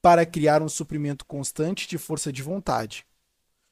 para 0.01 0.25
criar 0.25 0.61
um 0.61 0.67
suprimento 0.67 1.25
constante 1.25 1.87
de 1.87 1.97
força 1.97 2.33
de 2.33 2.43
vontade. 2.43 3.05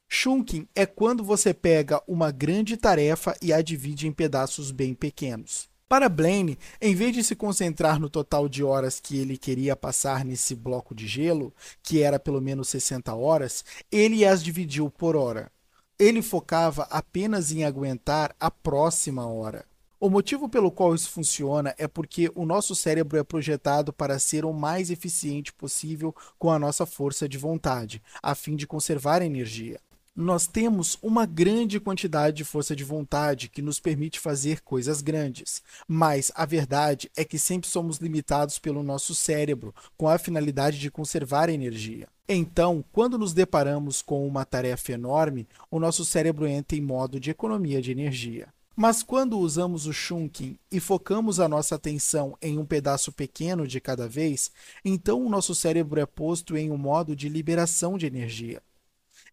Chunking 0.09 0.67
é 0.73 0.85
quando 0.85 1.23
você 1.23 1.53
pega 1.53 2.01
uma 2.07 2.31
grande 2.31 2.77
tarefa 2.77 3.35
e 3.41 3.51
a 3.51 3.61
divide 3.61 4.07
em 4.07 4.11
pedaços 4.11 4.71
bem 4.71 4.93
pequenos. 4.93 5.69
Para 5.87 6.09
Blaine, 6.09 6.57
em 6.81 6.95
vez 6.95 7.13
de 7.13 7.23
se 7.23 7.35
concentrar 7.35 7.99
no 7.99 8.09
total 8.09 8.47
de 8.47 8.63
horas 8.63 8.99
que 8.99 9.17
ele 9.17 9.37
queria 9.37 9.75
passar 9.75 10.23
nesse 10.23 10.55
bloco 10.55 10.95
de 10.95 11.07
gelo, 11.07 11.53
que 11.83 12.01
era 12.01 12.19
pelo 12.19 12.41
menos 12.41 12.69
60 12.69 13.13
horas, 13.13 13.63
ele 13.91 14.25
as 14.25 14.43
dividiu 14.43 14.89
por 14.89 15.15
hora. 15.15 15.51
Ele 15.99 16.21
focava 16.21 16.83
apenas 16.89 17.51
em 17.51 17.63
aguentar 17.63 18.35
a 18.39 18.49
próxima 18.49 19.25
hora. 19.25 19.65
O 19.99 20.09
motivo 20.09 20.47
pelo 20.47 20.71
qual 20.71 20.93
isso 20.93 21.09
funciona 21.09 21.73
é 21.77 21.87
porque 21.87 22.31
o 22.35 22.45
nosso 22.45 22.75
cérebro 22.75 23.17
é 23.17 23.23
projetado 23.23 23.91
para 23.91 24.19
ser 24.19 24.45
o 24.45 24.53
mais 24.53 24.91
eficiente 24.91 25.51
possível 25.51 26.15
com 26.37 26.51
a 26.51 26.59
nossa 26.59 26.85
força 26.85 27.27
de 27.27 27.37
vontade, 27.37 28.01
a 28.21 28.35
fim 28.35 28.55
de 28.55 28.67
conservar 28.67 29.21
energia 29.21 29.79
nós 30.17 30.47
temos 30.47 30.97
uma 30.99 31.27
grande 31.27 31.79
quantidade 31.79 32.37
de 32.37 32.43
força 32.43 32.75
de 32.75 32.83
vontade 32.83 33.47
que 33.47 33.61
nos 33.61 33.79
permite 33.79 34.19
fazer 34.19 34.61
coisas 34.61 34.99
grandes. 34.99 35.61
Mas 35.87 36.31
a 36.33 36.43
verdade 36.43 37.11
é 37.15 37.23
que 37.23 37.37
sempre 37.37 37.69
somos 37.69 37.99
limitados 37.99 38.57
pelo 38.57 38.81
nosso 38.81 39.13
cérebro, 39.13 39.75
com 39.95 40.09
a 40.09 40.17
finalidade 40.17 40.79
de 40.79 40.89
conservar 40.89 41.49
energia. 41.49 42.07
Então, 42.27 42.83
quando 42.91 43.15
nos 43.15 43.31
deparamos 43.31 44.01
com 44.01 44.27
uma 44.27 44.43
tarefa 44.43 44.93
enorme, 44.93 45.47
o 45.69 45.79
nosso 45.79 46.03
cérebro 46.03 46.47
entra 46.47 46.75
em 46.75 46.81
modo 46.81 47.19
de 47.19 47.29
economia 47.29 47.79
de 47.79 47.91
energia. 47.91 48.47
Mas 48.75 49.03
quando 49.03 49.37
usamos 49.37 49.85
o 49.85 49.93
Shunkin 49.93 50.57
e 50.71 50.79
focamos 50.79 51.39
a 51.39 51.47
nossa 51.47 51.75
atenção 51.75 52.35
em 52.41 52.57
um 52.57 52.65
pedaço 52.65 53.11
pequeno 53.11 53.67
de 53.67 53.79
cada 53.79 54.07
vez, 54.07 54.51
então 54.83 55.23
o 55.23 55.29
nosso 55.29 55.53
cérebro 55.53 55.99
é 55.99 56.07
posto 56.07 56.57
em 56.57 56.71
um 56.71 56.77
modo 56.77 57.15
de 57.15 57.29
liberação 57.29 57.99
de 57.99 58.07
energia. 58.07 58.61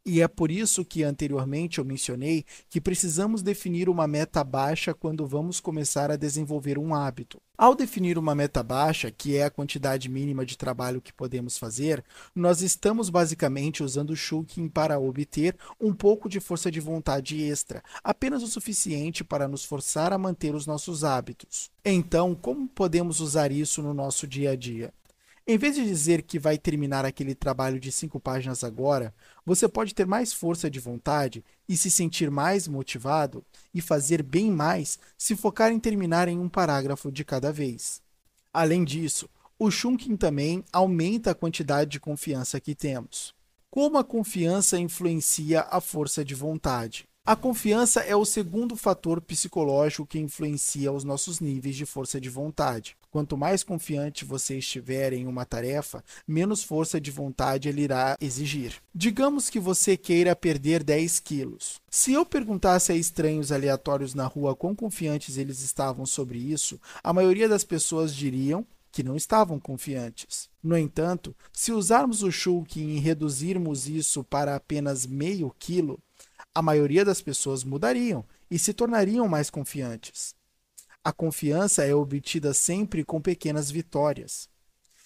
E 0.06 0.20
é 0.20 0.28
por 0.28 0.50
isso 0.50 0.84
que 0.84 1.02
anteriormente 1.02 1.78
eu 1.78 1.84
mencionei 1.84 2.44
que 2.68 2.78
precisamos 2.78 3.42
definir 3.42 3.88
uma 3.88 4.06
meta 4.06 4.44
baixa 4.44 4.92
quando 4.92 5.26
vamos 5.26 5.60
começar 5.60 6.10
a 6.10 6.16
desenvolver 6.16 6.78
um 6.78 6.94
hábito. 6.94 7.40
Ao 7.56 7.74
definir 7.74 8.18
uma 8.18 8.34
meta 8.34 8.62
baixa, 8.62 9.10
que 9.10 9.36
é 9.36 9.44
a 9.44 9.50
quantidade 9.50 10.10
mínima 10.10 10.44
de 10.44 10.58
trabalho 10.58 11.00
que 11.00 11.12
podemos 11.12 11.56
fazer, 11.56 12.04
nós 12.34 12.60
estamos 12.60 13.08
basicamente 13.08 13.82
usando 13.82 14.10
o 14.10 14.16
Shulkin 14.16 14.68
para 14.68 14.98
obter 14.98 15.56
um 15.80 15.94
pouco 15.94 16.28
de 16.28 16.38
força 16.38 16.70
de 16.70 16.80
vontade 16.80 17.42
extra, 17.42 17.82
apenas 18.02 18.42
o 18.42 18.48
suficiente 18.48 19.24
para 19.24 19.48
nos 19.48 19.64
forçar 19.64 20.12
a 20.12 20.18
manter 20.18 20.54
os 20.54 20.66
nossos 20.66 21.02
hábitos. 21.02 21.70
Então, 21.82 22.34
como 22.34 22.68
podemos 22.68 23.20
usar 23.20 23.50
isso 23.50 23.80
no 23.80 23.94
nosso 23.94 24.26
dia 24.26 24.50
a 24.50 24.56
dia? 24.56 24.92
Em 25.46 25.58
vez 25.58 25.74
de 25.74 25.84
dizer 25.84 26.22
que 26.22 26.38
vai 26.38 26.56
terminar 26.56 27.04
aquele 27.04 27.34
trabalho 27.34 27.78
de 27.78 27.92
cinco 27.92 28.18
páginas 28.18 28.64
agora, 28.64 29.14
você 29.44 29.68
pode 29.68 29.94
ter 29.94 30.06
mais 30.06 30.32
força 30.32 30.70
de 30.70 30.80
vontade 30.80 31.44
e 31.68 31.76
se 31.76 31.90
sentir 31.90 32.30
mais 32.30 32.66
motivado 32.66 33.44
e 33.72 33.82
fazer 33.82 34.22
bem 34.22 34.50
mais 34.50 34.98
se 35.18 35.36
focar 35.36 35.70
em 35.70 35.78
terminar 35.78 36.28
em 36.28 36.38
um 36.38 36.48
parágrafo 36.48 37.12
de 37.12 37.26
cada 37.26 37.52
vez. 37.52 38.00
Além 38.54 38.84
disso, 38.84 39.28
o 39.58 39.70
Shunkin 39.70 40.16
também 40.16 40.64
aumenta 40.72 41.32
a 41.32 41.34
quantidade 41.34 41.90
de 41.90 42.00
confiança 42.00 42.58
que 42.58 42.74
temos. 42.74 43.34
Como 43.70 43.98
a 43.98 44.04
confiança 44.04 44.78
influencia 44.78 45.60
a 45.70 45.78
força 45.78 46.24
de 46.24 46.34
vontade? 46.34 47.04
A 47.26 47.36
confiança 47.36 48.00
é 48.00 48.16
o 48.16 48.24
segundo 48.24 48.76
fator 48.76 49.20
psicológico 49.20 50.06
que 50.06 50.18
influencia 50.18 50.90
os 50.90 51.04
nossos 51.04 51.38
níveis 51.38 51.76
de 51.76 51.84
força 51.84 52.18
de 52.18 52.30
vontade. 52.30 52.96
Quanto 53.14 53.36
mais 53.36 53.62
confiante 53.62 54.24
você 54.24 54.58
estiver 54.58 55.12
em 55.12 55.28
uma 55.28 55.44
tarefa, 55.44 56.02
menos 56.26 56.64
força 56.64 57.00
de 57.00 57.12
vontade 57.12 57.68
ele 57.68 57.82
irá 57.82 58.16
exigir. 58.20 58.82
Digamos 58.92 59.48
que 59.48 59.60
você 59.60 59.96
queira 59.96 60.34
perder 60.34 60.82
10 60.82 61.20
quilos. 61.20 61.80
Se 61.88 62.12
eu 62.12 62.26
perguntasse 62.26 62.90
a 62.90 62.96
estranhos 62.96 63.52
aleatórios 63.52 64.14
na 64.14 64.26
rua 64.26 64.56
quão 64.56 64.74
confiantes 64.74 65.38
eles 65.38 65.60
estavam 65.60 66.04
sobre 66.04 66.40
isso, 66.40 66.80
a 67.04 67.12
maioria 67.12 67.48
das 67.48 67.62
pessoas 67.62 68.12
diriam 68.12 68.66
que 68.90 69.04
não 69.04 69.14
estavam 69.14 69.60
confiantes. 69.60 70.50
No 70.60 70.76
entanto, 70.76 71.36
se 71.52 71.70
usarmos 71.70 72.24
o 72.24 72.32
Shulkin 72.32 72.96
e 72.96 72.98
reduzirmos 72.98 73.86
isso 73.86 74.24
para 74.24 74.56
apenas 74.56 75.06
meio 75.06 75.54
quilo, 75.56 76.00
a 76.52 76.60
maioria 76.60 77.04
das 77.04 77.22
pessoas 77.22 77.62
mudariam 77.62 78.24
e 78.50 78.58
se 78.58 78.74
tornariam 78.74 79.28
mais 79.28 79.50
confiantes. 79.50 80.34
A 81.04 81.12
confiança 81.12 81.84
é 81.84 81.94
obtida 81.94 82.54
sempre 82.54 83.04
com 83.04 83.20
pequenas 83.20 83.70
vitórias. 83.70 84.48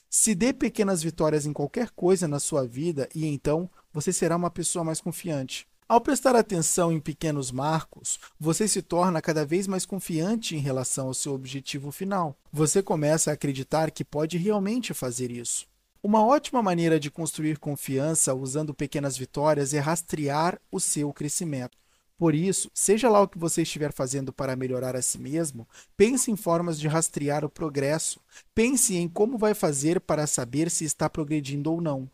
Se 0.09 0.33
dê 0.33 0.53
pequenas 0.53 1.03
vitórias 1.03 1.45
em 1.45 1.53
qualquer 1.53 1.91
coisa 1.91 2.29
na 2.29 2.39
sua 2.39 2.65
vida 2.65 3.09
e 3.13 3.27
então 3.27 3.69
você 3.93 4.13
será 4.13 4.37
uma 4.37 4.49
pessoa 4.49 4.85
mais 4.85 5.01
confiante. 5.01 5.67
Ao 5.89 6.01
prestar 6.01 6.37
atenção 6.37 6.93
em 6.93 7.01
pequenos 7.01 7.51
marcos, 7.51 8.21
você 8.39 8.69
se 8.69 8.81
torna 8.81 9.21
cada 9.21 9.45
vez 9.45 9.67
mais 9.67 9.85
confiante 9.85 10.55
em 10.55 10.61
relação 10.61 11.09
ao 11.09 11.15
seu 11.15 11.35
objetivo 11.35 11.91
final. 11.91 12.39
Você 12.53 12.81
começa 12.81 13.33
a 13.33 13.35
acreditar 13.35 13.91
que 13.91 14.05
pode 14.05 14.39
realmente 14.39 14.95
fazer 14.95 15.33
isso. 15.33 15.67
Uma 16.01 16.25
ótima 16.25 16.63
maneira 16.63 17.01
de 17.01 17.11
construir 17.11 17.59
confiança 17.59 18.33
usando 18.35 18.73
pequenas 18.73 19.17
vitórias 19.17 19.75
é 19.75 19.81
rastrear 19.81 20.61
o 20.71 20.79
seu 20.79 21.13
crescimento. 21.13 21.77
Por 22.19 22.35
isso, 22.35 22.69
seja 22.75 23.09
lá 23.09 23.23
o 23.23 23.29
que 23.29 23.39
você 23.39 23.63
estiver 23.63 23.93
fazendo 23.93 24.33
para 24.33 24.57
melhorar 24.57 24.97
a 24.97 25.03
si 25.03 25.21
mesmo, 25.21 25.69
pense 25.97 26.33
em 26.33 26.37
formas 26.37 26.79
de 26.79 26.89
rastrear 26.89 27.45
o 27.45 27.49
progresso. 27.49 28.21
Pense 28.53 28.97
em 28.97 29.09
como 29.09 29.39
vai 29.39 29.55
fazer 29.55 30.01
para 30.01 30.27
saber 30.27 30.69
se 30.69 30.85
está 30.85 31.09
progredindo 31.09 31.71
ou 31.71 31.81
não. 31.81 32.11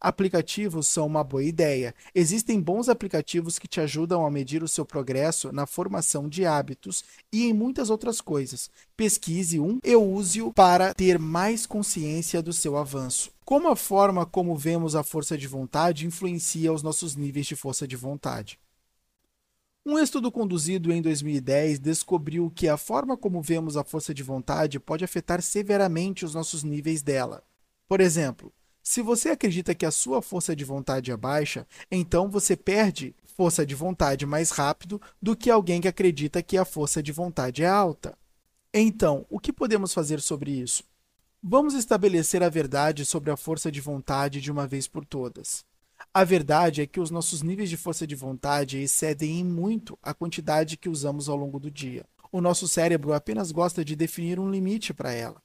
Aplicativos 0.00 0.86
são 0.86 1.06
uma 1.06 1.24
boa 1.24 1.42
ideia. 1.42 1.92
Existem 2.14 2.60
bons 2.60 2.88
aplicativos 2.88 3.58
que 3.58 3.66
te 3.66 3.80
ajudam 3.80 4.24
a 4.24 4.30
medir 4.30 4.62
o 4.62 4.68
seu 4.68 4.84
progresso 4.84 5.50
na 5.50 5.66
formação 5.66 6.28
de 6.28 6.46
hábitos 6.46 7.02
e 7.32 7.46
em 7.46 7.52
muitas 7.52 7.90
outras 7.90 8.20
coisas. 8.20 8.70
Pesquise 8.96 9.58
um 9.58 9.80
e 9.82 9.96
use-o 9.96 10.52
para 10.52 10.94
ter 10.94 11.18
mais 11.18 11.66
consciência 11.66 12.40
do 12.40 12.52
seu 12.52 12.76
avanço. 12.76 13.32
Como 13.44 13.68
a 13.68 13.74
forma 13.74 14.24
como 14.24 14.54
vemos 14.54 14.94
a 14.94 15.02
força 15.02 15.36
de 15.36 15.48
vontade 15.48 16.06
influencia 16.06 16.72
os 16.72 16.82
nossos 16.82 17.16
níveis 17.16 17.46
de 17.46 17.56
força 17.56 17.88
de 17.88 17.96
vontade? 17.96 18.58
Um 19.90 19.98
estudo 19.98 20.30
conduzido 20.30 20.92
em 20.92 21.00
2010 21.00 21.78
descobriu 21.78 22.52
que 22.54 22.68
a 22.68 22.76
forma 22.76 23.16
como 23.16 23.40
vemos 23.40 23.74
a 23.74 23.82
força 23.82 24.12
de 24.12 24.22
vontade 24.22 24.78
pode 24.78 25.02
afetar 25.02 25.40
severamente 25.40 26.26
os 26.26 26.34
nossos 26.34 26.62
níveis 26.62 27.00
dela. 27.00 27.42
Por 27.88 27.98
exemplo, 27.98 28.52
se 28.82 29.00
você 29.00 29.30
acredita 29.30 29.74
que 29.74 29.86
a 29.86 29.90
sua 29.90 30.20
força 30.20 30.54
de 30.54 30.62
vontade 30.62 31.10
é 31.10 31.16
baixa, 31.16 31.66
então 31.90 32.28
você 32.28 32.54
perde 32.54 33.16
força 33.34 33.64
de 33.64 33.74
vontade 33.74 34.26
mais 34.26 34.50
rápido 34.50 35.00
do 35.22 35.34
que 35.34 35.48
alguém 35.48 35.80
que 35.80 35.88
acredita 35.88 36.42
que 36.42 36.58
a 36.58 36.66
força 36.66 37.02
de 37.02 37.10
vontade 37.10 37.62
é 37.62 37.66
alta. 37.66 38.14
Então, 38.74 39.24
o 39.30 39.40
que 39.40 39.54
podemos 39.54 39.94
fazer 39.94 40.20
sobre 40.20 40.50
isso? 40.50 40.84
Vamos 41.42 41.72
estabelecer 41.72 42.42
a 42.42 42.50
verdade 42.50 43.06
sobre 43.06 43.30
a 43.30 43.38
força 43.38 43.72
de 43.72 43.80
vontade 43.80 44.38
de 44.38 44.52
uma 44.52 44.66
vez 44.66 44.86
por 44.86 45.06
todas. 45.06 45.64
A 46.12 46.24
verdade 46.24 46.80
é 46.80 46.86
que 46.86 47.00
os 47.00 47.10
nossos 47.10 47.42
níveis 47.42 47.68
de 47.68 47.76
força 47.76 48.06
de 48.06 48.14
vontade 48.14 48.78
excedem 48.78 49.40
em 49.40 49.44
muito 49.44 49.98
a 50.02 50.14
quantidade 50.14 50.76
que 50.76 50.88
usamos 50.88 51.28
ao 51.28 51.36
longo 51.36 51.60
do 51.60 51.70
dia. 51.70 52.04
O 52.32 52.40
nosso 52.40 52.66
cérebro 52.66 53.12
apenas 53.12 53.52
gosta 53.52 53.84
de 53.84 53.94
definir 53.94 54.40
um 54.40 54.50
limite 54.50 54.92
para 54.92 55.12
ela. 55.12 55.40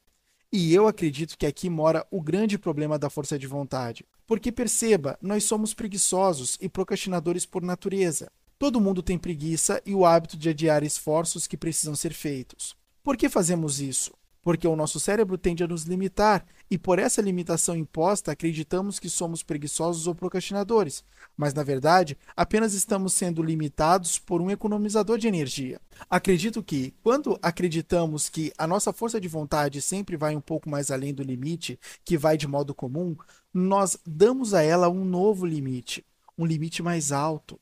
E 0.52 0.74
eu 0.74 0.88
acredito 0.88 1.38
que 1.38 1.46
aqui 1.46 1.70
mora 1.70 2.06
o 2.12 2.22
grande 2.22 2.58
problema 2.58 3.00
da 3.00 3.10
força 3.10 3.40
de 3.40 3.48
vontade. 3.48 4.06
Porque 4.26 4.52
perceba, 4.52 5.18
nós 5.22 5.44
somos 5.44 5.74
preguiçosos 5.74 6.58
e 6.62 6.70
procrastinadores 6.70 7.46
por 7.46 7.64
natureza. 7.64 8.32
Todo 8.58 8.80
mundo 8.80 9.02
tem 9.02 9.18
preguiça 9.18 9.82
e 9.86 9.94
o 9.94 10.06
hábito 10.06 10.38
de 10.38 10.50
adiar 10.50 10.84
esforços 10.84 11.48
que 11.48 11.58
precisam 11.58 11.96
ser 11.96 12.14
feitos. 12.14 12.76
Por 13.04 13.18
que 13.18 13.28
fazemos 13.28 13.82
isso? 13.82 14.14
Porque 14.44 14.68
o 14.68 14.76
nosso 14.76 15.00
cérebro 15.00 15.38
tende 15.38 15.64
a 15.64 15.68
nos 15.68 15.84
limitar 15.84 16.46
e 16.70 16.78
por 16.78 17.00
essa 17.00 17.22
limitação 17.22 17.76
imposta 17.76 18.32
acreditamos 18.32 19.00
que 19.00 19.10
somos 19.10 19.42
preguiçosos 19.42 20.06
ou 20.06 20.14
procrastinadores, 20.14 21.04
mas 21.38 21.54
na 21.54 21.64
verdade 21.64 22.18
apenas 22.36 22.74
estamos 22.74 23.14
sendo 23.14 23.42
limitados 23.42 24.20
por 24.20 24.42
um 24.42 24.52
economizador 24.52 25.18
de 25.18 25.28
energia. 25.28 25.80
Acredito 26.10 26.62
que, 26.62 26.94
quando 27.02 27.40
acreditamos 27.42 28.28
que 28.28 28.52
a 28.58 28.68
nossa 28.68 28.92
força 28.92 29.20
de 29.20 29.28
vontade 29.28 29.82
sempre 29.82 30.18
vai 30.18 30.36
um 30.36 30.42
pouco 30.42 30.70
mais 30.70 30.92
além 30.92 31.14
do 31.14 31.24
limite, 31.24 31.80
que 32.04 32.18
vai 32.18 32.38
de 32.38 32.48
modo 32.48 32.76
comum, 32.76 33.16
nós 33.54 33.98
damos 34.06 34.54
a 34.54 34.62
ela 34.62 34.90
um 34.90 35.06
novo 35.06 35.46
limite, 35.46 36.06
um 36.38 36.46
limite 36.46 36.84
mais 36.84 37.12
alto, 37.12 37.60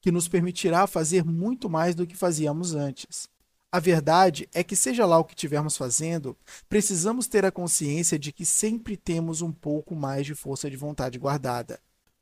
que 0.00 0.12
nos 0.12 0.28
permitirá 0.28 0.86
fazer 0.86 1.24
muito 1.24 1.68
mais 1.68 1.94
do 1.94 2.06
que 2.06 2.16
fazíamos 2.16 2.74
antes. 2.74 3.28
A 3.70 3.80
verdade 3.80 4.48
é 4.54 4.62
que, 4.62 4.76
seja 4.76 5.04
lá 5.04 5.18
o 5.18 5.24
que 5.24 5.34
estivermos 5.34 5.76
fazendo, 5.76 6.36
precisamos 6.68 7.26
ter 7.26 7.44
a 7.44 7.50
consciência 7.50 8.18
de 8.18 8.32
que 8.32 8.44
sempre 8.44 8.96
temos 8.96 9.42
um 9.42 9.52
pouco 9.52 9.94
mais 9.94 10.24
de 10.24 10.34
força 10.34 10.70
de 10.70 10.76
vontade 10.76 11.18
guardada. 11.18 11.80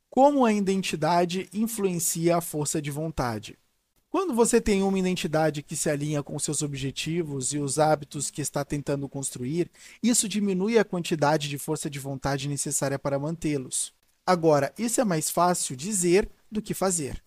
Como 0.09 0.45
a 0.45 0.51
identidade 0.51 1.49
influencia 1.53 2.37
a 2.37 2.41
força 2.41 2.81
de 2.81 2.89
vontade? 2.89 3.57
Quando 4.09 4.33
você 4.33 4.61
tem 4.61 4.81
uma 4.81 4.97
identidade 4.97 5.61
que 5.61 5.75
se 5.75 5.89
alinha 5.89 6.23
com 6.23 6.39
seus 6.39 6.61
objetivos 6.61 7.51
e 7.51 7.59
os 7.59 7.77
hábitos 7.77 8.31
que 8.31 8.41
está 8.41 8.63
tentando 8.63 9.09
construir, 9.09 9.69
isso 10.01 10.29
diminui 10.29 10.79
a 10.79 10.85
quantidade 10.85 11.49
de 11.49 11.57
força 11.57 11.89
de 11.89 11.99
vontade 11.99 12.47
necessária 12.47 12.97
para 12.97 13.19
mantê-los. 13.19 13.93
Agora, 14.25 14.73
isso 14.77 15.01
é 15.01 15.03
mais 15.03 15.29
fácil 15.29 15.75
dizer 15.75 16.29
do 16.49 16.61
que 16.61 16.73
fazer. 16.73 17.21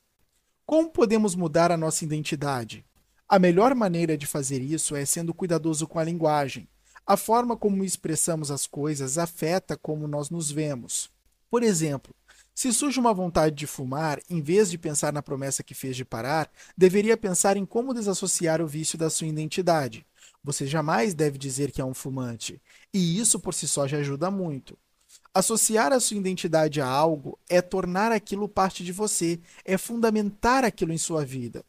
Como 0.64 0.90
podemos 0.90 1.34
mudar 1.34 1.70
a 1.70 1.76
nossa 1.76 2.04
identidade? 2.04 2.84
A 3.30 3.38
melhor 3.38 3.74
maneira 3.74 4.16
de 4.16 4.24
fazer 4.24 4.62
isso 4.62 4.96
é 4.96 5.04
sendo 5.04 5.34
cuidadoso 5.34 5.86
com 5.86 5.98
a 5.98 6.04
linguagem. 6.04 6.66
A 7.06 7.14
forma 7.14 7.58
como 7.58 7.84
expressamos 7.84 8.50
as 8.50 8.66
coisas 8.66 9.18
afeta 9.18 9.76
como 9.76 10.08
nós 10.08 10.30
nos 10.30 10.50
vemos. 10.50 11.10
Por 11.50 11.62
exemplo, 11.62 12.14
se 12.54 12.72
surge 12.72 12.98
uma 12.98 13.12
vontade 13.12 13.54
de 13.54 13.66
fumar, 13.66 14.18
em 14.30 14.40
vez 14.40 14.70
de 14.70 14.78
pensar 14.78 15.12
na 15.12 15.22
promessa 15.22 15.62
que 15.62 15.74
fez 15.74 15.94
de 15.94 16.06
parar, 16.06 16.50
deveria 16.74 17.18
pensar 17.18 17.58
em 17.58 17.66
como 17.66 17.92
desassociar 17.92 18.62
o 18.62 18.66
vício 18.66 18.96
da 18.96 19.10
sua 19.10 19.26
identidade. 19.26 20.06
Você 20.42 20.66
jamais 20.66 21.12
deve 21.12 21.36
dizer 21.36 21.70
que 21.70 21.82
é 21.82 21.84
um 21.84 21.92
fumante, 21.92 22.58
e 22.94 23.18
isso 23.18 23.38
por 23.38 23.52
si 23.52 23.68
só 23.68 23.86
já 23.86 23.98
ajuda 23.98 24.30
muito. 24.30 24.74
Associar 25.34 25.92
a 25.92 26.00
sua 26.00 26.16
identidade 26.16 26.80
a 26.80 26.86
algo 26.86 27.38
é 27.46 27.60
tornar 27.60 28.10
aquilo 28.10 28.48
parte 28.48 28.82
de 28.82 28.90
você, 28.90 29.38
é 29.66 29.76
fundamentar 29.76 30.64
aquilo 30.64 30.94
em 30.94 30.98
sua 30.98 31.26
vida. 31.26 31.62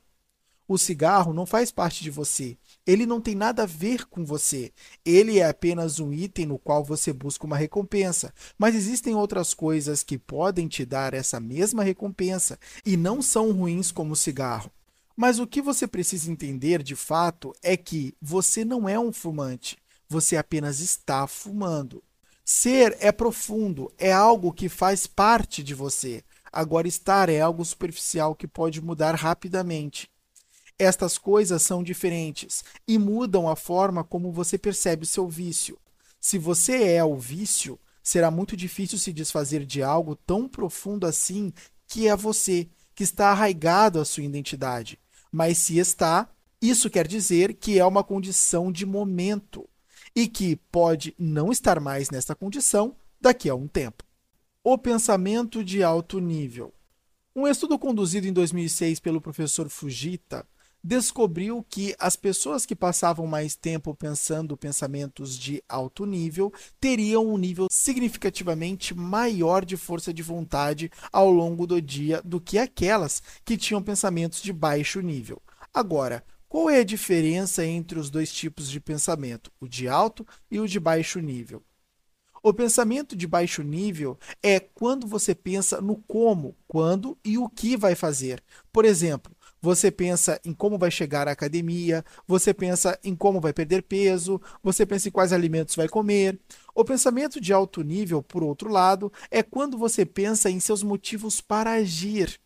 O 0.69 0.77
cigarro 0.77 1.33
não 1.33 1.47
faz 1.47 1.71
parte 1.71 2.03
de 2.03 2.11
você. 2.11 2.55
Ele 2.85 3.03
não 3.07 3.19
tem 3.19 3.33
nada 3.33 3.63
a 3.63 3.65
ver 3.65 4.05
com 4.05 4.23
você. 4.23 4.71
Ele 5.03 5.39
é 5.39 5.47
apenas 5.49 5.99
um 5.99 6.13
item 6.13 6.45
no 6.45 6.59
qual 6.59 6.83
você 6.83 7.11
busca 7.11 7.47
uma 7.47 7.57
recompensa. 7.57 8.31
Mas 8.55 8.75
existem 8.75 9.15
outras 9.15 9.55
coisas 9.55 10.03
que 10.03 10.15
podem 10.15 10.67
te 10.67 10.85
dar 10.85 11.15
essa 11.15 11.39
mesma 11.39 11.81
recompensa 11.81 12.59
e 12.85 12.95
não 12.95 13.19
são 13.19 13.51
ruins 13.51 13.91
como 13.91 14.13
o 14.13 14.15
cigarro. 14.15 14.69
Mas 15.17 15.39
o 15.39 15.47
que 15.47 15.59
você 15.59 15.87
precisa 15.87 16.31
entender 16.31 16.83
de 16.83 16.95
fato 16.95 17.51
é 17.63 17.75
que 17.75 18.13
você 18.21 18.63
não 18.63 18.87
é 18.87 18.99
um 18.99 19.11
fumante. 19.11 19.75
Você 20.07 20.37
apenas 20.37 20.81
está 20.81 21.25
fumando. 21.25 22.03
Ser 22.45 22.95
é 22.99 23.11
profundo, 23.11 23.91
é 23.97 24.13
algo 24.13 24.53
que 24.53 24.69
faz 24.69 25.07
parte 25.07 25.63
de 25.63 25.73
você. 25.73 26.23
Agora, 26.51 26.87
estar 26.87 27.27
é 27.27 27.41
algo 27.41 27.65
superficial 27.65 28.35
que 28.35 28.47
pode 28.47 28.79
mudar 28.79 29.15
rapidamente. 29.15 30.07
Estas 30.79 31.17
coisas 31.17 31.61
são 31.61 31.83
diferentes 31.83 32.63
e 32.87 32.97
mudam 32.97 33.49
a 33.49 33.55
forma 33.57 34.01
como 34.01 34.31
você 34.31 34.57
percebe 34.57 35.05
seu 35.05 35.27
vício. 35.27 35.77
Se 36.21 36.37
você 36.37 36.93
é 36.93 37.03
o 37.03 37.17
vício, 37.17 37.77
será 38.01 38.31
muito 38.31 38.55
difícil 38.55 38.97
se 38.97 39.11
desfazer 39.11 39.65
de 39.65 39.83
algo 39.83 40.15
tão 40.15 40.47
profundo 40.47 41.05
assim 41.05 41.51
que 41.85 42.07
é 42.07 42.15
você, 42.15 42.69
que 42.95 43.03
está 43.03 43.29
arraigado 43.31 43.99
à 43.99 44.05
sua 44.05 44.23
identidade. 44.23 44.97
Mas 45.29 45.57
se 45.57 45.77
está, 45.77 46.29
isso 46.61 46.89
quer 46.89 47.05
dizer 47.05 47.55
que 47.55 47.77
é 47.77 47.85
uma 47.85 48.03
condição 48.03 48.71
de 48.71 48.85
momento 48.85 49.67
e 50.15 50.29
que 50.29 50.55
pode 50.71 51.13
não 51.19 51.51
estar 51.51 51.77
mais 51.81 52.09
nesta 52.09 52.33
condição 52.33 52.95
daqui 53.19 53.49
a 53.49 53.55
um 53.55 53.67
tempo. 53.67 54.05
O 54.63 54.77
pensamento 54.77 55.61
de 55.61 55.83
alto 55.83 56.19
nível. 56.19 56.73
Um 57.35 57.45
estudo 57.45 57.77
conduzido 57.77 58.27
em 58.27 58.33
2006 58.33 59.01
pelo 59.01 59.19
professor 59.19 59.67
Fujita 59.67 60.47
descobriu 60.83 61.65
que 61.69 61.95
as 61.99 62.15
pessoas 62.15 62.65
que 62.65 62.75
passavam 62.75 63.27
mais 63.27 63.55
tempo 63.55 63.93
pensando 63.93 64.57
pensamentos 64.57 65.37
de 65.37 65.63
alto 65.67 66.05
nível 66.05 66.53
teriam 66.79 67.27
um 67.27 67.37
nível 67.37 67.67
significativamente 67.69 68.93
maior 68.93 69.65
de 69.65 69.75
força 69.75 70.13
de 70.13 70.23
vontade 70.23 70.91
ao 71.11 71.29
longo 71.29 71.67
do 71.67 71.81
dia 71.81 72.21
do 72.23 72.39
que 72.39 72.57
aquelas 72.57 73.21
que 73.43 73.57
tinham 73.57 73.83
pensamentos 73.83 74.41
de 74.41 74.53
baixo 74.53 75.01
nível. 75.01 75.41
Agora, 75.73 76.23
qual 76.47 76.69
é 76.69 76.79
a 76.79 76.83
diferença 76.83 77.65
entre 77.65 77.99
os 77.99 78.09
dois 78.09 78.33
tipos 78.33 78.69
de 78.69 78.79
pensamento, 78.79 79.51
o 79.59 79.67
de 79.67 79.87
alto 79.87 80.25
e 80.49 80.59
o 80.59 80.67
de 80.67 80.79
baixo 80.79 81.19
nível? 81.19 81.63
O 82.41 82.53
pensamento 82.53 83.15
de 83.17 83.27
baixo 83.27 83.61
nível 83.61 84.17
é 84.41 84.59
quando 84.59 85.05
você 85.05 85.35
pensa 85.35 85.81
no 85.81 85.97
como, 85.97 86.55
quando 86.67 87.17
e 87.23 87.37
o 87.37 87.49
que 87.49 87.75
vai 87.75 87.95
fazer. 87.95 88.41
Por 88.71 88.85
exemplo, 88.85 89.35
você 89.61 89.91
pensa 89.91 90.39
em 90.43 90.53
como 90.53 90.77
vai 90.77 90.91
chegar 90.91 91.27
à 91.27 91.31
academia, 91.31 92.03
você 92.27 92.53
pensa 92.53 92.97
em 93.03 93.15
como 93.15 93.41
vai 93.41 93.53
perder 93.53 93.83
peso, 93.83 94.41
você 94.63 94.85
pensa 94.85 95.09
em 95.09 95.11
quais 95.11 95.33
alimentos 95.33 95.75
vai 95.75 95.87
comer. 95.87 96.39
O 96.73 96.85
pensamento 96.85 97.41
de 97.41 97.51
alto 97.53 97.81
nível, 97.81 98.23
por 98.23 98.43
outro 98.43 98.69
lado, 98.69 99.11
é 99.29 99.43
quando 99.43 99.77
você 99.77 100.05
pensa 100.05 100.49
em 100.49 100.59
seus 100.59 100.83
motivos 100.83 101.41
para 101.41 101.71
agir. 101.73 102.39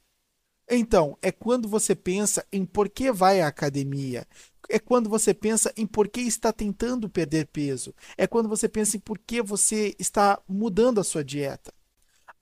Então, 0.69 1.17
é 1.21 1.31
quando 1.31 1.67
você 1.67 1.93
pensa 1.93 2.45
em 2.51 2.65
por 2.65 2.89
que 2.89 3.11
vai 3.11 3.41
à 3.41 3.47
academia, 3.47 4.25
é 4.69 4.79
quando 4.79 5.09
você 5.09 5.33
pensa 5.33 5.71
em 5.75 5.85
por 5.85 6.07
que 6.07 6.21
está 6.21 6.53
tentando 6.53 7.09
perder 7.09 7.47
peso, 7.47 7.93
é 8.17 8.25
quando 8.25 8.47
você 8.49 8.69
pensa 8.69 8.97
em 8.97 8.99
por 8.99 9.19
que 9.19 9.41
você 9.41 9.93
está 9.99 10.41
mudando 10.47 10.99
a 10.99 11.03
sua 11.03 11.23
dieta. 11.23 11.73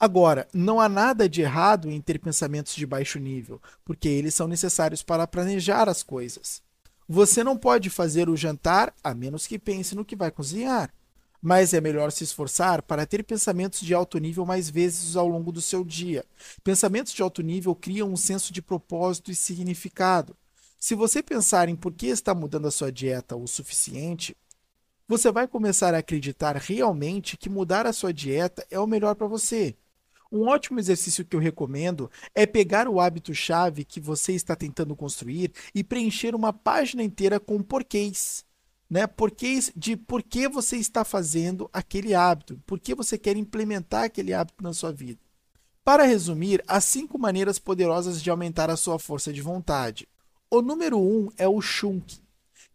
Agora, 0.04 0.48
não 0.52 0.82
há 0.82 0.90
nada 0.90 1.30
de 1.30 1.44
errado 1.44 1.88
em 1.88 2.02
ter 2.02 2.18
pensamentos 2.18 2.74
de 2.74 2.88
baixo 2.88 3.20
nível, 3.20 3.62
porque 3.86 4.08
eles 4.08 4.34
são 4.34 4.48
necessários 4.48 5.04
para 5.04 5.28
planejar 5.28 5.88
as 5.88 6.02
coisas. 6.02 6.60
Você 7.08 7.44
não 7.44 7.56
pode 7.56 7.88
fazer 7.92 8.28
o 8.28 8.36
jantar 8.36 8.96
a 9.04 9.14
menos 9.14 9.46
que 9.46 9.60
pense 9.60 9.94
no 9.94 10.04
que 10.04 10.16
vai 10.16 10.32
cozinhar. 10.32 10.92
Mas 11.40 11.72
é 11.72 11.80
melhor 11.80 12.12
se 12.12 12.24
esforçar 12.24 12.82
para 12.82 13.06
ter 13.06 13.24
pensamentos 13.24 13.82
de 13.82 13.94
alto 13.94 14.18
nível 14.18 14.44
mais 14.44 14.72
vezes 14.72 15.16
ao 15.16 15.28
longo 15.28 15.52
do 15.52 15.62
seu 15.62 15.86
dia. 15.86 16.26
Pensamentos 16.64 17.14
de 17.14 17.22
alto 17.22 17.44
nível 17.44 17.76
criam 17.76 18.12
um 18.12 18.18
senso 18.18 18.52
de 18.52 18.60
propósito 18.60 19.30
e 19.30 19.36
significado. 19.36 20.36
Se 20.80 20.96
você 20.96 21.22
pensar 21.22 21.70
em 21.70 21.76
por 21.76 21.94
que 21.94 22.08
está 22.08 22.34
mudando 22.34 22.68
a 22.68 22.72
sua 22.72 22.92
dieta 22.92 23.36
o 23.36 23.46
suficiente, 23.46 24.36
você 25.08 25.32
vai 25.32 25.48
começar 25.48 25.94
a 25.94 26.00
acreditar 26.00 26.56
realmente 26.56 27.38
que 27.38 27.50
mudar 27.50 27.86
a 27.86 27.94
sua 27.94 28.12
dieta 28.12 28.66
é 28.72 28.80
o 28.80 28.88
melhor 28.88 29.14
para 29.14 29.28
você. 29.28 29.76
Um 30.32 30.48
ótimo 30.48 30.80
exercício 30.80 31.26
que 31.26 31.36
eu 31.36 31.42
recomendo 31.42 32.10
é 32.34 32.46
pegar 32.46 32.88
o 32.88 33.02
hábito-chave 33.02 33.84
que 33.84 34.00
você 34.00 34.32
está 34.32 34.56
tentando 34.56 34.96
construir 34.96 35.52
e 35.76 35.84
preencher 35.84 36.34
uma 36.34 36.54
página 36.54 37.04
inteira 37.04 37.38
com 37.38 37.62
porquês. 37.62 38.46
Né? 38.90 39.06
Porquês 39.08 39.74
de 39.76 39.98
por 39.98 40.24
que 40.24 40.48
você 40.48 40.78
está 40.78 41.04
fazendo 41.04 41.70
aquele 41.74 42.14
hábito, 42.14 42.62
por 42.66 42.80
que 42.80 42.96
você 42.96 43.18
quer 43.18 43.36
implementar 43.36 44.06
aquele 44.06 44.34
hábito 44.34 44.64
na 44.64 44.74
sua 44.74 44.94
vida. 44.94 45.20
Para 45.84 46.04
resumir, 46.04 46.64
há 46.66 46.80
cinco 46.80 47.20
maneiras 47.20 47.60
poderosas 47.60 48.22
de 48.22 48.30
aumentar 48.30 48.70
a 48.70 48.78
sua 48.78 48.98
força 48.98 49.34
de 49.34 49.42
vontade. 49.42 50.08
O 50.50 50.62
número 50.62 50.98
um 50.98 51.30
é 51.38 51.48
o 51.48 51.60
chunk, 51.60 52.21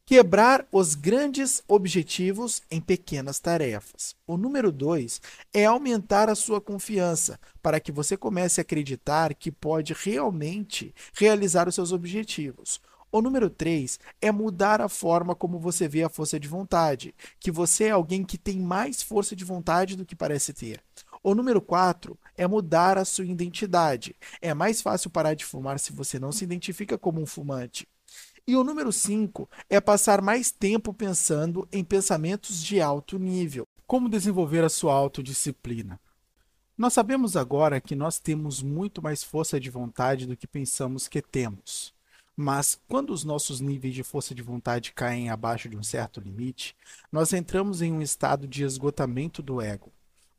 Quebrar 0.09 0.65
os 0.71 0.95
grandes 0.95 1.65
objetivos 1.67 2.63
em 2.71 2.81
pequenas 2.81 3.41
tarefas. 3.41 4.15
O 4.25 4.37
número 4.37 4.71
dois 4.71 5.21
é 5.53 5.65
aumentar 5.65 6.31
a 6.31 6.37
sua 6.37 6.61
confiança, 6.61 7.41
para 7.61 7.81
que 7.81 7.91
você 7.91 8.17
comece 8.17 8.61
a 8.61 8.63
acreditar 8.63 9.35
que 9.35 9.51
pode 9.51 9.93
realmente 9.93 10.95
realizar 11.13 11.67
os 11.67 11.75
seus 11.75 11.91
objetivos. 11.91 12.81
O 13.11 13.21
número 13.21 13.51
3 13.51 13.99
é 14.21 14.31
mudar 14.31 14.81
a 14.81 14.89
forma 14.89 15.35
como 15.35 15.59
você 15.59 15.89
vê 15.89 16.05
a 16.05 16.09
força 16.09 16.39
de 16.39 16.47
vontade, 16.47 17.13
que 17.41 17.51
você 17.51 17.85
é 17.85 17.91
alguém 17.91 18.23
que 18.23 18.39
tem 18.39 18.61
mais 18.61 19.03
força 19.03 19.35
de 19.35 19.45
vontade 19.45 19.97
do 19.97 20.07
que 20.07 20.15
parece 20.15 20.53
ter. 20.53 20.81
O 21.21 21.35
número 21.35 21.61
4 21.61 22.17
é 22.37 22.47
mudar 22.47 22.97
a 22.97 23.05
sua 23.05 23.25
identidade. 23.25 24.15
É 24.41 24.55
mais 24.55 24.81
fácil 24.81 25.11
parar 25.11 25.35
de 25.35 25.45
fumar 25.45 25.81
se 25.81 25.93
você 25.93 26.17
não 26.17 26.31
se 26.31 26.45
identifica 26.45 26.97
como 26.97 27.21
um 27.21 27.27
fumante. 27.27 27.89
E 28.49 28.55
o 28.55 28.63
número 28.63 28.93
5 28.93 29.51
é 29.69 29.81
passar 29.81 30.23
mais 30.23 30.53
tempo 30.53 30.95
pensando 30.95 31.67
em 31.73 31.83
pensamentos 31.83 32.63
de 32.63 32.81
alto 32.81 33.19
nível. 33.19 33.67
Como 33.89 34.09
desenvolver 34.09 34.63
a 34.63 34.69
sua 34.69 34.95
autodisciplina? 34.95 35.99
Nós 36.79 36.93
sabemos 36.93 37.37
agora 37.37 37.81
que 37.81 37.97
nós 37.97 38.21
temos 38.21 38.63
muito 38.63 39.03
mais 39.03 39.25
força 39.25 39.59
de 39.59 39.69
vontade 39.69 40.27
do 40.27 40.37
que 40.37 40.47
pensamos 40.47 41.09
que 41.09 41.21
temos. 41.21 41.93
Mas 42.37 42.81
quando 42.87 43.11
os 43.11 43.25
nossos 43.25 43.61
níveis 43.61 43.95
de 43.95 44.05
força 44.05 44.33
de 44.33 44.43
vontade 44.43 44.93
caem 44.93 45.29
abaixo 45.29 45.69
de 45.69 45.77
um 45.77 45.83
certo 45.83 46.21
limite, 46.21 46.77
nós 47.11 47.33
entramos 47.33 47.83
em 47.83 47.93
um 47.93 48.01
estado 48.01 48.47
de 48.47 48.63
esgotamento 48.63 49.43
do 49.43 49.61
ego, 49.61 49.91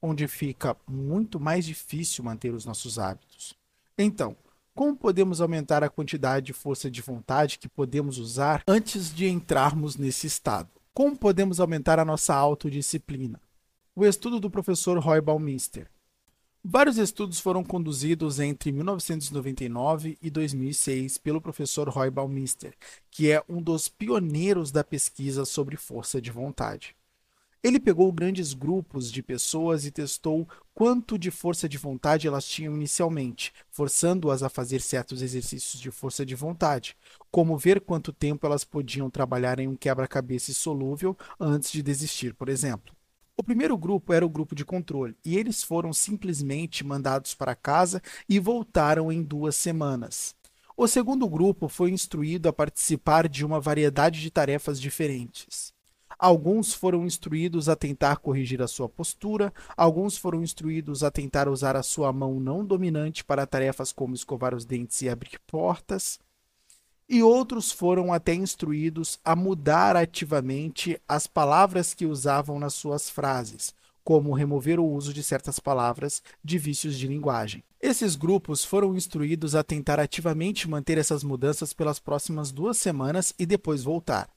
onde 0.01 0.29
fica 0.29 0.77
muito 0.87 1.41
mais 1.41 1.65
difícil 1.65 2.23
manter 2.23 2.53
os 2.53 2.63
nossos 2.63 2.97
hábitos. 2.97 3.53
Então, 3.97 4.37
como 4.77 4.95
podemos 4.95 5.41
aumentar 5.41 5.83
a 5.83 5.89
quantidade 5.89 6.45
de 6.45 6.53
força 6.53 6.87
de 6.91 7.01
vontade 7.01 7.57
que 7.57 7.67
podemos 7.67 8.19
usar 8.19 8.61
antes 8.67 9.11
de 9.11 9.27
entrarmos 9.27 9.97
nesse 9.97 10.27
estado? 10.27 10.69
Como 10.93 11.17
podemos 11.17 11.59
aumentar 11.59 11.97
a 11.97 12.05
nossa 12.05 12.35
autodisciplina? 12.35 13.41
O 13.95 14.05
estudo 14.05 14.39
do 14.39 14.51
professor 14.51 14.99
Roy 14.99 15.19
Baumeister. 15.19 15.89
Vários 16.63 16.99
estudos 16.99 17.39
foram 17.39 17.63
conduzidos 17.63 18.39
entre 18.39 18.71
1999 18.71 20.15
e 20.21 20.29
2006 20.29 21.17
pelo 21.17 21.41
professor 21.41 21.89
Roy 21.89 22.11
Baumeister, 22.11 22.75
que 23.09 23.31
é 23.31 23.43
um 23.49 23.59
dos 23.59 23.89
pioneiros 23.89 24.71
da 24.71 24.83
pesquisa 24.83 25.43
sobre 25.43 25.75
força 25.75 26.21
de 26.21 26.29
vontade. 26.29 26.95
Ele 27.63 27.79
pegou 27.79 28.11
grandes 28.11 28.53
grupos 28.53 29.11
de 29.11 29.23
pessoas 29.23 29.85
e 29.85 29.91
testou 29.91 30.47
quanto 30.73 31.17
de 31.17 31.31
força 31.31 31.67
de 31.67 31.77
vontade 31.77 32.27
elas 32.27 32.45
tinham 32.45 32.75
inicialmente, 32.75 33.51
forçando-as 33.71 34.43
a 34.43 34.49
fazer 34.49 34.79
certos 34.79 35.21
exercícios 35.23 35.81
de 35.81 35.89
força 35.89 36.25
de 36.25 36.35
vontade, 36.35 36.95
como 37.31 37.57
ver 37.57 37.81
quanto 37.81 38.13
tempo 38.13 38.45
elas 38.45 38.63
podiam 38.63 39.09
trabalhar 39.09 39.59
em 39.59 39.67
um 39.67 39.75
quebra-cabeça 39.75 40.53
solúvel 40.53 41.17
antes 41.39 41.71
de 41.71 41.81
desistir, 41.81 42.35
por 42.35 42.47
exemplo. 42.47 42.95
O 43.35 43.43
primeiro 43.43 43.77
grupo 43.77 44.13
era 44.13 44.25
o 44.25 44.29
grupo 44.29 44.55
de 44.55 44.65
controle, 44.65 45.15
e 45.25 45.37
eles 45.37 45.63
foram 45.63 45.93
simplesmente 45.93 46.83
mandados 46.83 47.33
para 47.33 47.55
casa 47.55 48.01
e 48.29 48.39
voltaram 48.39 49.11
em 49.11 49.23
duas 49.23 49.55
semanas. 49.55 50.35
O 50.75 50.87
segundo 50.87 51.27
grupo 51.27 51.67
foi 51.67 51.89
instruído 51.89 52.47
a 52.47 52.53
participar 52.53 53.27
de 53.27 53.43
uma 53.43 53.59
variedade 53.59 54.21
de 54.21 54.29
tarefas 54.29 54.79
diferentes. 54.79 55.75
Alguns 56.19 56.73
foram 56.73 57.05
instruídos 57.05 57.69
a 57.69 57.75
tentar 57.75 58.17
corrigir 58.17 58.61
a 58.61 58.67
sua 58.67 58.89
postura, 58.89 59.53
alguns 59.75 60.17
foram 60.17 60.41
instruídos 60.41 61.03
a 61.03 61.11
tentar 61.11 61.47
usar 61.47 61.75
a 61.75 61.83
sua 61.83 62.11
mão 62.11 62.39
não 62.39 62.65
dominante 62.65 63.23
para 63.23 63.45
tarefas 63.45 63.91
como 63.91 64.15
escovar 64.15 64.55
os 64.55 64.65
dentes 64.65 65.01
e 65.01 65.09
abrir 65.09 65.39
portas, 65.45 66.19
e 67.09 67.23
outros 67.23 67.71
foram 67.71 68.11
até 68.11 68.33
instruídos 68.33 69.19
a 69.23 69.35
mudar 69.35 69.95
ativamente 69.95 70.99
as 71.07 71.25
palavras 71.25 71.93
que 71.93 72.05
usavam 72.05 72.59
nas 72.59 72.73
suas 72.73 73.09
frases, 73.09 73.73
como 74.03 74.33
remover 74.33 74.79
o 74.79 74.85
uso 74.85 75.13
de 75.13 75.21
certas 75.23 75.59
palavras 75.59 76.21
de 76.43 76.57
vícios 76.57 76.97
de 76.97 77.07
linguagem. 77.07 77.63
Esses 77.79 78.15
grupos 78.15 78.65
foram 78.65 78.95
instruídos 78.95 79.53
a 79.53 79.63
tentar 79.63 79.99
ativamente 79.99 80.67
manter 80.67 80.97
essas 80.97 81.23
mudanças 81.23 81.73
pelas 81.73 81.99
próximas 81.99 82.51
duas 82.51 82.77
semanas 82.77 83.33
e 83.37 83.45
depois 83.45 83.83
voltar. 83.83 84.27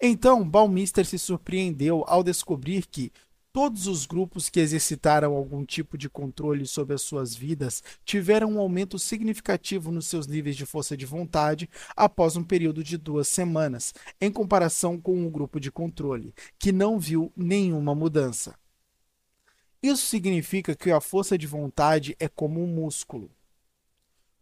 Então, 0.00 0.48
Baumeister 0.48 1.06
se 1.06 1.18
surpreendeu 1.18 2.04
ao 2.06 2.22
descobrir 2.22 2.86
que 2.86 3.10
todos 3.50 3.86
os 3.86 4.04
grupos 4.04 4.50
que 4.50 4.60
exercitaram 4.60 5.34
algum 5.34 5.64
tipo 5.64 5.96
de 5.96 6.10
controle 6.10 6.66
sobre 6.66 6.94
as 6.94 7.00
suas 7.00 7.34
vidas 7.34 7.82
tiveram 8.04 8.52
um 8.52 8.60
aumento 8.60 8.98
significativo 8.98 9.90
nos 9.90 10.06
seus 10.06 10.26
níveis 10.26 10.54
de 10.56 10.66
força 10.66 10.94
de 10.94 11.06
vontade 11.06 11.66
após 11.96 12.36
um 12.36 12.44
período 12.44 12.84
de 12.84 12.98
duas 12.98 13.28
semanas, 13.28 13.94
em 14.20 14.30
comparação 14.30 15.00
com 15.00 15.26
o 15.26 15.30
grupo 15.30 15.58
de 15.58 15.72
controle, 15.72 16.34
que 16.58 16.70
não 16.70 16.98
viu 16.98 17.32
nenhuma 17.34 17.94
mudança. 17.94 18.54
Isso 19.82 20.04
significa 20.04 20.74
que 20.74 20.90
a 20.90 21.00
força 21.00 21.38
de 21.38 21.46
vontade 21.46 22.14
é 22.20 22.28
como 22.28 22.62
um 22.62 22.66
músculo. 22.66 23.30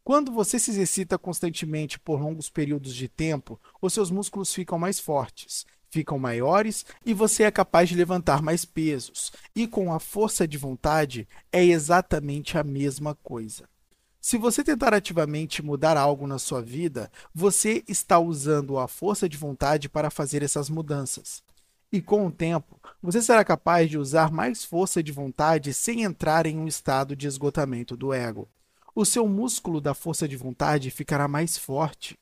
Quando 0.05 0.31
você 0.31 0.59
se 0.59 0.71
exercita 0.71 1.17
constantemente 1.17 1.99
por 1.99 2.21
longos 2.21 2.51
períodos 2.51 2.95
de 2.95 3.09
tempo, 3.09 3.59
os 3.81 3.95
seus 3.95 4.11
músculos 4.11 4.53
ficam 4.53 4.79
mais 4.79 5.01
fortes, 5.01 5.65
ficam 5.91 6.19
maiores 6.19 6.85
e 7.07 7.15
você 7.15 7.45
é 7.45 7.51
capaz 7.51 7.89
de 7.89 7.95
levantar 7.95 8.43
mais 8.43 8.67
pesos. 8.67 9.33
E 9.57 9.67
com 9.67 9.95
a 9.95 9.99
força 9.99 10.47
de 10.47 10.59
vontade 10.59 11.27
é 11.51 11.65
exatamente 11.65 12.59
a 12.59 12.63
mesma 12.63 13.15
coisa. 13.15 13.67
Se 14.21 14.37
você 14.37 14.63
tentar 14.63 14.93
ativamente 14.93 15.63
mudar 15.63 15.97
algo 15.97 16.27
na 16.27 16.39
sua 16.39 16.61
vida, 16.61 17.11
você 17.35 17.83
está 17.89 18.19
usando 18.19 18.79
a 18.79 18.87
força 18.87 19.27
de 19.27 19.39
vontade 19.39 19.89
para 19.89 20.11
fazer 20.11 20.43
essas 20.43 20.69
mudanças. 20.69 21.43
E 21.91 22.03
com 22.03 22.27
o 22.27 22.31
tempo, 22.31 22.79
você 23.01 23.23
será 23.23 23.43
capaz 23.43 23.89
de 23.89 23.97
usar 23.97 24.31
mais 24.31 24.65
força 24.65 25.03
de 25.03 25.13
vontade 25.13 25.73
sem 25.73 26.03
entrar 26.03 26.45
em 26.45 26.59
um 26.59 26.69
estado 26.69 27.17
de 27.17 27.27
esgotamento 27.27 27.97
do 27.97 28.13
ego 28.13 28.47
o 28.95 29.05
seu 29.05 29.27
músculo 29.27 29.81
da 29.81 29.93
força 29.93 30.29
de 30.29 30.37
vontade 30.37 30.91
ficará 30.91 31.27
mais 31.27 31.59
forte. 31.59 32.17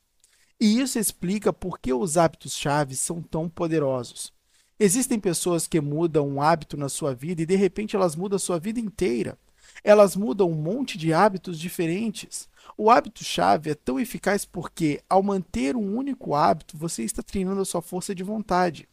E 0.59 0.81
isso 0.81 0.99
explica 0.99 1.53
por 1.53 1.78
que 1.78 1.93
os 1.93 2.16
hábitos 2.16 2.57
chaves 2.57 3.01
são 3.01 3.20
tão 3.20 3.49
poderosos. 3.49 4.32
Existem 4.78 5.20
pessoas 5.20 5.66
que 5.66 5.81
mudam 5.81 6.27
um 6.27 6.40
hábito 6.40 6.77
na 6.77 6.89
sua 6.89 7.15
vida 7.15 7.43
e 7.43 7.47
de 7.47 7.57
repente 7.57 7.94
elas 7.94 8.16
mudam 8.16 8.36
a 8.36 8.40
sua 8.40 8.59
vida 8.59 8.81
inteira. 8.81 9.39
Elas 9.85 10.16
mudam 10.16 10.51
um 10.51 10.55
monte 10.55 10.97
de 10.97 11.12
hábitos 11.12 11.59
diferentes. 11.59 12.49
O 12.77 12.90
hábito 12.90 13.23
chave 13.23 13.70
é 13.70 13.74
tão 13.74 14.01
eficaz 14.01 14.44
porque, 14.44 15.03
ao 15.09 15.23
manter 15.23 15.77
um 15.77 15.97
único 15.97 16.35
hábito, 16.35 16.77
você 16.77 17.03
está 17.03 17.23
treinando 17.23 17.61
a 17.61 17.65
sua 17.65 17.82
força 17.82 18.15
de 18.15 18.23
vontade 18.23 18.89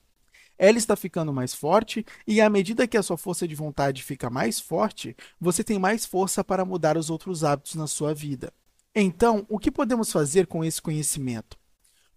ela 0.60 0.77
está 0.77 0.94
ficando 0.98 1.34
mais 1.34 1.56
forte 1.56 2.06
e 2.27 2.41
à 2.41 2.49
medida 2.49 2.86
que 2.86 2.98
a 2.98 3.02
sua 3.02 3.18
força 3.18 3.48
de 3.48 3.56
vontade 3.56 4.03
fica 4.03 4.30
mais 4.30 4.60
forte, 4.60 5.15
você 5.40 5.64
tem 5.64 5.80
mais 5.80 6.06
força 6.06 6.44
para 6.44 6.65
mudar 6.65 6.98
os 6.98 7.10
outros 7.10 7.45
hábitos 7.45 7.76
na 7.76 7.88
sua 7.88 8.14
vida. 8.14 8.52
Então, 8.94 9.45
o 9.48 9.57
que 9.57 9.72
podemos 9.72 10.11
fazer 10.11 10.48
com 10.48 10.61
esse 10.61 10.81
conhecimento? 10.81 11.57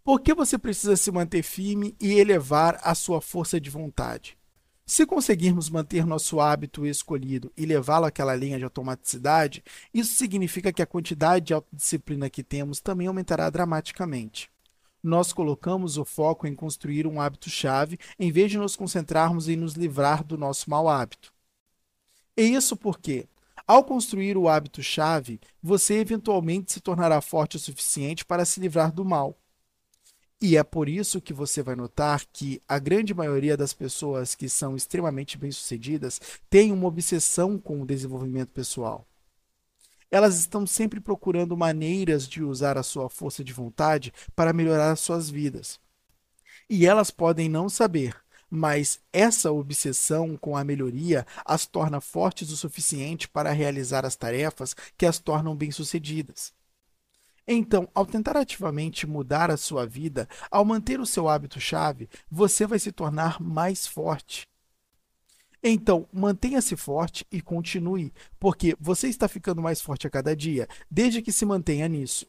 Por 0.02 0.20
que 0.20 0.35
você 0.35 0.59
precisa 0.59 0.97
se 0.97 1.12
manter 1.12 1.44
firme 1.44 1.94
e 2.01 2.14
elevar 2.14 2.81
a 2.82 2.97
sua 2.97 3.20
força 3.20 3.60
de 3.60 3.70
vontade? 3.70 4.36
Se 4.85 5.06
conseguirmos 5.06 5.70
manter 5.70 6.05
nosso 6.05 6.40
hábito 6.40 6.85
escolhido 6.85 7.52
e 7.56 7.64
levá-lo 7.64 8.06
àquela 8.06 8.35
linha 8.35 8.59
de 8.59 8.64
automaticidade, 8.64 9.62
isso 9.94 10.16
significa 10.16 10.73
que 10.73 10.82
a 10.82 10.86
quantidade 10.86 11.47
de 11.47 11.55
autodisciplina 11.55 12.28
que 12.28 12.43
temos 12.43 12.81
também 12.81 13.06
aumentará 13.06 13.48
dramaticamente 13.48 14.51
nós 15.03 15.33
colocamos 15.33 15.99
o 15.99 16.05
foco 16.05 16.47
em 16.47 16.55
construir 16.55 17.07
um 17.07 17.20
hábito-chave 17.20 17.99
em 18.19 18.31
vez 18.31 18.51
de 18.51 18.59
nos 18.59 18.77
concentrarmos 18.77 19.49
em 19.49 19.57
nos 19.57 19.74
livrar 19.74 20.23
do 20.23 20.39
nosso 20.39 20.70
mau 20.70 20.89
hábito. 20.89 21.33
E 22.37 22.43
isso 22.43 22.77
porque, 22.77 23.27
ao 23.66 23.85
construir 23.85 24.37
o 24.37 24.49
hábito-chave, 24.49 25.41
você 25.62 25.95
eventualmente 25.95 26.73
se 26.73 26.81
tornará 26.81 27.20
forte 27.20 27.57
o 27.57 27.61
suficiente 27.61 28.24
para 28.24 28.45
se 28.45 28.61
livrar 28.61 28.93
do 28.93 29.05
mal. 29.05 29.37
E 30.41 30.57
é 30.57 30.65
por 30.65 30.89
isso 30.89 31.20
que 31.20 31.33
você 31.33 31.62
vai 31.62 31.77
notar 31.77 32.24
que 32.33 32.61
a 32.69 32.79
grande 32.79 33.15
maioria 33.15 33.57
das 33.57 33.73
pessoas 33.73 34.35
que 34.35 34.49
são 34.49 34.74
extremamente 34.74 35.39
bem-sucedidas 35.39 36.20
tem 36.51 36.73
uma 36.73 36.89
obsessão 36.89 37.59
com 37.59 37.81
o 37.81 37.87
desenvolvimento 37.87 38.51
pessoal 38.51 39.07
elas 40.13 40.39
estão 40.39 40.67
sempre 40.67 41.01
procurando 41.01 41.57
maneiras 41.57 42.29
de 42.29 42.43
usar 42.43 42.77
a 42.77 42.83
sua 42.83 43.09
força 43.09 43.43
de 43.43 43.53
vontade 43.53 44.13
para 44.37 44.53
melhorar 44.53 44.93
as 44.93 45.01
suas 45.01 45.31
vidas. 45.31 45.81
E 46.69 46.87
elas 46.87 47.11
podem 47.11 47.49
não 47.49 47.67
saber, 47.67 48.15
mas 48.51 49.01
essa 49.11 49.51
obsessão 49.51 50.37
com 50.37 50.55
a 50.55 50.63
melhoria 50.63 51.27
as 51.47 51.67
torna 51.67 51.99
fortes 51.99 52.51
o 52.51 52.57
suficiente 52.59 53.27
para 53.27 53.51
realizar 53.53 54.05
as 54.05 54.15
tarefas 54.15 54.77
que 54.99 55.07
as 55.07 55.19
tornam 55.19 55.57
bem-sucedidas. 55.57 56.53
Então, 57.49 57.89
ao 57.95 58.05
tentar 58.05 58.37
ativamente 58.37 59.07
mudar 59.07 59.51
a 59.51 59.57
sua 59.57 59.87
vida, 59.87 60.29
ao 60.51 60.65
manter 60.65 61.01
o 61.01 61.07
seu 61.07 61.29
hábito-chave, 61.29 62.09
você 62.31 62.67
vai 62.67 62.79
se 62.79 62.93
tornar 62.93 63.41
mais 63.41 63.87
forte. 63.87 64.47
Então, 65.63 66.09
mantenha-se 66.13 66.77
forte 66.77 67.25
e 67.31 67.41
continue, 67.41 68.13
porque 68.41 68.77
você 68.81 69.07
está 69.07 69.29
ficando 69.29 69.63
mais 69.63 69.81
forte 69.81 70.07
a 70.07 70.11
cada 70.11 70.35
dia, 70.35 70.67
desde 70.91 71.23
que 71.23 71.31
se 71.31 71.47
mantenha 71.47 71.89
nisso. 71.89 72.27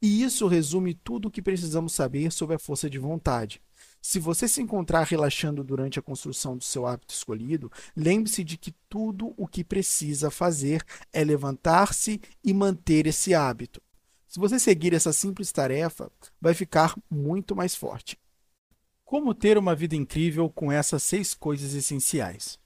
E 0.00 0.22
isso 0.22 0.46
resume 0.46 0.94
tudo 0.94 1.28
o 1.28 1.30
que 1.30 1.42
precisamos 1.42 1.92
saber 1.92 2.32
sobre 2.32 2.56
a 2.56 2.58
força 2.58 2.88
de 2.88 2.98
vontade. 2.98 3.60
Se 4.00 4.18
você 4.18 4.48
se 4.48 4.62
encontrar 4.62 5.02
relaxando 5.02 5.62
durante 5.62 5.98
a 5.98 6.02
construção 6.02 6.56
do 6.56 6.64
seu 6.64 6.86
hábito 6.86 7.12
escolhido, 7.12 7.70
lembre-se 7.94 8.42
de 8.42 8.56
que 8.56 8.72
tudo 8.88 9.34
o 9.36 9.46
que 9.46 9.62
precisa 9.62 10.30
fazer 10.30 10.82
é 11.12 11.22
levantar-se 11.22 12.18
e 12.42 12.54
manter 12.54 13.06
esse 13.06 13.34
hábito. 13.34 13.82
Se 14.26 14.38
você 14.38 14.58
seguir 14.58 14.94
essa 14.94 15.12
simples 15.12 15.52
tarefa, 15.52 16.10
vai 16.40 16.54
ficar 16.54 16.94
muito 17.10 17.54
mais 17.54 17.74
forte. 17.74 18.18
Como 19.04 19.34
ter 19.34 19.58
uma 19.58 19.74
vida 19.74 19.94
incrível 19.94 20.48
com 20.48 20.72
essas 20.72 21.02
seis 21.02 21.34
coisas 21.34 21.74
essenciais? 21.74 22.58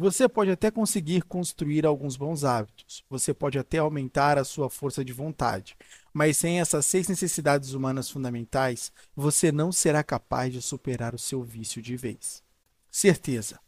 Você 0.00 0.28
pode 0.28 0.48
até 0.52 0.70
conseguir 0.70 1.22
construir 1.22 1.84
alguns 1.84 2.16
bons 2.16 2.44
hábitos, 2.44 3.04
você 3.10 3.34
pode 3.34 3.58
até 3.58 3.78
aumentar 3.78 4.38
a 4.38 4.44
sua 4.44 4.70
força 4.70 5.04
de 5.04 5.12
vontade, 5.12 5.76
mas 6.14 6.36
sem 6.36 6.60
essas 6.60 6.86
seis 6.86 7.08
necessidades 7.08 7.72
humanas 7.72 8.08
fundamentais, 8.08 8.92
você 9.16 9.50
não 9.50 9.72
será 9.72 10.04
capaz 10.04 10.52
de 10.52 10.62
superar 10.62 11.16
o 11.16 11.18
seu 11.18 11.42
vício 11.42 11.82
de 11.82 11.96
vez. 11.96 12.44
Certeza. 12.88 13.58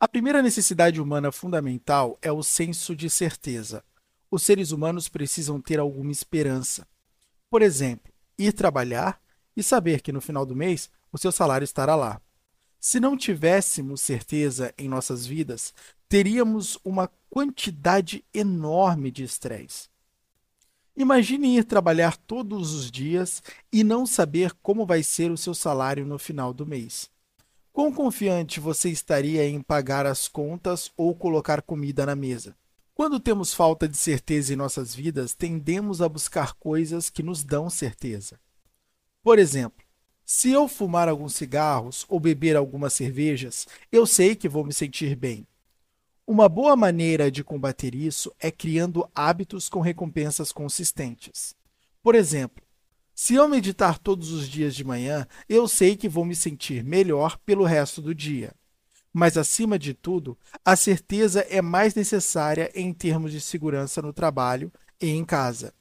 A 0.00 0.08
primeira 0.08 0.42
necessidade 0.42 1.00
humana 1.00 1.30
fundamental 1.30 2.18
é 2.20 2.32
o 2.32 2.42
senso 2.42 2.96
de 2.96 3.08
certeza. 3.08 3.84
Os 4.28 4.42
seres 4.42 4.72
humanos 4.72 5.08
precisam 5.08 5.60
ter 5.60 5.78
alguma 5.78 6.10
esperança. 6.10 6.84
Por 7.48 7.62
exemplo, 7.62 8.12
ir 8.36 8.52
trabalhar 8.52 9.22
e 9.56 9.62
saber 9.62 10.02
que 10.02 10.10
no 10.10 10.20
final 10.20 10.44
do 10.44 10.56
mês 10.56 10.90
o 11.12 11.16
seu 11.16 11.30
salário 11.30 11.64
estará 11.64 11.94
lá. 11.94 12.20
Se 12.86 13.00
não 13.00 13.16
tivéssemos 13.16 14.02
certeza 14.02 14.74
em 14.76 14.90
nossas 14.90 15.24
vidas, 15.24 15.72
teríamos 16.06 16.78
uma 16.84 17.10
quantidade 17.30 18.22
enorme 18.32 19.10
de 19.10 19.24
estresse. 19.24 19.88
Imagine 20.94 21.56
ir 21.56 21.64
trabalhar 21.64 22.14
todos 22.14 22.74
os 22.74 22.90
dias 22.90 23.42
e 23.72 23.82
não 23.82 24.04
saber 24.04 24.52
como 24.62 24.84
vai 24.84 25.02
ser 25.02 25.30
o 25.30 25.36
seu 25.38 25.54
salário 25.54 26.04
no 26.04 26.18
final 26.18 26.52
do 26.52 26.66
mês. 26.66 27.10
Quão 27.72 27.90
confiante 27.90 28.60
você 28.60 28.90
estaria 28.90 29.48
em 29.48 29.62
pagar 29.62 30.04
as 30.04 30.28
contas 30.28 30.92
ou 30.94 31.14
colocar 31.14 31.62
comida 31.62 32.04
na 32.04 32.14
mesa? 32.14 32.54
Quando 32.94 33.18
temos 33.18 33.54
falta 33.54 33.88
de 33.88 33.96
certeza 33.96 34.52
em 34.52 34.56
nossas 34.56 34.94
vidas, 34.94 35.32
tendemos 35.32 36.02
a 36.02 36.08
buscar 36.08 36.52
coisas 36.52 37.08
que 37.08 37.22
nos 37.22 37.42
dão 37.44 37.70
certeza. 37.70 38.38
Por 39.22 39.38
exemplo, 39.38 39.83
se 40.24 40.50
eu 40.50 40.66
fumar 40.66 41.08
alguns 41.08 41.34
cigarros 41.34 42.06
ou 42.08 42.18
beber 42.18 42.56
algumas 42.56 42.92
cervejas, 42.94 43.66
eu 43.92 44.06
sei 44.06 44.34
que 44.34 44.48
vou 44.48 44.64
me 44.64 44.72
sentir 44.72 45.14
bem. 45.14 45.46
Uma 46.26 46.48
boa 46.48 46.74
maneira 46.74 47.30
de 47.30 47.44
combater 47.44 47.94
isso 47.94 48.34
é 48.40 48.50
criando 48.50 49.06
hábitos 49.14 49.68
com 49.68 49.80
recompensas 49.80 50.50
consistentes. 50.50 51.54
Por 52.02 52.14
exemplo, 52.14 52.64
se 53.14 53.34
eu 53.34 53.46
meditar 53.46 53.98
todos 53.98 54.32
os 54.32 54.48
dias 54.48 54.74
de 54.74 54.82
manhã, 54.82 55.26
eu 55.48 55.68
sei 55.68 55.96
que 55.96 56.08
vou 56.08 56.24
me 56.24 56.34
sentir 56.34 56.82
melhor 56.82 57.36
pelo 57.44 57.64
resto 57.64 58.00
do 58.00 58.14
dia. 58.14 58.54
Mas, 59.12 59.36
acima 59.36 59.78
de 59.78 59.94
tudo, 59.94 60.36
a 60.64 60.74
certeza 60.74 61.42
é 61.48 61.62
mais 61.62 61.94
necessária 61.94 62.72
em 62.74 62.92
termos 62.92 63.30
de 63.30 63.40
segurança 63.40 64.02
no 64.02 64.12
trabalho 64.12 64.72
e 65.00 65.10
em 65.10 65.24
casa. 65.24 65.72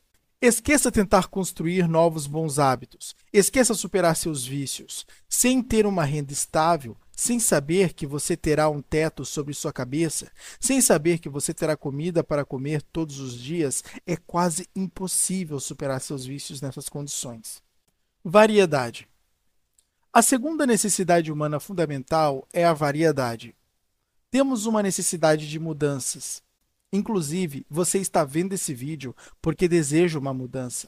Esqueça 0.45 0.91
tentar 0.91 1.27
construir 1.27 1.87
novos 1.87 2.27
bons 2.27 2.59
hábitos. 2.59 3.15
Esqueça 3.31 3.73
superar 3.73 4.13
seus 4.13 4.45
vícios. 4.45 5.05
Sem 5.29 5.63
ter 5.63 5.85
uma 5.85 6.03
renda 6.03 6.33
estável, 6.33 6.97
sem 7.15 7.39
saber 7.39 7.93
que 7.93 8.05
você 8.05 8.35
terá 8.35 8.67
um 8.67 8.81
teto 8.81 9.23
sobre 9.23 9.53
sua 9.53 9.71
cabeça, 9.71 10.29
sem 10.59 10.81
saber 10.81 11.19
que 11.19 11.29
você 11.29 11.53
terá 11.53 11.77
comida 11.77 12.25
para 12.25 12.43
comer 12.43 12.81
todos 12.81 13.19
os 13.19 13.39
dias, 13.39 13.85
é 14.05 14.17
quase 14.17 14.67
impossível 14.75 15.61
superar 15.61 16.01
seus 16.01 16.25
vícios 16.25 16.59
nessas 16.59 16.89
condições. 16.89 17.63
Variedade. 18.21 19.07
A 20.11 20.21
segunda 20.21 20.65
necessidade 20.65 21.31
humana 21.31 21.57
fundamental 21.57 22.45
é 22.51 22.65
a 22.65 22.73
variedade. 22.73 23.55
Temos 24.29 24.65
uma 24.65 24.83
necessidade 24.83 25.49
de 25.49 25.57
mudanças. 25.57 26.43
Inclusive, 26.93 27.65
você 27.67 27.97
está 27.97 28.23
vendo 28.23 28.53
esse 28.53 28.71
vídeo 28.71 29.15
porque 29.41 29.67
deseja 29.67 30.19
uma 30.19 30.31
mudança. 30.31 30.87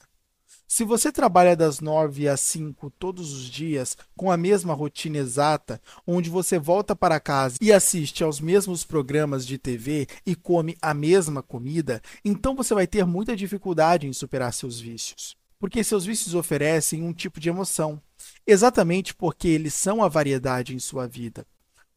Se 0.68 0.84
você 0.84 1.12
trabalha 1.12 1.56
das 1.56 1.80
9 1.80 2.28
às 2.28 2.42
5 2.42 2.92
todos 2.92 3.34
os 3.34 3.50
dias, 3.50 3.98
com 4.16 4.32
a 4.32 4.38
mesma 4.38 4.76
rotina 4.76 5.18
exata, 5.18 5.82
onde 6.06 6.30
você 6.30 6.60
volta 6.60 6.96
para 6.96 7.20
casa 7.20 7.58
e 7.60 7.74
assiste 7.74 8.24
aos 8.24 8.40
mesmos 8.40 8.84
programas 8.84 9.48
de 9.48 9.58
TV 9.58 10.08
e 10.24 10.36
come 10.36 10.78
a 10.80 10.94
mesma 10.94 11.42
comida, 11.42 12.00
então 12.24 12.56
você 12.56 12.76
vai 12.76 12.86
ter 12.86 13.04
muita 13.04 13.36
dificuldade 13.36 14.06
em 14.06 14.14
superar 14.14 14.54
seus 14.54 14.80
vícios. 14.80 15.36
Porque 15.60 15.84
seus 15.84 16.06
vícios 16.06 16.36
oferecem 16.36 17.02
um 17.02 17.14
tipo 17.14 17.40
de 17.40 17.50
emoção, 17.50 18.00
exatamente 18.46 19.16
porque 19.16 19.48
eles 19.48 19.74
são 19.74 20.04
a 20.04 20.08
variedade 20.08 20.76
em 20.76 20.80
sua 20.80 21.08
vida. 21.08 21.48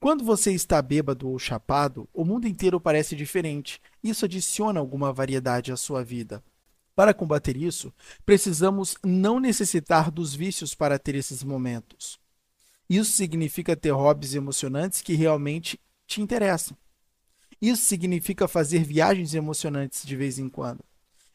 Quando 0.01 0.25
você 0.25 0.53
está 0.53 0.81
bêbado 0.81 1.29
ou 1.29 1.37
chapado, 1.41 2.09
o 2.15 2.25
mundo 2.25 2.47
inteiro 2.47 2.81
parece 2.81 3.17
diferente. 3.17 3.81
Isso 4.03 4.25
adiciona 4.25 4.81
alguma 4.81 5.13
variedade 5.13 5.73
à 5.73 5.77
sua 5.77 6.05
vida. 6.05 6.43
Para 6.95 7.15
combater 7.15 7.57
isso, 7.57 7.93
precisamos 8.27 8.97
não 9.05 9.39
necessitar 9.39 10.11
dos 10.11 10.35
vícios 10.35 10.75
para 10.75 10.99
ter 10.99 11.15
esses 11.15 11.45
momentos. 11.45 12.19
Isso 12.89 13.13
significa 13.13 13.77
ter 13.77 13.91
hobbies 13.91 14.35
emocionantes 14.35 15.03
que 15.03 15.15
realmente 15.15 15.79
te 16.07 16.21
interessam. 16.21 16.77
Isso 17.61 17.85
significa 17.85 18.49
fazer 18.49 18.85
viagens 18.85 19.35
emocionantes 19.35 20.05
de 20.07 20.17
vez 20.17 20.39
em 20.39 20.49
quando. 20.49 20.85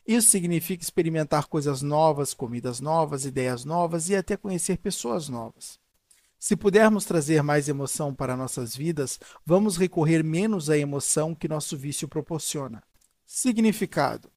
Isso 0.06 0.30
significa 0.30 0.84
experimentar 0.84 1.48
coisas 1.48 1.82
novas, 1.82 2.34
comidas 2.34 2.80
novas, 2.80 3.24
ideias 3.24 3.64
novas 3.64 4.10
e 4.10 4.16
até 4.16 4.36
conhecer 4.36 4.78
pessoas 4.78 5.30
novas. 5.30 5.80
Se 6.46 6.58
pudermos 6.58 7.06
trazer 7.06 7.42
mais 7.42 7.70
emoção 7.70 8.14
para 8.14 8.36
nossas 8.36 8.76
vidas, 8.76 9.18
vamos 9.46 9.78
recorrer 9.78 10.26
menos 10.26 10.70
à 10.70 10.78
emoção 10.78 11.34
que 11.34 11.48
nosso 11.48 11.78
vício 11.78 12.06
proporciona. 12.06 12.84
Significado: 13.26 14.30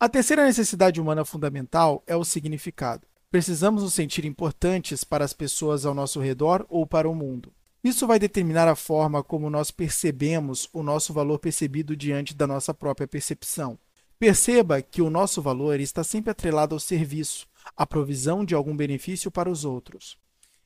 A 0.00 0.08
terceira 0.08 0.46
necessidade 0.46 0.98
humana 0.98 1.26
fundamental 1.26 2.02
é 2.06 2.16
o 2.16 2.24
significado. 2.24 3.06
Precisamos 3.30 3.82
nos 3.82 3.92
sentir 3.92 4.24
importantes 4.24 5.04
para 5.04 5.26
as 5.26 5.34
pessoas 5.34 5.84
ao 5.84 5.92
nosso 5.92 6.20
redor 6.20 6.64
ou 6.70 6.86
para 6.86 7.06
o 7.06 7.14
mundo. 7.14 7.52
Isso 7.84 8.06
vai 8.06 8.18
determinar 8.18 8.66
a 8.66 8.74
forma 8.74 9.22
como 9.22 9.50
nós 9.50 9.70
percebemos 9.70 10.70
o 10.72 10.82
nosso 10.82 11.12
valor 11.12 11.38
percebido 11.38 11.94
diante 11.94 12.34
da 12.34 12.46
nossa 12.46 12.72
própria 12.72 13.06
percepção. 13.06 13.78
Perceba 14.18 14.80
que 14.80 15.02
o 15.02 15.10
nosso 15.10 15.42
valor 15.42 15.80
está 15.80 16.02
sempre 16.02 16.30
atrelado 16.30 16.74
ao 16.74 16.80
serviço, 16.80 17.46
à 17.76 17.86
provisão 17.86 18.42
de 18.42 18.54
algum 18.54 18.74
benefício 18.74 19.30
para 19.30 19.50
os 19.50 19.66
outros. 19.66 20.21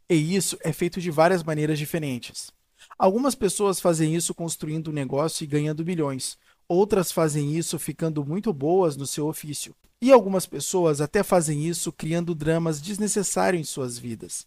E 0.08 0.36
isso 0.36 0.56
é 0.62 0.72
feito 0.72 1.00
de 1.00 1.10
várias 1.10 1.42
maneiras 1.42 1.78
diferentes. 1.78 2.52
Algumas 2.98 3.34
pessoas 3.34 3.80
fazem 3.80 4.14
isso 4.14 4.34
construindo 4.34 4.88
um 4.88 4.94
negócio 4.94 5.42
e 5.42 5.46
ganhando 5.46 5.84
milhões. 5.84 6.38
Outras 6.68 7.10
fazem 7.10 7.56
isso 7.56 7.78
ficando 7.78 8.24
muito 8.24 8.52
boas 8.52 8.96
no 8.96 9.06
seu 9.06 9.26
ofício. 9.26 9.74
E 10.00 10.12
algumas 10.12 10.46
pessoas 10.46 11.00
até 11.00 11.22
fazem 11.22 11.66
isso 11.66 11.92
criando 11.92 12.34
dramas 12.34 12.80
desnecessários 12.80 13.60
em 13.60 13.64
suas 13.64 13.98
vidas. 13.98 14.46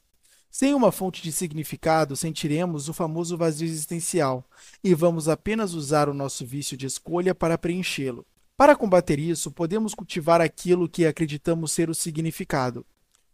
Sem 0.49 0.73
uma 0.73 0.91
fonte 0.91 1.21
de 1.21 1.31
significado, 1.31 2.15
sentiremos 2.15 2.89
o 2.89 2.93
famoso 2.93 3.37
vazio 3.37 3.67
existencial 3.67 4.43
e 4.83 4.95
vamos 4.95 5.27
apenas 5.27 5.73
usar 5.73 6.09
o 6.09 6.13
nosso 6.13 6.45
vício 6.45 6.75
de 6.75 6.87
escolha 6.87 7.35
para 7.35 7.57
preenchê-lo. 7.57 8.25
Para 8.57 8.75
combater 8.75 9.19
isso, 9.19 9.51
podemos 9.51 9.93
cultivar 9.93 10.41
aquilo 10.41 10.89
que 10.89 11.05
acreditamos 11.05 11.71
ser 11.71 11.89
o 11.89 11.95
significado, 11.95 12.85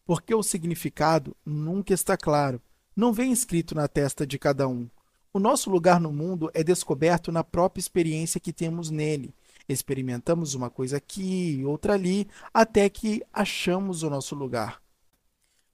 porque 0.06 0.34
o 0.34 0.44
significado 0.44 1.36
nunca 1.46 1.94
está 1.94 2.16
claro, 2.16 2.62
não 2.96 3.12
vem 3.12 3.32
escrito 3.32 3.76
na 3.76 3.88
testa 3.88 4.26
de 4.26 4.40
cada 4.40 4.68
um. 4.68 4.88
O 5.34 5.40
nosso 5.40 5.70
lugar 5.70 6.00
no 6.00 6.14
mundo 6.14 6.50
é 6.54 6.64
descoberto 6.64 7.32
na 7.32 7.44
própria 7.44 7.82
experiência 7.82 8.40
que 8.40 8.54
temos 8.54 8.90
nele. 8.90 9.34
Experimentamos 9.68 10.54
uma 10.54 10.70
coisa 10.70 10.98
aqui, 10.98 11.62
outra 11.66 11.94
ali, 11.94 12.28
até 12.54 12.88
que 12.88 13.22
achamos 13.34 14.04
o 14.04 14.10
nosso 14.10 14.34
lugar. 14.34 14.82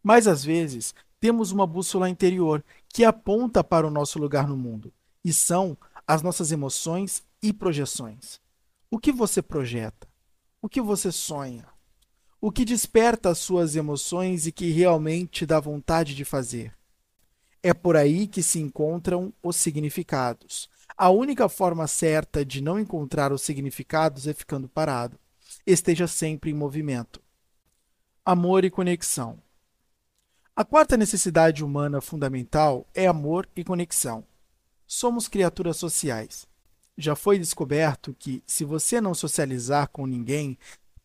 Mas 0.01 0.25
às 0.25 0.43
vezes 0.43 0.95
temos 1.19 1.51
uma 1.51 1.67
bússola 1.67 2.09
interior 2.09 2.63
que 2.89 3.03
aponta 3.03 3.63
para 3.63 3.85
o 3.85 3.91
nosso 3.91 4.17
lugar 4.17 4.47
no 4.47 4.57
mundo, 4.57 4.91
e 5.23 5.31
são 5.31 5.77
as 6.07 6.23
nossas 6.23 6.51
emoções 6.51 7.23
e 7.43 7.53
projeções. 7.53 8.39
O 8.89 8.97
que 8.97 9.11
você 9.11 9.41
projeta? 9.41 10.07
O 10.59 10.67
que 10.67 10.81
você 10.81 11.11
sonha? 11.11 11.70
O 12.43 12.51
que 12.51 12.65
desperta 12.65 13.29
as 13.29 13.37
suas 13.37 13.75
emoções 13.75 14.47
e 14.47 14.51
que 14.51 14.71
realmente 14.71 15.45
dá 15.45 15.59
vontade 15.59 16.15
de 16.15 16.25
fazer? 16.25 16.73
É 17.61 17.71
por 17.71 17.95
aí 17.95 18.25
que 18.25 18.41
se 18.41 18.59
encontram 18.59 19.31
os 19.43 19.55
significados. 19.55 20.67
A 20.97 21.11
única 21.11 21.47
forma 21.47 21.85
certa 21.85 22.43
de 22.43 22.59
não 22.59 22.79
encontrar 22.79 23.31
os 23.31 23.43
significados 23.43 24.25
é 24.25 24.33
ficando 24.33 24.67
parado. 24.67 25.19
Esteja 25.67 26.07
sempre 26.07 26.49
em 26.49 26.55
movimento. 26.55 27.21
Amor 28.25 28.65
e 28.65 28.71
conexão. 28.71 29.37
A 30.55 30.65
quarta 30.65 30.97
necessidade 30.97 31.63
humana 31.63 32.01
fundamental 32.01 32.87
é 32.95 33.05
amor 33.05 33.47
e 33.55 33.63
conexão. 33.63 34.25
Somos 34.87 35.27
criaturas 35.27 35.77
sociais 35.77 36.47
já 36.97 37.15
foi 37.15 37.39
descoberto 37.39 38.15
que, 38.17 38.43
se 38.45 38.63
você 38.63 39.01
não 39.01 39.13
socializar 39.13 39.89
com 39.89 40.05
ninguém 40.05 40.57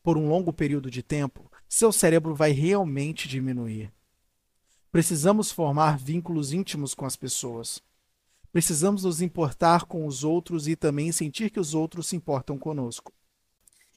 por 0.07 0.17
um 0.17 0.29
longo 0.29 0.53
período 0.53 0.89
de 0.89 1.03
tempo, 1.03 1.51
seu 1.69 1.91
cérebro 1.91 2.33
vai 2.33 2.53
realmente 2.53 3.27
diminuir. 3.27 3.93
Precisamos 4.93 5.51
formar 5.51 5.99
vínculos 5.99 6.53
íntimos 6.53 6.95
com 6.95 7.05
as 7.05 7.17
pessoas. 7.17 7.83
Precisamos 8.53 9.03
nos 9.03 9.21
importar 9.21 9.85
com 9.85 10.07
os 10.07 10.23
outros 10.23 10.69
e 10.69 10.77
também 10.77 11.11
sentir 11.11 11.51
que 11.51 11.59
os 11.59 11.75
outros 11.75 12.07
se 12.07 12.15
importam 12.15 12.57
conosco. 12.57 13.13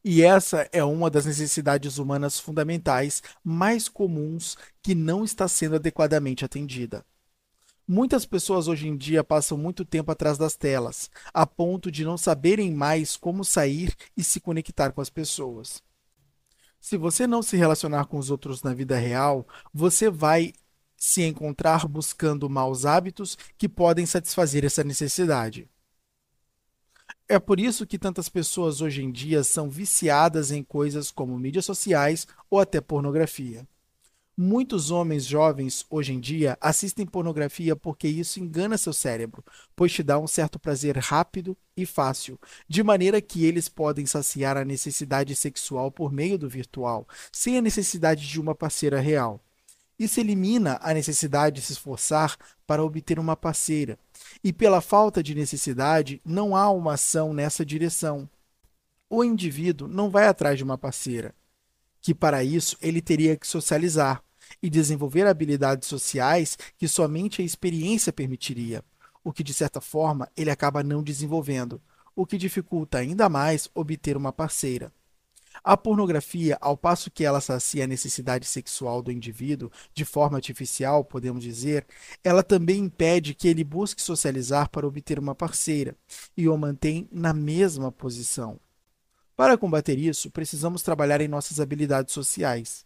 E 0.03 0.23
essa 0.23 0.67
é 0.71 0.83
uma 0.83 1.11
das 1.11 1.27
necessidades 1.27 1.99
humanas 1.99 2.39
fundamentais 2.39 3.21
mais 3.43 3.87
comuns 3.87 4.57
que 4.81 4.95
não 4.95 5.23
está 5.23 5.47
sendo 5.47 5.75
adequadamente 5.75 6.43
atendida. 6.43 7.05
Muitas 7.87 8.25
pessoas 8.25 8.67
hoje 8.67 8.87
em 8.87 8.97
dia 8.97 9.23
passam 9.23 9.59
muito 9.59 9.85
tempo 9.85 10.11
atrás 10.11 10.39
das 10.39 10.55
telas, 10.55 11.11
a 11.31 11.45
ponto 11.45 11.91
de 11.91 12.03
não 12.03 12.17
saberem 12.17 12.73
mais 12.73 13.15
como 13.15 13.45
sair 13.45 13.93
e 14.17 14.23
se 14.23 14.39
conectar 14.39 14.91
com 14.91 15.01
as 15.01 15.11
pessoas. 15.11 15.87
Se 16.79 16.97
você 16.97 17.27
não 17.27 17.41
se 17.41 17.57
relacionar 17.57 18.05
com 18.05 18.17
os 18.17 18.29
outros 18.31 18.63
na 18.63 18.73
vida 18.73 18.97
real, 18.97 19.47
você 19.73 20.09
vai 20.09 20.53
se 20.97 21.23
encontrar 21.23 21.87
buscando 21.87 22.49
maus 22.49 22.85
hábitos 22.85 23.37
que 23.57 23.69
podem 23.69 24.05
satisfazer 24.05 24.65
essa 24.65 24.83
necessidade. 24.83 25.69
É 27.27 27.39
por 27.39 27.59
isso 27.59 27.85
que 27.85 27.99
tantas 27.99 28.27
pessoas 28.27 28.81
hoje 28.81 29.03
em 29.03 29.11
dia 29.11 29.43
são 29.43 29.69
viciadas 29.69 30.51
em 30.51 30.63
coisas 30.63 31.11
como 31.11 31.37
mídias 31.37 31.65
sociais 31.65 32.27
ou 32.49 32.59
até 32.59 32.81
pornografia. 32.81 33.67
Muitos 34.41 34.89
homens 34.89 35.25
jovens 35.25 35.85
hoje 35.89 36.13
em 36.13 36.19
dia 36.21 36.57
assistem 36.61 37.05
pornografia 37.05 37.75
porque 37.75 38.07
isso 38.07 38.39
engana 38.39 38.77
seu 38.77 38.93
cérebro, 38.93 39.43
pois 39.75 39.91
te 39.91 40.01
dá 40.01 40.17
um 40.17 40.27
certo 40.27 40.57
prazer 40.57 40.95
rápido 40.95 41.57
e 41.75 41.85
fácil, 41.85 42.39
de 42.65 42.81
maneira 42.81 43.19
que 43.19 43.43
eles 43.43 43.67
podem 43.67 44.05
saciar 44.05 44.55
a 44.55 44.63
necessidade 44.63 45.35
sexual 45.35 45.91
por 45.91 46.13
meio 46.13 46.37
do 46.37 46.47
virtual, 46.47 47.05
sem 47.33 47.57
a 47.57 47.61
necessidade 47.61 48.25
de 48.25 48.39
uma 48.39 48.55
parceira 48.55 49.01
real. 49.01 49.43
Isso 49.99 50.21
elimina 50.21 50.79
a 50.81 50.93
necessidade 50.93 51.57
de 51.57 51.61
se 51.61 51.73
esforçar 51.73 52.37
para 52.65 52.81
obter 52.81 53.19
uma 53.19 53.35
parceira, 53.35 53.99
e 54.41 54.53
pela 54.53 54.79
falta 54.79 55.21
de 55.21 55.35
necessidade, 55.35 56.21
não 56.23 56.55
há 56.55 56.69
uma 56.69 56.93
ação 56.93 57.33
nessa 57.33 57.65
direção. 57.65 58.29
O 59.09 59.21
indivíduo 59.21 59.89
não 59.89 60.09
vai 60.09 60.27
atrás 60.27 60.57
de 60.57 60.63
uma 60.63 60.77
parceira, 60.77 61.35
que 61.99 62.15
para 62.15 62.41
isso 62.41 62.77
ele 62.81 63.01
teria 63.01 63.35
que 63.35 63.45
socializar 63.45 64.23
e 64.61 64.69
desenvolver 64.69 65.25
habilidades 65.25 65.87
sociais 65.87 66.57
que 66.77 66.87
somente 66.87 67.41
a 67.41 67.45
experiência 67.45 68.13
permitiria, 68.13 68.83
o 69.23 69.31
que 69.31 69.43
de 69.43 69.53
certa 69.53 69.81
forma 69.81 70.29
ele 70.35 70.49
acaba 70.49 70.83
não 70.83 71.03
desenvolvendo, 71.03 71.81
o 72.15 72.25
que 72.25 72.37
dificulta 72.37 72.97
ainda 72.97 73.29
mais 73.29 73.69
obter 73.73 74.17
uma 74.17 74.33
parceira. 74.33 74.91
A 75.63 75.75
pornografia, 75.75 76.57
ao 76.61 76.77
passo 76.77 77.11
que 77.11 77.25
ela 77.25 77.41
sacia 77.41 77.83
a 77.83 77.87
necessidade 77.87 78.45
sexual 78.45 79.01
do 79.01 79.11
indivíduo 79.11 79.71
de 79.93 80.05
forma 80.05 80.37
artificial, 80.37 81.03
podemos 81.03 81.43
dizer, 81.43 81.85
ela 82.23 82.43
também 82.43 82.79
impede 82.85 83.33
que 83.33 83.47
ele 83.47 83.63
busque 83.63 84.01
socializar 84.01 84.69
para 84.69 84.87
obter 84.87 85.19
uma 85.19 85.35
parceira 85.35 85.95
e 86.35 86.47
o 86.47 86.57
mantém 86.57 87.09
na 87.11 87.33
mesma 87.33 87.91
posição. 87.91 88.59
Para 89.35 89.57
combater 89.57 89.97
isso, 89.97 90.29
precisamos 90.29 90.81
trabalhar 90.81 91.21
em 91.21 91.27
nossas 91.27 91.59
habilidades 91.59 92.13
sociais. 92.13 92.85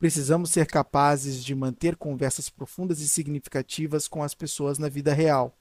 Precisamos 0.00 0.50
ser 0.50 0.66
capazes 0.66 1.44
de 1.44 1.54
manter 1.54 1.94
conversas 1.94 2.48
profundas 2.48 2.98
e 3.00 3.08
significativas 3.08 4.08
com 4.08 4.20
as 4.20 4.34
pessoas 4.34 4.78
na 4.78 4.88
vida 4.88 5.14
real 5.14 5.56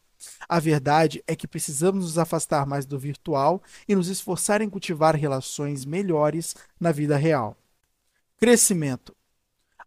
a 0.48 0.60
verdade 0.60 1.24
é 1.28 1.36
que 1.36 1.48
precisamos 1.48 2.04
nos 2.04 2.18
afastar 2.18 2.66
mais 2.66 2.86
do 2.86 3.00
virtual 3.00 3.62
e 3.88 3.96
nos 3.96 4.08
esforçar 4.08 4.62
em 4.62 4.70
cultivar 4.70 5.16
relações 5.16 5.86
melhores 5.86 6.56
na 6.80 6.92
vida 6.92 7.16
real. 7.18 7.58
Crescimento. 8.38 9.16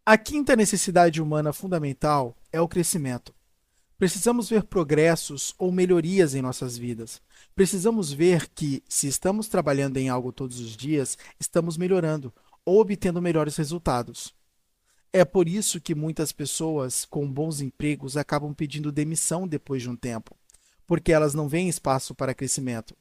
A 0.05 0.17
quinta 0.19 0.57
necessidade 0.57 1.23
humana 1.23 1.53
fundamental 1.53 2.37
é 2.53 2.61
o 2.61 2.69
crescimento. 2.69 3.35
Precisamos 3.99 4.49
ver 4.49 4.65
progressos 4.65 5.55
ou 5.59 5.71
melhorias 5.71 6.35
em 6.35 6.43
nossas 6.43 6.77
vidas. 6.77 7.23
Precisamos 7.55 8.13
ver 8.13 8.49
que, 8.49 8.83
se 8.89 9.07
estamos 9.07 9.47
trabalhando 9.47 9.97
em 9.99 10.09
algo 10.09 10.33
todos 10.33 10.59
os 10.59 10.77
dias, 10.77 11.17
estamos 11.39 11.77
melhorando 11.77 12.33
ou 12.65 12.81
obtendo 12.81 13.23
melhores 13.23 13.55
resultados. 13.57 14.35
É 15.15 15.27
por 15.27 15.47
isso 15.47 15.79
que 15.79 15.95
muitas 15.95 16.33
pessoas 16.33 17.05
com 17.05 17.31
bons 17.31 17.61
empregos 17.61 18.17
acabam 18.17 18.55
pedindo 18.55 18.91
demissão 18.91 19.47
depois 19.47 19.83
de 19.83 19.91
um 19.91 19.95
tempo, 19.95 20.35
porque 20.87 21.13
elas 21.13 21.35
não 21.35 21.49
veem 21.49 21.69
espaço 21.69 22.15
para 22.15 22.35
crescimento. 22.35 22.97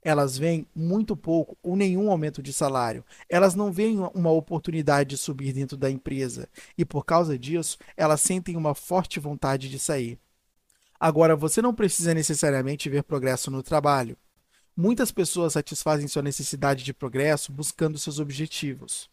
Elas 0.00 0.38
veem 0.38 0.66
muito 0.74 1.14
pouco 1.14 1.56
ou 1.62 1.76
nenhum 1.76 2.10
aumento 2.10 2.42
de 2.42 2.54
salário. 2.54 3.04
Elas 3.28 3.54
não 3.54 3.70
veem 3.70 3.98
uma 4.14 4.30
oportunidade 4.30 5.10
de 5.10 5.18
subir 5.18 5.52
dentro 5.52 5.76
da 5.76 5.90
empresa 5.90 6.48
e, 6.76 6.86
por 6.86 7.04
causa 7.04 7.38
disso, 7.38 7.76
elas 7.98 8.22
sentem 8.22 8.56
uma 8.56 8.74
forte 8.74 9.20
vontade 9.20 9.68
de 9.68 9.78
sair. 9.78 10.18
Agora, 10.98 11.36
você 11.36 11.60
não 11.60 11.74
precisa 11.74 12.14
necessariamente 12.14 12.88
ver 12.88 13.02
progresso 13.02 13.50
no 13.50 13.62
trabalho. 13.62 14.16
Muitas 14.74 15.12
pessoas 15.12 15.52
satisfazem 15.52 16.08
sua 16.08 16.22
necessidade 16.22 16.82
de 16.82 16.94
progresso 16.94 17.52
buscando 17.52 17.98
seus 17.98 18.18
objetivos. 18.18 19.11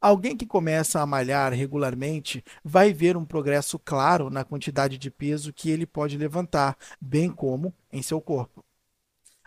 Alguém 0.00 0.36
que 0.36 0.46
começa 0.46 1.00
a 1.00 1.06
malhar 1.06 1.52
regularmente 1.52 2.44
vai 2.62 2.92
ver 2.92 3.16
um 3.16 3.24
progresso 3.24 3.78
claro 3.78 4.30
na 4.30 4.44
quantidade 4.44 4.98
de 4.98 5.10
peso 5.10 5.52
que 5.52 5.70
ele 5.70 5.86
pode 5.86 6.16
levantar, 6.16 6.76
bem 7.00 7.30
como 7.30 7.74
em 7.92 8.02
seu 8.02 8.20
corpo. 8.20 8.64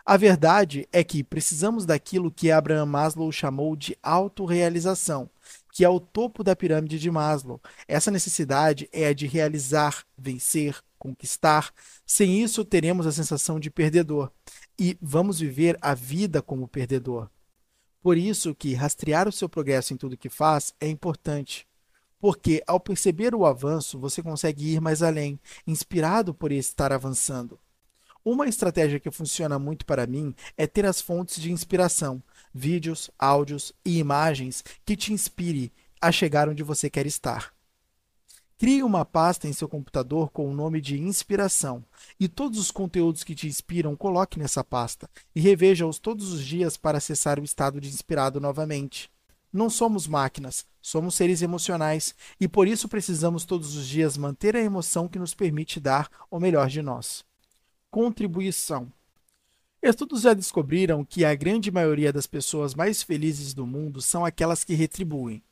A 0.08 0.16
verdade 0.16 0.88
é 0.90 1.04
que 1.04 1.22
precisamos 1.22 1.84
daquilo 1.84 2.30
que 2.30 2.50
Abraham 2.50 2.86
Maslow 2.86 3.30
chamou 3.30 3.76
de 3.76 3.94
autorrealização, 4.02 5.28
que 5.70 5.84
é 5.84 5.88
o 5.88 6.00
topo 6.00 6.42
da 6.42 6.56
pirâmide 6.56 6.98
de 6.98 7.10
Maslow. 7.10 7.60
Essa 7.86 8.10
necessidade 8.10 8.88
é 8.90 9.08
a 9.08 9.12
de 9.12 9.26
realizar, 9.26 10.06
vencer, 10.16 10.82
conquistar. 10.98 11.70
Sem 12.06 12.42
isso, 12.42 12.64
teremos 12.64 13.06
a 13.06 13.12
sensação 13.12 13.60
de 13.60 13.70
perdedor 13.70 14.32
e 14.78 14.96
vamos 14.98 15.40
viver 15.40 15.76
a 15.82 15.94
vida 15.94 16.40
como 16.40 16.66
perdedor. 16.66 17.28
Por 18.00 18.16
isso 18.16 18.54
que 18.54 18.74
rastrear 18.74 19.28
o 19.28 19.32
seu 19.32 19.48
progresso 19.48 19.92
em 19.92 19.96
tudo 19.96 20.16
que 20.16 20.28
faz 20.28 20.74
é 20.80 20.88
importante. 20.88 21.66
Porque 22.20 22.62
ao 22.66 22.80
perceber 22.80 23.34
o 23.34 23.46
avanço, 23.46 23.98
você 23.98 24.22
consegue 24.22 24.74
ir 24.74 24.80
mais 24.80 25.02
além, 25.02 25.38
inspirado 25.66 26.34
por 26.34 26.52
estar 26.52 26.92
avançando. 26.92 27.58
Uma 28.24 28.46
estratégia 28.46 29.00
que 29.00 29.10
funciona 29.10 29.58
muito 29.58 29.86
para 29.86 30.06
mim 30.06 30.34
é 30.56 30.66
ter 30.66 30.84
as 30.84 31.00
fontes 31.00 31.40
de 31.40 31.50
inspiração, 31.50 32.22
vídeos, 32.52 33.10
áudios 33.18 33.72
e 33.84 33.98
imagens 33.98 34.62
que 34.84 34.96
te 34.96 35.12
inspire 35.12 35.72
a 36.00 36.12
chegar 36.12 36.48
onde 36.48 36.62
você 36.62 36.90
quer 36.90 37.06
estar. 37.06 37.57
Crie 38.58 38.82
uma 38.82 39.04
pasta 39.04 39.46
em 39.46 39.52
seu 39.52 39.68
computador 39.68 40.30
com 40.32 40.50
o 40.50 40.52
nome 40.52 40.80
de 40.80 41.00
inspiração 41.00 41.84
e 42.18 42.26
todos 42.26 42.58
os 42.58 42.72
conteúdos 42.72 43.22
que 43.22 43.32
te 43.32 43.46
inspiram 43.46 43.94
coloque 43.94 44.36
nessa 44.36 44.64
pasta 44.64 45.08
e 45.32 45.40
reveja-os 45.40 46.00
todos 46.00 46.32
os 46.32 46.44
dias 46.44 46.76
para 46.76 46.98
acessar 46.98 47.38
o 47.38 47.44
estado 47.44 47.80
de 47.80 47.88
inspirado 47.88 48.40
novamente. 48.40 49.08
Não 49.52 49.70
somos 49.70 50.08
máquinas, 50.08 50.66
somos 50.82 51.14
seres 51.14 51.40
emocionais 51.40 52.16
e 52.40 52.48
por 52.48 52.66
isso 52.66 52.88
precisamos 52.88 53.44
todos 53.44 53.76
os 53.76 53.86
dias 53.86 54.16
manter 54.16 54.56
a 54.56 54.60
emoção 54.60 55.06
que 55.06 55.20
nos 55.20 55.34
permite 55.34 55.78
dar 55.78 56.10
o 56.28 56.40
melhor 56.40 56.68
de 56.68 56.82
nós. 56.82 57.24
Contribuição. 57.92 58.92
Estudos 59.80 60.22
já 60.22 60.34
descobriram 60.34 61.04
que 61.04 61.24
a 61.24 61.32
grande 61.32 61.70
maioria 61.70 62.12
das 62.12 62.26
pessoas 62.26 62.74
mais 62.74 63.04
felizes 63.04 63.54
do 63.54 63.64
mundo 63.64 64.02
são 64.02 64.24
aquelas 64.24 64.64
que 64.64 64.74
retribuem. 64.74 65.44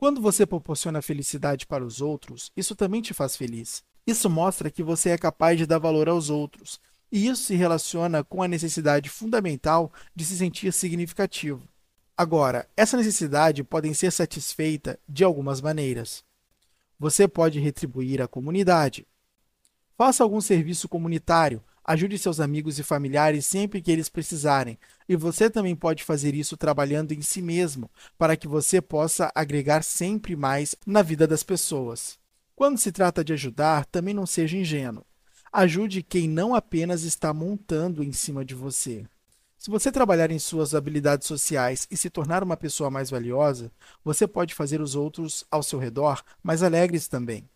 Quando 0.00 0.18
você 0.18 0.46
proporciona 0.46 1.02
felicidade 1.02 1.66
para 1.66 1.84
os 1.84 2.00
outros, 2.00 2.50
isso 2.56 2.74
também 2.74 3.02
te 3.02 3.12
faz 3.12 3.36
feliz. 3.36 3.84
Isso 4.06 4.30
mostra 4.30 4.70
que 4.70 4.82
você 4.82 5.10
é 5.10 5.18
capaz 5.18 5.58
de 5.58 5.66
dar 5.66 5.76
valor 5.76 6.08
aos 6.08 6.30
outros, 6.30 6.80
e 7.12 7.26
isso 7.26 7.42
se 7.42 7.54
relaciona 7.54 8.24
com 8.24 8.42
a 8.42 8.48
necessidade 8.48 9.10
fundamental 9.10 9.92
de 10.16 10.24
se 10.24 10.38
sentir 10.38 10.72
significativo. 10.72 11.68
Agora, 12.16 12.66
essa 12.74 12.96
necessidade 12.96 13.62
pode 13.62 13.94
ser 13.94 14.10
satisfeita 14.10 14.98
de 15.06 15.22
algumas 15.22 15.60
maneiras. 15.60 16.24
Você 16.98 17.28
pode 17.28 17.60
retribuir 17.60 18.22
à 18.22 18.26
comunidade. 18.26 19.06
Faça 19.98 20.22
algum 20.22 20.40
serviço 20.40 20.88
comunitário, 20.88 21.62
Ajude 21.90 22.16
seus 22.18 22.38
amigos 22.38 22.78
e 22.78 22.84
familiares 22.84 23.44
sempre 23.44 23.82
que 23.82 23.90
eles 23.90 24.08
precisarem. 24.08 24.78
E 25.08 25.16
você 25.16 25.50
também 25.50 25.74
pode 25.74 26.04
fazer 26.04 26.36
isso 26.36 26.56
trabalhando 26.56 27.10
em 27.10 27.20
si 27.20 27.42
mesmo, 27.42 27.90
para 28.16 28.36
que 28.36 28.46
você 28.46 28.80
possa 28.80 29.28
agregar 29.34 29.82
sempre 29.82 30.36
mais 30.36 30.76
na 30.86 31.02
vida 31.02 31.26
das 31.26 31.42
pessoas. 31.42 32.16
Quando 32.54 32.78
se 32.78 32.92
trata 32.92 33.24
de 33.24 33.32
ajudar, 33.32 33.86
também 33.86 34.14
não 34.14 34.24
seja 34.24 34.56
ingênuo. 34.56 35.04
Ajude 35.52 36.00
quem 36.00 36.28
não 36.28 36.54
apenas 36.54 37.02
está 37.02 37.34
montando 37.34 38.04
em 38.04 38.12
cima 38.12 38.44
de 38.44 38.54
você. 38.54 39.04
Se 39.58 39.68
você 39.68 39.90
trabalhar 39.90 40.30
em 40.30 40.38
suas 40.38 40.76
habilidades 40.76 41.26
sociais 41.26 41.88
e 41.90 41.96
se 41.96 42.08
tornar 42.08 42.44
uma 42.44 42.56
pessoa 42.56 42.88
mais 42.88 43.10
valiosa, 43.10 43.68
você 44.04 44.28
pode 44.28 44.54
fazer 44.54 44.80
os 44.80 44.94
outros 44.94 45.44
ao 45.50 45.60
seu 45.60 45.80
redor 45.80 46.22
mais 46.40 46.62
alegres 46.62 47.08
também. 47.08 47.50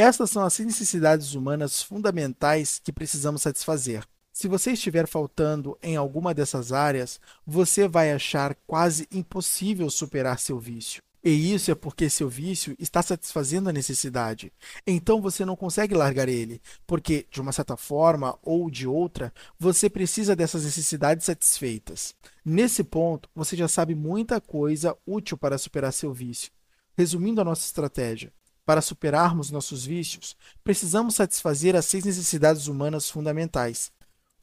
Estas 0.00 0.30
são 0.30 0.42
as 0.42 0.58
necessidades 0.58 1.34
humanas 1.34 1.82
fundamentais 1.82 2.80
que 2.82 2.90
precisamos 2.90 3.42
satisfazer. 3.42 4.02
Se 4.32 4.48
você 4.48 4.72
estiver 4.72 5.06
faltando 5.06 5.76
em 5.82 5.94
alguma 5.94 6.32
dessas 6.32 6.72
áreas, 6.72 7.20
você 7.46 7.86
vai 7.86 8.10
achar 8.10 8.56
quase 8.66 9.06
impossível 9.12 9.90
superar 9.90 10.38
seu 10.38 10.58
vício. 10.58 11.02
E 11.22 11.52
isso 11.52 11.70
é 11.70 11.74
porque 11.74 12.08
seu 12.08 12.30
vício 12.30 12.74
está 12.78 13.02
satisfazendo 13.02 13.68
a 13.68 13.74
necessidade. 13.74 14.50
Então 14.86 15.20
você 15.20 15.44
não 15.44 15.54
consegue 15.54 15.94
largar 15.94 16.30
ele, 16.30 16.62
porque, 16.86 17.26
de 17.30 17.42
uma 17.42 17.52
certa 17.52 17.76
forma 17.76 18.38
ou 18.42 18.70
de 18.70 18.86
outra, 18.86 19.30
você 19.58 19.90
precisa 19.90 20.34
dessas 20.34 20.64
necessidades 20.64 21.26
satisfeitas. 21.26 22.14
Nesse 22.42 22.82
ponto, 22.82 23.28
você 23.34 23.54
já 23.54 23.68
sabe 23.68 23.94
muita 23.94 24.40
coisa 24.40 24.96
útil 25.06 25.36
para 25.36 25.58
superar 25.58 25.92
seu 25.92 26.10
vício. 26.10 26.50
Resumindo 26.96 27.42
a 27.42 27.44
nossa 27.44 27.66
estratégia, 27.66 28.32
para 28.70 28.80
superarmos 28.80 29.50
nossos 29.50 29.84
vícios, 29.84 30.36
precisamos 30.62 31.16
satisfazer 31.16 31.74
as 31.74 31.86
seis 31.86 32.04
necessidades 32.04 32.68
humanas 32.68 33.10
fundamentais. 33.10 33.90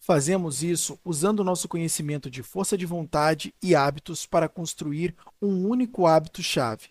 Fazemos 0.02 0.62
isso 0.62 1.00
usando 1.06 1.46
nosso 1.46 1.66
conhecimento 1.70 2.30
de 2.30 2.44
força 2.44 2.78
de 2.78 2.86
vontade 2.86 3.56
e 3.64 3.74
hábitos 3.74 4.26
para 4.26 4.50
construir 4.50 5.16
um 5.42 5.66
único 5.66 6.06
hábito-chave. 6.06 6.90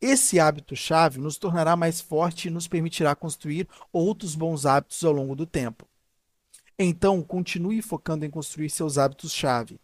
Esse 0.00 0.40
hábito-chave 0.40 1.20
nos 1.20 1.38
tornará 1.38 1.76
mais 1.76 2.00
forte 2.00 2.48
e 2.48 2.50
nos 2.50 2.66
permitirá 2.66 3.14
construir 3.14 3.68
outros 3.92 4.34
bons 4.34 4.66
hábitos 4.66 5.04
ao 5.04 5.12
longo 5.12 5.36
do 5.36 5.46
tempo. 5.46 5.86
Então, 6.76 7.22
continue 7.22 7.80
focando 7.80 8.24
em 8.24 8.30
construir 8.30 8.68
seus 8.68 8.98
hábitos-chave. 8.98 9.78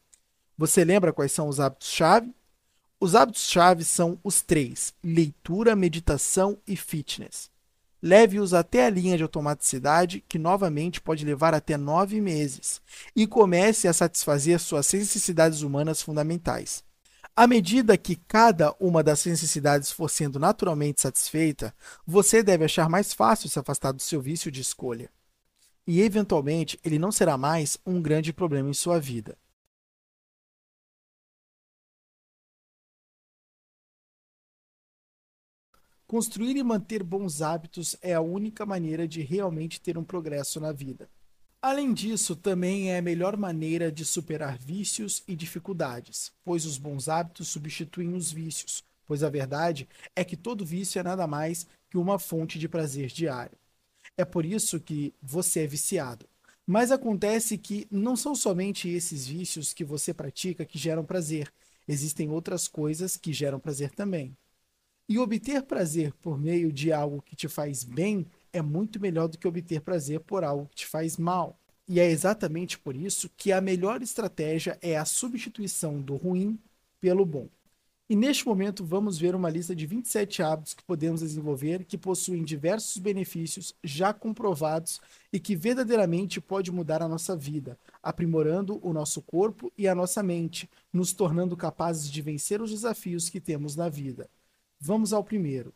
Você 0.58 0.84
lembra 0.84 1.12
quais 1.12 1.30
são 1.30 1.48
os 1.48 1.60
hábitos-chave? 1.60 2.34
Os 3.04 3.14
hábitos-chave 3.14 3.84
são 3.84 4.18
os 4.24 4.40
três: 4.40 4.94
leitura, 5.04 5.76
meditação 5.76 6.56
e 6.66 6.74
fitness. 6.74 7.50
Leve-os 8.02 8.54
até 8.54 8.86
a 8.86 8.88
linha 8.88 9.18
de 9.18 9.22
automaticidade, 9.22 10.24
que 10.26 10.38
novamente 10.38 11.02
pode 11.02 11.22
levar 11.22 11.52
até 11.52 11.76
nove 11.76 12.18
meses, 12.18 12.80
e 13.14 13.26
comece 13.26 13.86
a 13.86 13.92
satisfazer 13.92 14.58
suas 14.58 14.90
necessidades 14.90 15.60
humanas 15.60 16.00
fundamentais. 16.00 16.82
À 17.36 17.46
medida 17.46 17.98
que 17.98 18.16
cada 18.16 18.74
uma 18.80 19.02
das 19.02 19.26
necessidades 19.26 19.92
for 19.92 20.08
sendo 20.08 20.38
naturalmente 20.38 21.02
satisfeita, 21.02 21.74
você 22.06 22.42
deve 22.42 22.64
achar 22.64 22.88
mais 22.88 23.12
fácil 23.12 23.50
se 23.50 23.58
afastar 23.58 23.92
do 23.92 24.00
seu 24.00 24.18
vício 24.18 24.50
de 24.50 24.62
escolha. 24.62 25.10
E, 25.86 26.00
eventualmente, 26.00 26.80
ele 26.82 26.98
não 26.98 27.12
será 27.12 27.36
mais 27.36 27.76
um 27.84 28.00
grande 28.00 28.32
problema 28.32 28.70
em 28.70 28.72
sua 28.72 28.98
vida. 28.98 29.36
Construir 36.14 36.56
e 36.56 36.62
manter 36.62 37.02
bons 37.02 37.42
hábitos 37.42 37.96
é 38.00 38.14
a 38.14 38.20
única 38.20 38.64
maneira 38.64 39.08
de 39.08 39.20
realmente 39.20 39.80
ter 39.80 39.98
um 39.98 40.04
progresso 40.04 40.60
na 40.60 40.70
vida. 40.70 41.10
Além 41.60 41.92
disso, 41.92 42.36
também 42.36 42.92
é 42.92 42.98
a 42.98 43.02
melhor 43.02 43.36
maneira 43.36 43.90
de 43.90 44.04
superar 44.04 44.56
vícios 44.56 45.24
e 45.26 45.34
dificuldades, 45.34 46.30
pois 46.44 46.66
os 46.66 46.78
bons 46.78 47.08
hábitos 47.08 47.48
substituem 47.48 48.14
os 48.14 48.30
vícios, 48.30 48.84
pois 49.04 49.24
a 49.24 49.28
verdade 49.28 49.88
é 50.14 50.22
que 50.22 50.36
todo 50.36 50.64
vício 50.64 51.00
é 51.00 51.02
nada 51.02 51.26
mais 51.26 51.66
que 51.90 51.98
uma 51.98 52.16
fonte 52.16 52.60
de 52.60 52.68
prazer 52.68 53.08
diário. 53.08 53.58
É 54.16 54.24
por 54.24 54.46
isso 54.46 54.78
que 54.78 55.12
você 55.20 55.64
é 55.64 55.66
viciado. 55.66 56.28
Mas 56.64 56.92
acontece 56.92 57.58
que 57.58 57.88
não 57.90 58.14
são 58.14 58.36
somente 58.36 58.88
esses 58.88 59.26
vícios 59.26 59.72
que 59.72 59.82
você 59.82 60.14
pratica 60.14 60.64
que 60.64 60.78
geram 60.78 61.04
prazer, 61.04 61.52
existem 61.88 62.30
outras 62.30 62.68
coisas 62.68 63.16
que 63.16 63.32
geram 63.32 63.58
prazer 63.58 63.90
também. 63.90 64.32
E 65.06 65.18
obter 65.18 65.62
prazer 65.62 66.14
por 66.14 66.38
meio 66.38 66.72
de 66.72 66.90
algo 66.90 67.20
que 67.20 67.36
te 67.36 67.46
faz 67.46 67.84
bem 67.84 68.26
é 68.52 68.62
muito 68.62 68.98
melhor 68.98 69.28
do 69.28 69.36
que 69.36 69.46
obter 69.46 69.82
prazer 69.82 70.20
por 70.20 70.42
algo 70.42 70.66
que 70.66 70.76
te 70.76 70.86
faz 70.86 71.18
mal. 71.18 71.58
E 71.86 72.00
é 72.00 72.10
exatamente 72.10 72.78
por 72.78 72.96
isso 72.96 73.30
que 73.36 73.52
a 73.52 73.60
melhor 73.60 74.00
estratégia 74.00 74.78
é 74.80 74.96
a 74.96 75.04
substituição 75.04 76.00
do 76.00 76.16
ruim 76.16 76.58
pelo 76.98 77.26
bom. 77.26 77.48
E 78.08 78.16
neste 78.16 78.46
momento 78.46 78.84
vamos 78.84 79.18
ver 79.18 79.34
uma 79.34 79.50
lista 79.50 79.74
de 79.74 79.86
27 79.86 80.42
hábitos 80.42 80.72
que 80.72 80.82
podemos 80.84 81.20
desenvolver 81.20 81.84
que 81.84 81.98
possuem 81.98 82.42
diversos 82.42 82.96
benefícios 82.96 83.74
já 83.84 84.12
comprovados 84.12 85.00
e 85.30 85.38
que 85.38 85.54
verdadeiramente 85.54 86.40
pode 86.40 86.72
mudar 86.72 87.02
a 87.02 87.08
nossa 87.08 87.36
vida, 87.36 87.78
aprimorando 88.02 88.78
o 88.82 88.92
nosso 88.92 89.20
corpo 89.20 89.70
e 89.76 89.86
a 89.86 89.94
nossa 89.94 90.22
mente, 90.22 90.68
nos 90.90 91.12
tornando 91.12 91.56
capazes 91.56 92.10
de 92.10 92.22
vencer 92.22 92.62
os 92.62 92.70
desafios 92.70 93.28
que 93.28 93.40
temos 93.40 93.76
na 93.76 93.88
vida. 93.90 94.28
Vamos 94.86 95.14
ao 95.14 95.24
primeiro. 95.24 95.72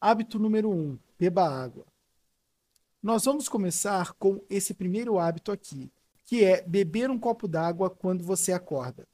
Hábito 0.00 0.36
número 0.36 0.70
1: 0.70 0.74
um, 0.74 0.98
beba 1.16 1.48
água. 1.48 1.86
Nós 3.00 3.24
vamos 3.24 3.48
começar 3.48 4.12
com 4.14 4.40
esse 4.50 4.74
primeiro 4.74 5.20
hábito 5.20 5.52
aqui, 5.52 5.88
que 6.26 6.42
é 6.44 6.60
beber 6.60 7.10
um 7.10 7.18
copo 7.18 7.46
d'água 7.46 7.88
quando 7.88 8.24
você 8.24 8.52
acorda. 8.52 9.06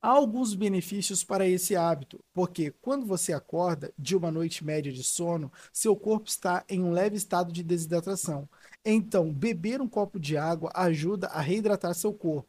Há 0.00 0.08
alguns 0.08 0.54
benefícios 0.54 1.22
para 1.22 1.46
esse 1.46 1.76
hábito, 1.76 2.18
porque 2.32 2.70
quando 2.80 3.04
você 3.04 3.34
acorda 3.34 3.92
de 3.98 4.16
uma 4.16 4.30
noite 4.30 4.64
média 4.64 4.90
de 4.90 5.04
sono, 5.04 5.52
seu 5.70 5.94
corpo 5.94 6.26
está 6.30 6.64
em 6.66 6.82
um 6.82 6.90
leve 6.90 7.18
estado 7.18 7.52
de 7.52 7.62
desidratação. 7.62 8.48
Então, 8.82 9.30
beber 9.30 9.82
um 9.82 9.88
copo 9.88 10.18
de 10.18 10.38
água 10.38 10.70
ajuda 10.74 11.26
a 11.26 11.42
reidratar 11.42 11.94
seu 11.94 12.14
corpo, 12.14 12.48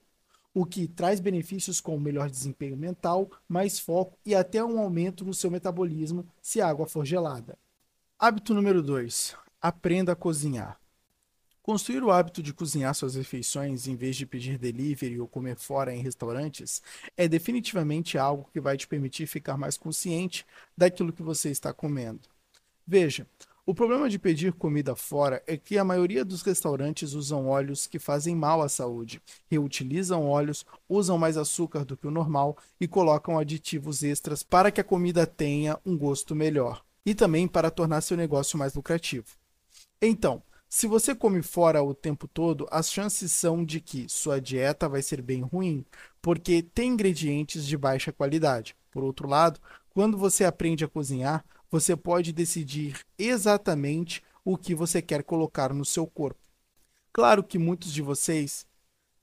o 0.56 0.66
que 0.66 0.88
traz 0.88 1.20
benefícios 1.20 1.82
como 1.82 2.00
melhor 2.00 2.30
desempenho 2.30 2.78
mental, 2.78 3.30
mais 3.46 3.78
foco 3.78 4.18
e 4.26 4.34
até 4.34 4.64
um 4.64 4.80
aumento 4.80 5.26
no 5.26 5.34
seu 5.34 5.52
metabolismo 5.52 6.26
se 6.42 6.62
a 6.62 6.68
água 6.70 6.88
for 6.88 7.06
gelada. 7.06 7.58
Hábito 8.18 8.54
número 8.54 8.82
2: 8.82 9.36
Aprenda 9.62 10.14
a 10.14 10.16
cozinhar. 10.16 10.80
Construir 11.62 12.04
o 12.04 12.12
hábito 12.12 12.42
de 12.42 12.54
cozinhar 12.54 12.96
suas 12.96 13.16
refeições 13.16 13.86
em 13.86 13.98
vez 13.98 14.16
de 14.16 14.26
pedir 14.26 14.58
delivery 14.58 15.20
ou 15.20 15.28
comer 15.28 15.58
fora 15.58 15.94
em 15.94 16.00
restaurantes 16.00 16.82
é 17.18 17.28
definitivamente 17.28 18.18
algo 18.18 18.50
que 18.54 18.62
vai 18.62 18.78
te 18.78 18.88
permitir 18.88 19.28
ficar 19.28 19.58
mais 19.58 19.76
consciente 19.76 20.46
daquilo 20.78 21.12
que 21.12 21.24
você 21.24 21.50
está 21.50 21.74
comendo. 21.74 22.30
Veja, 22.88 23.28
o 23.68 23.74
problema 23.74 24.08
de 24.08 24.20
pedir 24.20 24.54
comida 24.54 24.96
fora 24.96 25.42
é 25.48 25.58
que 25.58 25.78
a 25.78 25.84
maioria 25.84 26.24
dos 26.24 26.44
restaurantes 26.44 27.14
usam 27.14 27.48
óleos 27.48 27.88
que 27.88 27.98
fazem 27.98 28.36
mal 28.36 28.62
à 28.62 28.70
saúde, 28.70 29.20
reutilizam 29.50 30.24
óleos, 30.28 30.64
usam 30.88 31.18
mais 31.18 31.36
açúcar 31.36 31.84
do 31.84 31.98
que 31.98 32.06
o 32.06 32.12
normal 32.12 32.56
e 32.80 32.88
colocam 32.88 33.40
aditivos 33.40 34.04
extras 34.04 34.44
para 34.44 34.70
que 34.70 34.80
a 34.80 34.84
comida 34.84 35.26
tenha 35.26 35.80
um 35.84 35.98
gosto 35.98 36.36
melhor 36.36 36.84
e 37.04 37.16
também 37.16 37.48
para 37.48 37.72
tornar 37.72 38.02
seu 38.02 38.16
negócio 38.16 38.58
mais 38.58 38.76
lucrativo. 38.76 39.26
Então, 40.00 40.44
se 40.70 40.86
você 40.86 41.16
come 41.16 41.42
fora 41.42 41.82
o 41.82 41.94
tempo 41.94 42.28
todo, 42.28 42.68
as 42.70 42.92
chances 42.92 43.32
são 43.32 43.66
de 43.66 43.80
que 43.80 44.08
sua 44.08 44.40
dieta 44.40 44.88
vai 44.88 45.02
ser 45.02 45.22
bem 45.24 45.42
ruim, 45.42 45.84
porque 46.22 46.62
tem 46.62 46.92
ingredientes 46.92 47.66
de 47.66 47.78
baixa 47.78 48.12
qualidade. 48.12 48.76
Por 48.92 49.04
outro 49.04 49.28
lado, 49.28 49.60
quando 49.90 50.18
você 50.18 50.44
aprende 50.44 50.84
a 50.84 50.88
cozinhar, 50.88 51.44
você 51.76 51.94
pode 51.94 52.32
decidir 52.32 52.98
exatamente 53.20 54.24
o 54.46 54.58
que 54.58 54.74
você 54.74 55.02
quer 55.02 55.24
colocar 55.24 55.74
no 55.74 55.84
seu 55.84 56.08
corpo. 56.08 56.40
Claro 57.12 57.44
que 57.44 57.60
muitos 57.60 57.92
de 57.92 58.02
vocês 58.02 58.66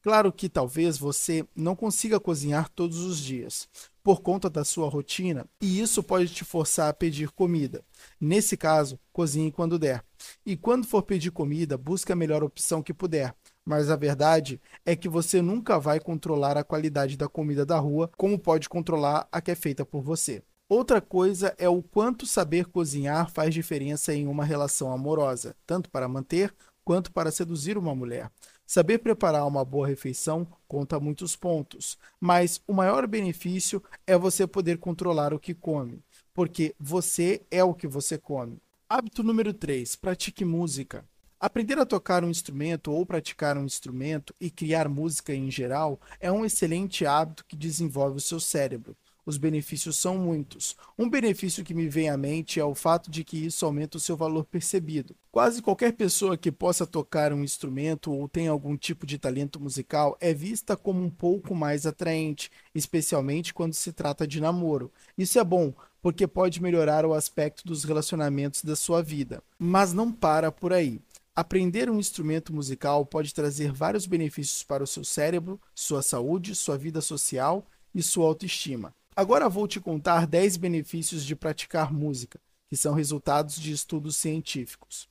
Claro 0.02 0.32
que 0.32 0.48
talvez 0.48 0.98
você 0.98 1.46
não 1.54 1.76
consiga 1.76 2.18
cozinhar 2.18 2.68
todos 2.68 2.98
os 2.98 3.20
dias, 3.20 3.68
por 4.02 4.20
conta 4.20 4.50
da 4.50 4.64
sua 4.64 4.88
rotina, 4.88 5.46
e 5.60 5.80
isso 5.80 6.02
pode 6.02 6.26
te 6.34 6.44
forçar 6.44 6.88
a 6.88 6.92
pedir 6.92 7.30
comida. 7.30 7.84
Nesse 8.20 8.56
caso, 8.56 8.98
cozinhe 9.12 9.52
quando 9.52 9.78
der. 9.78 10.04
E 10.44 10.56
quando 10.56 10.88
for 10.88 11.04
pedir 11.04 11.30
comida, 11.30 11.78
busque 11.78 12.10
a 12.10 12.16
melhor 12.16 12.42
opção 12.42 12.82
que 12.82 12.92
puder. 12.92 13.32
Mas 13.64 13.90
a 13.90 13.94
verdade 13.94 14.60
é 14.84 14.96
que 14.96 15.08
você 15.08 15.40
nunca 15.40 15.78
vai 15.78 16.00
controlar 16.00 16.56
a 16.56 16.64
qualidade 16.64 17.16
da 17.16 17.28
comida 17.28 17.64
da 17.64 17.78
rua 17.78 18.10
como 18.16 18.36
pode 18.36 18.68
controlar 18.68 19.28
a 19.30 19.40
que 19.40 19.52
é 19.52 19.54
feita 19.54 19.86
por 19.86 20.02
você. 20.02 20.42
Outra 20.68 21.00
coisa 21.00 21.54
é 21.58 21.68
o 21.68 21.82
quanto 21.82 22.26
saber 22.26 22.66
cozinhar 22.66 23.30
faz 23.30 23.52
diferença 23.52 24.14
em 24.14 24.26
uma 24.26 24.44
relação 24.44 24.90
amorosa, 24.90 25.54
tanto 25.66 25.90
para 25.90 26.08
manter 26.08 26.54
quanto 26.84 27.12
para 27.12 27.30
seduzir 27.30 27.76
uma 27.76 27.94
mulher. 27.94 28.30
Saber 28.66 28.98
preparar 28.98 29.46
uma 29.46 29.64
boa 29.64 29.86
refeição 29.86 30.46
conta 30.66 30.98
muitos 30.98 31.36
pontos, 31.36 31.98
mas 32.18 32.60
o 32.66 32.72
maior 32.72 33.06
benefício 33.06 33.82
é 34.06 34.16
você 34.16 34.46
poder 34.46 34.78
controlar 34.78 35.34
o 35.34 35.38
que 35.38 35.52
come, 35.52 36.02
porque 36.32 36.74
você 36.80 37.42
é 37.50 37.62
o 37.62 37.74
que 37.74 37.86
você 37.86 38.16
come. 38.16 38.58
Hábito 38.88 39.22
número 39.22 39.52
3: 39.52 39.96
pratique 39.96 40.44
música. 40.44 41.04
Aprender 41.38 41.76
a 41.78 41.84
tocar 41.84 42.22
um 42.24 42.30
instrumento 42.30 42.92
ou 42.92 43.04
praticar 43.04 43.58
um 43.58 43.64
instrumento 43.64 44.32
e 44.40 44.48
criar 44.48 44.88
música 44.88 45.34
em 45.34 45.50
geral 45.50 46.00
é 46.20 46.30
um 46.30 46.44
excelente 46.44 47.04
hábito 47.04 47.44
que 47.46 47.56
desenvolve 47.56 48.18
o 48.18 48.20
seu 48.20 48.38
cérebro. 48.38 48.96
Os 49.24 49.38
benefícios 49.38 49.96
são 49.96 50.18
muitos. 50.18 50.76
Um 50.98 51.08
benefício 51.08 51.62
que 51.62 51.72
me 51.72 51.88
vem 51.88 52.10
à 52.10 52.16
mente 52.16 52.58
é 52.58 52.64
o 52.64 52.74
fato 52.74 53.08
de 53.10 53.22
que 53.22 53.46
isso 53.46 53.64
aumenta 53.64 53.96
o 53.96 54.00
seu 54.00 54.16
valor 54.16 54.44
percebido. 54.44 55.14
Quase 55.30 55.62
qualquer 55.62 55.92
pessoa 55.92 56.36
que 56.36 56.50
possa 56.50 56.84
tocar 56.84 57.32
um 57.32 57.44
instrumento 57.44 58.12
ou 58.12 58.28
tenha 58.28 58.50
algum 58.50 58.76
tipo 58.76 59.06
de 59.06 59.18
talento 59.18 59.60
musical 59.60 60.16
é 60.20 60.34
vista 60.34 60.76
como 60.76 61.00
um 61.00 61.08
pouco 61.08 61.54
mais 61.54 61.86
atraente, 61.86 62.50
especialmente 62.74 63.54
quando 63.54 63.74
se 63.74 63.92
trata 63.92 64.26
de 64.26 64.40
namoro. 64.40 64.90
Isso 65.16 65.38
é 65.38 65.44
bom, 65.44 65.72
porque 66.02 66.26
pode 66.26 66.60
melhorar 66.60 67.06
o 67.06 67.14
aspecto 67.14 67.64
dos 67.64 67.84
relacionamentos 67.84 68.64
da 68.64 68.74
sua 68.74 69.02
vida. 69.02 69.40
Mas 69.56 69.92
não 69.92 70.10
para 70.10 70.50
por 70.50 70.72
aí. 70.72 71.00
Aprender 71.34 71.88
um 71.88 71.98
instrumento 71.98 72.52
musical 72.52 73.06
pode 73.06 73.32
trazer 73.32 73.72
vários 73.72 74.04
benefícios 74.04 74.62
para 74.64 74.82
o 74.82 74.86
seu 74.86 75.04
cérebro, 75.04 75.60
sua 75.74 76.02
saúde, 76.02 76.54
sua 76.54 76.76
vida 76.76 77.00
social 77.00 77.64
e 77.94 78.02
sua 78.02 78.26
autoestima. 78.26 78.92
Agora 79.14 79.46
vou 79.46 79.68
te 79.68 79.78
contar 79.78 80.26
10 80.26 80.56
benefícios 80.56 81.24
de 81.24 81.36
praticar 81.36 81.92
música, 81.92 82.40
que 82.68 82.76
são 82.76 82.94
resultados 82.94 83.56
de 83.56 83.70
estudos 83.70 84.16
científicos. 84.16 85.06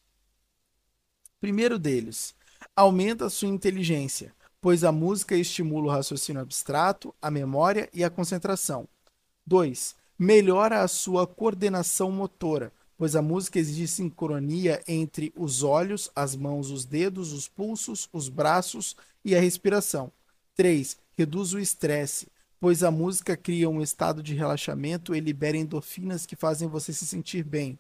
Primeiro 1.40 1.78
deles, 1.78 2.34
aumenta 2.76 3.30
sua 3.30 3.48
inteligência, 3.48 4.34
pois 4.60 4.84
a 4.84 4.92
música 4.92 5.36
estimula 5.36 5.88
o 5.88 5.92
raciocínio 5.92 6.42
abstrato, 6.42 7.14
a 7.22 7.30
memória 7.30 7.88
e 7.94 8.04
a 8.04 8.10
concentração. 8.10 8.88
2. 9.46 9.96
Melhora 10.18 10.82
a 10.82 10.88
sua 10.88 11.28
coordenação 11.28 12.12
motora, 12.12 12.74
pois 12.98 13.16
a 13.16 13.22
música 13.22 13.60
exige 13.60 13.88
sincronia 13.88 14.84
entre 14.88 15.32
os 15.36 15.62
olhos, 15.62 16.10
as 16.16 16.36
mãos, 16.36 16.72
os 16.72 16.86
dedos, 16.86 17.34
os 17.34 17.48
pulsos, 17.48 18.10
os 18.12 18.30
braços 18.30 18.96
e 19.24 19.36
a 19.36 19.40
respiração. 19.40 20.12
3. 20.56 20.98
Reduz 21.16 21.54
o 21.54 21.60
estresse 21.60 22.28
pois 22.62 22.84
a 22.84 22.92
música 22.92 23.36
cria 23.36 23.68
um 23.68 23.82
estado 23.82 24.22
de 24.22 24.36
relaxamento 24.36 25.16
e 25.16 25.20
libera 25.20 25.58
endorfinas 25.58 26.28
que 26.28 26.36
fazem 26.36 26.68
você 26.68 26.94
se 26.94 27.08
sentir 27.08 27.44
bem. 27.44 27.78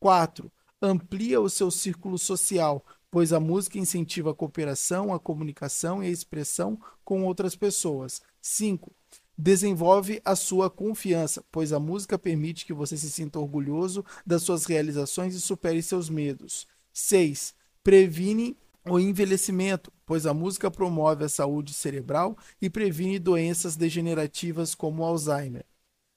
4. 0.00 0.50
Amplia 0.80 1.38
o 1.38 1.50
seu 1.50 1.70
círculo 1.70 2.18
social, 2.18 2.82
pois 3.10 3.30
a 3.30 3.38
música 3.38 3.78
incentiva 3.78 4.30
a 4.30 4.34
cooperação, 4.34 5.12
a 5.12 5.20
comunicação 5.20 6.02
e 6.02 6.06
a 6.06 6.10
expressão 6.10 6.80
com 7.04 7.24
outras 7.24 7.54
pessoas. 7.54 8.22
5. 8.40 8.90
Desenvolve 9.36 10.22
a 10.24 10.34
sua 10.34 10.70
confiança, 10.70 11.44
pois 11.52 11.70
a 11.70 11.78
música 11.78 12.18
permite 12.18 12.64
que 12.64 12.72
você 12.72 12.96
se 12.96 13.10
sinta 13.10 13.38
orgulhoso 13.38 14.02
das 14.24 14.42
suas 14.42 14.64
realizações 14.64 15.34
e 15.34 15.42
supere 15.42 15.82
seus 15.82 16.08
medos. 16.08 16.66
6. 16.94 17.54
Previne 17.84 18.56
o 18.88 18.98
envelhecimento, 18.98 19.92
pois 20.04 20.26
a 20.26 20.34
música 20.34 20.70
promove 20.70 21.24
a 21.24 21.28
saúde 21.28 21.72
cerebral 21.72 22.36
e 22.60 22.68
previne 22.68 23.18
doenças 23.18 23.76
degenerativas 23.76 24.74
como 24.74 25.04
Alzheimer. 25.04 25.64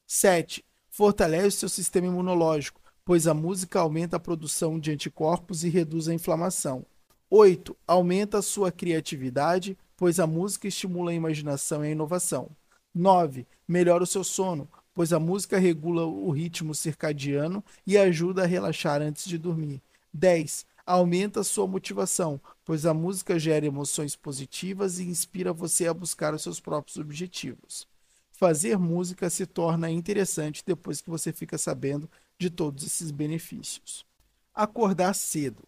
7. 0.07 0.65
Fortalece 0.89 1.57
seu 1.57 1.69
sistema 1.69 2.07
imunológico, 2.07 2.81
pois 3.03 3.27
a 3.27 3.33
música 3.33 3.79
aumenta 3.79 4.17
a 4.17 4.19
produção 4.19 4.79
de 4.79 4.91
anticorpos 4.91 5.63
e 5.63 5.69
reduz 5.69 6.07
a 6.07 6.13
inflamação. 6.13 6.85
8. 7.29 7.75
Aumenta 7.87 8.39
a 8.39 8.41
sua 8.41 8.71
criatividade, 8.71 9.77
pois 9.95 10.19
a 10.19 10.27
música 10.27 10.67
estimula 10.67 11.11
a 11.11 11.15
imaginação 11.15 11.83
e 11.83 11.89
a 11.89 11.91
inovação. 11.91 12.49
9. 12.93 13.45
Melhora 13.67 14.03
o 14.03 14.07
seu 14.07 14.23
sono, 14.23 14.69
pois 14.93 15.11
a 15.11 15.19
música 15.19 15.59
regula 15.59 16.05
o 16.05 16.31
ritmo 16.31 16.73
circadiano 16.73 17.63
e 17.85 17.97
ajuda 17.97 18.43
a 18.43 18.47
relaxar 18.47 19.01
antes 19.01 19.25
de 19.25 19.37
dormir. 19.37 19.81
10 20.13 20.65
Aumenta 20.85 21.43
sua 21.43 21.65
motivação, 21.65 22.39
pois 22.63 22.85
a 22.85 22.93
música 22.93 23.39
gera 23.39 23.65
emoções 23.65 24.15
positivas 24.15 24.99
e 24.99 25.03
inspira 25.03 25.51
você 25.51 25.87
a 25.87 25.93
buscar 25.93 26.33
os 26.35 26.43
seus 26.43 26.59
próprios 26.59 26.97
objetivos. 26.97 27.87
Fazer 28.31 28.77
música 28.77 29.27
se 29.29 29.47
torna 29.47 29.89
interessante 29.89 30.63
depois 30.63 31.01
que 31.01 31.09
você 31.09 31.33
fica 31.33 31.57
sabendo 31.57 32.07
de 32.37 32.51
todos 32.51 32.85
esses 32.85 33.09
benefícios. 33.09 34.05
Acordar 34.53 35.15
cedo. 35.15 35.63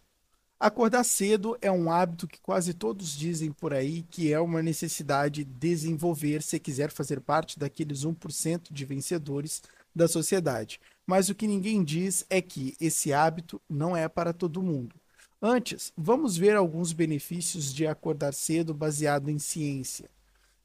Acordar 0.60 1.02
cedo 1.02 1.58
é 1.60 1.70
um 1.70 1.90
hábito 1.90 2.28
que 2.28 2.40
quase 2.40 2.72
todos 2.72 3.16
dizem 3.16 3.50
por 3.50 3.74
aí 3.74 4.02
que 4.10 4.32
é 4.32 4.38
uma 4.38 4.62
necessidade 4.62 5.44
de 5.44 5.52
desenvolver 5.52 6.42
se 6.42 6.60
quiser 6.60 6.92
fazer 6.92 7.20
parte 7.20 7.58
daqueles 7.58 8.04
1% 8.04 8.72
de 8.72 8.84
vencedores 8.84 9.62
da 9.92 10.06
sociedade. 10.06 10.80
Mas 11.04 11.28
o 11.28 11.34
que 11.34 11.46
ninguém 11.46 11.82
diz 11.82 12.24
é 12.30 12.40
que 12.40 12.76
esse 12.80 13.12
hábito 13.12 13.60
não 13.68 13.96
é 13.96 14.08
para 14.08 14.32
todo 14.32 14.62
mundo. 14.62 14.94
Antes, 15.40 15.92
vamos 15.96 16.36
ver 16.36 16.56
alguns 16.56 16.92
benefícios 16.92 17.72
de 17.72 17.86
acordar 17.86 18.34
cedo 18.34 18.74
baseado 18.74 19.30
em 19.30 19.38
ciência. 19.38 20.10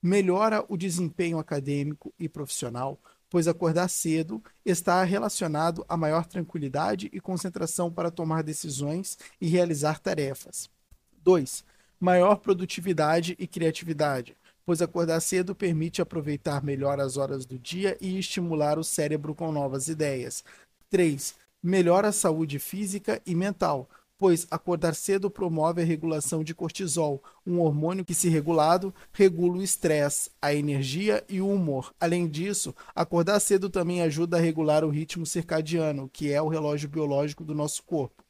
Melhora 0.01 0.65
o 0.67 0.75
desempenho 0.75 1.37
acadêmico 1.37 2.11
e 2.17 2.27
profissional, 2.27 2.99
pois 3.29 3.47
acordar 3.47 3.87
cedo 3.87 4.43
está 4.65 5.03
relacionado 5.03 5.85
a 5.87 5.95
maior 5.95 6.25
tranquilidade 6.25 7.07
e 7.13 7.19
concentração 7.19 7.91
para 7.91 8.09
tomar 8.09 8.41
decisões 8.41 9.15
e 9.39 9.47
realizar 9.47 9.99
tarefas. 9.99 10.67
2. 11.23 11.63
Maior 11.99 12.37
produtividade 12.37 13.35
e 13.37 13.45
criatividade, 13.45 14.35
pois 14.65 14.81
acordar 14.81 15.21
cedo 15.21 15.53
permite 15.53 16.01
aproveitar 16.01 16.63
melhor 16.63 16.99
as 16.99 17.15
horas 17.15 17.45
do 17.45 17.59
dia 17.59 17.95
e 18.01 18.17
estimular 18.17 18.79
o 18.79 18.83
cérebro 18.83 19.35
com 19.35 19.51
novas 19.51 19.87
ideias. 19.87 20.43
3. 20.89 21.35
Melhora 21.61 22.07
a 22.07 22.11
saúde 22.11 22.57
física 22.57 23.21
e 23.25 23.35
mental, 23.35 23.87
pois 24.17 24.47
acordar 24.49 24.95
cedo 24.95 25.29
promove 25.29 25.81
a 25.81 25.85
regulação 25.85 26.43
de 26.43 26.55
cortisol, 26.55 27.21
um 27.45 27.59
hormônio 27.59 28.05
que, 28.05 28.13
se 28.13 28.29
regulado, 28.29 28.93
regula 29.11 29.57
o 29.57 29.63
estresse, 29.63 30.31
a 30.41 30.53
energia 30.53 31.23
e 31.27 31.41
o 31.41 31.49
humor. 31.49 31.93
Além 31.99 32.27
disso, 32.27 32.73
acordar 32.95 33.39
cedo 33.39 33.69
também 33.69 34.01
ajuda 34.01 34.37
a 34.37 34.39
regular 34.39 34.83
o 34.83 34.89
ritmo 34.89 35.25
circadiano, 35.25 36.09
que 36.11 36.31
é 36.31 36.41
o 36.41 36.47
relógio 36.47 36.89
biológico 36.89 37.43
do 37.43 37.53
nosso 37.53 37.83
corpo, 37.83 38.23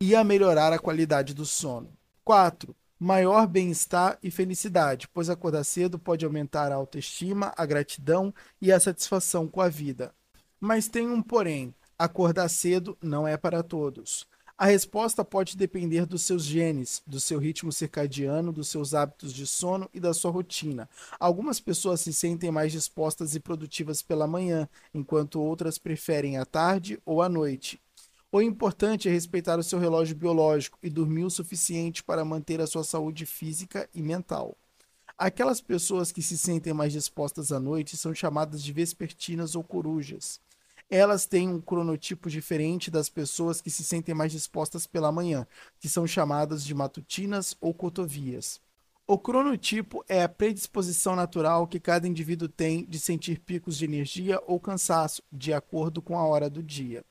e 0.00 0.14
a 0.14 0.24
melhorar 0.24 0.72
a 0.72 0.78
qualidade 0.78 1.34
do 1.34 1.46
sono. 1.46 1.92
4. 2.24 2.74
Maior 2.98 3.46
bem-estar 3.46 4.18
e 4.22 4.30
felicidade, 4.30 5.06
pois 5.12 5.28
acordar 5.28 5.64
cedo 5.64 5.98
pode 5.98 6.24
aumentar 6.24 6.72
a 6.72 6.76
autoestima, 6.76 7.52
a 7.54 7.66
gratidão 7.66 8.32
e 8.60 8.72
a 8.72 8.80
satisfação 8.80 9.46
com 9.46 9.60
a 9.60 9.68
vida. 9.68 10.14
Mas 10.58 10.88
tem 10.88 11.06
um 11.06 11.20
porém: 11.20 11.74
acordar 11.98 12.48
cedo 12.48 12.96
não 13.02 13.28
é 13.28 13.36
para 13.36 13.62
todos. 13.62 14.26
A 14.58 14.64
resposta 14.64 15.22
pode 15.22 15.54
depender 15.54 16.06
dos 16.06 16.22
seus 16.22 16.42
genes, 16.42 17.02
do 17.06 17.20
seu 17.20 17.38
ritmo 17.38 17.70
circadiano, 17.70 18.50
dos 18.50 18.68
seus 18.68 18.94
hábitos 18.94 19.34
de 19.34 19.46
sono 19.46 19.86
e 19.92 20.00
da 20.00 20.14
sua 20.14 20.30
rotina. 20.30 20.88
Algumas 21.20 21.60
pessoas 21.60 22.00
se 22.00 22.10
sentem 22.10 22.50
mais 22.50 22.72
dispostas 22.72 23.34
e 23.34 23.40
produtivas 23.40 24.00
pela 24.00 24.26
manhã, 24.26 24.66
enquanto 24.94 25.42
outras 25.42 25.76
preferem 25.76 26.38
a 26.38 26.46
tarde 26.46 26.98
ou 27.04 27.20
a 27.20 27.28
noite. 27.28 27.78
O 28.32 28.40
importante 28.40 29.10
é 29.10 29.12
respeitar 29.12 29.58
o 29.58 29.62
seu 29.62 29.78
relógio 29.78 30.16
biológico 30.16 30.78
e 30.82 30.88
dormir 30.88 31.24
o 31.24 31.30
suficiente 31.30 32.02
para 32.02 32.24
manter 32.24 32.58
a 32.58 32.66
sua 32.66 32.82
saúde 32.82 33.26
física 33.26 33.86
e 33.94 34.00
mental. 34.00 34.56
Aquelas 35.18 35.60
pessoas 35.60 36.10
que 36.10 36.22
se 36.22 36.38
sentem 36.38 36.72
mais 36.72 36.94
dispostas 36.94 37.52
à 37.52 37.60
noite 37.60 37.94
são 37.94 38.14
chamadas 38.14 38.62
de 38.62 38.72
vespertinas 38.72 39.54
ou 39.54 39.62
corujas 39.62 40.40
elas 40.88 41.26
têm 41.26 41.48
um 41.48 41.60
cronotipo 41.60 42.30
diferente 42.30 42.90
das 42.90 43.08
pessoas 43.08 43.60
que 43.60 43.70
se 43.70 43.84
sentem 43.84 44.14
mais 44.14 44.32
dispostas 44.32 44.86
pela 44.86 45.12
manhã, 45.12 45.46
que 45.80 45.88
são 45.88 46.06
chamadas 46.06 46.64
de 46.64 46.74
matutinas 46.74 47.56
ou 47.60 47.74
cotovias. 47.74 48.60
O 49.08 49.18
cronotipo 49.18 50.04
é 50.08 50.22
a 50.22 50.28
predisposição 50.28 51.14
natural 51.14 51.66
que 51.66 51.78
cada 51.78 52.08
indivíduo 52.08 52.48
tem 52.48 52.84
de 52.84 52.98
sentir 52.98 53.38
picos 53.38 53.76
de 53.76 53.84
energia 53.84 54.42
ou 54.46 54.58
cansaço, 54.58 55.22
de 55.30 55.52
acordo 55.52 56.02
com 56.02 56.18
a 56.18 56.24
hora 56.24 56.50
do 56.50 56.62
dia. 56.62 57.04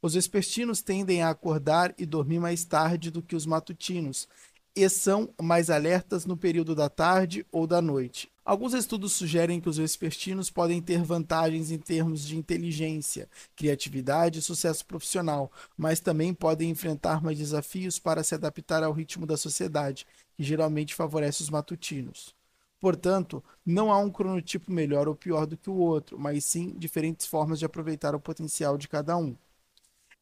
Os 0.00 0.14
vespertinos 0.14 0.80
tendem 0.80 1.22
a 1.22 1.30
acordar 1.30 1.92
e 1.98 2.06
dormir 2.06 2.38
mais 2.38 2.64
tarde 2.64 3.10
do 3.10 3.20
que 3.20 3.36
os 3.36 3.46
matutinos, 3.46 4.28
e 4.74 4.88
são 4.88 5.28
mais 5.42 5.68
alertas 5.68 6.24
no 6.24 6.36
período 6.36 6.74
da 6.74 6.88
tarde 6.88 7.44
ou 7.50 7.66
da 7.66 7.82
noite. 7.82 8.30
Alguns 8.44 8.72
estudos 8.72 9.12
sugerem 9.12 9.60
que 9.60 9.68
os 9.68 9.76
vespertinos 9.76 10.50
podem 10.50 10.80
ter 10.80 11.02
vantagens 11.02 11.70
em 11.70 11.78
termos 11.78 12.24
de 12.24 12.36
inteligência, 12.36 13.28
criatividade 13.54 14.38
e 14.38 14.42
sucesso 14.42 14.84
profissional, 14.86 15.52
mas 15.76 16.00
também 16.00 16.32
podem 16.32 16.70
enfrentar 16.70 17.22
mais 17.22 17.36
desafios 17.36 17.98
para 17.98 18.24
se 18.24 18.34
adaptar 18.34 18.82
ao 18.82 18.92
ritmo 18.92 19.26
da 19.26 19.36
sociedade, 19.36 20.06
que 20.34 20.42
geralmente 20.42 20.94
favorece 20.94 21.42
os 21.42 21.50
matutinos. 21.50 22.34
Portanto, 22.80 23.44
não 23.64 23.92
há 23.92 23.98
um 23.98 24.10
cronotipo 24.10 24.72
melhor 24.72 25.06
ou 25.06 25.14
pior 25.14 25.44
do 25.46 25.56
que 25.56 25.68
o 25.68 25.74
outro, 25.74 26.18
mas 26.18 26.46
sim 26.46 26.74
diferentes 26.78 27.26
formas 27.26 27.58
de 27.58 27.66
aproveitar 27.66 28.14
o 28.14 28.20
potencial 28.20 28.78
de 28.78 28.88
cada 28.88 29.18
um. 29.18 29.36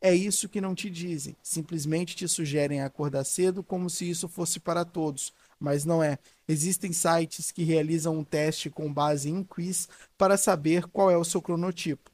É 0.01 0.13
isso 0.15 0.49
que 0.49 0.61
não 0.61 0.75
te 0.75 0.91
dizem, 0.91 1.37
simplesmente 1.43 2.17
te 2.17 2.27
sugerem 2.27 2.83
acordar 2.83 3.25
cedo 3.25 3.63
como 3.63 3.89
se 3.89 4.09
isso 4.09 4.29
fosse 4.29 4.59
para 4.61 4.85
todos, 4.85 5.33
mas 5.59 5.85
não 5.85 6.03
é. 6.03 6.19
Existem 6.47 6.93
sites 6.93 7.51
que 7.51 7.65
realizam 7.65 8.17
um 8.19 8.25
teste 8.25 8.71
com 8.71 8.93
base 8.93 9.29
em 9.31 9.43
quiz 9.43 9.89
para 10.17 10.37
saber 10.37 10.87
qual 10.89 11.11
é 11.11 11.17
o 11.17 11.25
seu 11.25 11.43
cronotipo. 11.43 12.11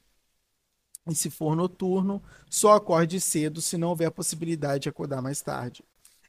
E 1.07 1.15
se 1.15 1.31
for 1.31 1.55
noturno, 1.55 2.23
só 2.49 2.75
acorde 2.75 3.21
cedo 3.21 3.61
se 3.61 3.77
não 3.77 3.89
houver 3.91 4.11
possibilidade 4.11 4.85
de 4.85 4.89
acordar 4.89 5.21
mais 5.21 5.41
tarde. 5.43 5.85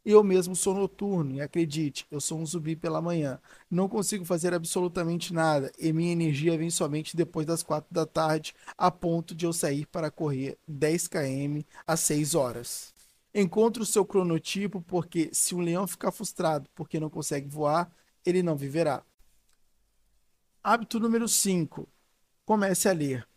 Eu 0.06 0.24
mesmo 0.24 0.56
sou 0.56 0.76
noturno 0.76 1.34
e 1.34 1.42
acredite, 1.42 2.06
eu 2.12 2.22
sou 2.22 2.40
um 2.40 2.46
zumbi 2.46 2.76
pela 2.76 3.02
manhã. 3.02 3.40
Não 3.72 3.90
consigo 3.90 4.24
fazer 4.24 4.54
absolutamente 4.54 5.34
nada 5.34 5.72
e 5.80 5.92
minha 5.92 6.12
energia 6.12 6.58
vem 6.58 6.70
somente 6.70 7.16
depois 7.18 7.48
das 7.48 7.64
quatro 7.64 7.92
da 7.92 8.06
tarde, 8.06 8.54
a 8.78 8.92
ponto 8.92 9.34
de 9.34 9.46
eu 9.46 9.54
sair 9.54 9.88
para 9.88 10.12
correr 10.12 10.58
10 10.68 11.08
km 11.08 11.64
às 11.88 12.02
6 12.02 12.36
horas. 12.36 12.95
Encontre 13.38 13.84
o 13.84 13.86
seu 13.86 14.06
cronotipo, 14.06 14.82
porque 14.82 15.30
se 15.34 15.54
um 15.54 15.60
leão 15.60 15.86
ficar 15.86 16.10
frustrado 16.10 16.70
porque 16.74 17.02
não 17.02 17.10
consegue 17.10 17.50
voar, 17.50 17.94
ele 18.26 18.42
não 18.42 18.56
viverá. 18.56 19.04
Hábito 20.64 21.02
número 21.02 21.28
5. 21.28 21.86
Comece 22.46 22.88
a 22.88 22.94
ler. 22.94 23.28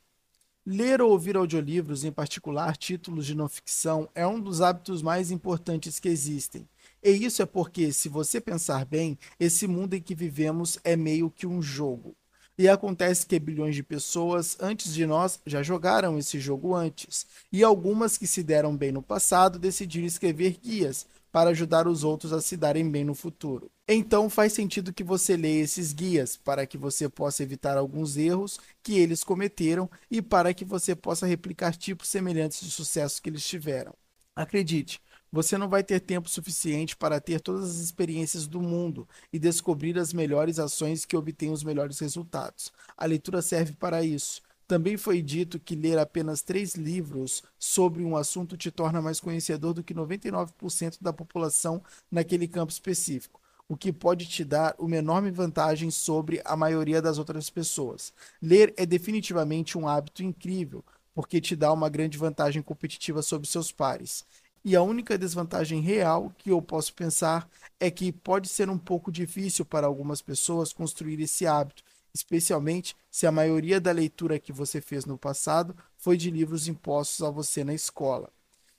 Ler 0.65 1.03
ou 1.03 1.11
ouvir 1.11 1.37
audiolivros, 1.37 2.05
em 2.05 2.13
particular 2.13 2.77
títulos 2.77 3.27
de 3.27 3.35
não 3.35 3.49
ficção, 3.49 4.09
é 4.15 4.25
um 4.25 4.41
dos 4.41 4.61
hábitos 4.61 5.03
mais 5.03 5.33
importantes 5.33 5.99
que 5.99 6.09
existem. 6.09 6.69
E 7.03 7.11
isso 7.11 7.43
é 7.43 7.47
porque, 7.47 7.93
se 7.93 8.09
você 8.09 8.41
pensar 8.41 8.85
bem, 8.85 9.19
esse 9.41 9.67
mundo 9.67 9.95
em 9.95 10.01
que 10.01 10.15
vivemos 10.15 10.79
é 10.85 10.95
meio 10.95 11.29
que 11.29 11.45
um 11.45 11.61
jogo. 11.61 12.15
E 12.59 12.69
acontece 12.69 13.25
que 13.25 13.39
bilhões 13.39 13.77
de 13.77 13.85
pessoas 13.85 14.57
antes 14.61 14.93
de 14.93 15.07
nós 15.07 15.39
já 15.47 15.63
jogaram 15.63 16.19
esse 16.19 16.41
jogo 16.41 16.75
antes. 16.75 17.25
E 17.53 17.63
algumas 17.63 18.19
que 18.19 18.27
se 18.27 18.43
deram 18.43 18.77
bem 18.77 18.91
no 18.91 19.01
passado 19.01 19.61
decidiram 19.61 20.07
escrever 20.07 20.59
guias 20.61 21.07
para 21.31 21.51
ajudar 21.51 21.87
os 21.87 22.03
outros 22.03 22.33
a 22.33 22.41
se 22.41 22.57
darem 22.57 22.91
bem 22.91 23.05
no 23.05 23.15
futuro. 23.15 23.71
Então 23.87 24.29
faz 24.29 24.53
sentido 24.53 24.93
que 24.93 25.05
você 25.05 25.37
leia 25.37 25.63
esses 25.63 25.93
guias 25.93 26.37
para 26.37 26.67
que 26.67 26.77
você 26.77 27.09
possa 27.09 27.45
evitar 27.45 27.77
alguns 27.79 28.17
erros 28.17 28.59
que 28.83 28.99
eles 28.99 29.23
cometeram 29.23 29.89
e 30.11 30.21
para 30.21 30.53
que 30.53 30.65
você 30.65 30.97
possa 30.97 31.27
replicar 31.27 31.77
tipos 31.77 32.09
semelhantes 32.09 32.61
de 32.61 32.71
sucesso 32.71 33.23
que 33.23 33.31
eles 33.31 33.47
tiveram. 33.47 33.95
Acredite, 34.35 35.01
você 35.31 35.59
não 35.59 35.69
vai 35.69 35.83
ter 35.83 36.01
tempo 36.01 36.29
suficiente 36.29 36.97
para 36.97 37.21
ter 37.21 37.41
todas 37.41 37.71
as 37.71 37.77
experiências 37.77 38.47
do 38.47 38.61
mundo 38.61 39.09
e 39.33 39.39
descobrir 39.39 39.99
as 39.99 40.13
melhores 40.13 40.59
ações 40.59 41.05
que 41.05 41.17
obtêm 41.17 41.51
os 41.51 41.63
melhores 41.63 41.99
resultados. 41.99 42.73
A 42.97 43.05
leitura 43.05 43.43
serve 43.43 43.75
para 43.75 44.03
isso. 44.03 44.43
Também 44.67 44.99
foi 44.99 45.23
dito 45.23 45.59
que 45.59 45.75
ler 45.75 45.99
apenas 45.99 46.43
três 46.43 46.75
livros 46.75 47.43
sobre 47.59 48.05
um 48.05 48.15
assunto 48.15 48.55
te 48.55 48.71
torna 48.71 49.01
mais 49.01 49.19
conhecedor 49.19 49.73
do 49.73 49.83
que 49.83 49.95
99% 49.95 50.99
da 51.01 51.11
população 51.11 51.83
naquele 52.11 52.47
campo 52.47 52.71
específico, 52.71 53.41
o 53.67 53.79
que 53.79 53.91
pode 53.91 54.27
te 54.27 54.45
dar 54.45 54.75
uma 54.79 54.97
enorme 54.97 55.31
vantagem 55.31 55.91
sobre 55.91 56.43
a 56.45 56.55
maioria 56.55 57.01
das 57.01 57.17
outras 57.17 57.49
pessoas. 57.49 58.13
Ler 58.43 58.75
é 58.77 58.85
definitivamente 58.85 59.79
um 59.79 59.89
hábito 59.89 60.23
incrível, 60.23 60.85
porque 61.15 61.41
te 61.41 61.57
dá 61.57 61.73
uma 61.73 61.89
grande 61.89 62.19
vantagem 62.19 62.61
competitiva 62.61 63.23
sobre 63.23 63.49
seus 63.49 63.73
pares. 63.73 64.25
E 64.65 64.75
a 64.75 64.83
única 64.83 65.17
desvantagem 65.17 65.81
real 65.81 66.33
que 66.37 66.51
eu 66.51 66.61
posso 66.61 66.93
pensar 66.93 67.49
é 67.79 67.91
que 67.91 68.13
pode 68.13 68.49
ser 68.49 68.69
um 68.69 68.79
pouco 68.79 69.11
difícil 69.11 69.65
para 69.65 69.87
algumas 69.87 70.21
pessoas 70.21 70.73
construir 70.73 71.21
esse 71.21 71.47
hábito, 71.47 71.83
especialmente 72.13 72.97
se 73.11 73.27
a 73.27 73.33
maioria 73.33 73.81
da 73.81 73.93
leitura 73.93 74.39
que 74.39 74.53
você 74.53 74.81
fez 74.81 75.05
no 75.05 75.17
passado 75.17 75.77
foi 75.97 76.17
de 76.17 76.31
livros 76.31 76.69
impostos 76.69 77.23
a 77.23 77.31
você 77.31 77.63
na 77.63 77.75
escola. 77.75 78.31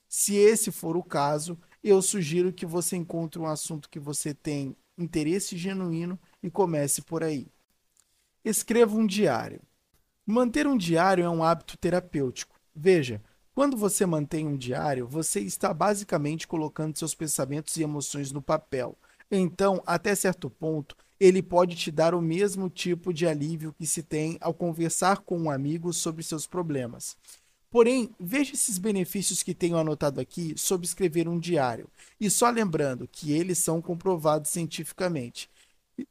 Se 0.08 0.36
esse 0.36 0.72
for 0.72 0.98
o 0.98 1.04
caso, 1.04 1.58
eu 1.84 2.02
sugiro 2.02 2.52
que 2.52 2.66
você 2.66 2.96
encontre 2.98 3.40
um 3.40 3.46
assunto 3.46 3.90
que 3.90 4.00
você 4.00 4.34
tem 4.34 4.76
interesse 4.98 5.58
genuíno 5.58 6.20
e 6.44 6.50
comece 6.50 7.02
por 7.02 7.24
aí. 7.24 7.48
Escreva 8.44 8.96
um 8.96 9.06
diário. 9.06 9.62
Manter 10.26 10.68
um 10.68 10.78
diário 10.78 11.24
é 11.24 11.30
um 11.30 11.44
hábito 11.44 11.78
terapêutico. 11.78 12.60
Veja, 12.76 13.22
Quando 13.60 13.76
você 13.76 14.06
mantém 14.06 14.48
um 14.48 14.56
diário, 14.56 15.06
você 15.06 15.42
está 15.42 15.74
basicamente 15.74 16.48
colocando 16.48 16.98
seus 16.98 17.14
pensamentos 17.14 17.76
e 17.76 17.84
emoções 17.84 18.32
no 18.32 18.42
papel. 18.42 18.98
Então, 19.30 19.84
até 19.86 20.16
certo 20.16 20.50
ponto, 20.50 20.96
ele 21.20 21.44
pode 21.44 21.76
te 21.76 21.92
dar 21.92 22.16
o 22.16 22.22
mesmo 22.22 22.70
tipo 22.70 23.14
de 23.14 23.28
alívio 23.28 23.76
que 23.78 23.86
se 23.86 24.02
tem 24.02 24.38
ao 24.40 24.54
conversar 24.54 25.18
com 25.24 25.38
um 25.38 25.52
amigo 25.52 25.92
sobre 25.92 26.24
seus 26.24 26.48
problemas. 26.48 27.18
Porém, 27.70 28.10
veja 28.18 28.54
esses 28.54 28.78
benefícios 28.78 29.44
que 29.44 29.54
tenho 29.54 29.76
anotado 29.76 30.22
aqui 30.22 30.54
sobre 30.56 30.88
escrever 30.88 31.28
um 31.28 31.38
diário. 31.38 31.90
E 32.18 32.30
só 32.30 32.50
lembrando 32.50 33.10
que 33.12 33.34
eles 33.34 33.58
são 33.58 33.82
comprovados 33.82 34.52
cientificamente. 34.52 35.50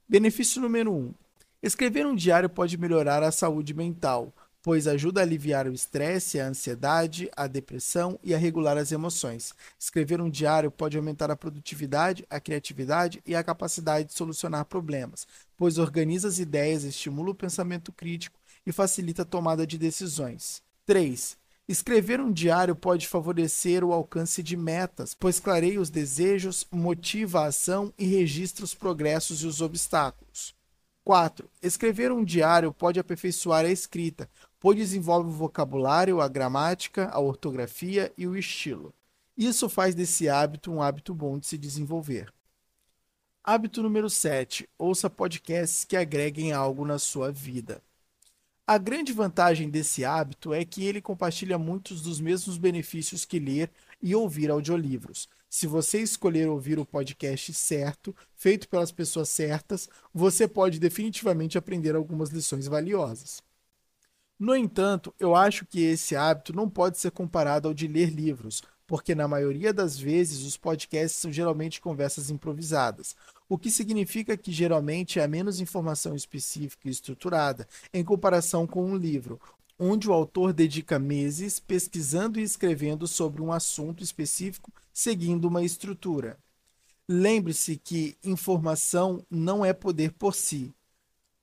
Benefício 0.07 0.61
número 0.61 0.93
1: 0.93 0.95
um, 0.95 1.15
escrever 1.62 2.05
um 2.07 2.15
diário 2.15 2.51
pode 2.51 2.77
melhorar 2.77 3.23
a 3.23 3.33
saúde 3.33 3.73
mental 3.73 4.35
pois 4.69 4.86
ajuda 4.86 5.20
a 5.20 5.24
aliviar 5.24 5.66
o 5.66 5.73
estresse, 5.73 6.39
a 6.39 6.47
ansiedade, 6.47 7.31
a 7.35 7.47
depressão 7.47 8.20
e 8.23 8.35
a 8.35 8.36
regular 8.36 8.77
as 8.77 8.93
emoções. 8.93 9.55
Escrever 9.78 10.20
um 10.20 10.28
diário 10.28 10.70
pode 10.70 10.95
aumentar 10.95 11.31
a 11.31 11.36
produtividade, 11.36 12.27
a 12.28 12.39
criatividade 12.39 13.23
e 13.24 13.35
a 13.35 13.43
capacidade 13.43 14.09
de 14.09 14.12
solucionar 14.12 14.66
problemas, 14.66 15.27
pois 15.57 15.78
organiza 15.78 16.28
as 16.28 16.39
ideias, 16.39 16.85
estimula 16.85 17.31
o 17.31 17.35
pensamento 17.35 17.90
crítico 17.90 18.39
e 18.66 18.70
facilita 18.70 19.23
a 19.23 19.24
tomada 19.24 19.66
de 19.66 19.78
decisões. 19.78 20.61
3. 20.85 21.39
Escrever 21.66 22.20
um 22.20 22.31
diário 22.31 22.77
pode 22.77 23.09
favorecer 23.09 23.82
o 23.82 23.95
alcance 23.95 24.43
de 24.43 24.55
metas, 24.55 25.15
pois 25.19 25.40
clareia 25.40 25.81
os 25.81 25.89
desejos, 25.89 26.66
motiva 26.70 27.40
a 27.40 27.47
ação 27.47 27.90
e 27.99 28.05
registra 28.05 28.66
os 28.66 28.74
progressos 28.74 29.43
e 29.43 29.47
os 29.47 29.62
obstáculos. 29.62 30.59
4. 31.09 31.49
Escrever 31.62 32.12
um 32.12 32.23
diário 32.23 32.70
pode 32.70 33.01
aperfeiçoar 33.01 33.65
a 33.65 33.70
escrita, 33.70 34.28
pois 34.60 34.76
desenvolve 34.76 35.30
o 35.30 35.32
vocabulário, 35.32 36.20
a 36.20 36.28
gramática, 36.28 37.09
a 37.10 37.20
ortografia 37.20 38.12
e 38.16 38.26
o 38.26 38.36
estilo. 38.36 38.94
Isso 39.36 39.68
faz 39.68 39.94
desse 39.94 40.28
hábito 40.28 40.72
um 40.72 40.82
hábito 40.82 41.14
bom 41.14 41.39
de 41.39 41.47
se 41.47 41.56
desenvolver. 41.56 42.32
Hábito 43.44 43.82
número 43.82 44.10
7. 44.10 44.68
Ouça 44.76 45.09
podcasts 45.09 45.85
que 45.85 45.97
agreguem 45.97 46.52
algo 46.52 46.85
na 46.85 46.98
sua 46.98 47.30
vida. 47.30 47.80
A 48.66 48.76
grande 48.76 49.14
vantagem 49.14 49.70
desse 49.70 50.05
hábito 50.05 50.52
é 50.52 50.62
que 50.64 50.85
ele 50.85 51.01
compartilha 51.01 51.56
muitos 51.56 52.02
dos 52.02 52.20
mesmos 52.20 52.59
benefícios 52.59 53.24
que 53.24 53.39
ler 53.39 53.70
e 54.02 54.14
ouvir 54.14 54.51
audiolivros. 54.51 55.26
Se 55.48 55.66
você 55.66 56.02
escolher 56.02 56.48
ouvir 56.48 56.78
o 56.78 56.85
podcast 56.85 57.55
certo, 57.55 58.14
feito 58.35 58.68
pelas 58.68 58.93
pessoas 58.93 59.30
certas, 59.30 59.89
você 60.12 60.47
pode 60.47 60.78
definitivamente 60.78 61.56
aprender 61.56 61.97
algumas 61.97 62.28
lições 62.28 62.66
valiosas. 62.66 63.43
No 64.39 64.55
entanto, 64.55 65.12
eu 65.19 65.35
acho 65.35 65.66
que 65.66 65.81
esse 65.81 66.15
hábito 66.15 66.55
não 66.55 66.70
pode 66.70 66.98
ser 66.98 67.10
comparado 67.10 67.66
ao 67.66 67.74
de 67.74 67.89
ler 67.89 68.10
livros, 68.10 68.62
porque 68.86 69.15
na 69.15 69.27
maioria 69.27 69.73
das 69.73 69.98
vezes 69.98 70.47
os 70.47 70.56
podcasts 70.56 71.20
são 71.20 71.32
geralmente 71.32 71.81
conversas 71.81 72.31
improvisadas, 72.31 73.16
o 73.48 73.59
que 73.59 73.70
significa 73.70 74.36
que 74.36 74.52
geralmente 74.52 75.19
há 75.19 75.27
menos 75.27 75.60
informação 75.60 76.15
específica 76.15 76.86
e 76.86 76.90
estruturada 76.90 77.66
em 77.93 78.05
comparação 78.05 78.66
com 78.66 78.85
um 78.85 78.97
livro, 78.97 79.40
onde 79.78 80.09
o 80.09 80.12
autor 80.12 80.52
dedica 80.52 80.98
meses 80.98 81.59
pesquisando 81.59 82.39
e 82.39 82.43
escrevendo 82.43 83.09
sobre 83.09 83.43
um 83.43 83.52
assunto 83.52 84.05
específico 84.05 84.73
seguindo 84.93 85.47
uma 85.47 85.62
estrutura. 85.62 86.39
Lembre-se 87.09 87.77
que 87.77 88.16
informação 88.23 89.24
não 89.31 89.65
é 89.65 89.73
poder 89.73 90.12
por 90.12 90.35
si, 90.35 90.74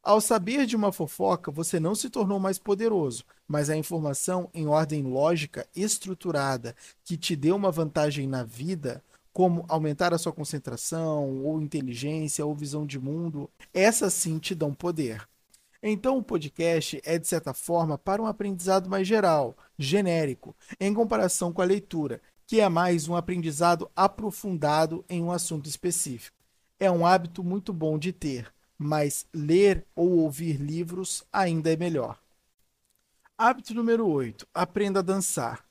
ao 0.06 0.22
saber 0.22 0.68
de 0.68 0.76
uma 0.76 0.92
fofoca, 0.92 1.50
você 1.50 1.80
não 1.80 1.96
se 1.96 2.12
tornou 2.12 2.40
mais 2.40 2.60
poderoso, 2.60 3.24
mas 3.48 3.72
a 3.72 3.76
informação 3.76 4.52
em 4.54 4.68
ordem 4.68 5.02
lógica, 5.02 5.68
estruturada, 5.76 6.76
que 7.04 7.18
te 7.18 7.36
deu 7.36 7.56
uma 7.56 7.72
vantagem 7.72 8.28
na 8.28 8.44
vida, 8.44 9.04
como 9.34 9.66
aumentar 9.68 10.14
a 10.14 10.20
sua 10.20 10.32
concentração, 10.32 11.44
ou 11.44 11.60
inteligência, 11.60 12.46
ou 12.46 12.54
visão 12.54 12.86
de 12.86 13.00
mundo, 13.00 13.50
essas 13.74 14.14
sim 14.14 14.38
te 14.38 14.54
dão 14.54 14.76
poder. 14.76 15.28
Então, 15.82 16.20
o 16.20 16.24
podcast 16.24 17.02
é, 17.04 17.18
de 17.18 17.28
certa 17.28 17.52
forma, 17.52 17.98
para 17.98 18.22
um 18.22 18.28
aprendizado 18.28 18.88
mais 18.88 19.08
geral, 19.08 19.58
genérico, 19.76 20.56
em 20.80 20.94
comparação 20.94 21.52
com 21.52 21.64
a 21.64 21.66
leitura, 21.66 22.22
que 22.46 22.62
é 22.62 22.70
mais 22.70 23.08
um 23.08 23.16
aprendizado 23.16 23.90
aprofundado 23.96 25.04
em 25.10 25.24
um 25.24 25.32
assunto 25.32 25.68
específico. 25.68 26.38
É 26.80 26.92
um 26.92 27.08
hábito 27.08 27.44
muito 27.44 27.74
bom 27.74 27.98
de 27.98 28.14
ter 28.14 28.55
mas 28.78 29.26
ler 29.34 29.86
ou 29.96 30.20
ouvir 30.20 30.58
livros 30.58 31.24
ainda 31.32 31.72
é 31.72 31.78
melhor. 31.78 32.20
Hábito 33.38 33.74
número 33.74 34.08
8. 34.08 34.48
Aprenda 34.54 35.00
a 35.00 35.04
dançar. 35.04 35.66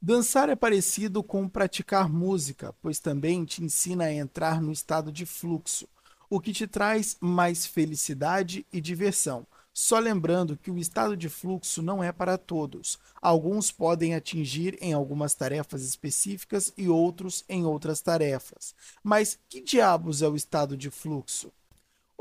Dançar 0.00 0.48
é 0.48 0.56
parecido 0.56 1.22
com 1.22 1.46
praticar 1.46 2.08
música, 2.08 2.74
pois 2.80 2.98
também 2.98 3.44
te 3.44 3.62
ensina 3.62 4.04
a 4.04 4.12
entrar 4.12 4.60
no 4.60 4.72
estado 4.72 5.12
de 5.12 5.26
fluxo, 5.26 5.86
o 6.30 6.40
que 6.40 6.52
te 6.54 6.66
traz 6.66 7.18
mais 7.20 7.66
felicidade 7.66 8.66
e 8.72 8.80
diversão. 8.80 9.46
Só 9.72 9.98
lembrando 9.98 10.56
que 10.56 10.70
o 10.70 10.78
estado 10.78 11.16
de 11.16 11.28
fluxo 11.28 11.82
não 11.82 12.02
é 12.02 12.10
para 12.12 12.38
todos. 12.38 12.98
Alguns 13.20 13.70
podem 13.70 14.14
atingir 14.14 14.76
em 14.80 14.92
algumas 14.92 15.34
tarefas 15.34 15.82
específicas 15.82 16.72
e 16.76 16.88
outros 16.88 17.44
em 17.48 17.64
outras 17.64 18.00
tarefas. 18.00 18.74
Mas 19.02 19.38
que 19.48 19.60
diabos 19.60 20.22
é 20.22 20.28
o 20.28 20.36
estado 20.36 20.76
de 20.76 20.90
fluxo? 20.90 21.52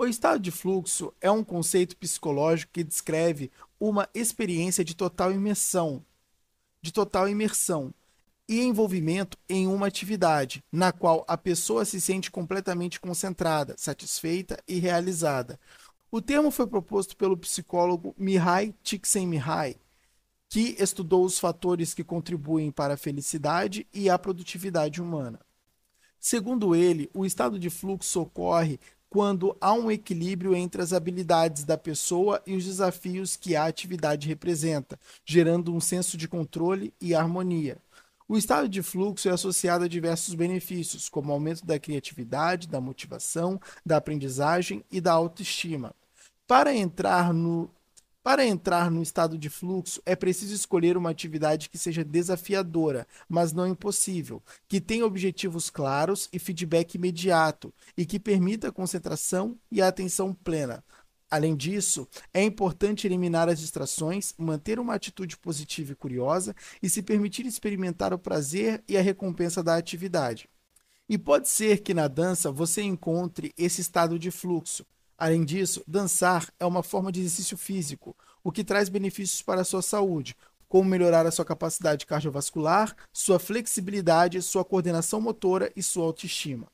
O 0.02 0.08
estado 0.08 0.40
de 0.40 0.50
fluxo 0.50 1.14
é 1.20 1.30
um 1.30 1.44
conceito 1.44 1.98
psicológico 1.98 2.72
que 2.72 2.86
descreve 2.86 3.52
uma 3.78 4.08
experiência 4.14 4.82
de 4.82 4.96
total 4.96 5.30
imersão, 5.34 6.06
de 6.82 6.94
total 6.94 7.28
imersão 7.28 7.94
e 8.48 8.62
envolvimento 8.62 9.38
em 9.50 9.68
uma 9.68 9.88
atividade, 9.88 10.64
na 10.72 10.94
qual 10.94 11.26
a 11.28 11.38
pessoa 11.38 11.84
se 11.84 12.00
sente 12.00 12.32
completamente 12.32 12.98
concentrada, 12.98 13.76
satisfeita 13.78 14.58
e 14.66 14.80
realizada. 14.80 15.60
O 16.10 16.22
termo 16.22 16.50
foi 16.50 16.66
proposto 16.66 17.18
pelo 17.18 17.36
psicólogo 17.36 18.16
Mihai 18.18 18.74
Csikszentmihalyi, 18.82 19.82
que 20.48 20.78
estudou 20.80 21.26
os 21.26 21.38
fatores 21.38 21.94
que 21.94 22.06
contribuem 22.06 22.72
para 22.72 22.94
a 22.94 22.98
felicidade 22.98 23.86
e 23.94 24.10
a 24.10 24.18
produtividade 24.18 25.02
humana. 25.02 25.42
Segundo 26.18 26.74
ele, 26.74 27.10
o 27.14 27.26
estado 27.26 27.60
de 27.60 27.70
fluxo 27.70 28.22
ocorre 28.22 28.80
quando 29.10 29.58
há 29.60 29.74
um 29.74 29.90
equilíbrio 29.90 30.56
entre 30.56 30.82
as 30.82 30.94
habilidades 30.94 31.64
da 31.64 31.78
pessoa 31.78 32.42
e 32.46 32.56
os 32.56 32.66
desafios 32.66 33.36
que 33.36 33.56
a 33.56 33.66
atividade 33.66 34.28
representa, 34.28 35.00
gerando 35.26 35.74
um 35.74 35.80
senso 35.80 36.16
de 36.16 36.28
controle 36.28 36.94
e 37.02 37.16
harmonia. 37.16 37.78
O 38.28 38.38
estado 38.38 38.70
de 38.70 38.84
fluxo 38.84 39.28
é 39.28 39.32
associado 39.32 39.86
a 39.86 39.88
diversos 39.88 40.36
benefícios, 40.36 41.10
como 41.10 41.34
aumento 41.34 41.66
da 41.66 41.80
criatividade, 41.80 42.68
da 42.68 42.80
motivação, 42.80 43.60
da 43.84 43.98
aprendizagem 43.98 44.84
e 44.92 45.02
da 45.02 45.14
autoestima. 45.14 45.96
Para 46.46 46.76
entrar 46.76 47.34
no 47.34 47.72
para 48.30 48.46
entrar 48.46 48.92
no 48.92 49.02
estado 49.02 49.40
de 49.40 49.50
fluxo, 49.50 50.00
é 50.06 50.16
preciso 50.16 50.54
escolher 50.54 50.96
uma 50.96 51.10
atividade 51.10 51.68
que 51.68 51.80
seja 51.80 52.04
desafiadora, 52.04 53.08
mas 53.28 53.52
não 53.52 53.66
impossível, 53.66 54.40
que 54.68 54.80
tenha 54.80 55.04
objetivos 55.04 55.72
claros 55.72 56.30
e 56.32 56.38
feedback 56.38 56.94
imediato, 56.94 57.74
e 57.98 58.06
que 58.06 58.20
permita 58.20 58.72
concentração 58.72 59.58
e 59.72 59.82
atenção 59.82 60.32
plena. 60.32 60.84
Além 61.28 61.56
disso, 61.56 62.08
é 62.32 62.44
importante 62.44 63.08
eliminar 63.08 63.50
as 63.50 63.60
distrações, 63.60 64.36
manter 64.38 64.80
uma 64.80 64.94
atitude 64.94 65.36
positiva 65.36 65.94
e 65.94 65.96
curiosa 65.96 66.56
e 66.84 66.88
se 66.88 67.02
permitir 67.02 67.48
experimentar 67.48 68.14
o 68.14 68.20
prazer 68.20 68.84
e 68.88 68.96
a 68.96 69.02
recompensa 69.02 69.64
da 69.64 69.76
atividade. 69.76 70.48
E 71.10 71.18
pode 71.18 71.50
ser 71.50 71.80
que 71.82 71.96
na 71.96 72.08
dança 72.08 72.52
você 72.52 72.84
encontre 72.84 73.52
esse 73.58 73.82
estado 73.82 74.20
de 74.20 74.30
fluxo, 74.30 74.86
Além 75.20 75.44
disso, 75.44 75.84
dançar 75.86 76.50
é 76.58 76.66
uma 76.66 76.82
forma 76.82 77.12
de 77.12 77.20
exercício 77.20 77.58
físico, 77.58 78.16
o 78.42 78.54
que 78.54 78.64
traz 78.64 78.88
benefícios 78.88 79.42
para 79.42 79.60
a 79.60 79.66
sua 79.66 79.82
saúde, 79.82 80.34
como 80.66 80.90
melhorar 80.90 81.26
a 81.26 81.32
sua 81.32 81.44
capacidade 81.44 82.06
cardiovascular, 82.06 82.96
sua 83.12 83.38
flexibilidade, 83.38 84.42
sua 84.42 84.64
coordenação 84.64 85.20
motora 85.20 85.74
e 85.76 85.84
sua 85.84 86.06
autoestima. 86.06 86.68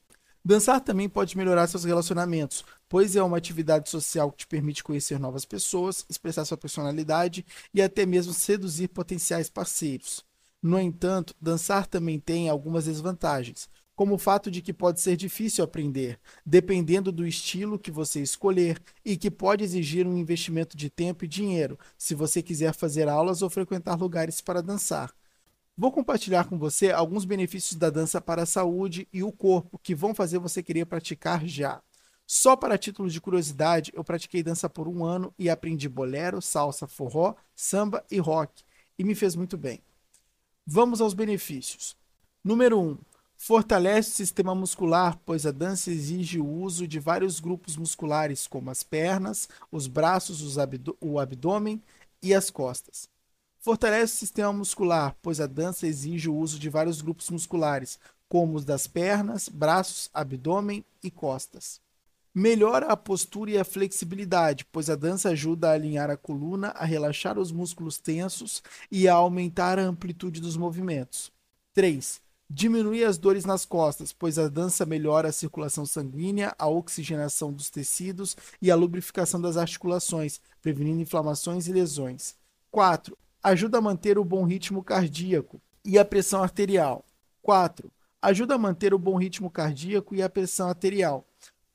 Dançar 0.44 0.80
também 0.80 1.10
pode 1.10 1.36
melhorar 1.36 1.66
seus 1.66 1.86
relacionamentos, 1.86 2.64
pois 2.88 3.16
é 3.16 3.24
uma 3.24 3.36
atividade 3.36 3.90
social 3.90 4.32
que 4.32 4.38
te 4.38 4.48
permite 4.48 4.84
conhecer 4.84 5.20
novas 5.20 5.44
pessoas, 5.44 6.06
expressar 6.08 6.46
sua 6.46 6.56
personalidade 6.56 7.44
e 7.74 7.82
até 7.82 8.06
mesmo 8.06 8.32
seduzir 8.32 8.90
potenciais 8.90 9.50
parceiros. 9.50 10.24
No 10.62 10.80
entanto, 10.80 11.34
dançar 11.42 11.88
também 11.88 12.20
tem 12.20 12.48
algumas 12.48 12.86
desvantagens, 12.86 13.68
como 13.96 14.16
o 14.16 14.18
fato 14.18 14.52
de 14.52 14.62
que 14.62 14.74
pode 14.74 15.00
ser 15.00 15.16
difícil 15.16 15.64
aprender, 15.64 16.20
dependendo 16.46 17.12
do 17.12 17.26
estilo 17.26 17.80
que 17.80 17.90
você 17.90 18.22
escolher, 18.22 18.82
e 19.04 19.16
que 19.16 19.32
pode 19.32 19.64
exigir 19.64 20.06
um 20.06 20.18
investimento 20.18 20.76
de 20.76 20.90
tempo 20.90 21.26
e 21.26 21.28
dinheiro, 21.28 21.80
se 21.98 22.14
você 22.14 22.42
quiser 22.44 22.74
fazer 22.74 23.08
aulas 23.08 23.42
ou 23.42 23.50
frequentar 23.50 23.96
lugares 23.96 24.42
para 24.42 24.62
dançar. 24.62 25.14
Vou 25.78 25.92
compartilhar 25.92 26.46
com 26.46 26.58
você 26.58 26.92
alguns 26.92 27.26
benefícios 27.26 27.76
da 27.78 27.90
dança 27.90 28.22
para 28.22 28.44
a 28.44 28.46
saúde 28.46 29.08
e 29.12 29.24
o 29.24 29.32
corpo 29.32 29.78
que 29.80 29.94
vão 29.94 30.16
fazer 30.16 30.40
você 30.40 30.64
querer 30.64 30.86
praticar 30.86 31.46
já. 31.46 31.82
Só 32.28 32.56
para 32.56 32.78
título 32.78 33.10
de 33.10 33.22
curiosidade, 33.22 33.92
eu 33.94 34.04
pratiquei 34.04 34.42
dança 34.42 34.70
por 34.70 34.88
um 34.88 35.04
ano 35.06 35.34
e 35.38 35.50
aprendi 35.50 35.88
bolero, 35.88 36.42
salsa, 36.42 36.88
forró, 36.88 37.36
samba 37.56 38.04
e 38.10 38.18
rock, 38.18 38.64
e 38.98 39.04
me 39.04 39.14
fez 39.14 39.36
muito 39.36 39.58
bem. 39.58 39.82
Vamos 40.66 41.02
aos 41.02 41.14
benefícios. 41.14 41.96
Número 42.44 42.80
1. 42.80 42.90
Um, 42.90 42.98
fortalece 43.46 44.10
o 44.10 44.14
sistema 44.14 44.56
muscular, 44.56 45.20
pois 45.24 45.46
a 45.46 45.52
dança 45.52 45.92
exige 45.92 46.40
o 46.40 46.48
uso 46.48 46.88
de 46.88 47.00
vários 47.00 47.40
grupos 47.40 47.78
musculares, 47.78 48.48
como 48.48 48.72
as 48.72 48.82
pernas, 48.82 49.48
os 49.72 49.86
braços, 49.86 50.42
os 50.42 50.56
o 51.00 51.20
abdômen 51.20 51.80
e 52.24 52.34
as 52.34 52.50
costas. 52.50 53.08
Fortalece 53.60 54.16
o 54.16 54.18
sistema 54.18 54.52
muscular, 54.52 55.16
pois 55.22 55.40
a 55.40 55.46
dança 55.46 55.86
exige 55.86 56.28
o 56.28 56.36
uso 56.36 56.58
de 56.58 56.72
vários 56.72 57.04
grupos 57.04 57.30
musculares, 57.30 58.00
como 58.28 58.56
os 58.56 58.66
das 58.66 58.88
pernas, 58.88 59.48
braços, 59.48 60.10
abdômen 60.12 60.84
e 61.04 61.12
costas. 61.12 61.80
Melhora 62.34 62.88
a 62.88 62.98
postura 62.98 63.52
e 63.52 63.60
a 63.60 63.64
flexibilidade, 63.64 64.66
pois 64.72 64.90
a 64.90 64.96
dança 64.96 65.30
ajuda 65.30 65.70
a 65.70 65.74
alinhar 65.74 66.10
a 66.10 66.18
coluna, 66.18 66.70
a 66.70 66.84
relaxar 66.84 67.38
os 67.38 67.52
músculos 67.52 68.00
tensos 68.00 68.64
e 68.92 69.08
a 69.08 69.14
aumentar 69.14 69.78
a 69.78 69.84
amplitude 69.84 70.42
dos 70.42 70.58
movimentos. 70.58 71.32
3. 71.76 72.25
Diminui 72.50 73.04
as 73.04 73.18
dores 73.18 73.44
nas 73.44 73.66
costas, 73.66 74.14
pois 74.14 74.38
a 74.38 74.48
dança 74.48 74.86
melhora 74.86 75.30
a 75.30 75.32
circulação 75.32 75.86
sanguínea, 75.86 76.54
a 76.60 76.68
oxigenação 76.68 77.52
dos 77.52 77.70
tecidos 77.70 78.38
e 78.62 78.70
a 78.70 78.76
lubrificação 78.76 79.42
das 79.42 79.58
articulações, 79.58 80.40
prevenindo 80.62 81.02
inflamações 81.02 81.68
e 81.68 81.74
lesões. 81.74 82.36
4. 82.72 83.18
Ajuda 83.44 83.80
a 83.80 83.82
manter 83.82 84.18
o 84.18 84.24
bom 84.24 84.44
ritmo 84.44 84.84
cardíaco 84.84 85.60
e 85.84 85.98
a 85.98 86.06
pressão 86.06 86.44
arterial. 86.44 87.04
4. 87.42 87.92
Ajuda 88.22 88.56
a 88.56 88.60
manter 88.60 88.94
o 88.94 89.00
bom 89.00 89.18
ritmo 89.18 89.50
cardíaco 89.50 90.16
e 90.16 90.22
a 90.22 90.30
pressão 90.30 90.70
arterial 90.70 91.26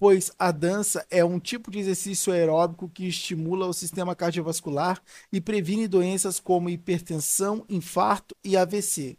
pois 0.01 0.33
a 0.39 0.51
dança 0.51 1.07
é 1.11 1.23
um 1.23 1.39
tipo 1.39 1.71
de 1.71 1.79
exercício 1.79 2.33
aeróbico 2.33 2.89
que 2.89 3.07
estimula 3.07 3.67
o 3.67 3.75
sistema 3.75 4.17
cardiovascular 4.17 4.99
e 5.31 5.43
previne 5.43 5.87
doenças 5.87 6.41
como 6.41 6.71
hipertensão, 6.71 7.67
infarto 7.69 8.35
e 8.43 8.57
AVC. 8.57 9.19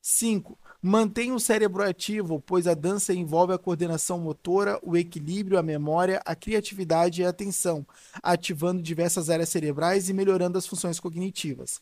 5. 0.00 0.58
Mantém 0.80 1.32
o 1.32 1.40
cérebro 1.40 1.82
ativo, 1.82 2.40
pois 2.40 2.66
a 2.66 2.74
dança 2.74 3.12
envolve 3.12 3.52
a 3.52 3.58
coordenação 3.58 4.18
motora, 4.18 4.78
o 4.82 4.96
equilíbrio, 4.96 5.58
a 5.58 5.62
memória, 5.62 6.22
a 6.24 6.36
criatividade 6.36 7.20
e 7.20 7.24
a 7.24 7.30
atenção, 7.30 7.86
ativando 8.22 8.80
diversas 8.80 9.28
áreas 9.28 9.48
cerebrais 9.48 10.08
e 10.08 10.12
melhorando 10.12 10.56
as 10.56 10.66
funções 10.66 11.00
cognitivas. 11.00 11.80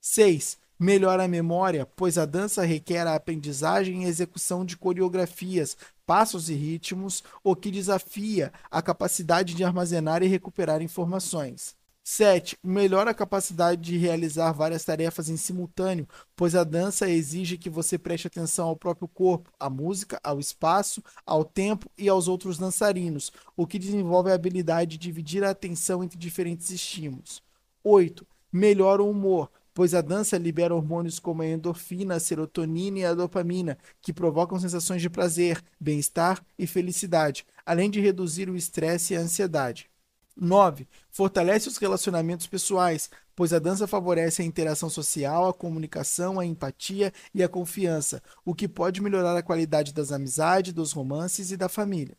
6 0.00 0.58
melhora 0.78 1.24
a 1.24 1.28
memória, 1.28 1.86
pois 1.86 2.18
a 2.18 2.26
dança 2.26 2.64
requer 2.64 3.06
a 3.06 3.14
aprendizagem 3.14 4.04
e 4.04 4.06
execução 4.06 4.64
de 4.64 4.76
coreografias, 4.76 5.76
passos 6.04 6.50
e 6.50 6.54
ritmos, 6.54 7.22
o 7.42 7.54
que 7.54 7.70
desafia 7.70 8.52
a 8.70 8.82
capacidade 8.82 9.54
de 9.54 9.64
armazenar 9.64 10.22
e 10.22 10.26
recuperar 10.26 10.82
informações. 10.82 11.74
7. 12.06 12.58
Melhora 12.62 13.12
a 13.12 13.14
capacidade 13.14 13.80
de 13.80 13.96
realizar 13.96 14.52
várias 14.52 14.84
tarefas 14.84 15.30
em 15.30 15.38
simultâneo, 15.38 16.06
pois 16.36 16.54
a 16.54 16.62
dança 16.62 17.08
exige 17.08 17.56
que 17.56 17.70
você 17.70 17.96
preste 17.96 18.26
atenção 18.26 18.68
ao 18.68 18.76
próprio 18.76 19.08
corpo, 19.08 19.50
à 19.58 19.70
música, 19.70 20.20
ao 20.22 20.38
espaço, 20.38 21.02
ao 21.24 21.42
tempo 21.42 21.90
e 21.96 22.06
aos 22.06 22.28
outros 22.28 22.58
dançarinos, 22.58 23.32
o 23.56 23.66
que 23.66 23.78
desenvolve 23.78 24.30
a 24.30 24.34
habilidade 24.34 24.92
de 24.92 24.98
dividir 24.98 25.42
a 25.42 25.50
atenção 25.50 26.04
entre 26.04 26.18
diferentes 26.18 26.70
estímulos. 26.70 27.42
8. 27.82 28.26
Melhora 28.52 29.02
o 29.02 29.10
humor, 29.10 29.50
pois 29.72 29.94
a 29.94 30.02
dança 30.02 30.36
libera 30.36 30.74
hormônios 30.74 31.18
como 31.18 31.40
a 31.40 31.46
endorfina, 31.46 32.16
a 32.16 32.20
serotonina 32.20 32.98
e 32.98 33.04
a 33.06 33.14
dopamina, 33.14 33.78
que 34.02 34.12
provocam 34.12 34.60
sensações 34.60 35.00
de 35.00 35.08
prazer, 35.08 35.64
bem-estar 35.80 36.44
e 36.58 36.66
felicidade, 36.66 37.46
além 37.64 37.90
de 37.90 37.98
reduzir 37.98 38.50
o 38.50 38.56
estresse 38.56 39.14
e 39.14 39.16
a 39.16 39.20
ansiedade. 39.20 39.93
9. 40.36 40.88
Fortalece 41.10 41.68
os 41.68 41.76
relacionamentos 41.76 42.46
pessoais, 42.46 43.10
pois 43.34 43.52
a 43.52 43.58
dança 43.58 43.86
favorece 43.86 44.42
a 44.42 44.44
interação 44.44 44.88
social, 44.90 45.48
a 45.48 45.54
comunicação, 45.54 46.38
a 46.40 46.46
empatia 46.46 47.12
e 47.32 47.42
a 47.42 47.48
confiança, 47.48 48.22
o 48.44 48.54
que 48.54 48.68
pode 48.68 49.00
melhorar 49.00 49.36
a 49.36 49.42
qualidade 49.42 49.92
das 49.92 50.12
amizades, 50.12 50.72
dos 50.72 50.92
romances 50.92 51.50
e 51.50 51.56
da 51.56 51.68
família. 51.68 52.16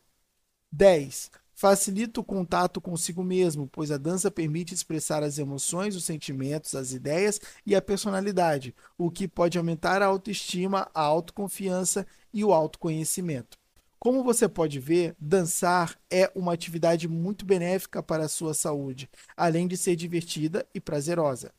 10. 0.72 1.32
Facilita 1.58 2.20
o 2.20 2.24
contato 2.24 2.82
consigo 2.82 3.24
mesmo, 3.24 3.66
pois 3.66 3.90
a 3.90 3.98
dança 3.98 4.30
permite 4.30 4.74
expressar 4.74 5.24
as 5.24 5.38
emoções, 5.38 5.96
os 5.96 6.04
sentimentos, 6.04 6.76
as 6.76 6.92
ideias 6.92 7.40
e 7.66 7.74
a 7.74 7.82
personalidade, 7.82 8.76
o 8.98 9.10
que 9.10 9.26
pode 9.26 9.58
aumentar 9.58 10.02
a 10.02 10.06
autoestima, 10.06 10.90
a 10.94 11.02
autoconfiança 11.02 12.06
e 12.34 12.44
o 12.44 12.52
autoconhecimento. 12.52 13.58
Como 14.06 14.24
você 14.24 14.48
pode 14.48 14.80
ver, 14.80 15.16
dançar 15.20 16.00
é 16.12 16.32
uma 16.36 16.54
atividade 16.54 17.08
muito 17.08 17.44
benéfica 17.44 18.04
para 18.04 18.26
a 18.26 18.30
sua 18.30 18.54
saúde, 18.54 19.10
além 19.36 19.68
de 19.68 19.76
ser 19.76 19.96
divertida 19.96 20.64
e 20.76 20.80
prazerosa. 20.80 21.52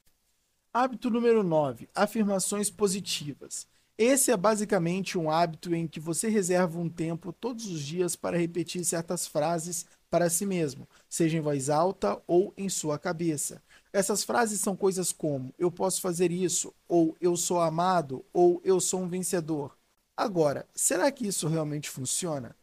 Hábito 0.72 1.10
número 1.10 1.42
9: 1.42 1.88
afirmações 1.92 2.70
positivas. 2.70 3.66
Esse 3.98 4.30
é 4.30 4.36
basicamente 4.36 5.18
um 5.18 5.28
hábito 5.28 5.74
em 5.74 5.88
que 5.88 5.98
você 5.98 6.28
reserva 6.28 6.78
um 6.78 6.88
tempo 6.88 7.32
todos 7.32 7.66
os 7.66 7.80
dias 7.80 8.14
para 8.14 8.38
repetir 8.38 8.84
certas 8.84 9.26
frases 9.26 9.84
para 10.08 10.30
si 10.30 10.46
mesmo, 10.46 10.88
seja 11.08 11.36
em 11.36 11.40
voz 11.40 11.68
alta 11.68 12.22
ou 12.28 12.54
em 12.56 12.68
sua 12.68 12.96
cabeça. 12.96 13.60
Essas 13.92 14.22
frases 14.22 14.60
são 14.60 14.76
coisas 14.76 15.10
como 15.10 15.52
eu 15.58 15.68
posso 15.68 16.00
fazer 16.00 16.30
isso, 16.30 16.72
ou 16.86 17.16
eu 17.20 17.36
sou 17.36 17.60
amado, 17.60 18.24
ou 18.32 18.60
eu 18.62 18.78
sou 18.78 19.00
um 19.00 19.08
vencedor. 19.08 19.76
Agora, 20.16 20.66
será 20.74 21.10
que 21.12 21.26
isso 21.26 21.46
realmente 21.46 21.90
funciona? 21.90 22.56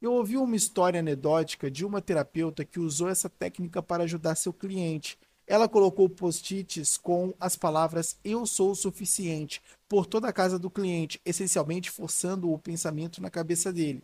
Eu 0.00 0.12
ouvi 0.12 0.36
uma 0.36 0.56
história 0.56 1.00
anedótica 1.00 1.70
de 1.70 1.84
uma 1.84 2.02
terapeuta 2.02 2.64
que 2.64 2.78
usou 2.78 3.08
essa 3.08 3.30
técnica 3.30 3.82
para 3.82 4.04
ajudar 4.04 4.34
seu 4.34 4.52
cliente 4.52 5.18
ela 5.46 5.68
colocou 5.68 6.08
post-its 6.08 6.96
com 6.96 7.34
as 7.38 7.56
palavras 7.56 8.16
eu 8.24 8.46
sou 8.46 8.70
o 8.70 8.76
suficiente 8.76 9.60
por 9.88 10.06
toda 10.06 10.28
a 10.28 10.32
casa 10.32 10.58
do 10.58 10.70
cliente, 10.70 11.20
essencialmente 11.24 11.90
forçando 11.90 12.50
o 12.50 12.58
pensamento 12.58 13.20
na 13.20 13.28
cabeça 13.28 13.72
dele. 13.72 14.02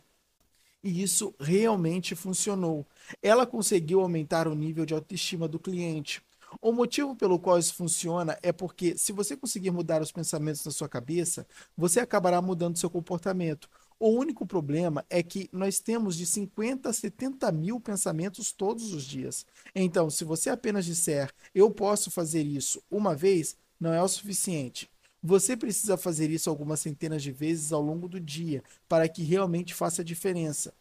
E 0.83 1.01
isso 1.01 1.33
realmente 1.39 2.15
funcionou. 2.15 2.85
Ela 3.21 3.45
conseguiu 3.45 4.01
aumentar 4.01 4.47
o 4.47 4.55
nível 4.55 4.85
de 4.85 4.93
autoestima 4.93 5.47
do 5.47 5.59
cliente. 5.59 6.21
O 6.61 6.71
motivo 6.71 7.15
pelo 7.15 7.39
qual 7.39 7.59
isso 7.59 7.75
funciona 7.75 8.37
é 8.41 8.51
porque, 8.51 8.97
se 8.97 9.11
você 9.11 9.37
conseguir 9.37 9.71
mudar 9.71 10.01
os 10.01 10.11
pensamentos 10.11 10.63
na 10.65 10.71
sua 10.71 10.89
cabeça, 10.89 11.47
você 11.77 11.99
acabará 11.99 12.41
mudando 12.41 12.77
seu 12.77 12.89
comportamento. 12.89 13.69
O 13.99 14.09
único 14.09 14.45
problema 14.45 15.05
é 15.09 15.21
que 15.21 15.49
nós 15.51 15.79
temos 15.79 16.15
de 16.15 16.25
50 16.25 16.89
a 16.89 16.93
70 16.93 17.51
mil 17.51 17.79
pensamentos 17.79 18.51
todos 18.51 18.93
os 18.93 19.03
dias. 19.03 19.45
Então, 19.75 20.09
se 20.09 20.23
você 20.23 20.49
apenas 20.49 20.85
disser 20.85 21.31
eu 21.53 21.69
posso 21.69 22.09
fazer 22.09 22.43
isso 22.43 22.81
uma 22.89 23.13
vez, 23.13 23.57
não 23.79 23.93
é 23.93 24.01
o 24.01 24.07
suficiente. 24.07 24.89
Você 25.21 25.57
precisa 25.57 25.97
fazer 25.97 26.29
isso 26.29 26.49
algumas 26.49 26.79
centenas 26.79 27.21
de 27.21 27.31
vezes 27.31 27.73
ao 27.73 27.81
longo 27.81 28.07
do 28.07 28.19
dia 28.19 28.63
para 28.87 29.07
que 29.09 29.21
realmente 29.21 29.73
faça 29.73 30.03
diferença. 30.03 30.73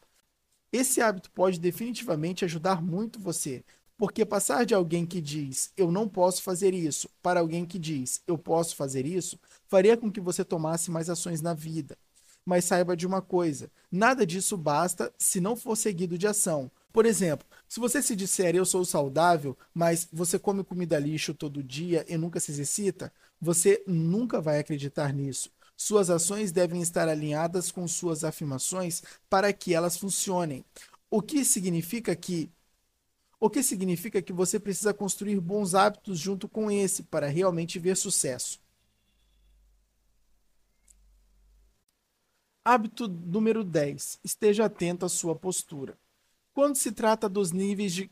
Esse 0.72 1.00
hábito 1.00 1.30
pode 1.32 1.58
definitivamente 1.58 2.44
ajudar 2.44 2.82
muito 2.82 3.18
você, 3.18 3.64
porque 3.98 4.24
passar 4.24 4.64
de 4.64 4.74
alguém 4.74 5.04
que 5.04 5.20
diz 5.20 5.70
eu 5.76 5.92
não 5.92 6.08
posso 6.08 6.42
fazer 6.42 6.72
isso 6.72 7.10
para 7.22 7.40
alguém 7.40 7.66
que 7.66 7.78
diz 7.78 8.22
eu 8.26 8.38
posso 8.38 8.74
fazer 8.74 9.04
isso 9.04 9.38
faria 9.66 9.96
com 9.96 10.10
que 10.10 10.20
você 10.20 10.42
tomasse 10.42 10.90
mais 10.90 11.10
ações 11.10 11.42
na 11.42 11.52
vida 11.52 11.98
mas 12.48 12.64
saiba 12.64 12.96
de 12.96 13.06
uma 13.06 13.20
coisa: 13.20 13.70
nada 13.92 14.24
disso 14.24 14.56
basta 14.56 15.12
se 15.18 15.38
não 15.38 15.54
for 15.54 15.76
seguido 15.76 16.16
de 16.16 16.26
ação. 16.26 16.70
Por 16.90 17.04
exemplo, 17.04 17.46
se 17.68 17.78
você 17.78 18.00
se 18.00 18.16
disser 18.16 18.56
eu 18.56 18.64
sou 18.64 18.86
saudável, 18.86 19.54
mas 19.74 20.08
você 20.10 20.38
come 20.38 20.64
comida 20.64 20.98
lixo 20.98 21.34
todo 21.34 21.62
dia 21.62 22.06
e 22.08 22.16
nunca 22.16 22.40
se 22.40 22.50
exercita, 22.50 23.12
você 23.38 23.84
nunca 23.86 24.40
vai 24.40 24.58
acreditar 24.58 25.12
nisso. 25.12 25.50
Suas 25.76 26.08
ações 26.08 26.50
devem 26.50 26.80
estar 26.80 27.06
alinhadas 27.06 27.70
com 27.70 27.86
suas 27.86 28.24
afirmações 28.24 29.02
para 29.28 29.52
que 29.52 29.74
elas 29.74 29.98
funcionem. 29.98 30.64
O 31.10 31.20
que 31.20 31.44
significa 31.44 32.16
que 32.16 32.50
o 33.40 33.48
que 33.48 33.62
significa 33.62 34.20
que 34.20 34.32
você 34.32 34.58
precisa 34.58 34.92
construir 34.92 35.40
bons 35.40 35.74
hábitos 35.74 36.18
junto 36.18 36.48
com 36.48 36.70
esse 36.70 37.02
para 37.04 37.28
realmente 37.28 37.78
ver 37.78 37.96
sucesso. 37.96 38.60
Hábito 42.64 43.08
número 43.08 43.64
10. 43.64 44.20
Esteja 44.22 44.66
atento 44.66 45.06
à 45.06 45.08
sua 45.08 45.34
postura. 45.34 45.98
Quando 46.52 46.76
se 46.76 46.92
trata 46.92 47.28
dos 47.28 47.52
níveis 47.52 47.94
de 47.94 48.10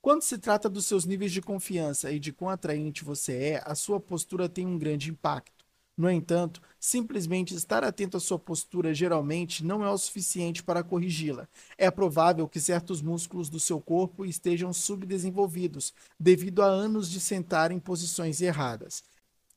quando 0.00 0.22
se 0.22 0.36
trata 0.38 0.68
dos 0.68 0.84
seus 0.84 1.06
níveis 1.06 1.32
de 1.32 1.40
confiança 1.40 2.12
e 2.12 2.18
de 2.18 2.30
quão 2.30 2.50
atraente 2.50 3.02
você 3.02 3.36
é, 3.36 3.62
a 3.64 3.74
sua 3.74 3.98
postura 3.98 4.48
tem 4.50 4.66
um 4.66 4.78
grande 4.78 5.10
impacto. 5.10 5.53
No 5.96 6.10
entanto, 6.10 6.60
simplesmente 6.80 7.54
estar 7.54 7.84
atento 7.84 8.16
à 8.16 8.20
sua 8.20 8.38
postura 8.38 8.92
geralmente 8.92 9.64
não 9.64 9.84
é 9.84 9.90
o 9.90 9.96
suficiente 9.96 10.62
para 10.62 10.82
corrigi-la. 10.82 11.48
É 11.78 11.88
provável 11.90 12.48
que 12.48 12.60
certos 12.60 13.00
músculos 13.00 13.48
do 13.48 13.60
seu 13.60 13.80
corpo 13.80 14.24
estejam 14.24 14.72
subdesenvolvidos 14.72 15.94
devido 16.18 16.62
a 16.62 16.66
anos 16.66 17.08
de 17.08 17.20
sentar 17.20 17.70
em 17.70 17.78
posições 17.78 18.40
erradas. 18.40 19.04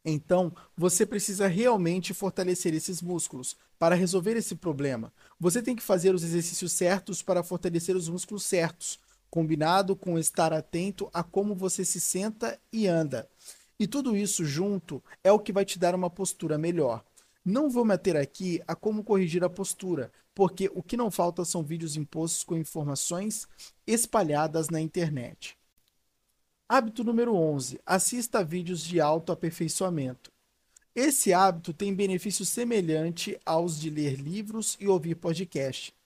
Então, 0.05 0.55
você 0.75 1.05
precisa 1.05 1.47
realmente 1.47 2.13
fortalecer 2.13 2.73
esses 2.73 3.01
músculos. 3.01 3.57
Para 3.79 3.95
resolver 3.95 4.37
esse 4.37 4.55
problema, 4.55 5.11
você 5.39 5.61
tem 5.61 5.75
que 5.75 5.83
fazer 5.83 6.15
os 6.15 6.23
exercícios 6.23 6.71
certos 6.71 7.21
para 7.21 7.43
fortalecer 7.43 7.95
os 7.95 8.07
músculos 8.09 8.43
certos, 8.43 8.99
combinado 9.29 9.95
com 9.95 10.17
estar 10.17 10.53
atento 10.53 11.09
a 11.13 11.23
como 11.23 11.53
você 11.55 11.83
se 11.83 11.99
senta 11.99 12.59
e 12.71 12.87
anda. 12.87 13.29
E 13.79 13.85
tudo 13.85 14.17
isso 14.17 14.43
junto 14.43 15.03
é 15.23 15.31
o 15.31 15.39
que 15.39 15.53
vai 15.53 15.63
te 15.63 15.77
dar 15.77 15.93
uma 15.93 16.09
postura 16.09 16.57
melhor. 16.57 17.03
Não 17.45 17.69
vou 17.69 17.85
meter 17.85 18.17
aqui 18.17 18.61
a 18.67 18.75
como 18.75 19.03
corrigir 19.03 19.43
a 19.43 19.49
postura, 19.49 20.11
porque 20.33 20.69
o 20.73 20.83
que 20.83 20.97
não 20.97 21.11
falta 21.11 21.45
são 21.45 21.63
vídeos 21.63 21.95
impostos 21.95 22.43
com 22.43 22.57
informações 22.57 23.47
espalhadas 23.85 24.69
na 24.69 24.81
internet. 24.81 25.57
Hábito 26.67 27.03
número 27.03 27.33
11. 27.33 27.79
Assista 27.85 28.39
a 28.39 28.43
vídeos 28.43 28.81
de 28.81 28.99
autoaperfeiçoamento. 28.99 30.31
Esse 30.93 31.31
hábito 31.31 31.71
tem 31.71 31.93
benefício 31.93 32.43
semelhante 32.43 33.39
aos 33.45 33.79
de 33.79 33.89
ler 33.89 34.15
livros 34.15 34.75
e 34.79 34.87
ouvir 34.87 35.15
podcast. 35.15 35.96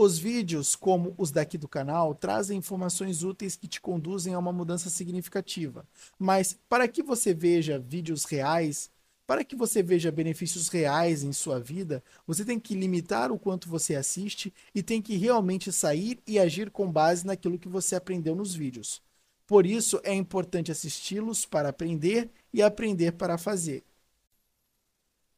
Os 0.00 0.16
vídeos, 0.16 0.76
como 0.76 1.12
os 1.18 1.32
daqui 1.32 1.58
do 1.58 1.66
canal, 1.66 2.14
trazem 2.14 2.56
informações 2.56 3.24
úteis 3.24 3.56
que 3.56 3.66
te 3.66 3.80
conduzem 3.80 4.32
a 4.32 4.38
uma 4.38 4.52
mudança 4.52 4.88
significativa. 4.88 5.84
Mas 6.16 6.56
para 6.68 6.86
que 6.86 7.02
você 7.02 7.34
veja 7.34 7.80
vídeos 7.80 8.24
reais, 8.24 8.92
para 9.26 9.42
que 9.42 9.56
você 9.56 9.82
veja 9.82 10.12
benefícios 10.12 10.68
reais 10.68 11.24
em 11.24 11.32
sua 11.32 11.58
vida, 11.58 12.00
você 12.24 12.44
tem 12.44 12.60
que 12.60 12.76
limitar 12.76 13.32
o 13.32 13.38
quanto 13.40 13.68
você 13.68 13.96
assiste 13.96 14.54
e 14.72 14.84
tem 14.84 15.02
que 15.02 15.16
realmente 15.16 15.72
sair 15.72 16.22
e 16.24 16.38
agir 16.38 16.70
com 16.70 16.88
base 16.88 17.26
naquilo 17.26 17.58
que 17.58 17.68
você 17.68 17.96
aprendeu 17.96 18.36
nos 18.36 18.54
vídeos. 18.54 19.02
Por 19.48 19.66
isso 19.66 20.00
é 20.04 20.14
importante 20.14 20.70
assisti-los 20.70 21.44
para 21.44 21.70
aprender 21.70 22.30
e 22.54 22.62
aprender 22.62 23.14
para 23.14 23.36
fazer. 23.36 23.82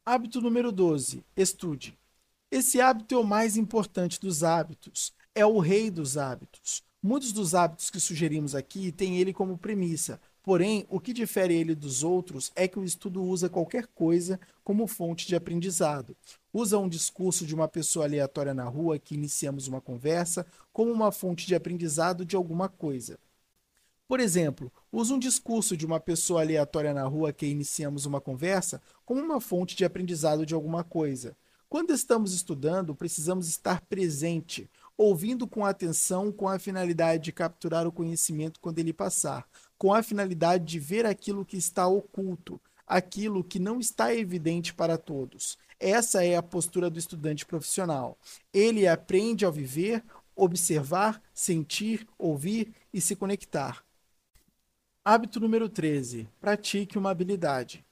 Hábito 0.05 0.39
número 0.39 0.71
12: 0.71 1.25
estude. 1.35 1.99
Esse 2.53 2.81
hábito 2.81 3.15
é 3.15 3.17
o 3.17 3.23
mais 3.23 3.55
importante 3.55 4.19
dos 4.19 4.43
hábitos, 4.43 5.13
é 5.33 5.45
o 5.45 5.57
rei 5.59 5.89
dos 5.89 6.17
hábitos. 6.17 6.83
Muitos 7.01 7.31
dos 7.31 7.55
hábitos 7.55 7.89
que 7.89 7.97
sugerimos 7.97 8.53
aqui 8.53 8.91
têm 8.91 9.19
ele 9.19 9.31
como 9.31 9.57
premissa, 9.57 10.19
porém, 10.43 10.85
o 10.89 10.99
que 10.99 11.13
difere 11.13 11.55
ele 11.55 11.73
dos 11.73 12.03
outros 12.03 12.51
é 12.53 12.67
que 12.67 12.77
o 12.77 12.83
estudo 12.83 13.23
usa 13.23 13.47
qualquer 13.47 13.87
coisa 13.87 14.37
como 14.65 14.85
fonte 14.85 15.25
de 15.25 15.33
aprendizado. 15.33 16.13
Usa 16.51 16.77
um 16.77 16.89
discurso 16.89 17.45
de 17.45 17.55
uma 17.55 17.69
pessoa 17.69 18.03
aleatória 18.03 18.53
na 18.53 18.65
rua 18.65 18.99
que 18.99 19.15
iniciamos 19.15 19.69
uma 19.69 19.79
conversa 19.79 20.45
como 20.73 20.91
uma 20.91 21.09
fonte 21.09 21.47
de 21.47 21.55
aprendizado 21.55 22.25
de 22.25 22.35
alguma 22.35 22.67
coisa. 22.67 23.17
Por 24.09 24.19
exemplo, 24.19 24.69
usa 24.91 25.13
um 25.13 25.19
discurso 25.19 25.77
de 25.77 25.85
uma 25.85 26.01
pessoa 26.01 26.41
aleatória 26.41 26.93
na 26.93 27.05
rua 27.05 27.31
que 27.31 27.45
iniciamos 27.45 28.05
uma 28.05 28.19
conversa 28.19 28.81
como 29.05 29.21
uma 29.21 29.39
fonte 29.39 29.73
de 29.73 29.85
aprendizado 29.85 30.45
de 30.45 30.53
alguma 30.53 30.83
coisa. 30.83 31.33
Quando 31.71 31.91
estamos 31.91 32.33
estudando, 32.33 32.93
precisamos 32.93 33.47
estar 33.47 33.79
presente, 33.79 34.69
ouvindo 34.97 35.47
com 35.47 35.65
atenção, 35.65 36.29
com 36.29 36.49
a 36.49 36.59
finalidade 36.59 37.23
de 37.23 37.31
capturar 37.31 37.87
o 37.87 37.93
conhecimento 37.93 38.59
quando 38.59 38.79
ele 38.79 38.91
passar, 38.91 39.47
com 39.77 39.93
a 39.93 40.03
finalidade 40.03 40.65
de 40.65 40.77
ver 40.81 41.05
aquilo 41.05 41.45
que 41.45 41.55
está 41.55 41.87
oculto, 41.87 42.59
aquilo 42.85 43.41
que 43.41 43.57
não 43.57 43.79
está 43.79 44.13
evidente 44.13 44.73
para 44.73 44.97
todos. 44.97 45.57
Essa 45.79 46.25
é 46.25 46.35
a 46.35 46.43
postura 46.43 46.89
do 46.89 46.99
estudante 46.99 47.45
profissional. 47.45 48.17
Ele 48.53 48.85
aprende 48.85 49.45
ao 49.45 49.51
viver, 49.53 50.03
observar, 50.35 51.21
sentir, 51.33 52.05
ouvir 52.17 52.73
e 52.93 52.99
se 52.99 53.15
conectar. 53.15 53.81
Hábito 55.05 55.39
número 55.39 55.69
13. 55.69 56.27
Pratique 56.37 56.97
uma 56.97 57.11
habilidade. 57.11 57.85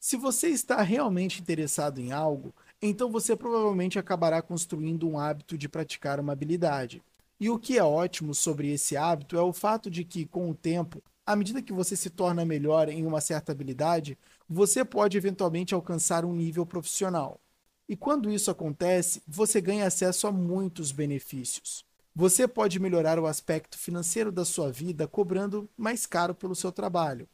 Se 0.00 0.16
você 0.16 0.50
está 0.50 0.80
realmente 0.82 1.40
interessado 1.40 1.98
em 1.98 2.12
algo, 2.12 2.54
então 2.86 3.10
você 3.10 3.34
provavelmente 3.34 3.98
acabará 3.98 4.40
construindo 4.40 5.08
um 5.08 5.18
hábito 5.18 5.58
de 5.58 5.68
praticar 5.68 6.20
uma 6.20 6.32
habilidade. 6.32 7.02
E 7.40 7.50
o 7.50 7.58
que 7.58 7.78
é 7.78 7.84
ótimo 7.84 8.34
sobre 8.34 8.72
esse 8.72 8.96
hábito 8.96 9.36
é 9.36 9.42
o 9.42 9.52
fato 9.52 9.90
de 9.90 10.04
que, 10.04 10.26
com 10.26 10.50
o 10.50 10.54
tempo, 10.54 11.02
à 11.24 11.36
medida 11.36 11.62
que 11.62 11.72
você 11.72 11.94
se 11.94 12.10
torna 12.10 12.44
melhor 12.44 12.88
em 12.88 13.04
uma 13.06 13.20
certa 13.20 13.52
habilidade, 13.52 14.18
você 14.48 14.84
pode 14.84 15.16
eventualmente 15.16 15.74
alcançar 15.74 16.24
um 16.24 16.32
nível 16.32 16.64
profissional. 16.64 17.40
E 17.88 17.96
quando 17.96 18.30
isso 18.30 18.50
acontece, 18.50 19.22
você 19.26 19.60
ganha 19.60 19.86
acesso 19.86 20.26
a 20.26 20.32
muitos 20.32 20.90
benefícios. 20.92 21.84
Você 22.14 22.48
pode 22.48 22.80
melhorar 22.80 23.18
o 23.18 23.26
aspecto 23.26 23.78
financeiro 23.78 24.32
da 24.32 24.44
sua 24.44 24.72
vida 24.72 25.06
cobrando 25.06 25.68
mais 25.76 26.04
caro 26.04 26.34
pelo 26.34 26.54
seu 26.54 26.72
trabalho. 26.72 27.28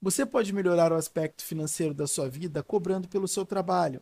Você 0.00 0.24
pode 0.24 0.52
melhorar 0.52 0.92
o 0.92 0.96
aspecto 0.96 1.44
financeiro 1.44 1.92
da 1.92 2.06
sua 2.06 2.28
vida 2.28 2.62
cobrando 2.62 3.08
pelo 3.08 3.28
seu 3.28 3.44
trabalho. 3.44 4.00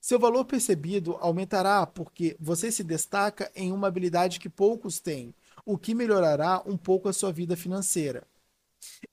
Seu 0.00 0.18
valor 0.18 0.46
percebido 0.46 1.16
aumentará 1.20 1.86
porque 1.86 2.34
você 2.40 2.72
se 2.72 2.82
destaca 2.82 3.52
em 3.54 3.70
uma 3.70 3.86
habilidade 3.86 4.40
que 4.40 4.48
poucos 4.48 4.98
têm, 4.98 5.34
o 5.64 5.76
que 5.76 5.94
melhorará 5.94 6.62
um 6.64 6.76
pouco 6.76 7.08
a 7.08 7.12
sua 7.12 7.30
vida 7.30 7.54
financeira. 7.54 8.26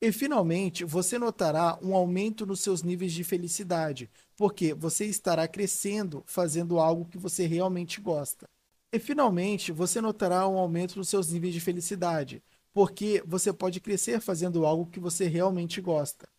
E 0.01 0.14
finalmente, 0.14 0.85
você 0.85 1.19
notará 1.19 1.77
um 1.81 1.93
aumento 1.93 2.45
nos 2.45 2.61
seus 2.61 2.84
níveis 2.84 3.11
de 3.11 3.26
felicidade, 3.26 4.09
porque 4.38 4.73
você 4.73 5.05
estará 5.05 5.45
crescendo 5.45 6.23
fazendo 6.26 6.80
algo 6.80 7.03
que 7.03 7.18
você 7.18 7.45
realmente 7.45 7.99
gosta. 7.99 8.49
E 8.89 8.97
finalmente, 8.97 9.73
você 9.73 9.99
notará 9.99 10.47
um 10.47 10.57
aumento 10.57 10.95
nos 10.97 11.09
seus 11.09 11.30
níveis 11.30 11.53
de 11.53 11.59
felicidade, 11.59 12.41
porque 12.73 13.22
você 13.27 13.51
pode 13.51 13.81
crescer 13.81 14.22
fazendo 14.22 14.65
algo 14.65 14.89
que 14.89 15.01
você 15.01 15.27
realmente 15.27 15.81
gosta. 15.81 16.30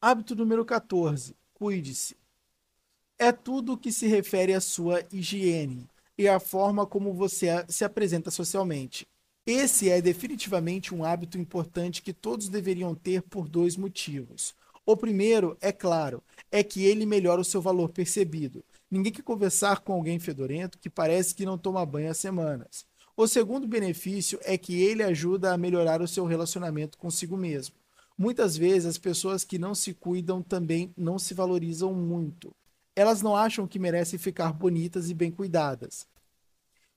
Hábito 0.00 0.36
número 0.36 0.64
14: 0.64 1.34
cuide-se 1.54 2.16
é 3.18 3.32
tudo 3.32 3.76
que 3.76 3.90
se 3.90 4.06
refere 4.06 4.54
à 4.54 4.60
sua 4.60 5.02
higiene 5.12 5.88
e 6.16 6.28
à 6.28 6.38
forma 6.38 6.86
como 6.86 7.12
você 7.12 7.48
se 7.68 7.84
apresenta 7.84 8.30
socialmente. 8.30 9.06
Esse 9.44 9.90
é 9.90 10.00
definitivamente 10.00 10.94
um 10.94 11.04
hábito 11.04 11.36
importante 11.36 12.02
que 12.02 12.12
todos 12.12 12.48
deveriam 12.48 12.94
ter 12.94 13.22
por 13.22 13.48
dois 13.48 13.76
motivos. 13.76 14.54
O 14.86 14.96
primeiro, 14.96 15.56
é 15.60 15.72
claro, 15.72 16.22
é 16.50 16.62
que 16.62 16.84
ele 16.84 17.04
melhora 17.04 17.40
o 17.40 17.44
seu 17.44 17.60
valor 17.60 17.88
percebido. 17.88 18.64
Ninguém 18.90 19.12
quer 19.12 19.22
conversar 19.22 19.80
com 19.80 19.92
alguém 19.92 20.18
fedorento 20.18 20.78
que 20.78 20.88
parece 20.88 21.34
que 21.34 21.44
não 21.44 21.58
toma 21.58 21.84
banho 21.84 22.10
há 22.10 22.14
semanas. 22.14 22.86
O 23.16 23.26
segundo 23.26 23.66
benefício 23.66 24.38
é 24.44 24.56
que 24.56 24.80
ele 24.80 25.02
ajuda 25.02 25.52
a 25.52 25.58
melhorar 25.58 26.00
o 26.00 26.08
seu 26.08 26.24
relacionamento 26.24 26.96
consigo 26.96 27.36
mesmo. 27.36 27.74
Muitas 28.16 28.56
vezes 28.56 28.86
as 28.86 28.98
pessoas 28.98 29.44
que 29.44 29.58
não 29.58 29.74
se 29.74 29.92
cuidam 29.92 30.40
também 30.40 30.92
não 30.96 31.18
se 31.18 31.34
valorizam 31.34 31.92
muito 31.92 32.54
elas 32.98 33.22
não 33.22 33.36
acham 33.36 33.64
que 33.64 33.78
merecem 33.78 34.18
ficar 34.18 34.52
bonitas 34.52 35.08
e 35.08 35.14
bem 35.14 35.30
cuidadas. 35.30 36.04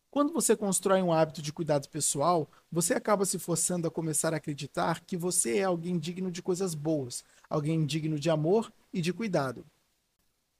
Quando 0.09 0.33
você 0.33 0.55
constrói 0.55 0.99
um 0.99 1.13
hábito 1.13 1.43
de 1.43 1.53
cuidado 1.53 1.87
pessoal, 1.89 2.49
você 2.71 2.95
acaba 2.95 3.23
se 3.23 3.37
forçando 3.37 3.87
a 3.87 3.91
começar 3.91 4.33
a 4.33 4.37
acreditar 4.37 5.01
que 5.01 5.15
você 5.15 5.59
é 5.59 5.63
alguém 5.63 5.99
digno 5.99 6.31
de 6.31 6.41
coisas 6.41 6.73
boas, 6.73 7.23
alguém 7.47 7.85
digno 7.85 8.17
de 8.17 8.31
amor 8.31 8.73
e 8.91 8.99
de 8.99 9.13
cuidado. 9.13 9.63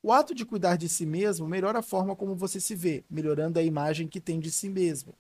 O 0.04 0.14
ato 0.14 0.36
de 0.36 0.46
cuidar 0.46 0.76
de 0.76 0.88
si 0.88 1.08
mesmo 1.08 1.48
melhora 1.48 1.80
a 1.80 1.84
forma 1.84 2.16
como 2.16 2.36
você 2.36 2.60
se 2.60 2.76
vê, 2.76 3.04
melhorando 3.10 3.58
a 3.58 3.64
imagem 3.64 4.08
que 4.08 4.22
tem 4.22 4.40
de 4.40 4.52
si 4.52 4.70
mesmo. 4.70 5.16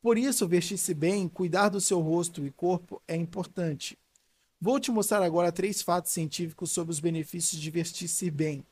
Por 0.00 0.18
isso, 0.18 0.48
vestir-se 0.48 0.92
bem, 0.92 1.28
cuidar 1.28 1.68
do 1.68 1.80
seu 1.80 2.00
rosto 2.00 2.44
e 2.44 2.50
corpo 2.50 3.00
é 3.06 3.14
importante. 3.14 3.96
Vou 4.60 4.80
te 4.80 4.90
mostrar 4.90 5.22
agora 5.22 5.52
três 5.52 5.80
fatos 5.82 6.10
científicos 6.10 6.72
sobre 6.72 6.90
os 6.90 6.98
benefícios 6.98 7.60
de 7.60 7.70
vestir-se 7.70 8.28
bem. 8.28 8.66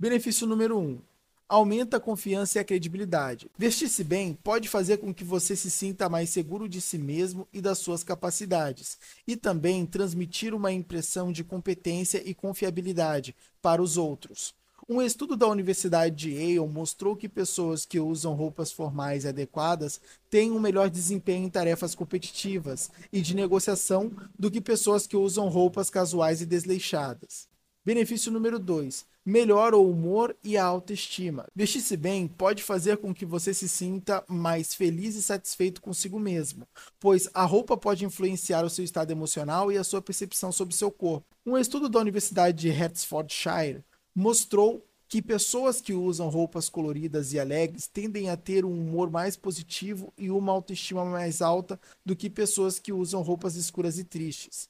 Benefício 0.00 0.46
número 0.46 0.78
1. 0.78 0.80
Um, 0.80 0.98
aumenta 1.46 1.98
a 1.98 2.00
confiança 2.00 2.56
e 2.56 2.58
a 2.58 2.64
credibilidade. 2.64 3.50
Vestir-se 3.58 4.02
bem 4.02 4.32
pode 4.32 4.66
fazer 4.66 4.96
com 4.96 5.12
que 5.12 5.22
você 5.22 5.54
se 5.54 5.70
sinta 5.70 6.08
mais 6.08 6.30
seguro 6.30 6.66
de 6.66 6.80
si 6.80 6.96
mesmo 6.96 7.46
e 7.52 7.60
das 7.60 7.80
suas 7.80 8.02
capacidades, 8.02 8.96
e 9.26 9.36
também 9.36 9.84
transmitir 9.84 10.54
uma 10.54 10.72
impressão 10.72 11.30
de 11.30 11.44
competência 11.44 12.22
e 12.24 12.32
confiabilidade 12.32 13.36
para 13.60 13.82
os 13.82 13.98
outros. 13.98 14.54
Um 14.88 15.02
estudo 15.02 15.36
da 15.36 15.46
Universidade 15.46 16.16
de 16.16 16.30
Yale 16.30 16.66
mostrou 16.66 17.14
que 17.14 17.28
pessoas 17.28 17.84
que 17.84 18.00
usam 18.00 18.32
roupas 18.32 18.72
formais 18.72 19.24
e 19.24 19.28
adequadas 19.28 20.00
têm 20.30 20.50
um 20.50 20.58
melhor 20.58 20.88
desempenho 20.88 21.44
em 21.44 21.50
tarefas 21.50 21.94
competitivas 21.94 22.90
e 23.12 23.20
de 23.20 23.36
negociação 23.36 24.10
do 24.38 24.50
que 24.50 24.62
pessoas 24.62 25.06
que 25.06 25.14
usam 25.14 25.46
roupas 25.50 25.90
casuais 25.90 26.40
e 26.40 26.46
desleixadas. 26.46 27.50
Benefício 27.84 28.32
número 28.32 28.58
2 28.58 29.10
melhora 29.30 29.76
o 29.76 29.88
humor 29.88 30.36
e 30.42 30.56
a 30.56 30.64
autoestima. 30.64 31.46
Vestir-se 31.54 31.96
bem 31.96 32.26
pode 32.26 32.64
fazer 32.64 32.96
com 32.96 33.14
que 33.14 33.24
você 33.24 33.54
se 33.54 33.68
sinta 33.68 34.24
mais 34.28 34.74
feliz 34.74 35.14
e 35.14 35.22
satisfeito 35.22 35.80
consigo 35.80 36.18
mesmo, 36.18 36.66
pois 36.98 37.30
a 37.32 37.44
roupa 37.44 37.76
pode 37.76 38.04
influenciar 38.04 38.64
o 38.64 38.70
seu 38.70 38.84
estado 38.84 39.12
emocional 39.12 39.70
e 39.70 39.78
a 39.78 39.84
sua 39.84 40.02
percepção 40.02 40.50
sobre 40.50 40.74
seu 40.74 40.90
corpo. 40.90 41.26
Um 41.46 41.56
estudo 41.56 41.88
da 41.88 42.00
Universidade 42.00 42.58
de 42.58 42.70
Hertfordshire 42.70 43.84
mostrou 44.14 44.84
que 45.08 45.22
pessoas 45.22 45.80
que 45.80 45.92
usam 45.92 46.28
roupas 46.28 46.68
coloridas 46.68 47.32
e 47.32 47.38
alegres 47.38 47.86
tendem 47.86 48.30
a 48.30 48.36
ter 48.36 48.64
um 48.64 48.72
humor 48.72 49.10
mais 49.10 49.36
positivo 49.36 50.12
e 50.18 50.30
uma 50.30 50.52
autoestima 50.52 51.04
mais 51.04 51.40
alta 51.40 51.80
do 52.04 52.16
que 52.16 52.28
pessoas 52.28 52.78
que 52.78 52.92
usam 52.92 53.22
roupas 53.22 53.54
escuras 53.54 53.98
e 53.98 54.04
tristes. 54.04 54.68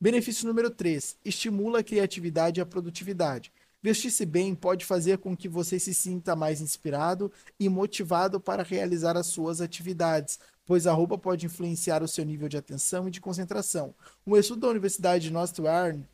Benefício 0.00 0.46
número 0.46 0.70
3: 0.70 1.16
estimula 1.24 1.80
a 1.80 1.84
criatividade 1.84 2.60
e 2.60 2.62
a 2.62 2.66
produtividade. 2.66 3.52
Vestir-se 3.80 4.26
bem 4.26 4.54
pode 4.54 4.84
fazer 4.84 5.18
com 5.18 5.36
que 5.36 5.48
você 5.48 5.78
se 5.78 5.94
sinta 5.94 6.34
mais 6.34 6.60
inspirado 6.60 7.32
e 7.60 7.68
motivado 7.68 8.40
para 8.40 8.64
realizar 8.64 9.16
as 9.16 9.26
suas 9.28 9.60
atividades, 9.60 10.38
pois 10.66 10.86
a 10.86 10.92
roupa 10.92 11.16
pode 11.16 11.46
influenciar 11.46 12.02
o 12.02 12.08
seu 12.08 12.24
nível 12.24 12.48
de 12.48 12.56
atenção 12.56 13.06
e 13.06 13.10
de 13.10 13.20
concentração. 13.20 13.94
Um 14.26 14.36
estudo 14.36 14.62
da 14.62 14.68
Universidade 14.68 15.24
de 15.24 15.32
Northwestern, 15.32 16.04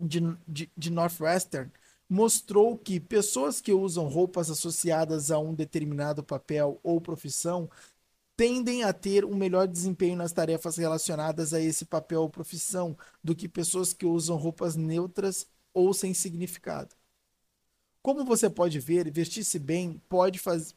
de, 0.00 0.20
de, 0.46 0.70
de 0.76 0.90
Northwestern 0.90 1.70
mostrou 2.08 2.78
que 2.78 3.00
pessoas 3.00 3.60
que 3.60 3.72
usam 3.72 4.06
roupas 4.06 4.48
associadas 4.50 5.30
a 5.30 5.38
um 5.38 5.54
determinado 5.54 6.22
papel 6.22 6.78
ou 6.82 7.00
profissão 7.00 7.68
tendem 8.36 8.84
a 8.84 8.92
ter 8.92 9.24
um 9.24 9.34
melhor 9.34 9.66
desempenho 9.66 10.16
nas 10.16 10.32
tarefas 10.32 10.76
relacionadas 10.76 11.52
a 11.54 11.60
esse 11.60 11.84
papel 11.84 12.22
ou 12.22 12.30
profissão 12.30 12.96
do 13.22 13.34
que 13.34 13.48
pessoas 13.48 13.92
que 13.92 14.06
usam 14.06 14.36
roupas 14.36 14.76
neutras 14.76 15.46
ou 15.74 15.92
sem 15.92 16.14
significado. 16.14 16.94
Como 18.00 18.24
você 18.24 18.48
pode 18.48 18.80
ver, 18.80 19.10
vestir-se 19.10 19.58
bem 19.58 20.00
pode 20.08 20.38
fazer 20.38 20.74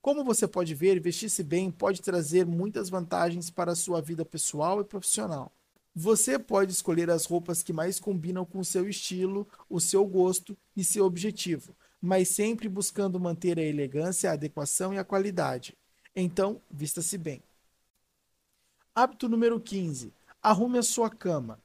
como 0.00 0.24
você 0.24 0.46
pode 0.46 0.74
ver, 0.74 1.00
vestir-se 1.00 1.42
bem 1.42 1.70
pode 1.70 2.00
trazer 2.00 2.46
muitas 2.46 2.88
vantagens 2.88 3.50
para 3.50 3.72
a 3.72 3.76
sua 3.76 4.00
vida 4.00 4.24
pessoal 4.24 4.80
e 4.80 4.84
profissional. 4.84 5.52
Você 5.94 6.38
pode 6.38 6.72
escolher 6.72 7.10
as 7.10 7.26
roupas 7.26 7.62
que 7.62 7.72
mais 7.72 7.98
combinam 7.98 8.44
com 8.44 8.60
o 8.60 8.64
seu 8.64 8.88
estilo, 8.88 9.46
o 9.68 9.80
seu 9.80 10.06
gosto 10.06 10.56
e 10.76 10.84
seu 10.84 11.04
objetivo, 11.04 11.74
mas 12.00 12.28
sempre 12.28 12.68
buscando 12.68 13.18
manter 13.18 13.58
a 13.58 13.62
elegância, 13.62 14.30
a 14.30 14.34
adequação 14.34 14.94
e 14.94 14.98
a 14.98 15.04
qualidade. 15.04 15.76
Então, 16.14 16.60
vista-se 16.70 17.18
bem. 17.18 17.42
Hábito 18.94 19.28
número 19.28 19.60
15. 19.60 20.12
Arrume 20.40 20.78
a 20.78 20.82
sua 20.82 21.10
cama. 21.10 21.60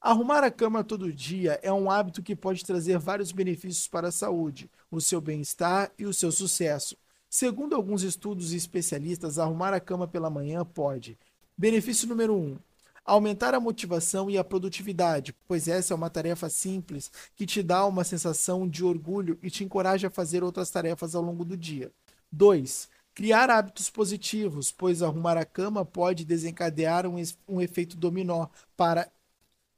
Arrumar 0.00 0.42
a 0.42 0.50
cama 0.50 0.82
todo 0.82 1.12
dia 1.12 1.60
é 1.62 1.70
um 1.70 1.90
hábito 1.90 2.22
que 2.22 2.34
pode 2.34 2.64
trazer 2.64 2.98
vários 2.98 3.32
benefícios 3.32 3.86
para 3.86 4.08
a 4.08 4.12
saúde, 4.12 4.70
o 4.90 4.98
seu 4.98 5.20
bem-estar 5.20 5.92
e 5.98 6.06
o 6.06 6.14
seu 6.14 6.32
sucesso. 6.32 6.96
Segundo 7.28 7.76
alguns 7.76 8.02
estudos 8.02 8.54
e 8.54 8.56
especialistas, 8.56 9.38
arrumar 9.38 9.74
a 9.74 9.80
cama 9.80 10.08
pela 10.08 10.30
manhã 10.30 10.64
pode. 10.64 11.18
Benefício 11.56 12.08
número 12.08 12.34
1. 12.34 12.56
Aumentar 13.04 13.54
a 13.54 13.60
motivação 13.60 14.30
e 14.30 14.38
a 14.38 14.44
produtividade, 14.44 15.34
pois 15.46 15.68
essa 15.68 15.92
é 15.92 15.96
uma 15.96 16.08
tarefa 16.08 16.48
simples 16.48 17.12
que 17.36 17.44
te 17.44 17.62
dá 17.62 17.84
uma 17.84 18.02
sensação 18.02 18.66
de 18.66 18.82
orgulho 18.82 19.38
e 19.42 19.50
te 19.50 19.64
encoraja 19.64 20.08
a 20.08 20.10
fazer 20.10 20.42
outras 20.42 20.70
tarefas 20.70 21.14
ao 21.14 21.22
longo 21.22 21.44
do 21.44 21.58
dia. 21.58 21.92
2 22.32 22.88
Criar 23.12 23.50
hábitos 23.50 23.90
positivos, 23.90 24.72
pois 24.72 25.02
arrumar 25.02 25.36
a 25.36 25.44
cama 25.44 25.84
pode 25.84 26.24
desencadear 26.24 27.06
um, 27.06 27.22
um 27.46 27.60
efeito 27.60 27.96
dominó 27.96 28.46
para 28.76 29.10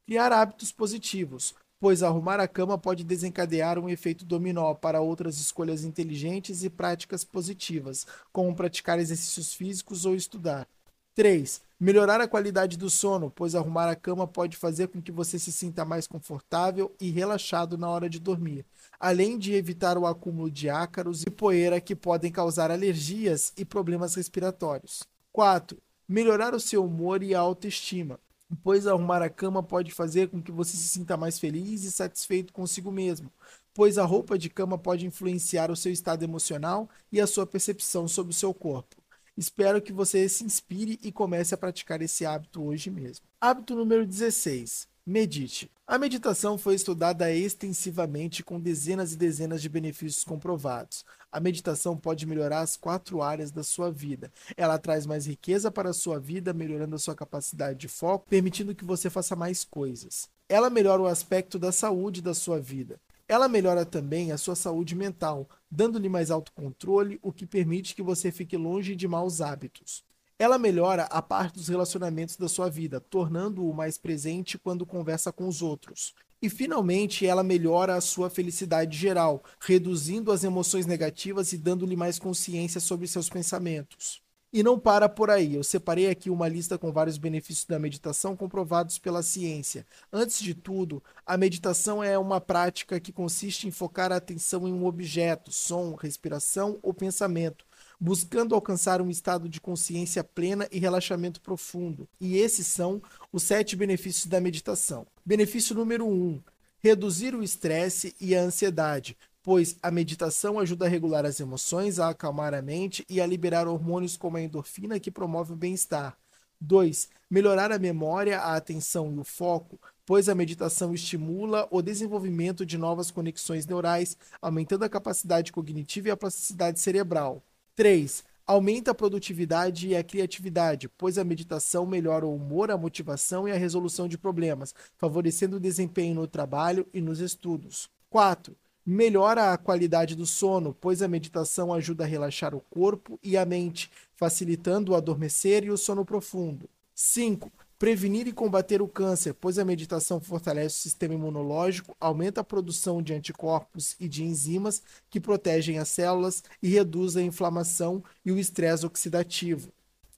criar 0.06 0.32
hábitos 0.32 0.72
positivos, 0.72 1.54
pois 1.80 2.02
arrumar 2.02 2.38
a 2.38 2.46
cama 2.46 2.78
pode 2.78 3.02
desencadear 3.02 3.78
um 3.78 3.88
efeito 3.88 4.24
dominó 4.24 4.74
para 4.74 5.00
outras 5.00 5.38
escolhas 5.38 5.84
inteligentes 5.84 6.62
e 6.62 6.70
práticas 6.70 7.24
positivas, 7.24 8.06
como 8.32 8.54
praticar 8.54 8.98
exercícios 8.98 9.52
físicos 9.52 10.04
ou 10.04 10.14
estudar. 10.14 10.68
3. 11.14 11.60
Melhorar 11.78 12.20
a 12.20 12.28
qualidade 12.28 12.78
do 12.78 12.88
sono, 12.88 13.30
pois 13.30 13.56
arrumar 13.56 13.90
a 13.90 13.96
cama 13.96 14.26
pode 14.26 14.56
fazer 14.56 14.88
com 14.88 15.02
que 15.02 15.10
você 15.10 15.38
se 15.38 15.50
sinta 15.50 15.84
mais 15.84 16.06
confortável 16.06 16.94
e 17.00 17.10
relaxado 17.10 17.76
na 17.76 17.90
hora 17.90 18.08
de 18.08 18.20
dormir, 18.20 18.64
além 19.00 19.36
de 19.36 19.52
evitar 19.52 19.98
o 19.98 20.06
acúmulo 20.06 20.50
de 20.50 20.70
ácaros 20.70 21.24
e 21.24 21.30
poeira 21.30 21.80
que 21.80 21.96
podem 21.96 22.30
causar 22.30 22.70
alergias 22.70 23.52
e 23.56 23.64
problemas 23.64 24.14
respiratórios. 24.14 25.02
4. 25.32 25.76
Melhorar 26.08 26.54
o 26.54 26.60
seu 26.60 26.84
humor 26.84 27.22
e 27.22 27.34
a 27.34 27.40
autoestima, 27.40 28.20
pois 28.56 28.86
arrumar 28.86 29.22
a 29.22 29.30
cama 29.30 29.62
pode 29.62 29.92
fazer 29.92 30.28
com 30.28 30.42
que 30.42 30.52
você 30.52 30.76
se 30.76 30.88
sinta 30.88 31.16
mais 31.16 31.38
feliz 31.38 31.84
e 31.84 31.92
satisfeito 31.92 32.52
consigo 32.52 32.90
mesmo, 32.90 33.30
pois 33.74 33.98
a 33.98 34.04
roupa 34.04 34.38
de 34.38 34.50
cama 34.50 34.76
pode 34.76 35.06
influenciar 35.06 35.70
o 35.70 35.76
seu 35.76 35.92
estado 35.92 36.22
emocional 36.22 36.88
e 37.10 37.20
a 37.20 37.26
sua 37.26 37.46
percepção 37.46 38.06
sobre 38.06 38.32
o 38.32 38.36
seu 38.36 38.52
corpo. 38.52 38.96
Espero 39.36 39.80
que 39.80 39.92
você 39.92 40.28
se 40.28 40.44
inspire 40.44 40.98
e 41.02 41.10
comece 41.10 41.54
a 41.54 41.58
praticar 41.58 42.02
esse 42.02 42.26
hábito 42.26 42.62
hoje 42.62 42.90
mesmo. 42.90 43.24
Hábito 43.40 43.74
número 43.74 44.06
16. 44.06 44.91
Medite. 45.04 45.68
A 45.84 45.98
meditação 45.98 46.56
foi 46.56 46.76
estudada 46.76 47.28
extensivamente 47.34 48.44
com 48.44 48.60
dezenas 48.60 49.12
e 49.12 49.16
dezenas 49.16 49.60
de 49.60 49.68
benefícios 49.68 50.22
comprovados. 50.22 51.04
A 51.30 51.40
meditação 51.40 51.96
pode 51.96 52.24
melhorar 52.24 52.60
as 52.60 52.76
quatro 52.76 53.20
áreas 53.20 53.50
da 53.50 53.64
sua 53.64 53.90
vida. 53.90 54.32
Ela 54.56 54.78
traz 54.78 55.04
mais 55.04 55.26
riqueza 55.26 55.72
para 55.72 55.90
a 55.90 55.92
sua 55.92 56.20
vida, 56.20 56.52
melhorando 56.52 56.94
a 56.94 57.00
sua 57.00 57.16
capacidade 57.16 57.80
de 57.80 57.88
foco, 57.88 58.28
permitindo 58.30 58.76
que 58.76 58.84
você 58.84 59.10
faça 59.10 59.34
mais 59.34 59.64
coisas. 59.64 60.30
Ela 60.48 60.70
melhora 60.70 61.02
o 61.02 61.06
aspecto 61.06 61.58
da 61.58 61.72
saúde 61.72 62.22
da 62.22 62.32
sua 62.32 62.60
vida. 62.60 63.00
Ela 63.26 63.48
melhora 63.48 63.84
também 63.84 64.30
a 64.30 64.38
sua 64.38 64.54
saúde 64.54 64.94
mental, 64.94 65.48
dando-lhe 65.68 66.08
mais 66.08 66.30
autocontrole, 66.30 67.18
o 67.22 67.32
que 67.32 67.44
permite 67.44 67.96
que 67.96 68.02
você 68.02 68.30
fique 68.30 68.56
longe 68.56 68.94
de 68.94 69.08
maus 69.08 69.40
hábitos. 69.40 70.04
Ela 70.42 70.58
melhora 70.58 71.04
a 71.04 71.22
parte 71.22 71.54
dos 71.54 71.68
relacionamentos 71.68 72.36
da 72.36 72.48
sua 72.48 72.68
vida, 72.68 72.98
tornando-o 72.98 73.72
mais 73.72 73.96
presente 73.96 74.58
quando 74.58 74.84
conversa 74.84 75.30
com 75.30 75.46
os 75.46 75.62
outros. 75.62 76.16
E 76.42 76.50
finalmente, 76.50 77.24
ela 77.24 77.44
melhora 77.44 77.94
a 77.94 78.00
sua 78.00 78.28
felicidade 78.28 78.98
geral, 78.98 79.44
reduzindo 79.60 80.32
as 80.32 80.42
emoções 80.42 80.84
negativas 80.84 81.52
e 81.52 81.56
dando-lhe 81.56 81.94
mais 81.94 82.18
consciência 82.18 82.80
sobre 82.80 83.06
seus 83.06 83.28
pensamentos. 83.28 84.20
E 84.52 84.64
não 84.64 84.80
para 84.80 85.08
por 85.08 85.30
aí. 85.30 85.54
Eu 85.54 85.62
separei 85.62 86.10
aqui 86.10 86.28
uma 86.28 86.48
lista 86.48 86.76
com 86.76 86.92
vários 86.92 87.18
benefícios 87.18 87.64
da 87.64 87.78
meditação 87.78 88.36
comprovados 88.36 88.98
pela 88.98 89.22
ciência. 89.22 89.86
Antes 90.12 90.40
de 90.40 90.54
tudo, 90.54 91.00
a 91.24 91.36
meditação 91.36 92.02
é 92.02 92.18
uma 92.18 92.40
prática 92.40 92.98
que 92.98 93.12
consiste 93.12 93.68
em 93.68 93.70
focar 93.70 94.10
a 94.10 94.16
atenção 94.16 94.66
em 94.66 94.72
um 94.72 94.86
objeto, 94.86 95.52
som, 95.52 95.94
respiração 95.94 96.80
ou 96.82 96.92
pensamento, 96.92 97.64
buscando 98.02 98.56
alcançar 98.56 99.00
um 99.00 99.08
estado 99.08 99.48
de 99.48 99.60
consciência 99.60 100.24
plena 100.24 100.66
e 100.72 100.80
relaxamento 100.80 101.40
profundo. 101.40 102.08
E 102.20 102.36
esses 102.36 102.66
são 102.66 103.00
os 103.32 103.44
sete 103.44 103.76
benefícios 103.76 104.26
da 104.26 104.40
meditação. 104.40 105.06
Benefício 105.24 105.72
número 105.72 106.04
um: 106.04 106.42
reduzir 106.80 107.32
o 107.32 107.44
estresse 107.44 108.12
e 108.20 108.34
a 108.34 108.42
ansiedade, 108.42 109.16
pois 109.40 109.76
a 109.80 109.88
meditação 109.92 110.58
ajuda 110.58 110.86
a 110.86 110.88
regular 110.88 111.24
as 111.24 111.38
emoções, 111.38 112.00
a 112.00 112.08
acalmar 112.08 112.54
a 112.54 112.60
mente 112.60 113.06
e 113.08 113.20
a 113.20 113.26
liberar 113.26 113.68
hormônios 113.68 114.16
como 114.16 114.36
a 114.36 114.42
endorfina 114.42 114.98
que 114.98 115.10
promove 115.10 115.52
o 115.52 115.56
bem-estar. 115.56 116.18
2. 116.60 117.08
Melhorar 117.30 117.70
a 117.70 117.78
memória, 117.78 118.40
a 118.40 118.56
atenção 118.56 119.12
e 119.14 119.18
o 119.18 119.24
foco, 119.24 119.80
pois 120.04 120.28
a 120.28 120.34
meditação 120.34 120.92
estimula 120.92 121.68
o 121.70 121.80
desenvolvimento 121.80 122.66
de 122.66 122.76
novas 122.76 123.12
conexões 123.12 123.64
neurais, 123.64 124.16
aumentando 124.40 124.84
a 124.84 124.88
capacidade 124.88 125.52
cognitiva 125.52 126.08
e 126.08 126.10
a 126.10 126.16
plasticidade 126.16 126.80
cerebral. 126.80 127.42
3. 127.74 128.24
Aumenta 128.46 128.90
a 128.90 128.94
produtividade 128.94 129.88
e 129.88 129.96
a 129.96 130.02
criatividade, 130.02 130.88
pois 130.88 131.16
a 131.16 131.24
meditação 131.24 131.86
melhora 131.86 132.26
o 132.26 132.34
humor, 132.34 132.70
a 132.70 132.76
motivação 132.76 133.48
e 133.48 133.52
a 133.52 133.56
resolução 133.56 134.08
de 134.08 134.18
problemas, 134.18 134.74
favorecendo 134.98 135.56
o 135.56 135.60
desempenho 135.60 136.14
no 136.16 136.26
trabalho 136.26 136.86
e 136.92 137.00
nos 137.00 137.20
estudos. 137.20 137.88
4. 138.10 138.54
Melhora 138.84 139.52
a 139.52 139.56
qualidade 139.56 140.16
do 140.16 140.26
sono, 140.26 140.74
pois 140.74 141.02
a 141.02 141.08
meditação 141.08 141.72
ajuda 141.72 142.04
a 142.04 142.06
relaxar 142.06 142.54
o 142.54 142.60
corpo 142.60 143.18
e 143.22 143.36
a 143.36 143.46
mente, 143.46 143.90
facilitando 144.16 144.92
o 144.92 144.94
adormecer 144.96 145.64
e 145.64 145.70
o 145.70 145.78
sono 145.78 146.04
profundo. 146.04 146.68
5. 146.94 147.50
Prevenir 147.82 148.28
e 148.28 148.32
combater 148.32 148.80
o 148.80 148.86
câncer, 148.86 149.34
pois 149.34 149.58
a 149.58 149.64
meditação 149.64 150.20
fortalece 150.20 150.76
o 150.76 150.82
sistema 150.82 151.14
imunológico, 151.14 151.96
aumenta 151.98 152.40
a 152.40 152.44
produção 152.44 153.02
de 153.02 153.12
anticorpos 153.12 153.96
e 153.98 154.06
de 154.06 154.22
enzimas 154.22 154.80
que 155.10 155.18
protegem 155.18 155.80
as 155.80 155.88
células 155.88 156.44
e 156.62 156.68
reduz 156.68 157.16
a 157.16 157.22
inflamação 157.22 158.00
e 158.24 158.30
o 158.30 158.38
estresse 158.38 158.86
oxidativo. 158.86 159.72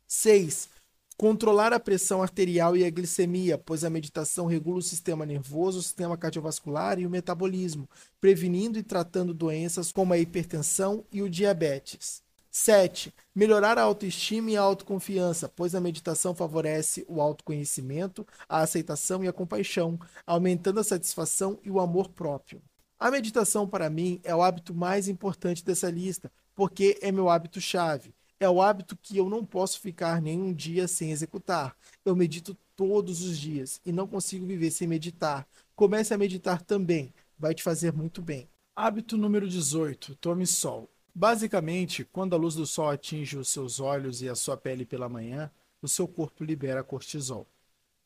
6. 0.06 0.68
Controlar 1.16 1.72
a 1.72 1.80
pressão 1.80 2.22
arterial 2.22 2.76
e 2.76 2.84
a 2.84 2.90
glicemia, 2.90 3.56
pois 3.56 3.82
a 3.82 3.88
meditação 3.88 4.44
regula 4.44 4.80
o 4.80 4.82
sistema 4.82 5.24
nervoso, 5.24 5.78
o 5.78 5.82
sistema 5.82 6.18
cardiovascular 6.18 6.98
e 6.98 7.06
o 7.06 7.10
metabolismo, 7.10 7.88
prevenindo 8.20 8.78
e 8.78 8.82
tratando 8.82 9.32
doenças 9.32 9.90
como 9.90 10.12
a 10.12 10.18
hipertensão 10.18 11.02
e 11.10 11.22
o 11.22 11.30
diabetes. 11.30 12.23
7. 12.56 13.12
Melhorar 13.34 13.78
a 13.78 13.82
autoestima 13.82 14.52
e 14.52 14.56
a 14.56 14.60
autoconfiança, 14.60 15.48
pois 15.48 15.74
a 15.74 15.80
meditação 15.80 16.36
favorece 16.36 17.04
o 17.08 17.20
autoconhecimento, 17.20 18.24
a 18.48 18.60
aceitação 18.60 19.24
e 19.24 19.28
a 19.28 19.32
compaixão, 19.32 19.98
aumentando 20.24 20.78
a 20.78 20.84
satisfação 20.84 21.58
e 21.64 21.70
o 21.70 21.80
amor 21.80 22.10
próprio. 22.10 22.62
A 22.96 23.10
meditação, 23.10 23.66
para 23.66 23.90
mim, 23.90 24.20
é 24.22 24.32
o 24.32 24.40
hábito 24.40 24.72
mais 24.72 25.08
importante 25.08 25.64
dessa 25.64 25.90
lista, 25.90 26.30
porque 26.54 26.96
é 27.02 27.10
meu 27.10 27.28
hábito-chave. 27.28 28.14
É 28.38 28.48
o 28.48 28.62
hábito 28.62 28.96
que 29.02 29.16
eu 29.16 29.28
não 29.28 29.44
posso 29.44 29.80
ficar 29.80 30.22
nenhum 30.22 30.54
dia 30.54 30.86
sem 30.86 31.10
executar. 31.10 31.76
Eu 32.04 32.14
medito 32.14 32.56
todos 32.76 33.20
os 33.22 33.36
dias 33.36 33.80
e 33.84 33.90
não 33.90 34.06
consigo 34.06 34.46
viver 34.46 34.70
sem 34.70 34.86
meditar. 34.86 35.44
Comece 35.74 36.14
a 36.14 36.18
meditar 36.18 36.62
também, 36.62 37.12
vai 37.36 37.52
te 37.52 37.64
fazer 37.64 37.92
muito 37.92 38.22
bem. 38.22 38.48
Hábito 38.76 39.16
número 39.16 39.48
18: 39.48 40.14
tome 40.14 40.46
sol. 40.46 40.88
Basicamente, 41.14 42.04
quando 42.04 42.34
a 42.34 42.36
luz 42.36 42.56
do 42.56 42.66
sol 42.66 42.90
atinge 42.90 43.36
os 43.36 43.48
seus 43.48 43.78
olhos 43.78 44.20
e 44.20 44.28
a 44.28 44.34
sua 44.34 44.56
pele 44.56 44.84
pela 44.84 45.08
manhã, 45.08 45.48
o 45.80 45.86
seu 45.86 46.08
corpo 46.08 46.42
libera 46.42 46.82
cortisol. 46.82 47.46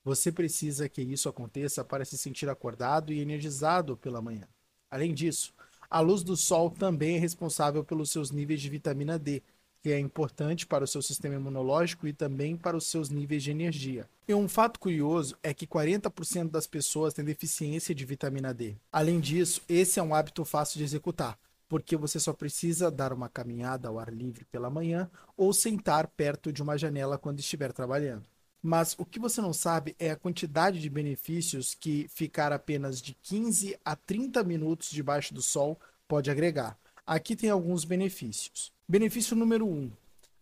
Você 0.05 0.31
precisa 0.31 0.89
que 0.89 1.01
isso 1.01 1.29
aconteça 1.29 1.83
para 1.83 2.05
se 2.05 2.19
sentir 2.19 2.51
acordado 2.51 3.13
e 3.13 3.21
energizado 3.21 3.97
pela 3.97 4.21
manhã. 4.21 4.47
Além 4.91 5.15
disso, 5.15 5.55
a 5.89 6.01
luz 6.01 6.23
do 6.23 6.37
sol 6.37 6.71
também 6.71 7.17
é 7.17 7.19
responsável 7.19 7.83
pelos 7.83 8.11
seus 8.11 8.31
níveis 8.31 8.61
de 8.61 8.69
vitamina 8.69 9.19
D, 9.19 9.43
que 9.83 9.91
é 9.91 9.99
importante 9.99 10.67
para 10.67 10.85
o 10.85 10.87
seu 10.87 11.01
sistema 11.01 11.37
imunológico 11.37 12.07
e 12.07 12.13
também 12.13 12.57
para 12.57 12.77
os 12.77 12.87
seus 12.87 13.09
níveis 13.09 13.43
de 13.43 13.51
energia. 13.51 14.09
E 14.27 14.35
um 14.35 14.49
fato 14.49 14.79
curioso 14.79 15.35
é 15.43 15.55
que 15.55 15.67
40% 15.67 16.51
das 16.51 16.67
pessoas 16.67 17.15
têm 17.15 17.25
deficiência 17.25 17.95
de 17.95 18.05
vitamina 18.05 18.53
D. 18.53 18.77
Além 18.93 19.19
disso, 19.19 19.63
esse 19.67 19.99
é 19.99 20.03
um 20.03 20.15
hábito 20.15 20.45
fácil 20.45 20.79
de 20.79 20.85
executar, 20.85 21.39
porque 21.69 21.97
você 21.97 22.19
só 22.19 22.33
precisa 22.33 22.91
dar 22.91 23.13
uma 23.13 23.29
caminhada 23.29 23.89
ao 23.89 23.99
ar 23.99 24.13
livre 24.13 24.45
pela 24.47 24.71
manhã 24.71 25.11
ou 25.37 25.53
sentar 25.53 26.09
perto 26.09 26.53
de 26.53 26.63
uma 26.63 26.79
janela 26.79 27.19
quando 27.19 27.41
estiver 27.41 27.73
trabalhando. 27.73 28.25
Mas 28.63 28.95
o 28.99 29.05
que 29.05 29.21
você 29.21 29.41
não 29.41 29.53
sabe 29.53 29.95
é 29.99 30.11
a 30.11 30.17
quantidade 30.17 30.81
de 30.81 30.91
benefícios 30.91 31.75
que 31.75 32.09
ficar 32.09 32.53
apenas 32.53 33.01
de 33.01 33.15
15 33.15 33.79
a 33.85 33.95
30 33.95 34.43
minutos 34.43 34.91
debaixo 34.91 35.33
do 35.33 35.43
sol 35.43 35.79
pode 36.09 36.31
agregar. 36.31 36.77
Aqui 37.07 37.37
tem 37.37 37.51
alguns 37.51 37.85
benefícios. 37.85 38.73
Benefício 38.89 39.37
número 39.37 39.67
1: 39.67 39.71
um, 39.71 39.93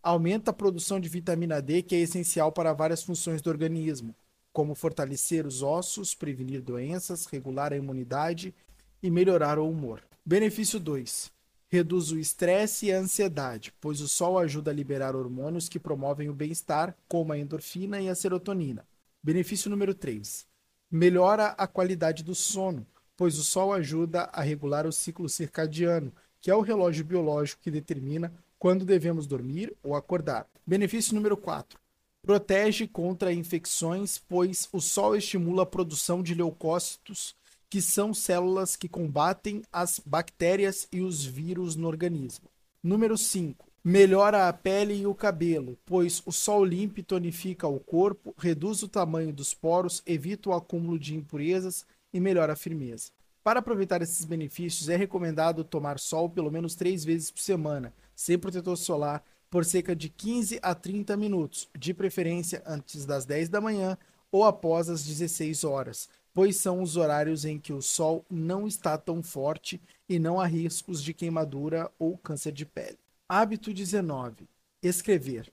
aumenta 0.01 0.51
a 0.51 0.53
produção 0.53 0.99
de 0.99 1.09
vitamina 1.09 1.61
D, 1.61 1.83
que 1.83 1.93
é 1.93 1.99
essencial 1.99 2.51
para 2.51 2.73
várias 2.73 3.03
funções 3.03 3.41
do 3.41 3.49
organismo, 3.49 4.15
como 4.51 4.73
fortalecer 4.73 5.45
os 5.45 5.61
ossos, 5.61 6.15
prevenir 6.15 6.61
doenças, 6.61 7.25
regular 7.25 7.73
a 7.73 7.77
imunidade 7.77 8.55
e 9.03 9.11
melhorar 9.11 9.59
o 9.59 9.69
humor. 9.69 10.06
Benefício 10.29 10.77
2: 10.77 11.31
reduz 11.69 12.11
o 12.11 12.19
estresse 12.19 12.87
e 12.87 12.91
a 12.91 12.99
ansiedade, 12.99 13.73
pois 13.79 14.01
o 14.01 14.09
sol 14.09 14.37
ajuda 14.37 14.71
a 14.71 14.73
liberar 14.73 15.15
hormônios 15.15 15.69
que 15.69 15.79
promovem 15.79 16.27
o 16.27 16.33
bem-estar, 16.33 16.93
como 17.07 17.31
a 17.31 17.39
endorfina 17.39 18.01
e 18.01 18.09
a 18.09 18.13
serotonina. 18.13 18.85
Benefício 19.23 19.69
número 19.69 19.95
3: 19.95 20.45
melhora 20.91 21.55
a 21.57 21.65
qualidade 21.65 22.25
do 22.25 22.35
sono, 22.35 22.85
pois 23.15 23.39
o 23.39 23.43
sol 23.43 23.71
ajuda 23.71 24.23
a 24.33 24.41
regular 24.41 24.85
o 24.85 24.91
ciclo 24.91 25.29
circadiano, 25.29 26.11
que 26.41 26.51
é 26.51 26.55
o 26.55 26.59
relógio 26.59 27.05
biológico 27.05 27.61
que 27.61 27.71
determina 27.71 28.33
quando 28.59 28.83
devemos 28.83 29.27
dormir 29.27 29.73
ou 29.81 29.95
acordar. 29.95 30.45
Benefício 30.65 31.15
número 31.15 31.37
4. 31.37 31.79
Protege 32.21 32.85
contra 32.85 33.31
infecções, 33.31 34.17
pois 34.17 34.67
o 34.73 34.81
sol 34.81 35.15
estimula 35.15 35.63
a 35.63 35.65
produção 35.65 36.21
de 36.21 36.35
leucócitos, 36.35 37.33
que 37.69 37.81
são 37.81 38.13
células 38.13 38.75
que 38.75 38.87
combatem 38.87 39.61
as 39.71 39.99
bactérias 40.05 40.87
e 40.91 41.01
os 41.01 41.25
vírus 41.25 41.75
no 41.75 41.87
organismo. 41.87 42.49
Número 42.81 43.17
5. 43.17 43.65
Melhora 43.83 44.47
a 44.47 44.53
pele 44.53 44.93
e 44.95 45.07
o 45.07 45.15
cabelo, 45.15 45.77
pois 45.85 46.21
o 46.25 46.31
sol 46.31 46.65
limpa 46.65 46.99
e 46.99 47.03
tonifica 47.03 47.67
o 47.67 47.79
corpo, 47.79 48.35
reduz 48.37 48.83
o 48.83 48.87
tamanho 48.87 49.31
dos 49.31 49.53
poros, 49.53 50.03
evita 50.05 50.49
o 50.49 50.53
acúmulo 50.53 50.99
de 50.99 51.15
impurezas 51.15 51.85
e 52.13 52.19
melhora 52.19 52.53
a 52.53 52.55
firmeza. 52.55 53.11
Para 53.43 53.59
aproveitar 53.59 54.01
esses 54.01 54.25
benefícios, 54.25 54.89
é 54.89 54.97
recomendado 54.97 55.63
tomar 55.63 55.99
sol 55.99 56.29
pelo 56.29 56.51
menos 56.51 56.75
três 56.75 57.05
vezes 57.05 57.31
por 57.31 57.39
semana, 57.39 57.93
sem 58.13 58.37
protetor 58.37 58.77
solar, 58.77 59.23
por 59.49 59.63
cerca 59.63 59.95
de 59.95 60.09
15 60.09 60.59
a 60.61 60.75
30 60.75 61.15
minutos, 61.15 61.69
de 61.77 61.93
preferência 61.93 62.61
antes 62.65 63.05
das 63.05 63.25
10 63.25 63.47
da 63.47 63.61
manhã 63.61 63.97
ou 64.29 64.43
após 64.43 64.89
as 64.89 65.03
16 65.05 65.63
horas, 65.63 66.09
pois 66.37 66.57
são 66.57 66.83
os 66.83 66.95
horários 66.95 67.45
em 67.45 67.57
que 67.57 67.73
o 67.73 67.81
sol 67.81 68.23
não 68.29 68.67
está 68.67 68.95
tão 68.95 69.23
forte 69.23 69.81
e 70.07 70.19
não 70.19 70.39
há 70.39 70.45
riscos 70.45 71.01
de 71.01 71.11
queimadura 71.11 71.91
ou 71.97 72.15
câncer 72.15 72.51
de 72.51 72.63
pele. 72.63 72.99
Hábito 73.27 73.73
19: 73.73 74.47
Escrever. 74.79 75.51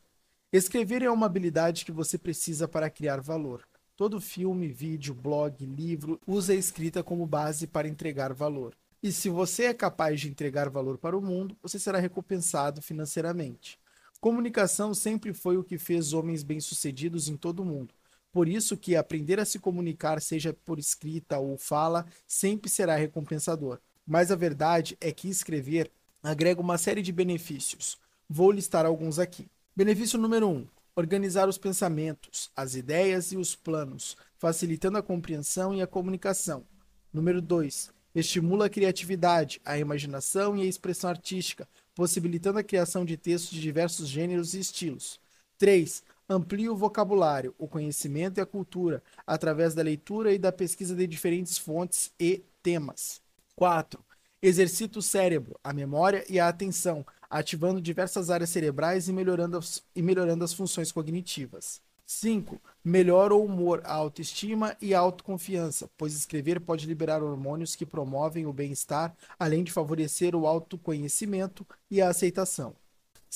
Escrever 0.53 1.01
é 1.01 1.11
uma 1.11 1.25
habilidade 1.25 1.87
que 1.87 1.91
você 1.91 2.19
precisa 2.19 2.69
para 2.69 2.91
criar 2.91 3.23
valor. 3.23 3.67
Todo 3.97 4.21
filme, 4.21 4.69
vídeo, 4.69 5.15
blog, 5.15 5.65
livro 5.65 6.21
usa 6.27 6.53
a 6.53 6.57
escrita 6.57 7.03
como 7.03 7.25
base 7.25 7.67
para 7.67 7.89
entregar 7.89 8.35
valor. 8.35 8.75
E 9.03 9.11
se 9.11 9.31
você 9.31 9.65
é 9.65 9.73
capaz 9.73 10.21
de 10.21 10.29
entregar 10.29 10.69
valor 10.69 10.99
para 10.99 11.17
o 11.17 11.23
mundo, 11.23 11.57
você 11.63 11.79
será 11.79 11.99
recompensado 11.99 12.83
financeiramente. 12.83 13.79
Comunicação 14.21 14.93
sempre 14.93 15.33
foi 15.33 15.57
o 15.57 15.65
que 15.65 15.79
fez 15.79 16.13
homens 16.13 16.43
bem-sucedidos 16.43 17.27
em 17.27 17.39
todo 17.39 17.61
o 17.61 17.65
mundo. 17.65 17.95
Por 18.35 18.49
isso 18.49 18.77
que 18.77 18.97
aprender 18.97 19.39
a 19.39 19.45
se 19.45 19.61
comunicar, 19.61 20.21
seja 20.21 20.53
por 20.53 20.77
escrita 20.77 21.39
ou 21.39 21.57
fala, 21.57 22.05
sempre 22.27 22.69
será 22.69 22.97
recompensador. 22.97 23.79
Mas 24.05 24.33
a 24.33 24.35
verdade 24.35 24.99
é 25.01 25.13
que 25.13 25.29
escrever 25.29 25.89
agrega 26.21 26.61
uma 26.61 26.77
série 26.77 27.01
de 27.01 27.13
benefícios. 27.13 27.97
Vou 28.29 28.51
listar 28.51 28.85
alguns 28.85 29.21
aqui. 29.21 29.47
Benefício 29.77 30.19
número 30.19 30.49
1: 30.49 30.51
um, 30.51 30.67
organizar 30.97 31.49
os 31.49 31.59
pensamentos, 31.59 32.51
as 32.57 32.75
ideias 32.75 33.31
e 33.31 33.37
os 33.37 33.55
planos, 33.55 34.17
facilitando 34.37 34.99
a 34.99 35.03
compreensão 35.03 35.73
e 35.73 35.81
a 35.81 35.87
comunicação. 35.87 36.67
Número 37.13 37.41
2. 37.41 37.93
Estimula 38.17 38.67
a 38.67 38.71
criatividade, 38.71 39.61
a 39.65 39.79
imaginação 39.79 40.57
e 40.57 40.63
a 40.63 40.67
expressão 40.67 41.09
artística, 41.09 41.69
possibilitando 41.95 42.59
a 42.59 42.65
criação 42.65 43.05
de 43.05 43.17
textos 43.17 43.53
de 43.53 43.61
diversos 43.61 44.09
gêneros 44.09 44.55
e 44.55 44.59
estilos. 44.59 45.21
3. 45.57 46.03
Amplia 46.29 46.73
o 46.73 46.77
vocabulário, 46.77 47.55
o 47.59 47.69
conhecimento 47.69 48.39
e 48.39 48.41
a 48.41 48.47
cultura, 48.47 49.03
através 49.27 49.75
da 49.75 49.83
leitura 49.83 50.33
e 50.33 50.39
da 50.39 50.51
pesquisa 50.51 50.95
de 50.95 51.07
diferentes 51.07 51.59
fontes 51.59 52.13
e 52.19 52.43
temas. 52.63 53.21
4. 53.55 54.03
Exercita 54.43 54.99
o 54.99 55.03
cérebro, 55.03 55.59
a 55.63 55.73
memória 55.73 56.25
e 56.29 56.41
a 56.41 56.49
atenção, 56.49 57.05
ativando 57.29 57.81
diversas 57.81 58.31
áreas 58.31 58.51
cerebrais 58.51 59.09
e 59.09 59.13
melhorando 59.13 59.59
as, 59.59 59.83
e 59.95 60.01
melhorando 60.01 60.45
as 60.45 60.55
funções 60.55 60.91
cognitivas. 60.91 61.81
5. 62.07 62.61
Melhora 62.83 63.35
o 63.35 63.45
humor, 63.45 63.81
a 63.85 63.95
autoestima 63.95 64.77
e 64.81 64.95
a 64.95 65.01
autoconfiança, 65.01 65.91
pois 65.97 66.15
escrever 66.15 66.61
pode 66.61 66.87
liberar 66.87 67.23
hormônios 67.23 67.75
que 67.75 67.87
promovem 67.87 68.47
o 68.47 68.53
bem-estar, 68.53 69.15
além 69.39 69.65
de 69.65 69.73
favorecer 69.73 70.35
o 70.35 70.47
autoconhecimento 70.47 71.67
e 71.91 72.01
a 72.01 72.09
aceitação. 72.09 72.77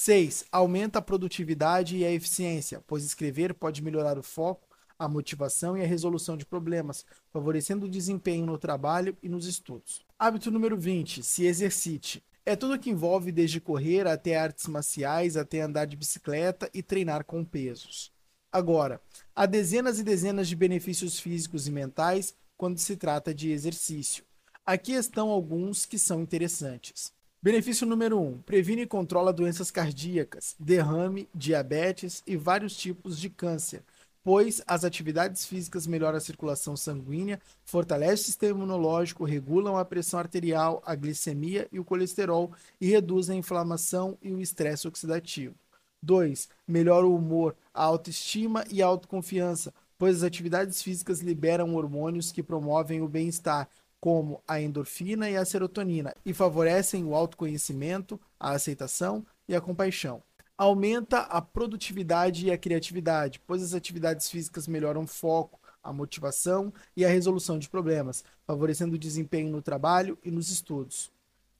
6. 0.00 0.44
Aumenta 0.52 1.00
a 1.00 1.02
produtividade 1.02 1.96
e 1.96 2.04
a 2.04 2.12
eficiência, 2.12 2.80
pois 2.86 3.02
escrever 3.02 3.52
pode 3.52 3.82
melhorar 3.82 4.16
o 4.16 4.22
foco, 4.22 4.68
a 4.96 5.08
motivação 5.08 5.76
e 5.76 5.82
a 5.82 5.86
resolução 5.86 6.36
de 6.36 6.46
problemas, 6.46 7.04
favorecendo 7.32 7.86
o 7.86 7.90
desempenho 7.90 8.46
no 8.46 8.56
trabalho 8.56 9.18
e 9.20 9.28
nos 9.28 9.44
estudos. 9.44 10.06
Hábito 10.16 10.52
número 10.52 10.78
20. 10.78 11.24
Se 11.24 11.46
exercite. 11.46 12.22
É 12.46 12.54
tudo 12.54 12.78
que 12.78 12.90
envolve 12.90 13.32
desde 13.32 13.60
correr 13.60 14.06
até 14.06 14.36
artes 14.36 14.68
marciais, 14.68 15.36
até 15.36 15.62
andar 15.62 15.86
de 15.86 15.96
bicicleta 15.96 16.70
e 16.72 16.80
treinar 16.80 17.24
com 17.24 17.44
pesos. 17.44 18.12
Agora, 18.52 19.02
há 19.34 19.46
dezenas 19.46 19.98
e 19.98 20.04
dezenas 20.04 20.46
de 20.46 20.54
benefícios 20.54 21.18
físicos 21.18 21.66
e 21.66 21.72
mentais 21.72 22.36
quando 22.56 22.78
se 22.78 22.96
trata 22.96 23.34
de 23.34 23.50
exercício. 23.50 24.24
Aqui 24.64 24.92
estão 24.92 25.28
alguns 25.28 25.84
que 25.84 25.98
são 25.98 26.22
interessantes. 26.22 27.12
Benefício 27.40 27.86
número 27.86 28.18
1: 28.18 28.26
um, 28.26 28.38
previne 28.38 28.82
e 28.82 28.86
controla 28.86 29.32
doenças 29.32 29.70
cardíacas, 29.70 30.56
derrame, 30.58 31.28
diabetes 31.32 32.20
e 32.26 32.36
vários 32.36 32.76
tipos 32.76 33.16
de 33.16 33.30
câncer, 33.30 33.84
pois 34.24 34.60
as 34.66 34.82
atividades 34.82 35.46
físicas 35.46 35.86
melhoram 35.86 36.18
a 36.18 36.20
circulação 36.20 36.76
sanguínea, 36.76 37.40
fortalecem 37.64 38.24
o 38.24 38.26
sistema 38.26 38.58
imunológico, 38.58 39.24
regulam 39.24 39.76
a 39.78 39.84
pressão 39.84 40.18
arterial, 40.18 40.82
a 40.84 40.96
glicemia 40.96 41.68
e 41.70 41.78
o 41.78 41.84
colesterol 41.84 42.50
e 42.80 42.88
reduzem 42.88 43.36
a 43.36 43.38
inflamação 43.38 44.18
e 44.20 44.34
o 44.34 44.40
estresse 44.40 44.88
oxidativo. 44.88 45.54
2. 46.02 46.48
Melhora 46.66 47.06
o 47.06 47.14
humor, 47.14 47.54
a 47.72 47.84
autoestima 47.84 48.64
e 48.68 48.82
a 48.82 48.86
autoconfiança, 48.86 49.72
pois 49.96 50.16
as 50.16 50.22
atividades 50.24 50.82
físicas 50.82 51.20
liberam 51.20 51.76
hormônios 51.76 52.32
que 52.32 52.42
promovem 52.42 53.00
o 53.00 53.08
bem-estar, 53.08 53.68
como 54.00 54.42
a 54.46 54.60
endorfina 54.60 55.28
e 55.28 55.36
a 55.36 55.44
serotonina, 55.44 56.14
e 56.24 56.32
favorecem 56.32 57.04
o 57.04 57.14
autoconhecimento, 57.14 58.20
a 58.38 58.52
aceitação 58.52 59.26
e 59.48 59.54
a 59.54 59.60
compaixão 59.60 60.22
aumenta 60.58 61.20
a 61.20 61.40
produtividade 61.40 62.46
e 62.46 62.50
a 62.50 62.58
criatividade, 62.58 63.40
pois 63.46 63.62
as 63.62 63.74
atividades 63.74 64.28
físicas 64.28 64.66
melhoram 64.66 65.04
o 65.04 65.06
foco, 65.06 65.60
a 65.80 65.92
motivação 65.92 66.72
e 66.96 67.04
a 67.04 67.08
resolução 67.08 67.60
de 67.60 67.68
problemas, 67.68 68.24
favorecendo 68.44 68.96
o 68.96 68.98
desempenho 68.98 69.50
no 69.50 69.62
trabalho 69.62 70.18
e 70.24 70.32
nos 70.32 70.50
estudos. 70.50 71.12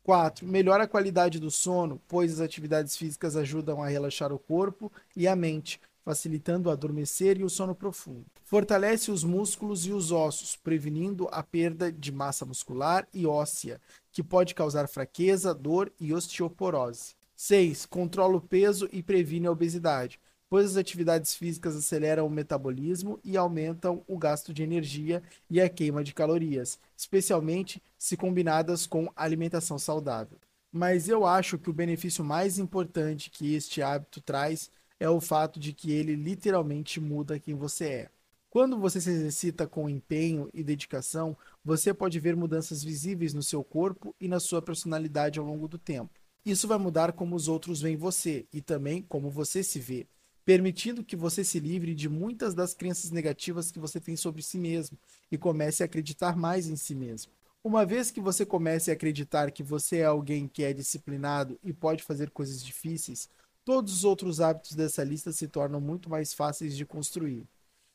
4. 0.02 0.44
Melhora 0.47 0.85
a 0.85 0.89
qualidade 0.89 1.39
do 1.39 1.51
sono, 1.51 2.01
pois 2.09 2.32
as 2.32 2.40
atividades 2.40 2.97
físicas 2.97 3.36
ajudam 3.36 3.81
a 3.81 3.89
relaxar 3.89 4.32
o 4.32 4.39
corpo 4.39 4.90
e 5.15 5.28
a 5.28 5.36
mente, 5.36 5.81
facilitando 6.09 6.70
o 6.70 6.72
adormecer 6.72 7.39
e 7.39 7.44
o 7.44 7.51
sono 7.51 7.74
profundo. 7.74 8.24
Fortalece 8.43 9.10
os 9.10 9.22
músculos 9.22 9.85
e 9.85 9.93
os 9.93 10.10
ossos, 10.10 10.56
prevenindo 10.56 11.28
a 11.30 11.43
perda 11.43 11.93
de 11.93 12.10
massa 12.10 12.47
muscular 12.47 13.06
e 13.12 13.26
óssea, 13.26 13.78
que 14.10 14.22
pode 14.22 14.55
causar 14.55 14.89
fraqueza, 14.89 15.55
dor 15.55 15.93
e 16.01 16.14
osteoporose. 16.14 17.14
6. 17.36 17.85
Controla 17.85 18.39
o 18.39 18.40
peso 18.40 18.89
e 18.90 19.02
previne 19.02 19.48
a 19.48 19.51
obesidade, 19.51 20.18
pois 20.48 20.70
as 20.70 20.76
atividades 20.78 21.35
físicas 21.35 21.76
aceleram 21.76 22.26
o 22.26 22.30
metabolismo 22.30 23.20
e 23.22 23.36
aumentam 23.36 24.02
o 24.09 24.16
gasto 24.16 24.55
de 24.55 24.62
energia 24.62 25.22
e 25.51 25.60
a 25.60 25.68
queima 25.68 26.02
de 26.02 26.14
calorias, 26.14 26.78
especialmente 26.97 27.82
se 27.98 28.16
combinadas 28.16 28.86
com 28.86 29.12
alimentação 29.14 29.78
saudável. 29.78 30.39
Mas 30.72 31.06
eu 31.06 31.26
acho 31.26 31.59
que 31.59 31.68
o 31.68 31.74
benefício 31.74 32.24
mais 32.24 32.59
importante 32.59 33.28
que 33.28 33.55
este 33.55 33.82
hábito 33.82 34.22
traz 34.22 34.70
é 35.00 35.08
o 35.08 35.20
fato 35.20 35.58
de 35.58 35.72
que 35.72 35.92
ele 35.92 36.14
literalmente 36.14 37.00
muda 37.00 37.38
quem 37.38 37.54
você 37.54 37.84
é. 37.84 38.10
Quando 38.50 38.78
você 38.78 39.00
se 39.00 39.10
exercita 39.10 39.66
com 39.66 39.90
empenho 39.90 40.48
e 40.54 40.64
dedicação, 40.64 41.36
você 41.62 41.92
pode 41.92 42.18
ver 42.18 42.34
mudanças 42.34 42.82
visíveis 42.82 43.34
no 43.34 43.42
seu 43.42 43.62
corpo 43.62 44.14
e 44.18 44.26
na 44.26 44.40
sua 44.40 44.62
personalidade 44.62 45.38
ao 45.38 45.44
longo 45.44 45.68
do 45.68 45.78
tempo. 45.78 46.10
Isso 46.46 46.66
vai 46.66 46.78
mudar 46.78 47.12
como 47.12 47.36
os 47.36 47.46
outros 47.46 47.82
veem 47.82 47.96
você 47.96 48.46
e 48.52 48.62
também 48.62 49.02
como 49.02 49.30
você 49.30 49.62
se 49.62 49.78
vê, 49.78 50.06
permitindo 50.46 51.04
que 51.04 51.14
você 51.14 51.44
se 51.44 51.60
livre 51.60 51.94
de 51.94 52.08
muitas 52.08 52.54
das 52.54 52.72
crenças 52.72 53.10
negativas 53.10 53.70
que 53.70 53.78
você 53.78 54.00
tem 54.00 54.16
sobre 54.16 54.42
si 54.42 54.56
mesmo 54.56 54.98
e 55.30 55.36
comece 55.36 55.82
a 55.82 55.86
acreditar 55.86 56.34
mais 56.34 56.66
em 56.66 56.76
si 56.76 56.94
mesmo. 56.94 57.30
Uma 57.62 57.84
vez 57.84 58.10
que 58.10 58.20
você 58.20 58.46
comece 58.46 58.90
a 58.90 58.94
acreditar 58.94 59.50
que 59.50 59.62
você 59.62 59.98
é 59.98 60.04
alguém 60.06 60.48
que 60.48 60.62
é 60.62 60.72
disciplinado 60.72 61.58
e 61.62 61.70
pode 61.70 62.02
fazer 62.02 62.30
coisas 62.30 62.64
difíceis, 62.64 63.28
todos 63.68 63.92
os 63.92 64.02
outros 64.02 64.40
hábitos 64.40 64.74
dessa 64.74 65.04
lista 65.04 65.30
se 65.30 65.46
tornam 65.46 65.78
muito 65.78 66.08
mais 66.08 66.32
fáceis 66.32 66.74
de 66.74 66.86
construir. 66.86 67.46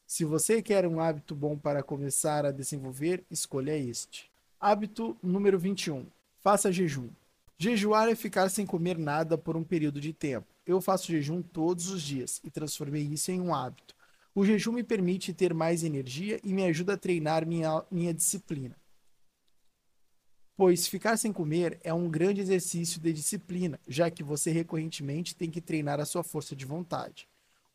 Se 0.06 0.24
você 0.24 0.62
quer 0.62 0.86
um 0.86 1.00
hábito 1.00 1.34
bom 1.34 1.58
para 1.58 1.82
começar 1.82 2.46
a 2.46 2.52
desenvolver, 2.52 3.24
escolha 3.32 3.76
este. 3.76 4.30
Hábito 4.60 5.18
número 5.24 5.58
21. 5.58 6.06
Faça 6.44 6.72
jejum. 6.72 7.10
Jejuar 7.58 8.08
é 8.08 8.14
ficar 8.14 8.50
sem 8.50 8.68
comer 8.68 9.00
nada 9.00 9.36
por 9.36 9.58
um 9.58 9.64
período 9.64 10.00
de 10.00 10.14
tempo. 10.14 10.46
Eu 10.64 10.80
faço 10.80 11.12
jejum 11.12 11.42
todos 11.42 11.90
os 11.90 12.04
dias 12.04 12.40
e 12.44 12.52
transformei 12.52 13.02
isso 13.02 13.32
em 13.32 13.42
um 13.42 13.52
hábito. 13.52 13.96
O 14.36 14.46
jejum 14.46 14.74
me 14.74 14.84
permite 14.84 15.34
ter 15.34 15.56
mais 15.56 15.84
energia 15.84 16.40
e 16.44 16.54
me 16.54 16.64
ajuda 16.66 16.94
a 16.94 16.98
treinar 16.98 17.48
minha, 17.48 17.84
minha 17.90 18.14
disciplina. 18.14 18.76
Pois 20.56 20.86
ficar 20.88 21.18
sem 21.18 21.34
comer 21.34 21.80
é 21.84 21.92
um 21.92 22.08
grande 22.08 22.40
exercício 22.40 23.02
de 23.02 23.12
disciplina, 23.12 23.80
já 23.88 24.12
que 24.12 24.24
você 24.24 24.52
recorrentemente 24.52 25.36
tem 25.36 25.50
que 25.50 25.60
treinar 25.60 26.00
a 26.00 26.06
sua 26.06 26.24
força 26.24 26.56
de 26.56 26.64
vontade. 26.64 27.28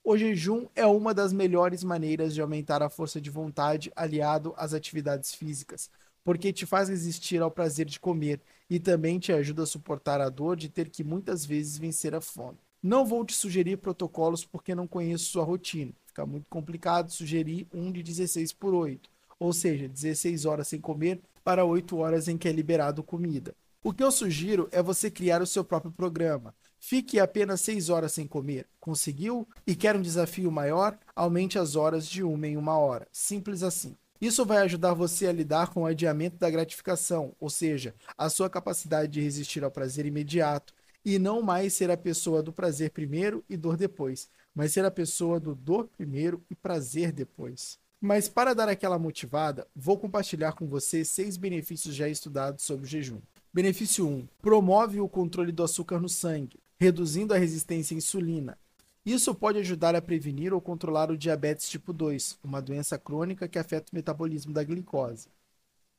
O 0.05 0.16
jejum 0.16 0.66
é 0.76 0.86
uma 0.86 1.12
das 1.12 1.32
melhores 1.32 1.82
maneiras 1.82 2.32
de 2.32 2.40
aumentar 2.40 2.80
a 2.80 2.88
força 2.88 3.20
de 3.20 3.30
vontade 3.30 3.90
aliado 3.96 4.55
às 4.56 4.72
atividades 4.72 5.34
físicas, 5.34 5.90
porque 6.22 6.52
te 6.52 6.64
faz 6.66 6.88
resistir 6.88 7.42
ao 7.42 7.50
prazer 7.50 7.84
de 7.84 7.98
comer 7.98 8.40
e 8.70 8.78
também 8.78 9.18
te 9.18 9.32
ajuda 9.32 9.64
a 9.64 9.66
suportar 9.66 10.20
a 10.20 10.28
dor 10.28 10.56
de 10.56 10.68
ter 10.68 10.88
que 10.88 11.02
muitas 11.02 11.44
vezes 11.44 11.76
vencer 11.76 12.14
a 12.14 12.20
fome. 12.20 12.59
Não 12.80 13.05
vou 13.05 13.24
te 13.24 13.34
sugerir 13.34 13.76
protocolos 13.78 14.44
porque 14.44 14.72
não 14.72 14.86
conheço 14.86 15.24
sua 15.24 15.42
rotina. 15.42 15.92
Fica 16.06 16.24
muito 16.24 16.48
complicado 16.48 17.10
sugerir 17.10 17.66
um 17.74 17.90
de 17.90 18.05
16 18.05 18.52
por 18.52 18.72
8, 18.72 19.10
ou 19.38 19.52
seja, 19.52 19.88
16 19.88 20.44
horas 20.44 20.68
sem 20.68 20.80
comer 20.80 21.20
para 21.48 21.64
8 21.64 21.96
horas 21.96 22.28
em 22.28 22.36
que 22.36 22.46
é 22.46 22.52
liberado 22.52 23.02
comida. 23.02 23.56
O 23.82 23.90
que 23.90 24.04
eu 24.04 24.12
sugiro 24.12 24.68
é 24.70 24.82
você 24.82 25.10
criar 25.10 25.40
o 25.40 25.46
seu 25.46 25.64
próprio 25.64 25.90
programa. 25.90 26.54
Fique 26.78 27.18
apenas 27.18 27.62
6 27.62 27.88
horas 27.88 28.12
sem 28.12 28.26
comer. 28.26 28.66
Conseguiu? 28.78 29.48
E 29.66 29.74
quer 29.74 29.96
um 29.96 30.02
desafio 30.02 30.52
maior? 30.52 30.98
Aumente 31.16 31.58
as 31.58 31.74
horas 31.74 32.06
de 32.06 32.22
uma 32.22 32.46
em 32.46 32.58
uma 32.58 32.76
hora. 32.76 33.08
Simples 33.10 33.62
assim. 33.62 33.96
Isso 34.20 34.44
vai 34.44 34.58
ajudar 34.58 34.92
você 34.92 35.26
a 35.26 35.32
lidar 35.32 35.68
com 35.68 35.84
o 35.84 35.86
adiamento 35.86 36.36
da 36.36 36.50
gratificação, 36.50 37.34
ou 37.40 37.48
seja, 37.48 37.94
a 38.18 38.28
sua 38.28 38.50
capacidade 38.50 39.10
de 39.10 39.22
resistir 39.22 39.64
ao 39.64 39.70
prazer 39.70 40.04
imediato 40.04 40.74
e 41.02 41.18
não 41.18 41.40
mais 41.40 41.72
ser 41.72 41.90
a 41.90 41.96
pessoa 41.96 42.42
do 42.42 42.52
prazer 42.52 42.90
primeiro 42.90 43.42
e 43.48 43.56
dor 43.56 43.78
depois, 43.78 44.28
mas 44.54 44.74
ser 44.74 44.84
a 44.84 44.90
pessoa 44.90 45.40
do 45.40 45.54
dor 45.54 45.88
primeiro 45.96 46.44
e 46.50 46.54
prazer 46.54 47.10
depois. 47.10 47.78
Mas 48.00 48.28
para 48.28 48.54
dar 48.54 48.68
aquela 48.68 48.98
motivada, 48.98 49.66
vou 49.74 49.98
compartilhar 49.98 50.52
com 50.52 50.68
você 50.68 51.04
seis 51.04 51.36
benefícios 51.36 51.94
já 51.94 52.08
estudados 52.08 52.64
sobre 52.64 52.86
o 52.86 52.88
jejum. 52.88 53.20
Benefício 53.52 54.06
1: 54.06 54.28
promove 54.40 55.00
o 55.00 55.08
controle 55.08 55.50
do 55.50 55.64
açúcar 55.64 56.00
no 56.00 56.08
sangue 56.08 56.60
reduzindo 56.78 57.34
a 57.34 57.38
resistência 57.38 57.94
à 57.94 57.98
insulina. 57.98 58.56
Isso 59.04 59.34
pode 59.34 59.58
ajudar 59.58 59.96
a 59.96 60.02
prevenir 60.02 60.52
ou 60.52 60.60
controlar 60.60 61.10
o 61.10 61.16
diabetes 61.16 61.68
tipo 61.68 61.92
2, 61.92 62.38
uma 62.42 62.62
doença 62.62 62.98
crônica 62.98 63.48
que 63.48 63.58
afeta 63.58 63.90
o 63.90 63.96
metabolismo 63.96 64.52
da 64.52 64.62
glicose. 64.62 65.28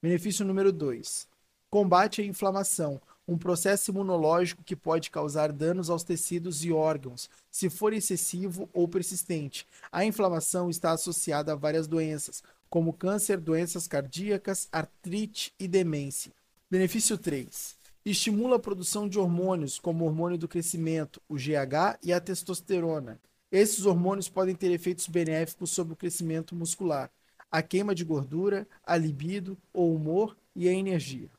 Benefício 0.02 0.46
número 0.46 0.72
2: 0.72 1.28
combate 1.70 2.22
a 2.22 2.26
inflamação, 2.26 3.02
um 3.30 3.38
processo 3.38 3.92
imunológico 3.92 4.64
que 4.64 4.76
pode 4.76 5.12
causar 5.12 5.52
danos 5.52 5.90
aos 5.90 6.04
tecidos 6.04 6.66
e 6.66 6.72
órgãos, 6.72 7.30
se 7.52 7.70
for 7.70 7.94
excessivo 7.94 8.68
ou 8.74 8.88
persistente. 8.88 9.68
A 9.92 10.04
inflamação 10.04 10.68
está 10.68 10.92
associada 10.92 11.54
a 11.54 11.56
várias 11.56 11.88
doenças, 11.88 12.44
como 12.68 12.92
câncer, 12.92 13.38
doenças 13.38 13.88
cardíacas, 13.88 14.68
artrite 14.72 15.54
e 15.60 15.68
demência. 15.68 16.32
Benefício 16.72 17.20
3: 17.20 17.76
Estimula 18.04 18.56
a 18.56 18.60
produção 18.60 19.08
de 19.08 19.20
hormônios, 19.20 19.78
como 19.78 20.04
o 20.04 20.08
hormônio 20.08 20.38
do 20.38 20.48
crescimento, 20.48 21.22
o 21.30 21.36
GH 21.36 22.00
e 22.02 22.12
a 22.12 22.20
testosterona. 22.20 23.20
Esses 23.52 23.86
hormônios 23.86 24.28
podem 24.28 24.56
ter 24.56 24.72
efeitos 24.72 25.08
benéficos 25.08 25.70
sobre 25.70 25.94
o 25.94 25.96
crescimento 25.96 26.56
muscular, 26.56 27.12
a 27.52 27.62
queima 27.62 27.94
de 27.94 28.04
gordura, 28.04 28.68
a 28.84 28.98
libido, 28.98 29.56
o 29.72 29.94
humor 29.94 30.36
e 30.56 30.68
a 30.68 30.74
energia. 30.74 31.30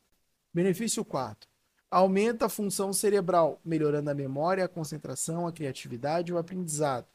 Benefício 0.53 1.03
4. 1.03 1.50
Aumenta 1.93 2.45
a 2.45 2.49
função 2.49 2.93
cerebral, 2.93 3.59
melhorando 3.65 4.09
a 4.09 4.13
memória, 4.13 4.63
a 4.63 4.69
concentração, 4.69 5.45
a 5.45 5.51
criatividade 5.51 6.31
e 6.31 6.33
o 6.33 6.37
aprendizado. 6.37 7.05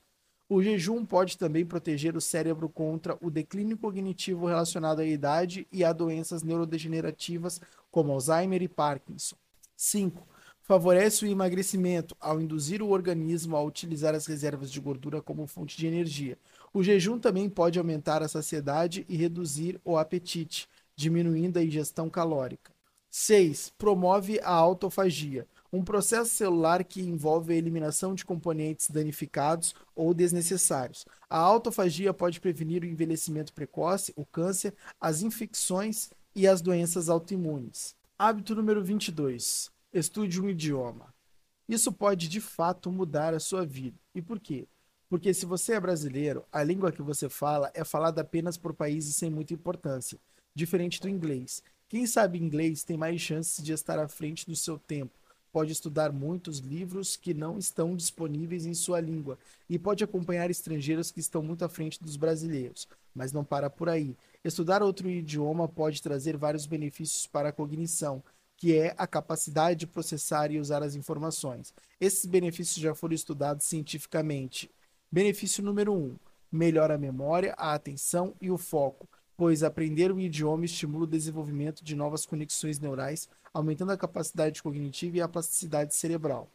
O 0.47 0.63
jejum 0.63 1.03
pode 1.03 1.39
também 1.39 1.65
proteger 1.65 2.15
o 2.15 2.21
cérebro 2.21 2.69
contra 2.69 3.17
o 3.23 3.31
declínio 3.31 3.79
cognitivo 3.79 4.45
relacionado 4.45 5.01
à 5.01 5.07
idade 5.07 5.67
e 5.73 5.83
a 5.83 5.95
doenças 5.95 6.43
neurodegenerativas 6.43 7.59
como 7.91 8.13
Alzheimer 8.13 8.61
e 8.61 8.69
Parkinson. 8.69 9.37
5. 9.75 10.29
Favorece 10.61 11.25
o 11.25 11.29
emagrecimento 11.29 12.15
ao 12.21 12.39
induzir 12.39 12.83
o 12.83 12.91
organismo 12.91 13.57
a 13.57 13.65
utilizar 13.65 14.15
as 14.15 14.27
reservas 14.27 14.71
de 14.71 14.79
gordura 14.79 15.23
como 15.23 15.47
fonte 15.47 15.75
de 15.75 15.87
energia. 15.87 16.37
O 16.71 16.83
jejum 16.83 17.19
também 17.19 17.49
pode 17.49 17.79
aumentar 17.79 18.23
a 18.23 18.29
saciedade 18.29 19.07
e 19.09 19.17
reduzir 19.17 19.81
o 19.83 19.97
apetite, 19.97 20.69
diminuindo 20.95 21.59
a 21.59 21.65
ingestão 21.65 22.11
calórica. 22.11 22.76
6. 23.19 23.73
Promove 23.79 24.39
a 24.41 24.51
autofagia, 24.51 25.49
um 25.73 25.83
processo 25.83 26.35
celular 26.35 26.85
que 26.85 27.01
envolve 27.01 27.51
a 27.51 27.57
eliminação 27.57 28.15
de 28.15 28.27
componentes 28.27 28.91
danificados 28.91 29.75
ou 29.95 30.13
desnecessários. 30.13 31.07
A 31.29 31.39
autofagia 31.39 32.13
pode 32.13 32.39
prevenir 32.39 32.83
o 32.83 32.87
envelhecimento 32.87 33.55
precoce, 33.55 34.13
o 34.17 34.27
câncer, 34.27 34.75
as 35.01 35.23
infecções 35.23 36.11
e 36.35 36.47
as 36.47 36.61
doenças 36.61 37.09
autoimunes. 37.09 37.97
Hábito 38.19 38.55
número 38.55 38.85
22. 38.85 39.71
Estude 39.95 40.39
um 40.39 40.51
idioma. 40.51 41.15
Isso 41.67 41.91
pode 41.91 42.29
de 42.29 42.41
fato 42.41 42.93
mudar 42.93 43.33
a 43.33 43.41
sua 43.41 43.65
vida. 43.65 43.99
E 44.15 44.21
por 44.21 44.39
quê? 44.39 44.69
Porque 45.09 45.33
se 45.33 45.47
você 45.47 45.73
é 45.73 45.81
brasileiro, 45.81 46.45
a 46.53 46.63
língua 46.63 46.93
que 46.93 47.01
você 47.01 47.31
fala 47.31 47.71
é 47.73 47.83
falada 47.83 48.21
apenas 48.21 48.59
por 48.59 48.75
países 48.75 49.17
sem 49.17 49.31
muita 49.31 49.55
importância, 49.55 50.19
diferente 50.55 51.01
do 51.01 51.09
inglês. 51.09 51.63
Quem 51.89 52.05
sabe 52.05 52.39
inglês 52.39 52.83
tem 52.83 52.97
mais 52.97 53.21
chances 53.21 53.65
de 53.65 53.73
estar 53.73 53.99
à 53.99 54.09
frente 54.09 54.45
do 54.45 54.57
seu 54.57 54.77
tempo, 54.77 55.17
pode 55.53 55.71
estudar 55.71 56.13
muitos 56.13 56.59
livros 56.59 57.17
que 57.17 57.33
não 57.33 57.59
estão 57.59 57.95
disponíveis 57.95 58.67
em 58.67 58.75
sua 58.75 59.01
língua 59.01 59.39
e 59.71 59.79
pode 59.79 60.03
acompanhar 60.03 60.51
estrangeiros 60.51 61.13
que 61.13 61.21
estão 61.21 61.43
muito 61.43 61.65
à 61.65 61.69
frente 61.69 62.03
dos 62.03 62.17
brasileiros. 62.17 62.89
Mas 63.15 63.33
não 63.33 63.45
para 63.45 63.71
por 63.71 63.89
aí. 63.89 64.17
Estudar 64.45 64.83
outro 64.83 65.09
idioma 65.09 65.69
pode 65.69 66.03
trazer 66.03 66.37
vários 66.37 66.67
benefícios 66.67 67.27
para 67.27 67.51
a 67.51 67.53
cognição, 67.53 68.23
que 68.57 68.77
é 68.77 68.95
a 68.99 69.07
capacidade 69.07 69.81
de 69.81 69.87
processar 69.87 70.51
e 70.51 70.59
usar 70.59 70.83
as 70.83 70.97
informações. 70.97 71.73
Esses 72.01 72.27
benefícios 72.27 72.83
já 72.83 72.95
foram 72.97 73.15
estudados 73.15 73.65
cientificamente. 73.65 74.69
Benefício 75.11 75.63
número 75.63 75.95
1: 75.95 75.97
um, 75.97 76.17
melhora 76.51 76.97
a 76.97 76.99
memória, 76.99 77.55
a 77.57 77.75
atenção 77.75 78.35
e 78.41 78.51
o 78.51 78.59
foco, 78.59 79.09
pois 79.37 79.63
aprender 79.63 80.11
um 80.11 80.19
idioma 80.19 80.65
estimula 80.65 81.05
o 81.05 81.07
desenvolvimento 81.09 81.85
de 81.85 81.95
novas 81.95 82.25
conexões 82.25 82.79
neurais, 82.79 83.29
aumentando 83.53 83.93
a 83.93 83.97
capacidade 83.97 84.63
cognitiva 84.63 85.19
e 85.19 85.21
a 85.21 85.29
plasticidade 85.29 85.95
cerebral. 85.95 86.51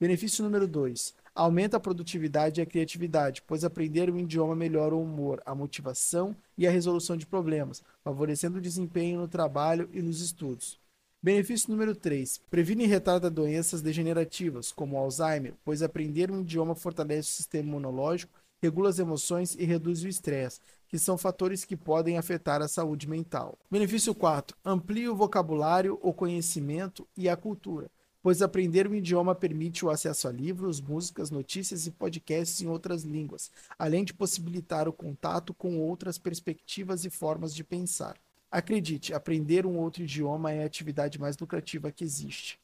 Benefício 0.00 0.42
número 0.42 0.66
2: 0.66 1.14
Aumenta 1.34 1.76
a 1.76 1.80
produtividade 1.80 2.60
e 2.60 2.62
a 2.62 2.66
criatividade, 2.66 3.42
pois 3.46 3.64
aprender 3.64 4.10
um 4.10 4.18
idioma 4.18 4.56
melhora 4.56 4.94
o 4.94 5.02
humor, 5.02 5.42
a 5.44 5.54
motivação 5.54 6.34
e 6.56 6.66
a 6.66 6.70
resolução 6.70 7.16
de 7.16 7.26
problemas, 7.26 7.82
favorecendo 8.02 8.58
o 8.58 8.62
desempenho 8.62 9.20
no 9.20 9.28
trabalho 9.28 9.88
e 9.92 10.00
nos 10.00 10.20
estudos. 10.20 10.80
Benefício 11.22 11.70
número 11.70 11.94
3. 11.94 12.38
Previne 12.50 12.84
e 12.84 12.86
retarda 12.86 13.30
doenças 13.30 13.82
degenerativas, 13.82 14.72
como 14.72 14.96
Alzheimer, 14.96 15.52
pois 15.62 15.82
aprender 15.82 16.30
um 16.30 16.40
idioma 16.40 16.74
fortalece 16.74 17.28
o 17.28 17.32
sistema 17.32 17.68
imunológico, 17.68 18.32
regula 18.62 18.88
as 18.88 18.98
emoções 18.98 19.54
e 19.54 19.64
reduz 19.64 20.02
o 20.02 20.08
estresse, 20.08 20.60
que 20.90 20.98
são 20.98 21.16
fatores 21.16 21.64
que 21.64 21.76
podem 21.76 22.18
afetar 22.18 22.60
a 22.60 22.68
saúde 22.68 23.08
mental. 23.08 23.56
Benefício 23.70 24.12
4. 24.12 24.56
Amplia 24.64 25.10
o 25.10 25.14
vocabulário, 25.16 25.96
o 26.02 26.12
conhecimento 26.12 27.08
e 27.16 27.28
a 27.28 27.36
cultura 27.36 27.88
pois 28.22 28.42
aprender 28.42 28.86
um 28.86 28.94
idioma 28.94 29.34
permite 29.34 29.84
o 29.84 29.90
acesso 29.90 30.28
a 30.28 30.32
livros, 30.32 30.80
músicas, 30.80 31.30
notícias 31.30 31.86
e 31.86 31.90
podcasts 31.90 32.60
em 32.60 32.68
outras 32.68 33.02
línguas, 33.02 33.50
além 33.78 34.04
de 34.04 34.12
possibilitar 34.12 34.88
o 34.88 34.92
contato 34.92 35.54
com 35.54 35.78
outras 35.78 36.18
perspectivas 36.18 37.04
e 37.04 37.10
formas 37.10 37.54
de 37.54 37.64
pensar. 37.64 38.16
Acredite, 38.50 39.14
aprender 39.14 39.64
um 39.64 39.78
outro 39.78 40.02
idioma 40.02 40.52
é 40.52 40.62
a 40.62 40.66
atividade 40.66 41.18
mais 41.18 41.38
lucrativa 41.38 41.92
que 41.92 42.04
existe. 42.04 42.58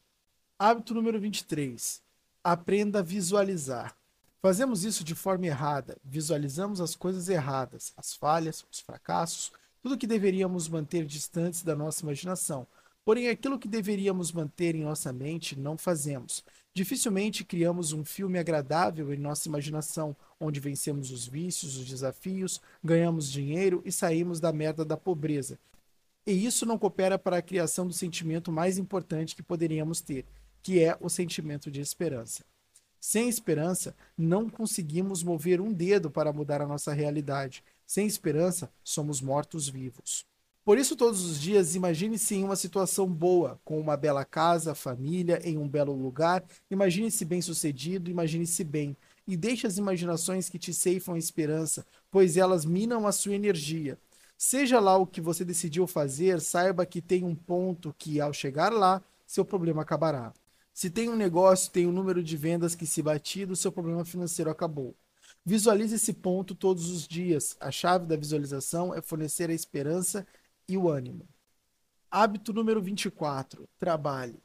Hábito 0.58 0.92
número 0.92 1.18
23. 1.20 2.02
Aprenda 2.42 2.98
a 2.98 3.02
visualizar. 3.02 3.96
Fazemos 4.42 4.84
isso 4.84 5.02
de 5.02 5.14
forma 5.14 5.46
errada, 5.46 5.96
visualizamos 6.04 6.80
as 6.80 6.94
coisas 6.94 7.28
erradas, 7.28 7.92
as 7.96 8.14
falhas, 8.14 8.64
os 8.70 8.80
fracassos, 8.80 9.50
tudo 9.82 9.96
que 9.96 10.06
deveríamos 10.06 10.68
manter 10.68 11.04
distantes 11.04 11.62
da 11.62 11.74
nossa 11.74 12.02
imaginação. 12.02 12.66
Porém, 13.04 13.28
aquilo 13.28 13.58
que 13.58 13.68
deveríamos 13.68 14.32
manter 14.32 14.74
em 14.74 14.82
nossa 14.82 15.12
mente, 15.12 15.56
não 15.56 15.78
fazemos. 15.78 16.44
Dificilmente 16.74 17.44
criamos 17.44 17.92
um 17.92 18.04
filme 18.04 18.38
agradável 18.38 19.14
em 19.14 19.16
nossa 19.16 19.48
imaginação, 19.48 20.14
onde 20.40 20.60
vencemos 20.60 21.10
os 21.10 21.26
vícios, 21.26 21.76
os 21.76 21.86
desafios, 21.86 22.60
ganhamos 22.82 23.30
dinheiro 23.30 23.80
e 23.84 23.92
saímos 23.92 24.40
da 24.40 24.52
merda 24.52 24.84
da 24.84 24.96
pobreza. 24.96 25.58
E 26.26 26.44
isso 26.44 26.66
não 26.66 26.76
coopera 26.76 27.16
para 27.16 27.36
a 27.38 27.42
criação 27.42 27.86
do 27.86 27.94
sentimento 27.94 28.50
mais 28.50 28.76
importante 28.76 29.36
que 29.36 29.42
poderíamos 29.42 30.00
ter, 30.00 30.26
que 30.60 30.82
é 30.82 30.98
o 31.00 31.08
sentimento 31.08 31.70
de 31.70 31.80
esperança. 31.80 32.44
Sem 33.00 33.28
esperança, 33.28 33.94
não 34.16 34.48
conseguimos 34.48 35.22
mover 35.22 35.60
um 35.60 35.72
dedo 35.72 36.10
para 36.10 36.32
mudar 36.32 36.60
a 36.60 36.66
nossa 36.66 36.92
realidade. 36.92 37.62
Sem 37.86 38.06
esperança, 38.06 38.70
somos 38.82 39.20
mortos-vivos. 39.20 40.24
Por 40.66 40.78
isso, 40.78 40.96
todos 40.96 41.24
os 41.24 41.40
dias, 41.40 41.76
imagine-se 41.76 42.34
em 42.34 42.42
uma 42.42 42.56
situação 42.56 43.06
boa, 43.06 43.60
com 43.64 43.78
uma 43.78 43.96
bela 43.96 44.24
casa, 44.24 44.74
família, 44.74 45.40
em 45.44 45.56
um 45.56 45.68
belo 45.68 45.92
lugar. 45.92 46.44
Imagine-se 46.68 47.24
bem-sucedido, 47.24 48.10
imagine-se 48.10 48.64
bem. 48.64 48.96
E 49.28 49.36
deixe 49.36 49.66
as 49.66 49.78
imaginações 49.78 50.48
que 50.48 50.58
te 50.58 50.74
ceifam 50.74 51.14
a 51.14 51.18
esperança, 51.18 51.86
pois 52.10 52.36
elas 52.36 52.64
minam 52.64 53.06
a 53.06 53.12
sua 53.12 53.36
energia. 53.36 53.96
Seja 54.36 54.80
lá 54.80 54.96
o 54.96 55.06
que 55.06 55.20
você 55.20 55.44
decidiu 55.44 55.86
fazer, 55.86 56.40
saiba 56.40 56.84
que 56.84 57.00
tem 57.00 57.22
um 57.22 57.34
ponto 57.34 57.94
que, 57.96 58.20
ao 58.20 58.32
chegar 58.32 58.72
lá, 58.72 59.00
seu 59.24 59.44
problema 59.44 59.82
acabará. 59.82 60.32
Se 60.76 60.90
tem 60.90 61.08
um 61.08 61.16
negócio, 61.16 61.72
tem 61.72 61.86
um 61.86 61.90
número 61.90 62.22
de 62.22 62.36
vendas 62.36 62.74
que 62.74 62.86
se 62.86 63.00
batido, 63.00 63.56
seu 63.56 63.72
problema 63.72 64.04
financeiro 64.04 64.50
acabou. 64.50 64.94
Visualize 65.42 65.94
esse 65.94 66.12
ponto 66.12 66.54
todos 66.54 66.90
os 66.90 67.08
dias. 67.08 67.56
A 67.58 67.70
chave 67.70 68.04
da 68.04 68.14
visualização 68.14 68.94
é 68.94 69.00
fornecer 69.00 69.48
a 69.48 69.54
esperança 69.54 70.26
e 70.68 70.76
o 70.76 70.90
ânimo. 70.90 71.26
Hábito 72.10 72.52
número 72.52 72.82
24: 72.82 73.66
trabalhe. 73.78 74.38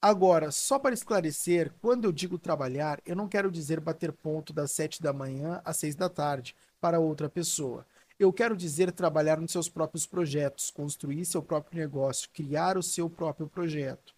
Agora, 0.00 0.50
só 0.50 0.78
para 0.78 0.94
esclarecer, 0.94 1.70
quando 1.82 2.06
eu 2.06 2.12
digo 2.12 2.38
trabalhar, 2.38 2.98
eu 3.04 3.14
não 3.14 3.28
quero 3.28 3.50
dizer 3.50 3.78
bater 3.78 4.10
ponto 4.10 4.54
das 4.54 4.70
7 4.70 5.02
da 5.02 5.12
manhã 5.12 5.60
às 5.66 5.76
6 5.76 5.96
da 5.96 6.08
tarde 6.08 6.56
para 6.80 6.98
outra 6.98 7.28
pessoa. 7.28 7.84
Eu 8.18 8.32
quero 8.32 8.56
dizer 8.56 8.90
trabalhar 8.90 9.38
nos 9.38 9.52
seus 9.52 9.68
próprios 9.68 10.06
projetos, 10.06 10.70
construir 10.70 11.26
seu 11.26 11.42
próprio 11.42 11.78
negócio, 11.78 12.30
criar 12.32 12.78
o 12.78 12.82
seu 12.82 13.10
próprio 13.10 13.46
projeto. 13.46 14.13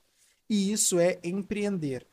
E 0.48 0.70
isso 0.72 0.98
é 0.98 1.18
empreender. 1.24 2.06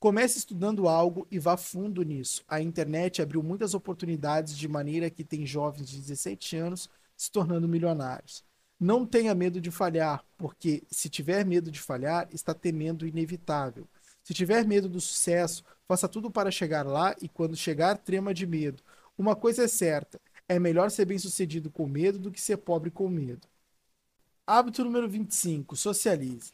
Comece 0.00 0.38
estudando 0.38 0.88
algo 0.88 1.26
e 1.30 1.38
vá 1.38 1.56
fundo 1.56 2.02
nisso. 2.02 2.44
A 2.46 2.60
internet 2.60 3.20
abriu 3.20 3.42
muitas 3.42 3.74
oportunidades 3.74 4.56
de 4.56 4.68
maneira 4.68 5.10
que 5.10 5.24
tem 5.24 5.44
jovens 5.44 5.88
de 5.88 6.00
17 6.00 6.56
anos 6.56 6.88
se 7.16 7.30
tornando 7.30 7.68
milionários. 7.68 8.44
Não 8.78 9.04
tenha 9.04 9.34
medo 9.34 9.60
de 9.60 9.72
falhar, 9.72 10.24
porque 10.36 10.84
se 10.88 11.08
tiver 11.08 11.44
medo 11.44 11.68
de 11.70 11.80
falhar, 11.80 12.28
está 12.32 12.54
temendo 12.54 13.02
o 13.02 13.06
inevitável. 13.08 13.88
Se 14.22 14.32
tiver 14.32 14.64
medo 14.64 14.88
do 14.88 15.00
sucesso, 15.00 15.64
faça 15.86 16.06
tudo 16.08 16.30
para 16.30 16.50
chegar 16.50 16.86
lá 16.86 17.16
e 17.20 17.28
quando 17.28 17.56
chegar, 17.56 17.98
trema 17.98 18.32
de 18.32 18.46
medo. 18.46 18.82
Uma 19.16 19.34
coisa 19.34 19.64
é 19.64 19.68
certa: 19.68 20.20
é 20.48 20.58
melhor 20.60 20.90
ser 20.90 21.06
bem-sucedido 21.06 21.70
com 21.70 21.86
medo 21.88 22.18
do 22.20 22.30
que 22.30 22.40
ser 22.40 22.58
pobre 22.58 22.90
com 22.90 23.08
medo. 23.08 23.48
Hábito 24.46 24.84
número 24.84 25.08
25: 25.08 25.74
socialize. 25.74 26.52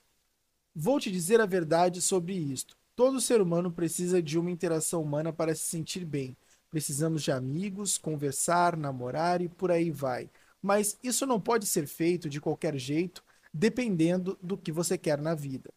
Vou 0.75 0.99
te 0.99 1.11
dizer 1.11 1.41
a 1.41 1.47
verdade 1.47 2.03
sobre 2.03 2.35
isto. 2.35 2.77
Todo 2.97 3.21
ser 3.21 3.41
humano 3.41 3.71
precisa 3.71 4.21
de 4.21 4.39
uma 4.39 4.51
interação 4.51 5.03
humana 5.03 5.33
para 5.33 5.55
se 5.55 5.63
sentir 5.63 6.05
bem. 6.05 6.37
Precisamos 6.69 7.23
de 7.23 7.31
amigos, 7.31 7.97
conversar, 7.97 8.77
namorar 8.77 9.41
e 9.41 9.49
por 9.49 9.71
aí 9.71 9.93
vai. 9.93 10.29
Mas 10.61 10.99
isso 11.01 11.27
não 11.27 11.41
pode 11.41 11.67
ser 11.67 11.87
feito 11.87 12.29
de 12.29 12.41
qualquer 12.41 12.77
jeito, 12.77 13.23
dependendo 13.53 14.37
do 14.43 14.57
que 14.57 14.73
você 14.73 14.99
quer 14.99 15.21
na 15.21 15.35
vida. 15.35 15.71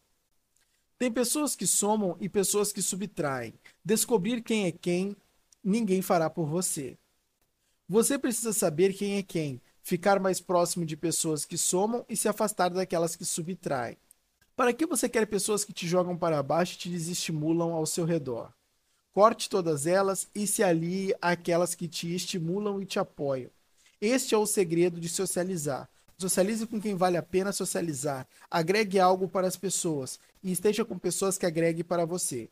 Tem 0.98 1.12
pessoas 1.12 1.56
que 1.56 1.68
somam 1.68 2.18
e 2.20 2.28
pessoas 2.28 2.74
que 2.74 2.82
subtraem. 2.82 3.54
Descobrir 3.86 4.42
quem 4.42 4.66
é 4.66 4.72
quem, 4.72 5.16
ninguém 5.64 6.02
fará 6.02 6.28
por 6.28 6.48
você. 6.48 6.98
Você 7.88 8.18
precisa 8.18 8.52
saber 8.52 8.94
quem 8.94 9.18
é 9.18 9.24
quem, 9.24 9.62
ficar 9.84 10.20
mais 10.20 10.42
próximo 10.42 10.84
de 10.86 10.98
pessoas 10.98 11.46
que 11.46 11.58
somam 11.58 12.04
e 12.10 12.18
se 12.18 12.28
afastar 12.28 12.70
daquelas 12.70 13.16
que 13.16 13.24
subtraem. 13.24 13.96
Para 14.58 14.74
que 14.74 14.88
você 14.88 15.08
quer 15.08 15.28
pessoas 15.28 15.64
que 15.64 15.72
te 15.72 15.88
jogam 15.88 16.18
para 16.18 16.42
baixo 16.42 16.74
e 16.74 16.78
te 16.78 16.90
desestimulam 16.90 17.74
ao 17.74 17.86
seu 17.86 18.06
redor? 18.06 18.52
Corte 19.14 19.48
todas 19.48 19.86
elas 19.86 20.28
e 20.34 20.48
se 20.48 20.64
alie 20.64 21.14
àquelas 21.22 21.76
que 21.76 21.88
te 21.88 22.16
estimulam 22.16 22.82
e 22.82 22.86
te 22.86 22.98
apoiam. 22.98 23.52
Este 24.02 24.34
é 24.34 24.38
o 24.38 24.48
segredo 24.48 25.00
de 25.00 25.08
socializar. 25.10 25.88
Socialize 26.18 26.66
com 26.66 26.82
quem 26.82 26.96
vale 26.96 27.18
a 27.18 27.22
pena 27.22 27.52
socializar. 27.52 28.28
Agregue 28.50 29.00
algo 29.00 29.28
para 29.28 29.46
as 29.46 29.56
pessoas 29.56 30.20
e 30.42 30.52
esteja 30.52 30.84
com 30.84 30.98
pessoas 30.98 31.38
que 31.38 31.46
agreguem 31.46 31.84
para 31.84 32.04
você. 32.04 32.50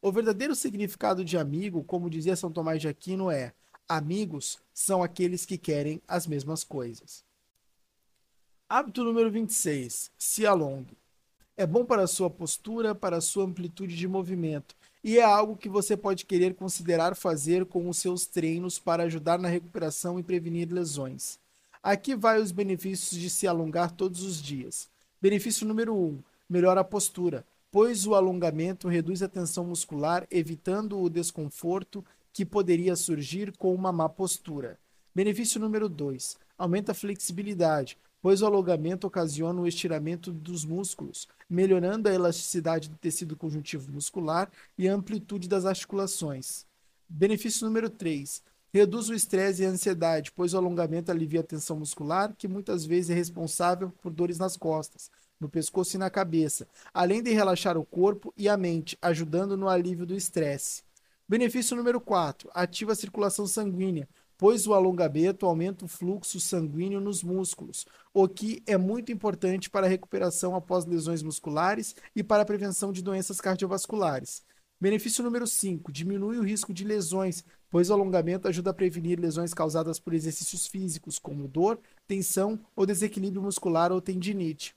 O 0.00 0.10
verdadeiro 0.10 0.54
significado 0.54 1.22
de 1.22 1.36
amigo, 1.36 1.84
como 1.84 2.08
dizia 2.08 2.34
São 2.34 2.50
Tomás 2.50 2.80
de 2.80 2.88
Aquino, 2.88 3.30
é 3.30 3.52
Amigos 3.86 4.58
são 4.72 5.02
aqueles 5.02 5.44
que 5.44 5.58
querem 5.58 6.00
as 6.08 6.26
mesmas 6.26 6.64
coisas. 6.64 7.22
Hábito 8.70 9.04
número 9.04 9.30
26. 9.30 10.10
Se 10.16 10.46
alongue. 10.46 11.01
É 11.54 11.66
bom 11.66 11.84
para 11.84 12.02
a 12.02 12.06
sua 12.06 12.30
postura, 12.30 12.94
para 12.94 13.18
a 13.18 13.20
sua 13.20 13.44
amplitude 13.44 13.94
de 13.94 14.08
movimento, 14.08 14.74
e 15.04 15.18
é 15.18 15.22
algo 15.22 15.56
que 15.56 15.68
você 15.68 15.96
pode 15.96 16.24
querer 16.24 16.54
considerar 16.54 17.14
fazer 17.14 17.66
com 17.66 17.88
os 17.90 17.98
seus 17.98 18.24
treinos 18.24 18.78
para 18.78 19.02
ajudar 19.02 19.38
na 19.38 19.48
recuperação 19.48 20.18
e 20.18 20.22
prevenir 20.22 20.72
lesões. 20.72 21.38
Aqui 21.82 22.14
vai 22.14 22.40
os 22.40 22.52
benefícios 22.52 23.20
de 23.20 23.28
se 23.28 23.46
alongar 23.46 23.90
todos 23.90 24.22
os 24.22 24.40
dias. 24.40 24.88
Benefício 25.20 25.66
número 25.66 25.94
1: 25.94 25.98
um, 25.98 26.18
melhora 26.48 26.80
a 26.80 26.84
postura, 26.84 27.44
pois 27.70 28.06
o 28.06 28.14
alongamento 28.14 28.88
reduz 28.88 29.22
a 29.22 29.28
tensão 29.28 29.64
muscular, 29.64 30.26
evitando 30.30 30.98
o 30.98 31.10
desconforto 31.10 32.02
que 32.32 32.46
poderia 32.46 32.96
surgir 32.96 33.54
com 33.58 33.74
uma 33.74 33.92
má 33.92 34.08
postura. 34.08 34.78
Benefício 35.14 35.60
número 35.60 35.86
2: 35.86 36.38
aumenta 36.56 36.92
a 36.92 36.94
flexibilidade, 36.94 37.98
pois 38.22 38.40
o 38.40 38.46
alongamento 38.46 39.06
ocasiona 39.06 39.60
o 39.60 39.66
estiramento 39.66 40.32
dos 40.32 40.64
músculos, 40.64 41.26
melhorando 41.50 42.08
a 42.08 42.14
elasticidade 42.14 42.88
do 42.88 42.96
tecido 42.96 43.36
conjuntivo 43.36 43.90
muscular 43.90 44.48
e 44.78 44.88
a 44.88 44.94
amplitude 44.94 45.48
das 45.48 45.66
articulações. 45.66 46.64
Benefício 47.08 47.66
número 47.66 47.90
3: 47.90 48.40
reduz 48.72 49.08
o 49.10 49.14
estresse 49.14 49.62
e 49.62 49.66
a 49.66 49.70
ansiedade, 49.70 50.30
pois 50.30 50.54
o 50.54 50.56
alongamento 50.56 51.10
alivia 51.10 51.40
a 51.40 51.44
tensão 51.44 51.76
muscular, 51.76 52.34
que 52.38 52.46
muitas 52.46 52.86
vezes 52.86 53.10
é 53.10 53.14
responsável 53.14 53.90
por 54.00 54.12
dores 54.12 54.38
nas 54.38 54.56
costas, 54.56 55.10
no 55.40 55.48
pescoço 55.48 55.96
e 55.96 55.98
na 55.98 56.08
cabeça, 56.08 56.68
além 56.94 57.20
de 57.22 57.32
relaxar 57.32 57.76
o 57.76 57.84
corpo 57.84 58.32
e 58.36 58.48
a 58.48 58.56
mente, 58.56 58.96
ajudando 59.02 59.56
no 59.56 59.68
alívio 59.68 60.06
do 60.06 60.14
estresse. 60.14 60.84
Benefício 61.28 61.76
número 61.76 62.00
4: 62.00 62.48
ativa 62.54 62.92
a 62.92 62.96
circulação 62.96 63.48
sanguínea, 63.48 64.08
pois 64.36 64.66
o 64.66 64.74
alongamento 64.74 65.46
aumenta 65.46 65.84
o 65.84 65.88
fluxo 65.88 66.40
sanguíneo 66.40 67.00
nos 67.00 67.22
músculos, 67.22 67.86
o 68.12 68.28
que 68.28 68.62
é 68.66 68.76
muito 68.76 69.12
importante 69.12 69.70
para 69.70 69.86
a 69.86 69.88
recuperação 69.88 70.54
após 70.54 70.84
lesões 70.84 71.22
musculares 71.22 71.94
e 72.14 72.22
para 72.22 72.42
a 72.42 72.46
prevenção 72.46 72.92
de 72.92 73.02
doenças 73.02 73.40
cardiovasculares. 73.40 74.42
Benefício 74.80 75.22
número 75.22 75.46
5: 75.46 75.92
diminui 75.92 76.38
o 76.38 76.42
risco 76.42 76.72
de 76.72 76.84
lesões, 76.84 77.44
pois 77.70 77.88
o 77.88 77.92
alongamento 77.92 78.48
ajuda 78.48 78.70
a 78.70 78.74
prevenir 78.74 79.20
lesões 79.20 79.54
causadas 79.54 79.98
por 79.98 80.12
exercícios 80.12 80.66
físicos, 80.66 81.18
como 81.18 81.46
dor, 81.46 81.80
tensão 82.06 82.58
ou 82.74 82.84
desequilíbrio 82.84 83.42
muscular 83.42 83.92
ou 83.92 84.00
tendinite 84.00 84.74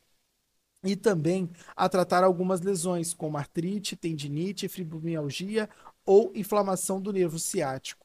e 0.85 0.95
também 0.95 1.49
a 1.75 1.89
tratar 1.89 2.23
algumas 2.23 2.61
lesões, 2.61 3.13
como 3.13 3.37
artrite, 3.37 3.95
tendinite, 3.95 4.67
fibromialgia 4.67 5.67
ou 6.05 6.31
inflamação 6.35 7.01
do 7.01 7.11
nervo 7.11 7.39
ciático. 7.39 8.04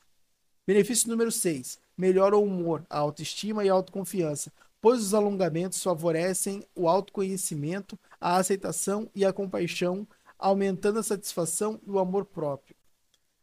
Benefício 0.71 1.09
número 1.09 1.33
6. 1.33 1.81
Melhora 1.99 2.37
o 2.37 2.45
humor, 2.45 2.87
a 2.89 2.97
autoestima 2.97 3.65
e 3.65 3.69
a 3.69 3.73
autoconfiança, 3.73 4.53
pois 4.81 5.01
os 5.01 5.15
alongamentos 5.15 5.83
favorecem 5.83 6.65
o 6.77 6.89
autoconhecimento, 6.89 7.99
a 8.21 8.37
aceitação 8.37 9.11
e 9.13 9.25
a 9.25 9.33
compaixão, 9.33 10.07
aumentando 10.39 11.01
a 11.01 11.03
satisfação 11.03 11.81
e 11.85 11.91
o 11.91 11.99
amor 11.99 12.25
próprio. 12.25 12.77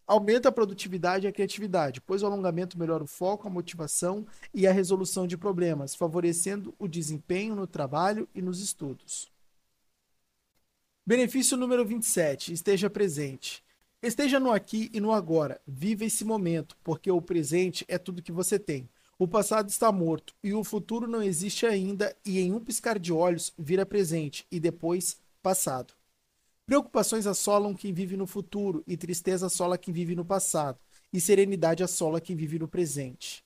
Aumenta 0.07 0.47
a 0.47 0.53
produtividade 0.53 1.25
e 1.25 1.27
a 1.27 1.33
criatividade, 1.33 1.99
pois 1.99 2.23
o 2.23 2.25
alongamento 2.25 2.79
melhora 2.79 3.03
o 3.03 3.07
foco, 3.07 3.45
a 3.45 3.51
motivação 3.51 4.25
e 4.53 4.65
a 4.65 4.71
resolução 4.71 5.27
de 5.27 5.37
problemas, 5.37 5.95
favorecendo 5.95 6.73
o 6.79 6.87
desempenho 6.87 7.57
no 7.57 7.67
trabalho 7.67 8.25
e 8.33 8.41
nos 8.41 8.61
estudos. 8.61 9.29
Benefício 11.05 11.57
número 11.57 11.85
27. 11.85 12.53
Esteja 12.53 12.89
presente. 12.89 13.66
Esteja 14.07 14.39
no 14.39 14.53
aqui 14.53 14.89
e 14.93 15.01
no 15.01 15.11
agora. 15.11 15.59
Viva 15.67 16.05
esse 16.05 16.23
momento, 16.23 16.77
porque 16.81 17.11
o 17.11 17.21
presente 17.21 17.83
é 17.89 17.97
tudo 17.97 18.21
que 18.21 18.31
você 18.31 18.57
tem. 18.57 18.87
O 19.19 19.27
passado 19.27 19.67
está 19.67 19.91
morto 19.91 20.33
e 20.41 20.53
o 20.53 20.63
futuro 20.63 21.09
não 21.09 21.21
existe 21.21 21.65
ainda, 21.65 22.15
e 22.23 22.39
em 22.39 22.53
um 22.53 22.59
piscar 22.61 22.97
de 22.97 23.11
olhos 23.11 23.51
vira 23.59 23.85
presente 23.85 24.47
e 24.49 24.61
depois 24.61 25.17
passado. 25.43 25.93
Preocupações 26.65 27.27
assolam 27.27 27.75
quem 27.75 27.91
vive 27.91 28.15
no 28.15 28.25
futuro 28.25 28.81
e 28.87 28.95
tristeza 28.95 29.47
assola 29.47 29.77
quem 29.77 29.93
vive 29.93 30.15
no 30.15 30.23
passado. 30.23 30.79
e 31.11 31.19
serenidade 31.19 31.83
assola 31.83 32.21
quem 32.21 32.35
vive 32.35 32.57
no 32.57 32.67
presente. 32.67 33.43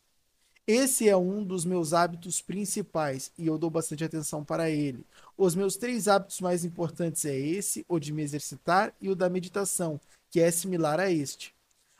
Esse 0.67 1.09
é 1.09 1.17
um 1.17 1.43
dos 1.43 1.65
meus 1.65 1.91
hábitos 1.91 2.39
principais 2.39 3.31
e 3.35 3.47
eu 3.47 3.57
dou 3.57 3.69
bastante 3.69 4.03
atenção 4.03 4.43
para 4.45 4.69
ele. 4.69 5.05
Os 5.35 5.55
meus 5.55 5.75
três 5.75 6.07
hábitos 6.07 6.39
mais 6.39 6.63
importantes 6.63 7.25
é 7.25 7.35
esse, 7.35 7.83
o 7.89 7.99
de 7.99 8.13
me 8.13 8.21
exercitar 8.21 8.93
e 9.01 9.09
o 9.09 9.15
da 9.15 9.27
meditação, 9.27 9.99
que 10.31 10.39
é 10.39 10.49
similar 10.49 10.99
a 10.99 11.11
este. 11.11 11.53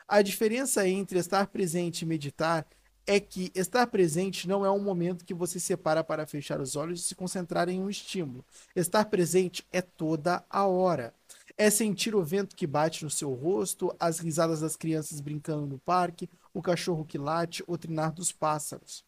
A 0.08 0.22
diferença 0.22 0.88
entre 0.88 1.18
estar 1.18 1.46
presente 1.46 2.02
e 2.02 2.06
meditar 2.06 2.66
é 3.06 3.20
que 3.20 3.52
estar 3.54 3.86
presente 3.86 4.48
não 4.48 4.64
é 4.64 4.70
um 4.70 4.82
momento 4.82 5.24
que 5.24 5.34
você 5.34 5.60
separa 5.60 6.02
para 6.02 6.26
fechar 6.26 6.60
os 6.60 6.76
olhos 6.76 7.00
e 7.00 7.04
se 7.04 7.14
concentrar 7.14 7.68
em 7.68 7.80
um 7.80 7.90
estímulo. 7.90 8.44
Estar 8.74 9.04
presente 9.06 9.66
é 9.72 9.82
toda 9.82 10.44
a 10.48 10.66
hora. 10.66 11.14
É 11.58 11.68
sentir 11.68 12.14
o 12.14 12.24
vento 12.24 12.56
que 12.56 12.66
bate 12.66 13.04
no 13.04 13.10
seu 13.10 13.34
rosto, 13.34 13.94
as 14.00 14.18
risadas 14.18 14.60
das 14.60 14.76
crianças 14.76 15.20
brincando 15.20 15.66
no 15.66 15.78
parque, 15.78 16.28
o 16.54 16.62
cachorro 16.62 17.04
que 17.04 17.18
late, 17.18 17.62
o 17.66 17.76
trinar 17.76 18.12
dos 18.12 18.32
pássaros. 18.32 19.04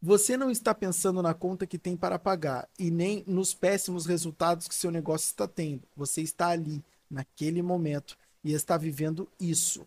Você 0.00 0.36
não 0.36 0.50
está 0.50 0.74
pensando 0.74 1.22
na 1.22 1.32
conta 1.32 1.66
que 1.66 1.78
tem 1.78 1.96
para 1.96 2.18
pagar 2.18 2.68
e 2.78 2.90
nem 2.90 3.24
nos 3.26 3.54
péssimos 3.54 4.04
resultados 4.04 4.68
que 4.68 4.74
seu 4.74 4.90
negócio 4.90 5.26
está 5.26 5.48
tendo. 5.48 5.82
Você 5.96 6.20
está 6.20 6.48
ali, 6.48 6.84
naquele 7.10 7.62
momento, 7.62 8.16
e 8.44 8.52
está 8.52 8.76
vivendo 8.76 9.26
isso. 9.40 9.86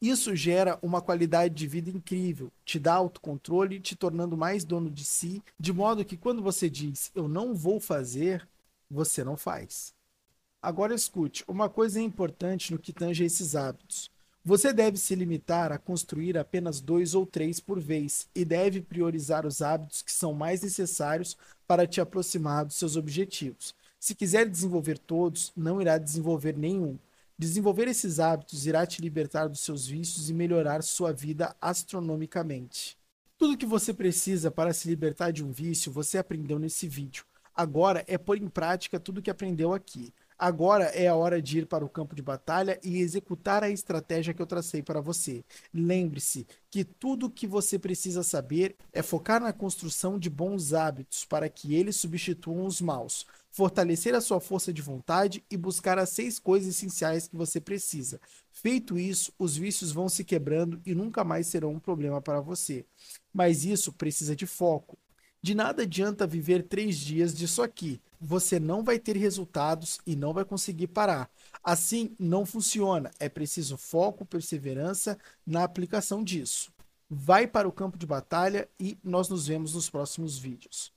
Isso 0.00 0.34
gera 0.34 0.78
uma 0.80 1.02
qualidade 1.02 1.54
de 1.54 1.66
vida 1.66 1.90
incrível, 1.90 2.50
te 2.64 2.78
dá 2.78 2.94
autocontrole, 2.94 3.78
te 3.78 3.94
tornando 3.94 4.34
mais 4.34 4.64
dono 4.64 4.90
de 4.90 5.04
si, 5.04 5.42
de 5.58 5.74
modo 5.74 6.04
que 6.04 6.16
quando 6.16 6.42
você 6.42 6.70
diz 6.70 7.12
eu 7.14 7.28
não 7.28 7.54
vou 7.54 7.78
fazer, 7.78 8.48
você 8.90 9.22
não 9.22 9.36
faz. 9.36 9.92
Agora 10.62 10.94
escute, 10.94 11.44
uma 11.46 11.68
coisa 11.68 12.00
importante 12.00 12.72
no 12.72 12.78
que 12.78 12.92
tange 12.92 13.22
a 13.22 13.26
esses 13.26 13.54
hábitos. 13.54 14.10
Você 14.42 14.72
deve 14.72 14.96
se 14.96 15.14
limitar 15.14 15.70
a 15.70 15.76
construir 15.76 16.38
apenas 16.38 16.80
dois 16.80 17.14
ou 17.14 17.26
três 17.26 17.60
por 17.60 17.78
vez 17.78 18.26
e 18.34 18.42
deve 18.42 18.80
priorizar 18.80 19.44
os 19.44 19.60
hábitos 19.60 20.00
que 20.00 20.10
são 20.10 20.32
mais 20.32 20.62
necessários 20.62 21.36
para 21.66 21.86
te 21.86 22.00
aproximar 22.00 22.64
dos 22.64 22.76
seus 22.76 22.96
objetivos. 22.96 23.74
Se 23.98 24.14
quiser 24.14 24.48
desenvolver 24.48 24.98
todos, 24.98 25.52
não 25.54 25.80
irá 25.80 25.98
desenvolver 25.98 26.56
nenhum. 26.56 26.98
Desenvolver 27.40 27.88
esses 27.88 28.20
hábitos 28.20 28.66
irá 28.66 28.86
te 28.86 29.00
libertar 29.00 29.48
dos 29.48 29.60
seus 29.60 29.86
vícios 29.86 30.28
e 30.28 30.34
melhorar 30.34 30.82
sua 30.82 31.10
vida 31.10 31.56
astronomicamente. 31.58 32.98
Tudo 33.38 33.56
que 33.56 33.64
você 33.64 33.94
precisa 33.94 34.50
para 34.50 34.74
se 34.74 34.86
libertar 34.86 35.30
de 35.30 35.42
um 35.42 35.50
vício, 35.50 35.90
você 35.90 36.18
aprendeu 36.18 36.58
nesse 36.58 36.86
vídeo. 36.86 37.24
Agora 37.54 38.04
é 38.06 38.18
pôr 38.18 38.36
em 38.36 38.46
prática 38.46 39.00
tudo 39.00 39.22
que 39.22 39.30
aprendeu 39.30 39.72
aqui. 39.72 40.12
Agora 40.42 40.84
é 40.84 41.06
a 41.06 41.14
hora 41.14 41.42
de 41.42 41.58
ir 41.58 41.66
para 41.66 41.84
o 41.84 41.88
campo 41.88 42.14
de 42.16 42.22
batalha 42.22 42.80
e 42.82 42.96
executar 42.96 43.62
a 43.62 43.68
estratégia 43.68 44.32
que 44.32 44.40
eu 44.40 44.46
tracei 44.46 44.82
para 44.82 44.98
você. 44.98 45.44
Lembre-se 45.70 46.46
que 46.70 46.82
tudo 46.82 47.26
o 47.26 47.30
que 47.30 47.46
você 47.46 47.78
precisa 47.78 48.22
saber 48.22 48.74
é 48.90 49.02
focar 49.02 49.42
na 49.42 49.52
construção 49.52 50.18
de 50.18 50.30
bons 50.30 50.72
hábitos 50.72 51.26
para 51.26 51.46
que 51.50 51.74
eles 51.74 51.96
substituam 51.96 52.64
os 52.64 52.80
maus, 52.80 53.26
fortalecer 53.50 54.14
a 54.14 54.20
sua 54.22 54.40
força 54.40 54.72
de 54.72 54.80
vontade 54.80 55.44
e 55.50 55.58
buscar 55.58 55.98
as 55.98 56.08
seis 56.08 56.38
coisas 56.38 56.74
essenciais 56.74 57.28
que 57.28 57.36
você 57.36 57.60
precisa. 57.60 58.18
Feito 58.50 58.98
isso, 58.98 59.34
os 59.38 59.58
vícios 59.58 59.92
vão 59.92 60.08
se 60.08 60.24
quebrando 60.24 60.80
e 60.86 60.94
nunca 60.94 61.22
mais 61.22 61.48
serão 61.48 61.72
um 61.74 61.78
problema 61.78 62.18
para 62.22 62.40
você. 62.40 62.86
Mas 63.30 63.66
isso 63.66 63.92
precisa 63.92 64.34
de 64.34 64.46
foco. 64.46 64.96
De 65.42 65.54
nada 65.54 65.82
adianta 65.82 66.26
viver 66.26 66.62
três 66.62 66.96
dias 66.96 67.34
disso 67.34 67.62
aqui. 67.62 68.00
Você 68.20 68.60
não 68.60 68.84
vai 68.84 68.98
ter 68.98 69.16
resultados 69.16 69.98
e 70.06 70.14
não 70.14 70.34
vai 70.34 70.44
conseguir 70.44 70.88
parar. 70.88 71.30
Assim, 71.64 72.14
não 72.18 72.44
funciona. 72.44 73.10
É 73.18 73.28
preciso 73.28 73.78
foco, 73.78 74.26
perseverança 74.26 75.18
na 75.46 75.64
aplicação 75.64 76.22
disso. 76.22 76.70
Vai 77.08 77.46
para 77.46 77.66
o 77.66 77.72
campo 77.72 77.96
de 77.96 78.06
batalha 78.06 78.68
e 78.78 78.98
nós 79.02 79.28
nos 79.28 79.46
vemos 79.46 79.74
nos 79.74 79.88
próximos 79.88 80.38
vídeos. 80.38 80.92